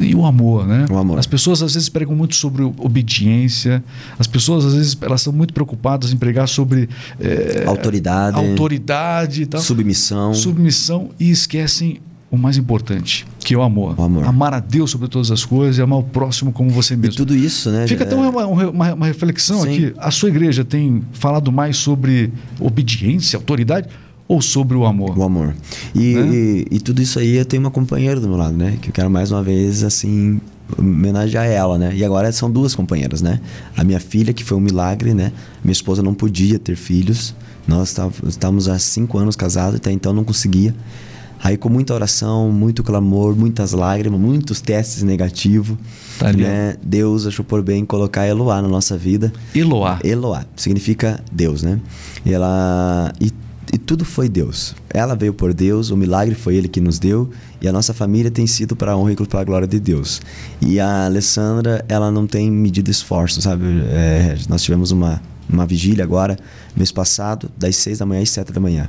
e 0.00 0.14
o 0.14 0.24
amor, 0.24 0.66
né? 0.66 0.86
O 0.90 0.96
amor. 0.96 1.18
As 1.18 1.26
pessoas 1.26 1.62
às 1.62 1.74
vezes 1.74 1.88
pregam 1.88 2.14
muito 2.14 2.34
sobre 2.34 2.62
obediência. 2.62 3.82
As 4.18 4.26
pessoas 4.26 4.64
às 4.64 4.74
vezes 4.74 4.98
elas 5.00 5.20
estão 5.20 5.32
muito 5.32 5.54
preocupadas 5.54 6.12
em 6.12 6.16
pregar 6.16 6.48
sobre 6.48 6.88
é, 7.20 7.64
autoridade, 7.66 8.36
autoridade, 8.36 9.46
tal, 9.46 9.60
submissão, 9.60 10.34
submissão 10.34 11.10
e 11.20 11.30
esquecem 11.30 12.00
o 12.32 12.38
mais 12.38 12.56
importante, 12.56 13.26
que 13.40 13.52
é 13.52 13.58
o 13.58 13.60
amor. 13.60 13.94
o 13.98 14.02
amor. 14.02 14.24
Amar 14.24 14.54
a 14.54 14.58
Deus 14.58 14.90
sobre 14.90 15.06
todas 15.06 15.30
as 15.30 15.44
coisas 15.44 15.76
e 15.76 15.82
amar 15.82 15.98
o 15.98 16.02
próximo 16.02 16.50
como 16.50 16.70
você 16.70 16.96
mesmo. 16.96 17.12
E 17.12 17.16
tudo 17.16 17.36
isso, 17.36 17.70
né? 17.70 17.86
Fica 17.86 18.04
até 18.04 18.16
uma, 18.16 18.46
uma, 18.46 18.94
uma 18.94 19.06
reflexão 19.06 19.60
Sim. 19.60 19.68
aqui. 19.68 19.94
A 19.98 20.10
sua 20.10 20.30
igreja 20.30 20.64
tem 20.64 21.02
falado 21.12 21.52
mais 21.52 21.76
sobre 21.76 22.32
obediência, 22.58 23.36
autoridade 23.36 23.86
ou 24.26 24.40
sobre 24.40 24.78
o 24.78 24.86
amor? 24.86 25.18
O 25.18 25.22
amor. 25.22 25.54
E, 25.94 26.14
né? 26.14 26.34
e, 26.34 26.66
e, 26.70 26.80
tudo 26.80 27.02
isso 27.02 27.18
aí 27.18 27.36
eu 27.36 27.44
tenho 27.44 27.62
uma 27.62 27.70
companheira 27.70 28.18
do 28.18 28.26
meu 28.26 28.38
lado, 28.38 28.56
né? 28.56 28.78
Que 28.80 28.88
eu 28.88 28.94
quero 28.94 29.10
mais 29.10 29.30
uma 29.30 29.42
vez, 29.42 29.84
assim, 29.84 30.40
homenagear 30.78 31.44
ela, 31.44 31.76
né? 31.76 31.94
E 31.94 32.02
agora 32.02 32.32
são 32.32 32.50
duas 32.50 32.74
companheiras, 32.74 33.20
né? 33.20 33.42
A 33.76 33.84
minha 33.84 34.00
filha, 34.00 34.32
que 34.32 34.42
foi 34.42 34.56
um 34.56 34.60
milagre, 34.60 35.12
né? 35.12 35.32
Minha 35.62 35.72
esposa 35.72 36.02
não 36.02 36.14
podia 36.14 36.58
ter 36.58 36.76
filhos. 36.76 37.34
Nós 37.68 37.94
estávamos 38.26 38.70
há 38.70 38.78
cinco 38.78 39.18
anos 39.18 39.36
casados, 39.36 39.76
até 39.76 39.92
então 39.92 40.14
não 40.14 40.24
conseguia. 40.24 40.74
Aí 41.42 41.56
com 41.56 41.68
muita 41.68 41.92
oração, 41.92 42.52
muito 42.52 42.84
clamor, 42.84 43.34
muitas 43.34 43.72
lágrimas, 43.72 44.20
muitos 44.20 44.60
testes 44.60 45.02
negativos, 45.02 45.76
tá 46.16 46.32
né? 46.32 46.76
Deus 46.80 47.26
achou 47.26 47.44
por 47.44 47.62
bem 47.62 47.84
colocar 47.84 48.28
Eloá 48.28 48.62
na 48.62 48.68
nossa 48.68 48.96
vida. 48.96 49.32
Eloá. 49.52 49.98
Eloá 50.04 50.44
significa 50.54 51.20
Deus, 51.32 51.62
né? 51.64 51.80
E 52.24 52.32
ela 52.32 53.12
e, 53.20 53.32
e 53.72 53.78
tudo 53.78 54.04
foi 54.04 54.28
Deus. 54.28 54.76
Ela 54.88 55.16
veio 55.16 55.34
por 55.34 55.52
Deus, 55.52 55.90
o 55.90 55.96
milagre 55.96 56.36
foi 56.36 56.54
Ele 56.54 56.68
que 56.68 56.80
nos 56.80 57.00
deu 57.00 57.28
e 57.60 57.66
a 57.66 57.72
nossa 57.72 57.92
família 57.92 58.30
tem 58.30 58.46
sido 58.46 58.76
para 58.76 58.92
a 58.92 58.96
honra 58.96 59.12
e 59.12 59.16
para 59.26 59.40
a 59.40 59.44
glória 59.44 59.66
de 59.66 59.80
Deus. 59.80 60.22
E 60.60 60.78
a 60.78 61.06
Alessandra, 61.06 61.84
ela 61.88 62.12
não 62.12 62.24
tem 62.24 62.52
medido 62.52 62.88
esforço, 62.88 63.42
sabe? 63.42 63.64
É, 63.90 64.36
nós 64.48 64.62
tivemos 64.62 64.92
uma 64.92 65.20
uma 65.50 65.66
vigília 65.66 66.02
agora, 66.02 66.38
mês 66.74 66.90
passado, 66.90 67.50
das 67.58 67.76
seis 67.76 67.98
da 67.98 68.06
manhã 68.06 68.22
às 68.22 68.30
sete 68.30 68.52
da 68.52 68.60
manhã 68.60 68.88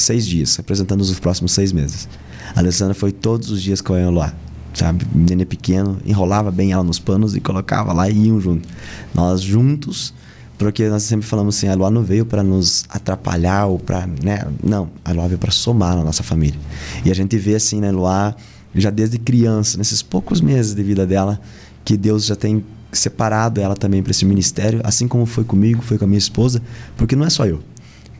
seis 0.00 0.26
dias, 0.26 0.58
apresentando 0.58 1.00
os 1.00 1.18
próximos 1.18 1.52
seis 1.52 1.72
meses. 1.72 2.08
A 2.54 2.60
Alessandra 2.60 2.94
foi 2.94 3.12
todos 3.12 3.50
os 3.50 3.62
dias 3.62 3.80
com 3.80 3.96
ela 3.96 4.10
lá, 4.10 4.34
sabe? 4.74 5.06
Nenê 5.14 5.44
pequeno, 5.44 5.98
enrolava 6.04 6.50
bem 6.50 6.72
ela 6.72 6.82
nos 6.82 6.98
panos 6.98 7.34
e 7.36 7.40
colocava 7.40 7.92
lá 7.92 8.08
e 8.08 8.26
iam 8.26 8.40
junto. 8.40 8.68
Nós 9.14 9.40
juntos, 9.40 10.12
porque 10.58 10.88
nós 10.88 11.02
sempre 11.02 11.26
falamos 11.26 11.56
assim, 11.56 11.68
a 11.68 11.74
Luá 11.74 11.90
não 11.90 12.02
veio 12.02 12.24
para 12.24 12.42
nos 12.42 12.84
atrapalhar 12.88 13.66
ou 13.66 13.78
para, 13.78 14.06
né? 14.22 14.46
Não, 14.62 14.90
a 15.04 15.12
Luá 15.12 15.26
veio 15.26 15.38
para 15.38 15.50
somar 15.50 15.96
na 15.96 16.04
nossa 16.04 16.22
família. 16.22 16.58
E 17.04 17.10
a 17.10 17.14
gente 17.14 17.36
vê 17.36 17.54
assim, 17.54 17.80
né, 17.80 17.90
Luá, 17.90 18.34
já 18.74 18.90
desde 18.90 19.18
criança, 19.18 19.76
nesses 19.76 20.02
poucos 20.02 20.40
meses 20.40 20.74
de 20.74 20.82
vida 20.82 21.06
dela, 21.06 21.40
que 21.84 21.96
Deus 21.96 22.24
já 22.26 22.36
tem 22.36 22.64
separado 22.92 23.60
ela 23.60 23.74
também 23.74 24.02
para 24.02 24.10
esse 24.10 24.24
ministério, 24.24 24.80
assim 24.84 25.08
como 25.08 25.24
foi 25.26 25.44
comigo, 25.44 25.82
foi 25.82 25.98
com 25.98 26.04
a 26.04 26.06
minha 26.06 26.18
esposa, 26.18 26.62
porque 26.96 27.16
não 27.16 27.26
é 27.26 27.30
só 27.30 27.46
eu. 27.46 27.60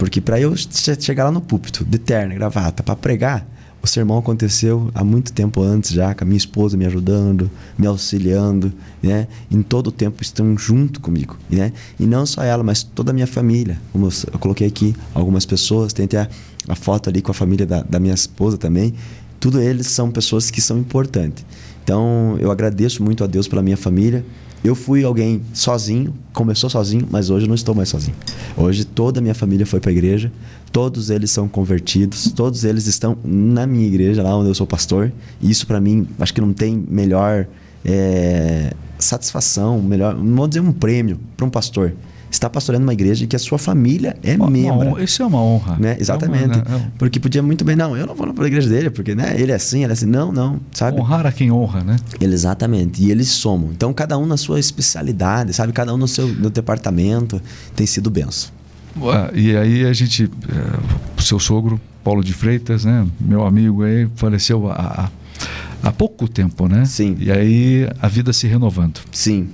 Porque 0.03 0.21
para 0.21 0.41
eu 0.41 0.53
chegar 0.99 1.27
lá 1.27 1.31
no 1.31 1.41
púlpito, 1.41 1.85
de 1.85 1.97
terno, 1.97 2.35
gravata, 2.35 2.83
para 2.83 2.97
pregar, 2.97 3.47
o 3.81 3.87
sermão 3.87 4.19
aconteceu 4.19 4.91
há 4.97 5.05
muito 5.05 5.33
tempo 5.33 5.63
antes 5.63 5.93
já, 5.93 6.13
com 6.13 6.25
a 6.25 6.27
minha 6.27 6.37
esposa 6.37 6.77
me 6.77 6.85
ajudando, 6.85 7.49
me 7.79 7.87
auxiliando, 7.87 8.73
né? 9.01 9.29
Em 9.49 9.63
todo 9.63 9.87
o 9.87 9.93
tempo 9.93 10.21
estão 10.21 10.59
junto 10.59 11.01
comigo, 11.01 11.39
né? 11.49 11.73
E 12.01 12.05
não 12.05 12.27
só 12.27 12.43
ela, 12.43 12.65
mas 12.65 12.83
toda 12.83 13.13
a 13.13 13.15
minha 13.15 13.29
família. 13.29 13.81
Como 13.93 14.09
eu 14.09 14.39
coloquei 14.41 14.67
aqui 14.67 14.93
algumas 15.15 15.47
pessoas, 15.47 15.93
tem 15.93 16.07
até 16.07 16.29
a, 16.69 16.75
foto 16.75 17.09
ali 17.09 17.23
com 17.23 17.31
a 17.31 17.35
família 17.35 17.65
da, 17.65 17.85
da 17.85 18.01
minha 18.01 18.15
esposa 18.15 18.59
também. 18.59 18.95
Tudo 19.39 19.61
eles 19.61 19.87
são 19.87 20.11
pessoas 20.11 20.51
que 20.51 20.61
são 20.61 20.79
importantes. 20.79 21.47
Então, 21.85 22.37
eu 22.41 22.51
agradeço 22.51 23.05
muito 23.05 23.23
a 23.23 23.29
Deus 23.29 23.47
pela 23.47 23.63
minha 23.63 23.77
família, 23.77 24.27
eu 24.65 24.75
fui 24.75 25.05
alguém 25.05 25.43
sozinho, 25.53 26.15
começou 26.33 26.71
sozinho, 26.71 27.07
mas 27.11 27.31
hoje 27.31 27.47
não 27.49 27.55
estou 27.55 27.75
mais 27.75 27.89
sozinho. 27.89 28.15
Hoje 28.57 28.85
toda 28.85 29.19
a 29.19 29.23
minha 29.23 29.35
família 29.35 29.67
foi 29.67 29.81
para 29.81 29.91
a 29.91 29.93
igreja, 29.93 30.31
todos 30.71 31.11
eles 31.11 31.31
são 31.31 31.49
convertidos, 31.49 32.31
todos 32.33 32.65
eles 32.65 32.87
estão 32.87 33.17
na 33.25 33.67
minha 33.67 33.87
igreja, 33.87 34.23
lá 34.23 34.37
onde 34.37 34.49
eu 34.49 34.55
sou 34.55 34.67
pastor. 34.67 35.13
E 35.41 35.51
isso 35.51 35.67
para 35.67 35.81
mim, 35.81 36.07
acho 36.19 36.33
que 36.33 36.41
não 36.41 36.53
tem 36.53 36.77
melhor 36.89 37.47
é, 37.85 38.73
satisfação, 38.99 39.83
melhor, 39.83 40.15
não 40.15 40.37
vou 40.37 40.49
dizer 40.49 40.61
um 40.61 40.73
prêmio 40.73 41.19
para 41.37 41.45
um 41.45 41.51
pastor 41.51 41.93
está 42.33 42.49
pastoreando 42.49 42.85
uma 42.85 42.93
igreja 42.95 43.27
que 43.27 43.37
a 43.37 43.39
sua 43.39 43.59
família 43.59 44.17
é 44.23 44.35
uma, 44.35 44.51
membro. 44.51 45.03
isso 45.03 45.23
é 45.23 45.27
uma 45.27 45.41
honra. 45.41 45.77
Né? 45.79 45.97
Exatamente. 46.01 46.59
É 46.59 46.63
uma, 46.69 46.79
é 46.79 46.91
Porque 46.99 47.21
podia 47.21 47.43
muito 47.43 47.65
bem, 47.65 47.77
não, 47.77 47.97
eu 47.97 48.07
não 48.07 48.15
vou 48.15 48.33
para 48.33 48.45
a 48.45 48.47
igreja 48.47 48.69
dele, 48.69 48.91
porque 48.91 49.15
né, 49.15 49.35
ele 49.39 49.53
é 49.53 49.55
assim, 49.55 49.83
ele 49.83 49.93
é 49.93 49.95
assim. 49.95 50.07
Não, 50.07 50.33
não, 50.33 50.59
sabe? 50.73 50.99
Honrar 50.99 51.27
a 51.27 51.33
quem 51.33 51.53
honra, 51.53 51.85
né? 51.85 51.97
Exatamente. 52.19 53.05
E 53.05 53.11
eles 53.11 53.29
somam. 53.29 53.71
Então, 53.71 53.93
cada 53.93 54.17
um 54.17 54.25
na 54.25 54.39
sua 54.39 54.59
especialidade, 54.59 55.53
sabe? 55.53 55.73
Cada 55.73 55.93
um 55.95 55.99
no 55.99 56.09
seu 56.09 56.27
no 56.27 56.49
departamento 56.49 57.41
tem 57.77 57.87
sido 57.87 58.11
benção. 58.11 58.51
E 59.35 59.55
aí 59.57 59.85
a 59.85 59.93
gente, 59.93 60.25
é, 60.25 61.19
o 61.19 61.23
seu 61.23 61.39
sogro, 61.39 61.81
Paulo 62.03 62.25
de 62.25 62.33
Freitas, 62.33 62.85
né? 62.85 63.07
Meu 63.21 63.47
amigo 63.47 63.83
aí, 63.83 64.09
faleceu 64.17 64.71
há, 64.71 65.11
há 65.83 65.93
pouco 65.93 66.27
tempo, 66.27 66.67
né? 66.67 66.85
Sim. 66.87 67.17
E 67.19 67.31
aí 67.31 67.89
a 68.01 68.09
vida 68.09 68.33
se 68.33 68.47
renovando. 68.47 69.01
Sim 69.11 69.49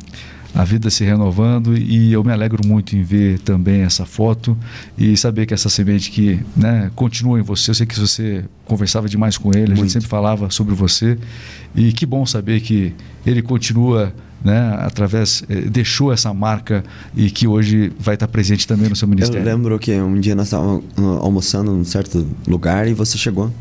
a 0.54 0.64
vida 0.64 0.90
se 0.90 1.04
renovando 1.04 1.76
e 1.76 2.12
eu 2.12 2.24
me 2.24 2.32
alegro 2.32 2.66
muito 2.66 2.96
em 2.96 3.02
ver 3.02 3.38
também 3.40 3.82
essa 3.82 4.04
foto 4.06 4.56
e 4.96 5.16
saber 5.16 5.46
que 5.46 5.54
essa 5.54 5.68
semente 5.68 6.10
que 6.10 6.40
né, 6.56 6.90
continua 6.94 7.38
em 7.38 7.42
você. 7.42 7.70
Eu 7.70 7.74
sei 7.74 7.86
que 7.86 7.98
você 7.98 8.44
conversava 8.64 9.08
demais 9.08 9.36
com 9.36 9.50
ele, 9.50 9.66
muito. 9.66 9.72
a 9.72 9.76
gente 9.82 9.92
sempre 9.92 10.08
falava 10.08 10.50
sobre 10.50 10.74
você 10.74 11.18
e 11.74 11.92
que 11.92 12.06
bom 12.06 12.24
saber 12.24 12.60
que 12.60 12.94
ele 13.26 13.42
continua 13.42 14.12
né, 14.42 14.76
através 14.80 15.42
eh, 15.48 15.62
deixou 15.62 16.12
essa 16.12 16.32
marca 16.32 16.84
e 17.16 17.30
que 17.30 17.46
hoje 17.46 17.92
vai 17.98 18.14
estar 18.14 18.28
presente 18.28 18.66
também 18.66 18.88
no 18.88 18.96
seu 18.96 19.08
ministério. 19.08 19.40
Eu 19.40 19.44
lembro 19.44 19.78
que 19.78 19.92
um 20.00 20.18
dia 20.18 20.34
nós 20.34 20.46
estávamos 20.46 20.84
almoçando 21.20 21.72
num 21.72 21.84
certo 21.84 22.26
lugar 22.46 22.86
e 22.88 22.94
você 22.94 23.18
chegou 23.18 23.52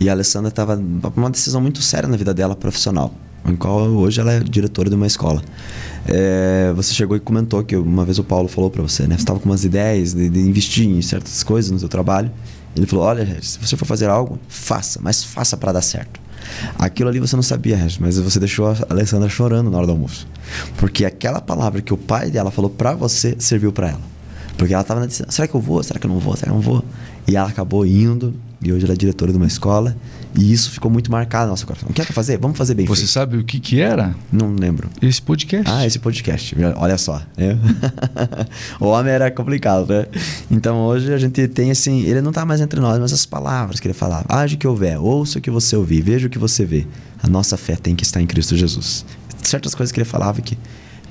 e 0.00 0.08
a 0.08 0.12
Alessandra 0.12 0.48
estava 0.48 0.82
uma 1.16 1.30
decisão 1.30 1.60
muito 1.60 1.80
séria 1.80 2.08
na 2.08 2.16
vida 2.16 2.34
dela 2.34 2.56
profissional, 2.56 3.14
em 3.44 3.56
qual 3.56 3.80
hoje 3.88 4.20
ela 4.20 4.32
é 4.32 4.40
diretora 4.40 4.88
de 4.88 4.96
uma 4.96 5.06
escola. 5.06 5.42
É, 6.06 6.72
você 6.74 6.92
chegou 6.92 7.16
e 7.16 7.20
comentou 7.20 7.62
que 7.62 7.76
uma 7.76 8.04
vez 8.04 8.18
o 8.18 8.24
Paulo 8.24 8.48
falou 8.48 8.70
para 8.70 8.82
você, 8.82 9.06
né? 9.06 9.16
Você 9.16 9.22
estava 9.22 9.38
com 9.38 9.48
umas 9.48 9.64
ideias 9.64 10.12
de, 10.12 10.28
de, 10.28 10.40
investir 10.40 10.88
em 10.88 11.00
certas 11.02 11.42
coisas 11.42 11.70
no 11.70 11.78
seu 11.78 11.88
trabalho. 11.88 12.30
Ele 12.74 12.86
falou: 12.86 13.04
Olha, 13.04 13.26
se 13.42 13.58
você 13.58 13.76
for 13.76 13.84
fazer 13.84 14.08
algo, 14.08 14.38
faça, 14.48 15.00
mas 15.02 15.22
faça 15.22 15.56
para 15.56 15.72
dar 15.72 15.82
certo. 15.82 16.20
Aquilo 16.78 17.08
ali 17.08 17.20
você 17.20 17.36
não 17.36 17.42
sabia, 17.42 17.78
mas 18.00 18.18
você 18.18 18.40
deixou 18.40 18.66
a 18.66 18.76
Alessandra 18.90 19.28
chorando 19.28 19.70
na 19.70 19.76
hora 19.76 19.86
do 19.86 19.92
almoço. 19.92 20.26
Porque 20.76 21.04
aquela 21.04 21.40
palavra 21.40 21.80
que 21.80 21.94
o 21.94 21.96
pai 21.96 22.30
dela 22.30 22.50
falou 22.50 22.70
para 22.70 22.94
você 22.94 23.36
serviu 23.38 23.72
para 23.72 23.90
ela. 23.90 24.12
Porque 24.56 24.74
ela 24.74 24.82
estava 24.82 25.00
na 25.00 25.08
será 25.08 25.46
que 25.46 25.54
eu 25.54 25.60
vou? 25.60 25.82
Será 25.82 26.00
que 26.00 26.06
eu 26.06 26.10
não 26.10 26.18
vou? 26.18 26.36
Será 26.36 26.50
que 26.50 26.52
eu 26.52 26.60
não 26.60 26.62
vou? 26.62 26.84
E 27.26 27.36
ela 27.36 27.48
acabou 27.48 27.86
indo, 27.86 28.34
e 28.62 28.72
hoje 28.72 28.84
ela 28.84 28.94
é 28.94 28.96
diretora 28.96 29.32
de 29.32 29.36
uma 29.36 29.46
escola. 29.46 29.96
E 30.38 30.50
isso 30.50 30.70
ficou 30.70 30.90
muito 30.90 31.10
marcado 31.10 31.44
no 31.44 31.50
nosso 31.50 31.66
coração. 31.66 31.88
O 31.90 31.92
que 31.92 32.00
é 32.00 32.04
que 32.06 32.12
fazer? 32.12 32.38
Vamos 32.38 32.56
fazer 32.56 32.74
bem 32.74 32.86
Você 32.86 33.02
feito. 33.02 33.12
sabe 33.12 33.36
o 33.36 33.44
que 33.44 33.60
que 33.60 33.80
era? 33.80 34.14
Não 34.32 34.54
lembro. 34.54 34.88
Esse 35.02 35.20
podcast. 35.20 35.70
Ah, 35.70 35.86
esse 35.86 35.98
podcast. 35.98 36.56
Olha 36.76 36.96
só. 36.96 37.20
É. 37.36 37.54
o 38.80 38.86
homem 38.86 39.12
era 39.12 39.30
complicado, 39.30 39.86
né? 39.88 40.06
Então 40.50 40.78
hoje 40.86 41.12
a 41.12 41.18
gente 41.18 41.46
tem 41.48 41.70
assim... 41.70 42.02
Ele 42.04 42.22
não 42.22 42.30
está 42.30 42.46
mais 42.46 42.62
entre 42.62 42.80
nós, 42.80 42.98
mas 42.98 43.12
as 43.12 43.26
palavras 43.26 43.78
que 43.78 43.86
ele 43.86 43.94
falava. 43.94 44.24
Age 44.28 44.54
o 44.54 44.58
que 44.58 44.66
houver, 44.66 44.98
ouça 44.98 45.38
o 45.38 45.42
que 45.42 45.50
você 45.50 45.76
ouvir, 45.76 46.00
veja 46.00 46.28
o 46.28 46.30
que 46.30 46.38
você 46.38 46.64
vê. 46.64 46.86
A 47.22 47.28
nossa 47.28 47.58
fé 47.58 47.76
tem 47.76 47.94
que 47.94 48.02
estar 48.04 48.22
em 48.22 48.26
Cristo 48.26 48.56
Jesus. 48.56 49.04
Certas 49.42 49.74
coisas 49.74 49.92
que 49.92 49.98
ele 50.00 50.08
falava 50.08 50.40
que 50.40 50.56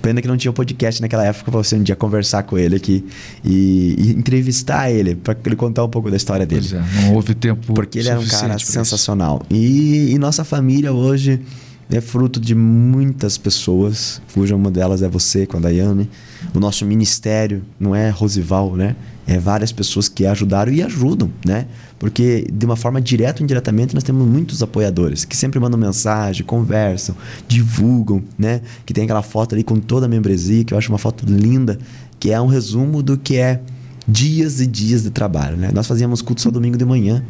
Pena 0.02 0.22
que 0.22 0.28
não 0.28 0.38
tinha 0.38 0.52
podcast 0.52 1.02
naquela 1.02 1.26
época 1.26 1.52
para 1.52 1.62
você 1.64 1.76
um 1.76 1.84
dia 1.84 1.96
conversar 1.96 2.44
com 2.44 2.58
ele 2.58 2.76
aqui 2.76 3.06
e, 3.44 3.96
e 3.98 4.12
entrevistar 4.12 4.90
ele, 4.90 5.16
para 5.16 5.38
ele 5.46 5.56
contar 5.56 5.84
um 5.84 5.90
pouco 5.90 6.10
da 6.10 6.18
história 6.18 6.46
dele. 6.46 6.68
Pois 6.68 6.74
é, 6.74 7.02
não 7.02 7.16
houve 7.16 7.36
tempo 7.36 7.74
Porque 7.74 8.00
ele 8.00 8.10
era 8.10 8.20
um 8.20 8.28
cara 8.28 8.58
sensacional. 8.58 9.42
E, 9.50 10.12
e, 10.12 10.18
nossa 10.18 10.44
família 10.44 10.92
hoje 10.92 11.42
é 11.90 12.02
fruto 12.02 12.40
de 12.40 12.56
muitas 12.56 13.38
pessoas, 13.38 14.22
cuja 14.34 14.56
uma 14.56 14.72
delas 14.72 15.02
é 15.02 15.10
você 15.10 15.46
com 15.46 15.58
a 15.58 15.60
Daiane. 15.60 16.10
O 16.54 16.60
nosso 16.60 16.86
ministério 16.86 17.64
não 17.80 17.94
é 17.96 18.10
Rosival, 18.10 18.76
né? 18.76 18.96
É 19.28 19.38
várias 19.38 19.72
pessoas 19.72 20.10
que 20.10 20.26
ajudaram 20.26 20.72
e 20.72 20.82
ajudam, 20.82 21.32
né? 21.46 21.68
Porque 22.02 22.48
de 22.52 22.66
uma 22.66 22.76
forma 22.76 23.00
direta 23.00 23.42
ou 23.42 23.44
indiretamente 23.44 23.94
nós 23.94 24.04
temos 24.04 24.28
muitos 24.28 24.64
apoiadores 24.64 25.24
que 25.24 25.38
sempre 25.38 25.60
mandam 25.60 25.80
mensagem, 25.80 26.44
conversam, 26.44 27.16
divulgam, 27.48 28.24
né? 28.40 28.62
Que 28.88 28.92
tem 28.92 29.04
aquela 29.04 29.22
foto 29.22 29.54
ali 29.54 29.64
com 29.64 29.80
toda 29.80 30.08
a 30.08 30.10
membresia, 30.10 30.64
que 30.64 30.74
eu 30.74 30.80
acho 30.80 30.92
uma 30.92 30.98
foto 30.98 31.24
linda, 31.28 31.78
que 32.20 32.32
é 32.32 32.42
um 32.42 32.48
resumo 32.48 33.04
do 33.04 33.20
que 33.20 33.38
é 33.38 33.62
dias 34.08 34.60
e 34.60 34.66
dias 34.66 35.04
de 35.04 35.12
trabalho, 35.12 35.56
né? 35.56 35.70
Nós 35.72 35.86
fazíamos 35.86 36.24
culto 36.24 36.42
só 36.42 36.50
domingo 36.50 36.76
de 36.76 36.86
manhã. 36.86 37.24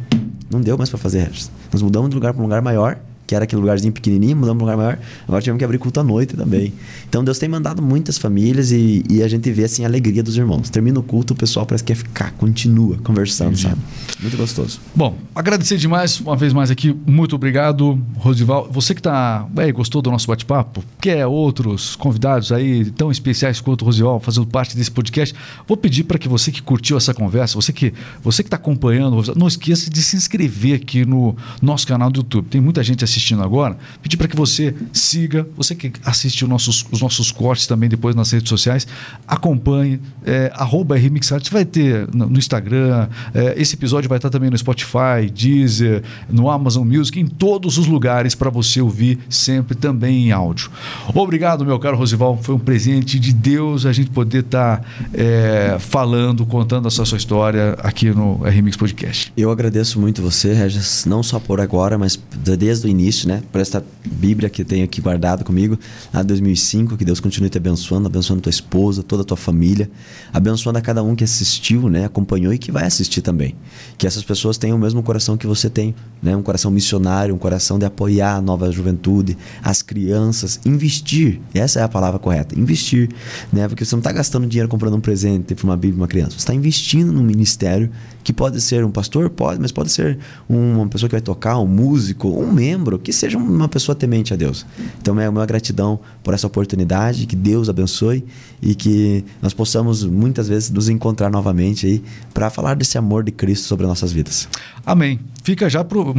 Não 0.50 0.58
deu 0.58 0.78
mais 0.78 0.88
para 0.88 0.98
fazer. 0.98 1.30
Nós 1.70 1.82
mudamos 1.82 2.08
de 2.08 2.14
lugar 2.14 2.32
para 2.32 2.40
um 2.40 2.44
lugar 2.46 2.62
maior 2.62 2.98
que 3.26 3.34
era 3.34 3.44
aquele 3.44 3.60
lugarzinho 3.60 3.92
pequenininho, 3.92 4.36
mudamos 4.36 4.62
para 4.62 4.66
um 4.66 4.70
lugar 4.70 4.76
maior. 4.76 4.98
Agora 5.26 5.40
tivemos 5.40 5.58
que 5.58 5.64
abrir 5.64 5.78
culto 5.78 6.00
à 6.00 6.04
noite 6.04 6.36
também. 6.36 6.72
Então 7.08 7.24
Deus 7.24 7.38
tem 7.38 7.48
mandado 7.48 7.80
muitas 7.80 8.18
famílias 8.18 8.70
e, 8.70 9.02
e 9.08 9.22
a 9.22 9.28
gente 9.28 9.50
vê 9.50 9.64
assim 9.64 9.84
a 9.84 9.88
alegria 9.88 10.22
dos 10.22 10.36
irmãos. 10.36 10.68
Termina 10.68 11.00
o 11.00 11.02
culto, 11.02 11.32
o 11.32 11.36
pessoal 11.36 11.64
parece 11.64 11.82
que 11.82 11.92
quer 11.92 11.98
ficar, 11.98 12.32
continua 12.32 12.98
conversando, 12.98 13.52
Entendi. 13.52 13.62
sabe? 13.62 13.80
Muito 14.20 14.36
gostoso. 14.36 14.80
Bom, 14.94 15.16
agradecer 15.34 15.76
demais 15.76 16.20
uma 16.20 16.36
vez 16.36 16.52
mais 16.52 16.70
aqui. 16.70 16.94
Muito 17.06 17.34
obrigado, 17.34 17.98
Rosival. 18.16 18.68
Você 18.70 18.94
que 18.94 19.00
tá, 19.02 19.46
é, 19.56 19.72
gostou 19.72 20.02
do 20.02 20.10
nosso 20.10 20.26
bate-papo, 20.26 20.84
quer 21.00 21.26
outros 21.26 21.96
convidados 21.96 22.52
aí 22.52 22.90
tão 22.90 23.10
especiais 23.10 23.60
quanto 23.60 23.82
o 23.82 23.84
Rosival 23.86 24.20
fazendo 24.20 24.46
parte 24.46 24.76
desse 24.76 24.90
podcast, 24.90 25.34
vou 25.66 25.76
pedir 25.76 26.04
para 26.04 26.18
que 26.18 26.28
você 26.28 26.52
que 26.52 26.60
curtiu 26.60 26.96
essa 26.96 27.14
conversa, 27.14 27.54
você 27.54 27.72
que 27.72 27.94
você 28.22 28.42
que 28.42 28.48
está 28.48 28.56
acompanhando, 28.56 29.22
não 29.36 29.48
esqueça 29.48 29.88
de 29.88 30.02
se 30.02 30.16
inscrever 30.16 30.74
aqui 30.74 31.04
no 31.06 31.34
nosso 31.60 31.86
canal 31.86 32.10
do 32.10 32.18
YouTube. 32.18 32.48
Tem 32.48 32.60
muita 32.60 32.82
gente 32.82 33.02
assistindo 33.02 33.11
assistindo 33.12 33.42
agora, 33.42 33.76
pedir 34.02 34.16
para 34.16 34.26
que 34.26 34.36
você 34.36 34.74
siga, 34.92 35.46
você 35.56 35.74
que 35.74 35.92
assiste 36.04 36.42
os 36.44 36.48
nossos, 36.48 36.84
os 36.90 37.00
nossos 37.00 37.30
cortes 37.30 37.66
também 37.66 37.88
depois 37.88 38.14
nas 38.14 38.30
redes 38.30 38.48
sociais, 38.48 38.86
acompanhe, 39.26 40.00
é, 40.24 40.50
arroba 40.54 40.96
RMixArt, 40.96 41.50
vai 41.50 41.64
ter 41.64 42.08
no, 42.12 42.38
Instagram, 42.38 43.08
é, 43.34 43.54
esse 43.60 43.74
episódio 43.74 44.08
vai 44.08 44.18
estar 44.18 44.30
também 44.30 44.50
no 44.50 44.56
Spotify, 44.56 45.30
Deezer, 45.32 46.02
no 46.28 46.50
Amazon 46.50 46.86
Music, 46.86 47.18
em 47.20 47.26
todos 47.26 47.78
os 47.78 47.86
lugares 47.86 48.34
para 48.34 48.50
você 48.50 48.80
ouvir 48.80 49.18
sempre 49.28 49.74
também 49.74 50.28
em 50.28 50.32
áudio. 50.32 50.70
Obrigado, 51.14 51.64
meu 51.64 51.78
caro 51.78 51.96
Rosival, 51.96 52.38
foi 52.42 52.54
um 52.54 52.58
presente 52.58 53.18
de 53.18 53.32
Deus 53.32 53.84
a 53.86 53.92
gente 53.92 54.10
poder 54.10 54.40
estar 54.40 54.78
tá, 54.78 54.84
é, 55.12 55.76
falando, 55.78 56.46
contando 56.46 56.88
essa 56.88 57.04
sua 57.04 57.18
história 57.18 57.76
aqui 57.78 58.10
no 58.10 58.36
RMix 58.44 58.76
Podcast. 58.76 59.32
Eu 59.36 59.50
agradeço 59.50 60.00
muito 60.00 60.22
você, 60.22 60.52
Regis, 60.52 61.04
não 61.04 61.22
só 61.22 61.38
por 61.38 61.60
agora, 61.60 61.98
mas 61.98 62.18
desde 62.44 62.86
o 62.86 62.88
início 62.88 63.01
início, 63.02 63.28
né? 63.28 63.42
Por 63.50 63.60
esta 63.60 63.84
Bíblia 64.04 64.48
que 64.48 64.62
eu 64.62 64.66
tenho 64.66 64.84
aqui 64.84 65.00
guardado 65.00 65.44
comigo, 65.44 65.78
lá 66.12 66.22
de 66.22 66.28
2005, 66.28 66.96
que 66.96 67.04
Deus 67.04 67.20
continue 67.20 67.50
te 67.50 67.58
abençoando, 67.58 68.06
abençoando 68.06 68.42
tua 68.42 68.50
esposa, 68.50 69.02
toda 69.02 69.22
a 69.22 69.24
tua 69.24 69.36
família, 69.36 69.90
abençoando 70.32 70.78
a 70.78 70.82
cada 70.82 71.02
um 71.02 71.16
que 71.16 71.24
assistiu, 71.24 71.88
né? 71.88 72.04
Acompanhou 72.04 72.52
e 72.52 72.58
que 72.58 72.70
vai 72.70 72.84
assistir 72.84 73.20
também. 73.20 73.54
Que 73.98 74.06
essas 74.06 74.22
pessoas 74.22 74.56
tenham 74.56 74.76
o 74.76 74.80
mesmo 74.80 75.02
coração 75.02 75.36
que 75.36 75.46
você 75.46 75.68
tem, 75.68 75.94
né? 76.22 76.36
Um 76.36 76.42
coração 76.42 76.70
missionário, 76.70 77.34
um 77.34 77.38
coração 77.38 77.78
de 77.78 77.84
apoiar 77.84 78.36
a 78.36 78.40
nova 78.40 78.70
juventude, 78.70 79.36
as 79.62 79.82
crianças, 79.82 80.60
investir. 80.64 81.40
Essa 81.52 81.80
é 81.80 81.82
a 81.82 81.88
palavra 81.88 82.18
correta, 82.18 82.58
investir, 82.58 83.08
né? 83.52 83.66
Porque 83.68 83.84
você 83.84 83.94
não 83.94 84.00
está 84.00 84.12
gastando 84.12 84.46
dinheiro 84.46 84.68
comprando 84.68 84.94
um 84.94 85.00
presente 85.00 85.54
para 85.54 85.64
uma 85.64 85.76
Bíblia, 85.76 86.00
uma 86.00 86.08
criança. 86.08 86.30
Você 86.32 86.38
está 86.38 86.54
investindo 86.54 87.12
num 87.12 87.22
ministério 87.22 87.90
que 88.22 88.32
pode 88.32 88.60
ser 88.60 88.84
um 88.84 88.90
pastor, 88.90 89.30
pode, 89.30 89.60
mas 89.60 89.72
pode 89.72 89.90
ser 89.90 90.18
uma 90.48 90.86
pessoa 90.88 91.08
que 91.08 91.14
vai 91.14 91.20
tocar, 91.20 91.58
um 91.58 91.66
músico, 91.66 92.28
um 92.28 92.52
membro, 92.52 92.98
que 92.98 93.12
seja 93.12 93.38
uma 93.38 93.68
pessoa 93.68 93.94
temente 93.94 94.32
a 94.32 94.36
Deus. 94.36 94.64
Então, 95.00 95.18
é 95.18 95.28
uma 95.28 95.44
gratidão 95.46 95.98
por 96.22 96.34
essa 96.34 96.46
oportunidade, 96.46 97.26
que 97.26 97.36
Deus 97.36 97.68
abençoe 97.68 98.24
e 98.60 98.74
que 98.74 99.24
nós 99.40 99.52
possamos 99.52 100.04
muitas 100.04 100.48
vezes 100.48 100.70
nos 100.70 100.88
encontrar 100.88 101.30
novamente 101.30 101.86
aí 101.86 102.02
para 102.32 102.48
falar 102.48 102.74
desse 102.74 102.96
amor 102.96 103.24
de 103.24 103.32
Cristo 103.32 103.66
sobre 103.66 103.86
nossas 103.86 104.12
vidas. 104.12 104.48
Amém. 104.86 105.18
Fica 105.42 105.68
já 105.68 105.82
pro 105.82 106.14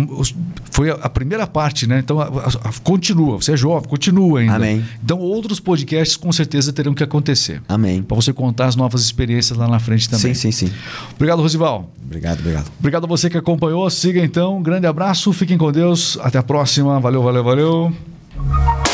foi 0.71 0.89
a 0.89 1.09
primeira 1.09 1.47
parte, 1.47 1.87
né? 1.87 1.99
Então 1.99 2.19
a, 2.19 2.25
a, 2.25 2.73
continua, 2.83 3.37
você 3.37 3.53
é 3.53 3.57
jovem, 3.57 3.87
continua 3.87 4.41
ainda. 4.41 4.55
Amém. 4.55 4.83
Então 5.01 5.19
outros 5.19 5.59
podcasts 5.59 6.17
com 6.17 6.31
certeza 6.31 6.73
terão 6.73 6.93
que 6.93 7.03
acontecer. 7.03 7.61
Amém. 7.67 8.03
Para 8.03 8.15
você 8.15 8.33
contar 8.33 8.65
as 8.65 8.75
novas 8.75 9.01
experiências 9.01 9.57
lá 9.57 9.67
na 9.67 9.79
frente 9.79 10.09
também. 10.09 10.33
Sim, 10.33 10.51
sim, 10.51 10.67
sim. 10.67 10.73
Obrigado, 11.15 11.41
Rosival. 11.41 11.92
Obrigado, 12.05 12.39
obrigado. 12.39 12.71
Obrigado 12.79 13.03
a 13.05 13.07
você 13.07 13.29
que 13.29 13.37
acompanhou. 13.37 13.89
Siga 13.89 14.19
então. 14.19 14.57
Um 14.57 14.63
grande 14.63 14.87
abraço. 14.87 15.33
Fiquem 15.33 15.57
com 15.57 15.71
Deus. 15.71 16.17
Até 16.21 16.37
a 16.37 16.43
próxima. 16.43 16.99
Valeu, 16.99 17.23
valeu, 17.23 17.43
valeu. 17.43 18.92